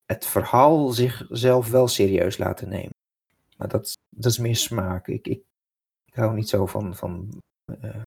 het 0.06 0.26
verhaal 0.26 0.88
zichzelf 0.88 1.70
wel 1.70 1.88
serieus 1.88 2.38
laten 2.38 2.68
nemen. 2.68 2.94
Maar 3.56 3.68
dat, 3.68 3.98
dat 4.08 4.32
is 4.32 4.38
meer 4.38 4.56
smaak. 4.56 5.08
Ik, 5.08 5.26
ik, 5.26 5.42
ik 6.04 6.14
hou 6.14 6.34
niet 6.34 6.48
zo 6.48 6.66
van, 6.66 6.94
van 6.94 7.42
uh, 7.82 8.02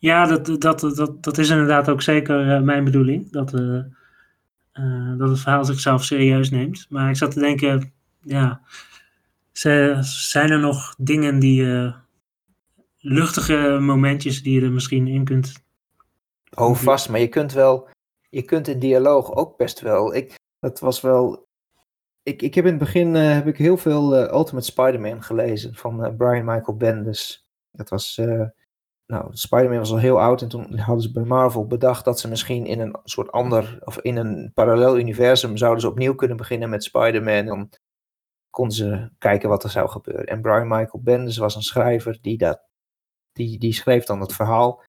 ja, 0.00 0.26
dat, 0.26 0.60
dat, 0.60 0.80
dat, 0.80 1.22
dat 1.22 1.38
is 1.38 1.48
inderdaad 1.50 1.88
ook 1.88 2.02
zeker 2.02 2.46
uh, 2.46 2.60
mijn 2.60 2.84
bedoeling. 2.84 3.30
Dat, 3.30 3.54
uh, 3.54 3.84
uh, 4.74 5.18
dat 5.18 5.28
het 5.28 5.40
verhaal 5.40 5.64
zichzelf 5.64 6.04
serieus 6.04 6.50
neemt. 6.50 6.86
Maar 6.88 7.08
ik 7.08 7.16
zat 7.16 7.30
te 7.30 7.40
denken, 7.40 7.92
ja, 8.20 8.60
zijn 9.52 10.50
er 10.50 10.60
nog 10.60 10.94
dingen 10.98 11.38
die, 11.38 11.92
luchtige 13.00 13.78
momentjes 13.80 14.42
die 14.42 14.60
je 14.60 14.66
er 14.66 14.72
misschien 14.72 15.06
in 15.06 15.24
kunt... 15.24 15.52
Oh, 16.54 16.76
vast, 16.76 17.08
maar 17.08 17.20
je 17.20 17.28
kunt 17.28 17.52
wel, 17.52 17.88
je 18.30 18.42
kunt 18.42 18.68
in 18.68 18.78
dialoog 18.78 19.34
ook 19.34 19.56
best 19.56 19.80
wel. 19.80 20.14
Ik, 20.14 20.38
dat 20.60 20.80
was 20.80 21.00
wel, 21.00 21.46
ik, 22.22 22.42
ik 22.42 22.54
heb 22.54 22.64
in 22.64 22.70
het 22.70 22.80
begin 22.80 23.14
heb 23.14 23.46
ik 23.46 23.56
heel 23.56 23.76
veel 23.76 24.16
Ultimate 24.16 24.66
Spider-Man 24.66 25.22
gelezen 25.22 25.74
van 25.74 26.16
Brian 26.16 26.44
Michael 26.44 26.76
Bendis. 26.76 27.48
Dat 27.70 27.88
was 27.88 28.20
nou, 29.10 29.28
Spider-Man 29.32 29.78
was 29.78 29.90
al 29.90 29.98
heel 29.98 30.20
oud 30.20 30.42
en 30.42 30.48
toen 30.48 30.78
hadden 30.78 31.02
ze 31.02 31.12
bij 31.12 31.24
Marvel 31.24 31.66
bedacht 31.66 32.04
dat 32.04 32.20
ze 32.20 32.28
misschien 32.28 32.66
in 32.66 32.80
een 32.80 32.98
soort 33.04 33.30
ander, 33.30 33.78
of 33.84 33.98
in 33.98 34.16
een 34.16 34.50
parallel 34.54 34.98
universum 34.98 35.56
zouden 35.56 35.80
ze 35.80 35.88
opnieuw 35.88 36.14
kunnen 36.14 36.36
beginnen 36.36 36.70
met 36.70 36.84
Spider-Man. 36.84 37.46
Dan 37.46 37.70
konden 38.50 38.76
ze 38.76 39.10
kijken 39.18 39.48
wat 39.48 39.64
er 39.64 39.70
zou 39.70 39.88
gebeuren. 39.88 40.26
En 40.26 40.40
Brian 40.40 40.68
Michael 40.68 41.02
Bendis 41.02 41.36
was 41.36 41.54
een 41.54 41.62
schrijver 41.62 42.18
die 42.20 42.38
dat, 42.38 42.62
die, 43.32 43.58
die 43.58 43.72
schreef 43.72 44.04
dan 44.04 44.20
het 44.20 44.32
verhaal. 44.32 44.82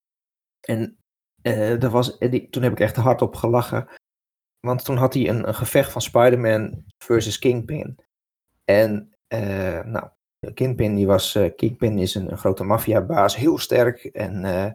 En 0.61 0.97
uh, 1.43 1.79
dat 1.79 1.91
was, 1.91 2.19
die, 2.19 2.49
toen 2.49 2.63
heb 2.63 2.71
ik 2.71 2.79
echt 2.79 2.95
hardop 2.95 3.35
gelachen. 3.35 3.87
Want 4.59 4.85
toen 4.85 4.97
had 4.97 5.13
hij 5.13 5.29
een, 5.29 5.47
een 5.47 5.55
gevecht 5.55 5.91
van 5.91 6.01
Spider-Man 6.01 6.83
versus 6.97 7.39
Kingpin. 7.39 7.99
En 8.63 9.15
uh, 9.33 9.83
nou, 9.83 10.09
Kingpin, 10.53 10.95
die 10.95 11.07
was, 11.07 11.35
uh, 11.35 11.49
Kingpin 11.55 11.97
is 11.97 12.15
een, 12.15 12.37
grote 12.37 12.63
maffiabaas, 12.63 13.35
heel 13.35 13.57
sterk. 13.57 14.03
En 14.03 14.43
uh, 14.43 14.71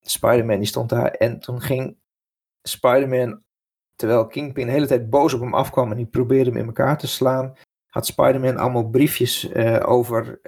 Spider-Man 0.00 0.58
die 0.58 0.66
stond 0.66 0.88
daar. 0.88 1.10
En 1.10 1.40
toen 1.40 1.60
ging 1.60 1.96
Spider-Man, 2.62 3.42
terwijl 3.96 4.26
Kingpin 4.26 4.66
de 4.66 4.72
hele 4.72 4.86
tijd 4.86 5.10
boos 5.10 5.34
op 5.34 5.40
hem 5.40 5.54
afkwam 5.54 5.90
en 5.90 5.96
die 5.96 6.06
probeerde 6.06 6.50
hem 6.50 6.58
in 6.58 6.66
elkaar 6.66 6.98
te 6.98 7.06
slaan, 7.06 7.56
had 7.86 8.06
Spider-Man 8.06 8.56
allemaal 8.56 8.88
briefjes 8.88 9.50
uh, 9.50 9.82
over, 9.86 10.40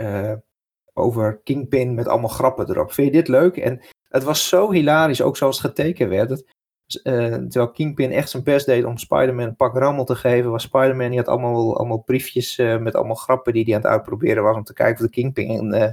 over 0.93 1.41
Kingpin 1.43 1.95
met 1.95 2.09
allemaal 2.09 2.29
grappen 2.29 2.71
erop. 2.71 2.93
Vind 2.93 3.07
je 3.07 3.13
dit 3.13 3.29
leuk? 3.29 3.57
En 3.57 3.81
het 4.09 4.23
was 4.23 4.49
zo 4.49 4.73
hilarisch, 4.73 5.23
ook 5.23 5.37
zoals 5.37 5.63
het 5.63 5.67
getekend 5.67 6.09
werd. 6.09 6.29
Dat 6.29 6.45
uh, 6.87 7.35
terwijl 7.35 7.71
Kingpin 7.71 8.11
echt 8.11 8.31
zijn 8.31 8.43
best 8.43 8.67
deed 8.67 8.85
om 8.85 8.97
Spider-Man 8.97 9.47
een 9.47 9.57
pak 9.57 9.77
rammel 9.77 10.05
te 10.05 10.15
geven, 10.15 10.51
was 10.51 10.63
Spider-Man, 10.63 11.09
die 11.09 11.19
had 11.19 11.29
allemaal, 11.29 11.77
allemaal 11.79 12.03
briefjes 12.03 12.59
uh, 12.59 12.79
met 12.79 12.95
allemaal 12.95 13.15
grappen 13.15 13.53
die 13.53 13.65
hij 13.65 13.75
aan 13.75 13.81
het 13.81 13.91
uitproberen 13.91 14.43
was 14.43 14.57
om 14.57 14.65
te 14.65 14.73
kijken 14.73 15.05
of 15.05 15.11
de 15.11 15.21
Kingpin 15.21 15.75
uh, 15.75 15.89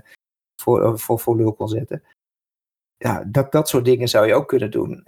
voor, 0.56 1.00
voor, 1.00 1.20
voor 1.20 1.36
lul 1.36 1.54
kon 1.54 1.68
zetten. 1.68 2.04
Ja, 2.98 3.24
dat, 3.28 3.52
dat 3.52 3.70
soort 3.70 3.86
dingen 3.86 4.08
zou 4.08 4.28
je 4.28 4.34
ook 4.34 4.48
kunnen 4.48 4.72
doen. 4.72 5.02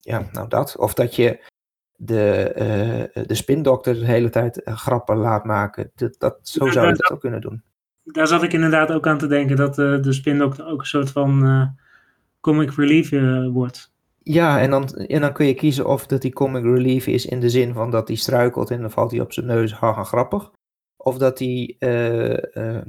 ja, 0.00 0.28
nou 0.32 0.48
dat. 0.48 0.76
Of 0.76 0.94
dat 0.94 1.16
je 1.16 1.44
de, 1.96 3.24
de 3.26 3.34
spindokter 3.34 3.94
de 3.94 4.06
hele 4.06 4.30
tijd 4.30 4.60
grappen 4.64 5.16
laat 5.16 5.44
maken. 5.44 5.90
Dat, 5.94 6.14
dat, 6.18 6.38
zo 6.42 6.70
zou 6.70 6.86
je 6.86 6.94
dat 6.94 7.10
ook 7.10 7.20
kunnen 7.20 7.40
doen. 7.40 7.62
Daar 8.02 8.26
zat 8.26 8.42
ik 8.42 8.52
inderdaad 8.52 8.92
ook 8.92 9.06
aan 9.06 9.18
te 9.18 9.26
denken, 9.26 9.56
dat 9.56 9.74
de 9.74 10.12
spindokter 10.12 10.66
ook 10.66 10.80
een 10.80 10.86
soort 10.86 11.10
van 11.10 11.76
comic 12.40 12.74
relief 12.74 13.10
wordt. 13.52 13.93
Ja, 14.24 14.60
en 14.60 14.70
dan, 14.70 14.88
en 14.88 15.20
dan 15.20 15.32
kun 15.32 15.46
je 15.46 15.54
kiezen 15.54 15.86
of 15.86 16.06
dat 16.06 16.22
die 16.22 16.32
comic 16.32 16.62
relief 16.62 17.06
is 17.06 17.26
in 17.26 17.40
de 17.40 17.50
zin 17.50 17.72
van 17.72 17.90
dat 17.90 18.08
hij 18.08 18.16
struikelt 18.16 18.70
en 18.70 18.80
dan 18.80 18.90
valt 18.90 19.10
hij 19.10 19.20
op 19.20 19.32
zijn 19.32 19.46
neus, 19.46 19.72
haha 19.72 20.04
grappig. 20.04 20.50
of 20.96 21.18
dat 21.18 21.38
hij 21.38 21.76
eh, 21.78 22.56
eh, 22.76 22.82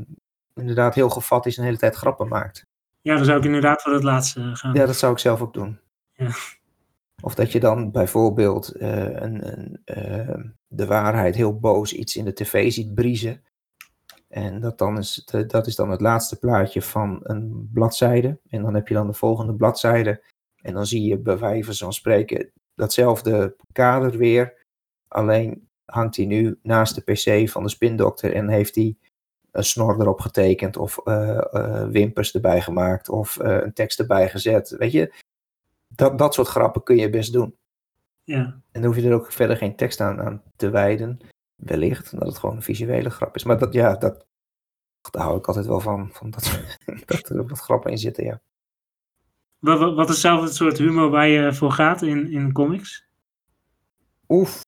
inderdaad 0.54 0.96
heel 0.96 1.10
gevat 1.10 1.46
is 1.46 1.56
en 1.56 1.62
de 1.62 1.68
hele 1.68 1.80
tijd 1.80 1.96
grappen 1.96 2.28
maakt. 2.28 2.66
Ja, 3.02 3.16
dan 3.16 3.26
zou 3.26 3.38
ik 3.38 3.46
inderdaad 3.46 3.82
voor 3.82 3.94
het 3.94 4.04
laatste 4.04 4.56
gaan. 4.56 4.74
Ja, 4.74 4.86
dat 4.86 4.96
zou 4.96 5.12
ik 5.12 5.20
zelf 5.20 5.42
ook 5.42 5.54
doen. 5.54 5.80
Ja. 6.14 6.30
Of 7.22 7.36
dat 7.36 7.52
je 7.52 7.60
dan 7.60 7.92
bijvoorbeeld 7.92 8.76
eh, 8.76 9.22
een, 9.22 9.48
een, 9.48 10.56
de 10.68 10.86
waarheid 10.86 11.36
heel 11.36 11.60
boos 11.60 11.94
iets 11.94 12.16
in 12.16 12.26
de 12.26 12.34
tv 12.34 12.72
ziet 12.72 12.96
briezen. 12.96 13.44
En 14.28 14.60
dat, 14.60 14.78
dan 14.78 14.98
is, 14.98 15.26
dat 15.48 15.68
is 15.68 15.76
dan 15.76 15.90
het 15.90 16.02
laatste 16.02 16.40
plaatje 16.40 16.82
van 16.82 17.20
een 17.24 17.70
bladzijde. 17.74 18.40
En 18.50 18.62
dan 18.62 18.74
heb 18.74 18.88
je 18.88 18.94
dan 18.94 19.08
de 19.08 19.14
volgende 19.14 19.54
bladzijde. 19.54 20.24
En 20.66 20.74
dan 20.74 20.86
zie 20.86 21.08
je 21.08 21.18
bij 21.18 21.38
wijze 21.38 21.74
van 21.74 21.94
spreken 21.94 22.52
datzelfde 22.76 23.56
kader 23.72 24.18
weer. 24.18 24.66
Alleen 25.08 25.68
hangt 25.86 26.16
hij 26.16 26.26
nu 26.26 26.60
naast 26.62 26.96
de 26.96 27.02
pc 27.02 27.50
van 27.50 27.64
de 27.64 27.70
spindokter 27.70 28.34
en 28.34 28.50
heeft 28.50 28.76
hij 28.76 28.96
een 29.52 29.64
snor 29.64 30.02
erop 30.02 30.20
getekend 30.20 30.78
of 30.78 30.98
eh, 31.04 31.38
eh, 31.38 31.88
wimpers 31.88 32.34
erbij 32.34 32.62
gemaakt 32.62 33.10
of 33.10 33.38
eh, 33.38 33.58
een 33.62 33.74
tekst 33.74 34.00
erbij 34.00 34.30
gezet. 34.30 34.70
Weet 34.70 34.92
je, 34.92 35.14
dat, 35.88 36.18
dat 36.18 36.34
soort 36.34 36.48
grappen 36.48 36.84
kun 36.84 36.98
je 36.98 37.10
best 37.10 37.34
doen. 37.34 37.56
Ja. 38.24 38.44
En 38.72 38.82
dan 38.82 38.86
hoef 38.86 38.96
je 38.96 39.08
er 39.08 39.14
ook 39.14 39.32
verder 39.32 39.58
geen 39.58 39.76
tekst 39.76 40.02
aan, 40.02 40.22
aan 40.22 40.42
te 40.56 40.70
wijden. 40.70 41.20
Wellicht, 41.56 42.14
omdat 42.14 42.28
het 42.28 42.38
gewoon 42.38 42.56
een 42.56 42.62
visuele 42.62 43.10
grap 43.10 43.36
is. 43.36 43.44
Maar 43.44 43.60
dat, 43.60 43.74
ja, 43.74 43.96
dat, 43.96 44.26
daar 45.12 45.24
hou 45.24 45.38
ik 45.38 45.48
altijd 45.48 45.66
wel 45.66 45.80
van. 45.80 46.10
van 46.12 46.30
dat, 46.30 46.60
dat 47.06 47.30
er 47.30 47.48
wat 47.48 47.60
grappen 47.60 47.92
in 47.92 47.98
zitten, 47.98 48.24
ja. 48.24 48.42
Wat, 49.66 49.96
wat- 49.96 50.10
is 50.10 50.22
zelf 50.22 50.42
het 50.44 50.56
soort 50.56 50.78
humor 50.78 51.10
waar 51.10 51.28
je 51.28 51.54
voor 51.54 51.72
gaat 51.72 52.02
in, 52.02 52.32
in 52.32 52.52
comics? 52.52 53.06
Oef, 54.30 54.62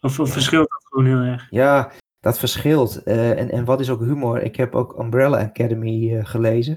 Of, 0.00 0.20
of 0.20 0.32
verschilt 0.32 0.70
dat 0.70 0.84
gewoon 0.84 1.06
heel 1.06 1.32
erg? 1.32 1.46
ja, 1.50 1.92
dat 2.20 2.38
verschilt. 2.38 3.02
Eh, 3.02 3.38
en, 3.40 3.50
en 3.50 3.64
wat 3.64 3.80
is 3.80 3.90
ook 3.90 4.00
humor? 4.00 4.42
Ik 4.42 4.56
heb 4.56 4.74
ook 4.74 4.98
Umbrella 4.98 5.38
Academy 5.42 6.14
eh, 6.16 6.24
gelezen. 6.26 6.74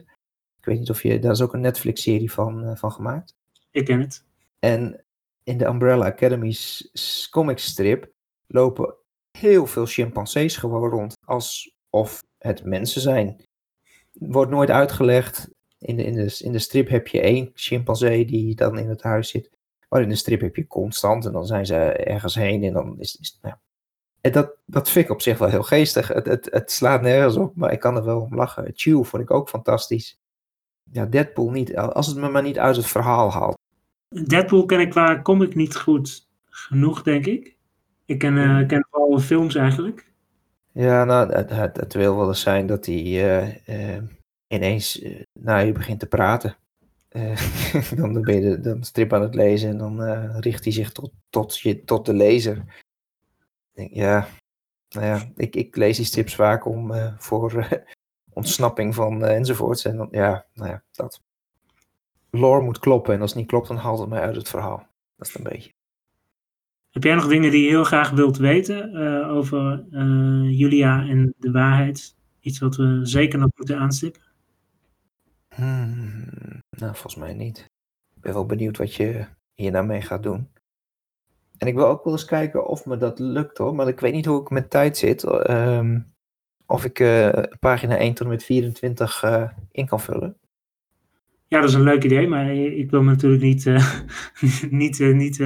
Ik 0.59 0.65
weet 0.65 0.79
niet 0.79 0.89
of 0.89 1.03
je, 1.03 1.19
daar 1.19 1.31
is 1.31 1.41
ook 1.41 1.53
een 1.53 1.61
Netflix-serie 1.61 2.31
van, 2.31 2.63
eh, 2.63 2.75
van 2.75 2.91
gemaakt. 2.91 3.35
Ik 3.71 3.85
ken 3.85 3.99
het. 3.99 4.25
En 4.59 5.03
in 5.43 5.57
de 5.57 5.65
Umbrella 5.65 6.05
Academy 6.05 6.51
s- 6.51 6.89
s- 6.93 7.29
comic 7.29 7.57
strip 7.57 8.11
lopen 8.47 8.93
heel 9.37 9.65
veel 9.67 9.85
chimpansees 9.85 10.57
gewoon 10.57 10.89
rond. 10.89 11.17
Alsof 11.25 12.23
het 12.37 12.63
mensen 12.63 13.01
zijn. 13.01 13.43
Wordt 14.13 14.51
nooit 14.51 14.69
uitgelegd. 14.69 15.49
In 15.79 15.95
de, 15.95 16.03
in, 16.03 16.13
de, 16.13 16.39
in 16.43 16.51
de 16.51 16.59
strip 16.59 16.89
heb 16.89 17.07
je 17.07 17.21
één 17.21 17.51
chimpansee 17.53 18.25
die 18.25 18.55
dan 18.55 18.77
in 18.77 18.89
het 18.89 19.01
huis 19.01 19.29
zit. 19.29 19.49
Maar 19.89 20.01
in 20.01 20.09
de 20.09 20.15
strip 20.15 20.41
heb 20.41 20.55
je 20.55 20.67
constant. 20.67 21.25
En 21.25 21.31
dan 21.31 21.45
zijn 21.45 21.65
ze 21.65 21.75
ergens 21.91 22.35
heen. 22.35 22.63
En 22.63 22.73
dan 22.73 22.99
is, 22.99 23.15
is 23.15 23.39
nou. 23.41 23.55
En 24.21 24.31
dat, 24.31 24.55
dat 24.65 24.89
vind 24.89 25.05
ik 25.05 25.11
op 25.11 25.21
zich 25.21 25.37
wel 25.37 25.49
heel 25.49 25.63
geestig. 25.63 26.07
Het, 26.07 26.25
het, 26.25 26.47
het 26.51 26.71
slaat 26.71 27.01
nergens 27.01 27.35
op. 27.35 27.55
Maar 27.55 27.71
ik 27.71 27.79
kan 27.79 27.95
er 27.95 28.03
wel 28.03 28.21
om 28.21 28.35
lachen. 28.35 28.71
Chew 28.75 29.03
vond 29.03 29.23
ik 29.23 29.31
ook 29.31 29.49
fantastisch. 29.49 30.19
Ja, 30.91 31.05
Deadpool 31.05 31.49
niet. 31.49 31.75
Als 31.75 32.07
het 32.07 32.17
me 32.17 32.29
maar 32.29 32.43
niet 32.43 32.59
uit 32.59 32.75
het 32.75 32.87
verhaal 32.87 33.31
haalt. 33.31 33.57
Deadpool 34.07 34.65
ken 34.65 34.79
ik 34.79 34.89
qua 34.89 35.21
comic 35.21 35.55
niet 35.55 35.75
goed 35.75 36.27
genoeg, 36.45 37.03
denk 37.03 37.25
ik. 37.25 37.55
Ik 38.05 38.19
ken, 38.19 38.37
eh, 38.37 38.59
ik 38.59 38.67
ken 38.67 38.87
vooral 38.91 39.19
films 39.19 39.55
eigenlijk. 39.55 40.11
Ja, 40.71 41.03
nou, 41.03 41.33
het, 41.33 41.49
het, 41.49 41.77
het 41.77 41.93
wil 41.93 42.17
wel 42.17 42.27
eens 42.27 42.41
zijn 42.41 42.67
dat 42.67 42.85
hij 42.85 42.95
eh, 42.95 43.95
eh, 43.95 44.03
ineens 44.47 45.05
naar 45.33 45.65
je 45.65 45.71
begint 45.71 45.99
te 45.99 46.07
praten. 46.07 46.57
Eh, 47.17 47.91
dan 47.99 48.21
ben 48.21 48.41
je 48.41 48.59
de, 48.59 48.77
strip 48.79 49.13
aan 49.13 49.21
het 49.21 49.35
lezen 49.35 49.69
en 49.69 49.77
dan 49.77 50.03
eh, 50.03 50.39
richt 50.39 50.63
hij 50.63 50.73
zich 50.73 50.91
tot, 50.91 51.11
tot, 51.29 51.59
je, 51.59 51.83
tot 51.83 52.05
de 52.05 52.13
lezer. 52.13 52.63
Denk, 53.73 53.93
ja, 53.93 54.27
nou 54.89 55.05
ja, 55.05 55.31
ik, 55.35 55.55
ik 55.55 55.75
lees 55.75 55.97
die 55.97 56.05
strips 56.05 56.35
vaak 56.35 56.65
om 56.65 56.93
voor 57.17 57.67
ontsnapping 58.33 58.95
van 58.95 59.23
enzovoorts. 59.23 59.85
En 59.85 59.97
dan, 59.97 60.07
ja, 60.11 60.45
nou 60.53 60.69
ja, 60.69 60.83
dat. 60.91 61.21
Lore 62.29 62.61
moet 62.61 62.79
kloppen 62.79 63.13
en 63.13 63.21
als 63.21 63.29
het 63.29 63.39
niet 63.39 63.49
klopt, 63.49 63.67
dan 63.67 63.77
haalt 63.77 63.99
het 63.99 64.09
mij 64.09 64.21
uit 64.21 64.35
het 64.35 64.49
verhaal. 64.49 64.87
Dat 65.15 65.27
is 65.27 65.35
een 65.35 65.43
beetje. 65.43 65.71
Heb 66.89 67.03
jij 67.03 67.15
nog 67.15 67.27
dingen 67.27 67.51
die 67.51 67.63
je 67.63 67.69
heel 67.69 67.83
graag 67.83 68.09
wilt 68.09 68.37
weten 68.37 68.95
over 69.29 69.85
Julia 70.49 71.07
en 71.07 71.33
de 71.37 71.51
waarheid? 71.51 72.15
Iets 72.39 72.59
wat 72.59 72.75
we 72.75 72.99
zeker 73.03 73.39
nog 73.39 73.49
moeten 73.55 73.77
aanstippen? 73.77 74.26
Hmm, 75.57 76.29
nou, 76.69 76.91
volgens 76.91 77.15
mij 77.15 77.33
niet. 77.33 77.57
Ik 78.15 78.21
ben 78.21 78.33
wel 78.33 78.45
benieuwd 78.45 78.77
wat 78.77 78.95
je 78.95 79.25
hier 79.53 79.71
nou 79.71 79.85
mee 79.85 80.01
gaat 80.01 80.23
doen. 80.23 80.49
En 81.57 81.67
ik 81.67 81.75
wil 81.75 81.87
ook 81.87 82.03
wel 82.03 82.13
eens 82.13 82.25
kijken 82.25 82.67
of 82.67 82.85
me 82.85 82.97
dat 82.97 83.19
lukt 83.19 83.57
hoor, 83.57 83.75
maar 83.75 83.87
ik 83.87 83.99
weet 83.99 84.13
niet 84.13 84.25
hoe 84.25 84.41
ik 84.41 84.49
met 84.49 84.69
tijd 84.69 84.97
zit. 84.97 85.23
Ehm, 85.23 85.99
of 86.65 86.85
ik 86.85 86.99
eh, 86.99 87.43
pagina 87.59 87.97
1 87.97 88.13
tot 88.13 88.25
en 88.25 88.31
met 88.31 88.43
24 88.43 89.23
eh, 89.23 89.49
in 89.71 89.87
kan 89.87 89.99
vullen. 89.99 90.37
Ja, 91.47 91.59
dat 91.59 91.69
is 91.69 91.75
een 91.75 91.81
leuk 91.81 92.03
idee, 92.03 92.27
maar 92.27 92.53
ik 92.53 92.91
wil 92.91 93.03
me 93.03 93.09
natuurlijk 93.09 93.43
niet, 93.43 93.65
eh, 93.65 94.01
niet, 94.69 94.99
niet 94.99 95.37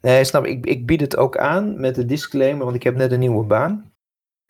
Nee, 0.00 0.24
snap, 0.24 0.46
ik, 0.46 0.66
ik 0.66 0.86
bied 0.86 1.00
het 1.00 1.16
ook 1.16 1.36
aan 1.36 1.80
met 1.80 1.94
de 1.94 2.04
disclaimer, 2.04 2.64
want 2.64 2.76
ik 2.76 2.82
heb 2.82 2.96
net 2.96 3.12
een 3.12 3.18
nieuwe 3.18 3.44
baan. 3.44 3.92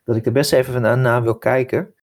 Dat 0.03 0.15
ik 0.15 0.25
er 0.25 0.31
best 0.31 0.53
even 0.53 0.81
na, 0.81 0.95
na 0.95 1.21
wil 1.21 1.37
kijken. 1.37 1.94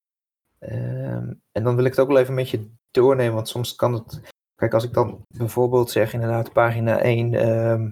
Ehm, 0.62 1.32
en 1.52 1.62
dan 1.62 1.76
wil 1.76 1.84
ik 1.84 1.90
het 1.90 2.00
ook 2.00 2.08
wel 2.08 2.18
even 2.18 2.34
met 2.34 2.50
je 2.50 2.70
doornemen, 2.90 3.34
want 3.34 3.48
soms 3.48 3.74
kan 3.74 3.92
het... 3.92 4.20
Kijk, 4.54 4.74
als 4.74 4.84
ik 4.84 4.92
dan 4.92 5.24
bijvoorbeeld 5.28 5.90
zeg, 5.90 6.12
inderdaad, 6.12 6.52
pagina 6.52 6.98
1... 7.00 7.34
ehm, 7.34 7.90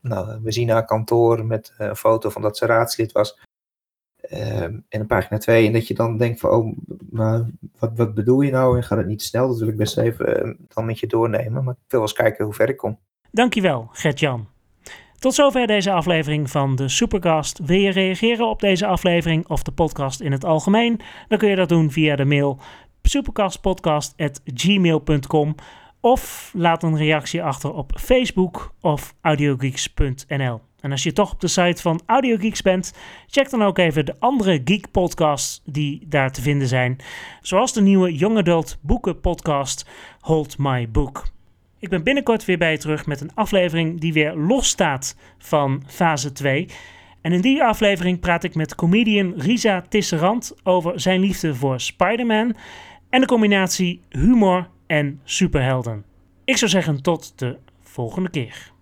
nou, 0.00 0.42
we 0.42 0.52
zien 0.52 0.70
haar 0.70 0.84
kantoor 0.84 1.46
met 1.46 1.74
eh, 1.78 1.86
een 1.86 1.96
foto 1.96 2.30
van 2.30 2.42
dat 2.42 2.56
ze 2.56 2.66
raadslid 2.66 3.12
was. 3.12 3.40
Ehm, 4.16 4.80
en 4.88 5.00
een 5.00 5.06
pagina 5.06 5.38
2, 5.38 5.66
en 5.66 5.72
dat 5.72 5.86
je 5.88 5.94
dan 5.94 6.16
denkt 6.16 6.40
van, 6.40 6.50
oh, 6.50 6.78
maar 7.10 7.46
wat, 7.78 7.90
wat 7.96 8.14
bedoel 8.14 8.40
je 8.40 8.50
nou? 8.50 8.76
En 8.76 8.84
gaat 8.84 8.98
het 8.98 9.06
niet 9.06 9.22
snel? 9.22 9.48
Dat 9.48 9.58
wil 9.58 9.68
ik 9.68 9.76
best 9.76 9.98
even 9.98 10.56
dan 10.68 10.84
met 10.84 10.98
je 10.98 11.06
doornemen. 11.06 11.64
Maar 11.64 11.74
ik 11.74 11.90
wil 11.90 12.00
wel 12.00 12.08
eens 12.08 12.12
kijken 12.12 12.44
hoe 12.44 12.54
ver 12.54 12.68
ik 12.68 12.76
kom. 12.76 12.98
Dankjewel, 13.30 13.88
Gert-Jan. 13.92 14.48
Tot 15.24 15.34
zover 15.34 15.66
deze 15.66 15.92
aflevering 15.92 16.50
van 16.50 16.76
de 16.76 16.88
Supercast. 16.88 17.58
Wil 17.58 17.78
je 17.78 17.90
reageren 17.90 18.48
op 18.48 18.60
deze 18.60 18.86
aflevering 18.86 19.48
of 19.48 19.62
de 19.62 19.72
podcast 19.72 20.20
in 20.20 20.32
het 20.32 20.44
algemeen? 20.44 21.00
Dan 21.28 21.38
kun 21.38 21.48
je 21.48 21.56
dat 21.56 21.68
doen 21.68 21.90
via 21.90 22.16
de 22.16 22.24
mail 22.24 22.58
supercastpodcast.gmail.com 23.02 25.54
of 26.00 26.50
laat 26.54 26.82
een 26.82 26.96
reactie 26.96 27.42
achter 27.42 27.72
op 27.72 27.92
Facebook 27.98 28.74
of 28.80 29.14
audiogeeks.nl. 29.20 30.60
En 30.80 30.90
als 30.90 31.02
je 31.02 31.12
toch 31.12 31.32
op 31.32 31.40
de 31.40 31.48
site 31.48 31.82
van 31.82 32.00
Audiogeeks 32.06 32.62
bent, 32.62 32.94
check 33.26 33.50
dan 33.50 33.62
ook 33.62 33.78
even 33.78 34.06
de 34.06 34.14
andere 34.18 34.60
geek 34.64 34.90
podcasts 34.90 35.62
die 35.64 36.06
daar 36.08 36.32
te 36.32 36.42
vinden 36.42 36.68
zijn. 36.68 36.96
Zoals 37.40 37.72
de 37.72 37.82
nieuwe 37.82 38.14
Young 38.14 38.38
Adult 38.38 38.78
boeken 38.80 39.20
podcast 39.20 39.86
Hold 40.20 40.58
My 40.58 40.90
Book. 40.90 41.33
Ik 41.84 41.90
ben 41.90 42.02
binnenkort 42.02 42.44
weer 42.44 42.58
bij 42.58 42.70
je 42.70 42.78
terug 42.78 43.06
met 43.06 43.20
een 43.20 43.34
aflevering 43.34 44.00
die 44.00 44.12
weer 44.12 44.34
los 44.34 44.68
staat 44.68 45.16
van 45.38 45.82
fase 45.86 46.32
2. 46.32 46.68
En 47.20 47.32
in 47.32 47.40
die 47.40 47.62
aflevering 47.62 48.20
praat 48.20 48.44
ik 48.44 48.54
met 48.54 48.74
comedian 48.74 49.32
Risa 49.36 49.84
Tisserand 49.88 50.54
over 50.62 51.00
zijn 51.00 51.20
liefde 51.20 51.54
voor 51.54 51.80
Spider-Man 51.80 52.56
en 53.10 53.20
de 53.20 53.26
combinatie 53.26 54.00
humor 54.10 54.68
en 54.86 55.20
superhelden. 55.24 56.04
Ik 56.44 56.56
zou 56.56 56.70
zeggen 56.70 57.02
tot 57.02 57.38
de 57.38 57.56
volgende 57.82 58.30
keer. 58.30 58.72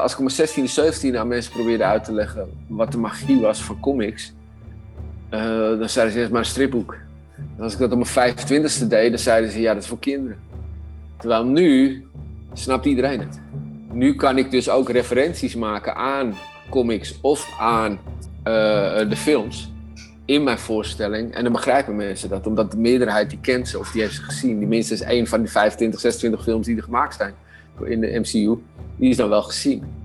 Als 0.00 0.12
ik 0.12 0.18
op 0.18 0.24
mijn 0.24 0.48
16e, 0.48 1.12
17e 1.12 1.18
aan 1.18 1.28
mensen 1.28 1.52
probeerde 1.52 1.84
uit 1.84 2.04
te 2.04 2.12
leggen 2.12 2.48
wat 2.66 2.92
de 2.92 2.98
magie 2.98 3.40
was 3.40 3.62
van 3.62 3.80
comics, 3.80 4.32
eh, 5.28 5.40
dan 5.78 5.88
zeiden 5.88 6.14
ze 6.14 6.20
eerst 6.20 6.30
maar 6.30 6.40
een 6.40 6.46
stripboek. 6.46 6.96
En 7.36 7.62
als 7.62 7.72
ik 7.72 7.78
dat 7.78 7.92
op 7.92 7.98
mijn 7.98 8.36
25e 8.36 8.86
deed, 8.86 9.10
dan 9.10 9.18
zeiden 9.18 9.50
ze 9.50 9.60
ja, 9.60 9.74
dat 9.74 9.82
is 9.82 9.88
voor 9.88 9.98
kinderen. 9.98 10.38
Terwijl 11.16 11.44
nu 11.44 12.04
snapt 12.52 12.86
iedereen 12.86 13.20
het. 13.20 13.40
Nu 13.92 14.14
kan 14.14 14.38
ik 14.38 14.50
dus 14.50 14.68
ook 14.70 14.90
referenties 14.90 15.54
maken 15.54 15.94
aan 15.94 16.34
comics 16.70 17.18
of 17.20 17.54
aan 17.58 17.98
eh, 18.42 19.08
de 19.08 19.16
films. 19.16 19.72
in 20.24 20.42
mijn 20.42 20.58
voorstelling. 20.58 21.34
En 21.34 21.42
dan 21.42 21.52
begrijpen 21.52 21.96
mensen 21.96 22.28
dat, 22.28 22.46
omdat 22.46 22.70
de 22.70 22.76
meerderheid 22.76 23.30
die 23.30 23.38
kent 23.40 23.68
ze 23.68 23.78
of 23.78 23.90
die 23.90 24.02
heeft 24.02 24.14
ze 24.14 24.22
gezien. 24.22 24.58
Die 24.58 24.68
minstens 24.68 25.00
één 25.00 25.26
van 25.26 25.40
die 25.40 25.50
25, 25.50 26.00
26 26.00 26.42
films 26.42 26.66
die 26.66 26.76
er 26.76 26.82
gemaakt 26.82 27.14
zijn 27.14 27.34
in 27.84 28.00
de 28.00 28.18
MCU, 28.18 28.58
die 28.98 29.10
is 29.10 29.16
dan 29.16 29.28
wel 29.28 29.42
gezien. 29.42 29.97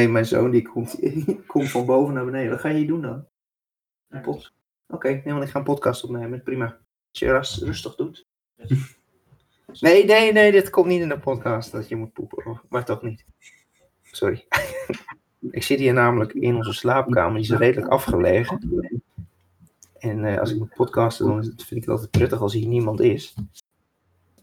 Nee, 0.00 0.08
mijn 0.08 0.26
zoon 0.26 0.50
die 0.50 0.68
komt, 0.68 1.00
die 1.00 1.40
komt 1.46 1.70
van 1.70 1.86
boven 1.86 2.14
naar 2.14 2.24
beneden. 2.24 2.50
Wat 2.50 2.60
ga 2.60 2.68
je 2.68 2.76
hier 2.76 2.86
doen 2.86 3.02
dan? 3.02 3.26
Een 4.08 4.20
pod- 4.20 4.52
Oké, 4.88 5.08
nee, 5.08 5.22
want 5.24 5.42
ik 5.44 5.50
ga 5.50 5.58
een 5.58 5.64
podcast 5.64 6.04
opnemen. 6.04 6.42
Prima. 6.42 6.64
Als 7.10 7.18
je 7.18 7.64
rustig 7.64 7.94
doet. 7.94 8.26
Nee, 9.80 10.04
nee, 10.04 10.32
nee, 10.32 10.52
dit 10.52 10.70
komt 10.70 10.86
niet 10.86 11.00
in 11.00 11.08
de 11.08 11.18
podcast 11.18 11.72
dat 11.72 11.88
je 11.88 11.96
moet 11.96 12.12
poepen. 12.12 12.60
Maar 12.68 12.84
toch 12.84 13.02
niet. 13.02 13.24
Sorry. 14.02 14.46
Ik 15.50 15.62
zit 15.62 15.78
hier 15.78 15.92
namelijk 15.92 16.32
in 16.32 16.56
onze 16.56 16.72
slaapkamer. 16.72 17.40
Die 17.40 17.52
is 17.52 17.58
redelijk 17.58 17.88
afgelegen. 17.92 19.02
En 19.98 20.24
eh, 20.24 20.38
als 20.38 20.50
ik 20.50 20.58
moet 20.58 20.74
podcasten, 20.74 21.26
dan 21.26 21.42
vind 21.42 21.70
ik 21.70 21.76
het 21.80 21.88
altijd 21.88 22.10
prettig 22.10 22.40
als 22.40 22.52
hier 22.52 22.66
niemand 22.66 23.00
is. 23.00 23.34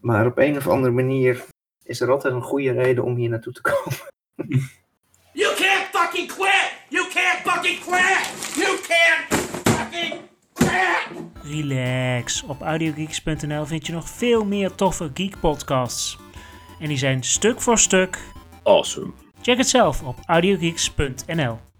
Maar 0.00 0.26
op 0.26 0.38
een 0.38 0.56
of 0.56 0.68
andere 0.68 0.92
manier 0.92 1.44
is 1.82 2.00
er 2.00 2.10
altijd 2.10 2.34
een 2.34 2.42
goede 2.42 2.72
reden 2.72 3.04
om 3.04 3.16
hier 3.16 3.28
naartoe 3.28 3.52
te 3.52 3.60
komen. 3.60 3.98
You 5.38 5.54
can't 5.54 5.86
fucking 5.92 6.28
quit! 6.28 6.72
You 6.88 7.06
can't 7.12 7.38
fucking 7.44 7.80
quit! 7.80 8.56
You 8.56 8.78
can't 8.88 9.34
fucking 9.68 10.28
quit! 10.52 11.22
Relax. 11.42 12.42
Op 12.42 12.62
audiogeeks.nl 12.62 13.66
vind 13.66 13.86
je 13.86 13.92
nog 13.92 14.08
veel 14.08 14.44
meer 14.44 14.74
toffe 14.74 15.10
geek 15.14 15.40
podcasts. 15.40 16.18
En 16.80 16.88
die 16.88 16.98
zijn 16.98 17.22
stuk 17.22 17.60
voor 17.60 17.78
stuk. 17.78 18.18
Awesome. 18.62 19.12
Check 19.42 19.56
het 19.56 19.68
zelf 19.68 20.02
op 20.02 20.16
audiogeeks.nl. 20.26 21.68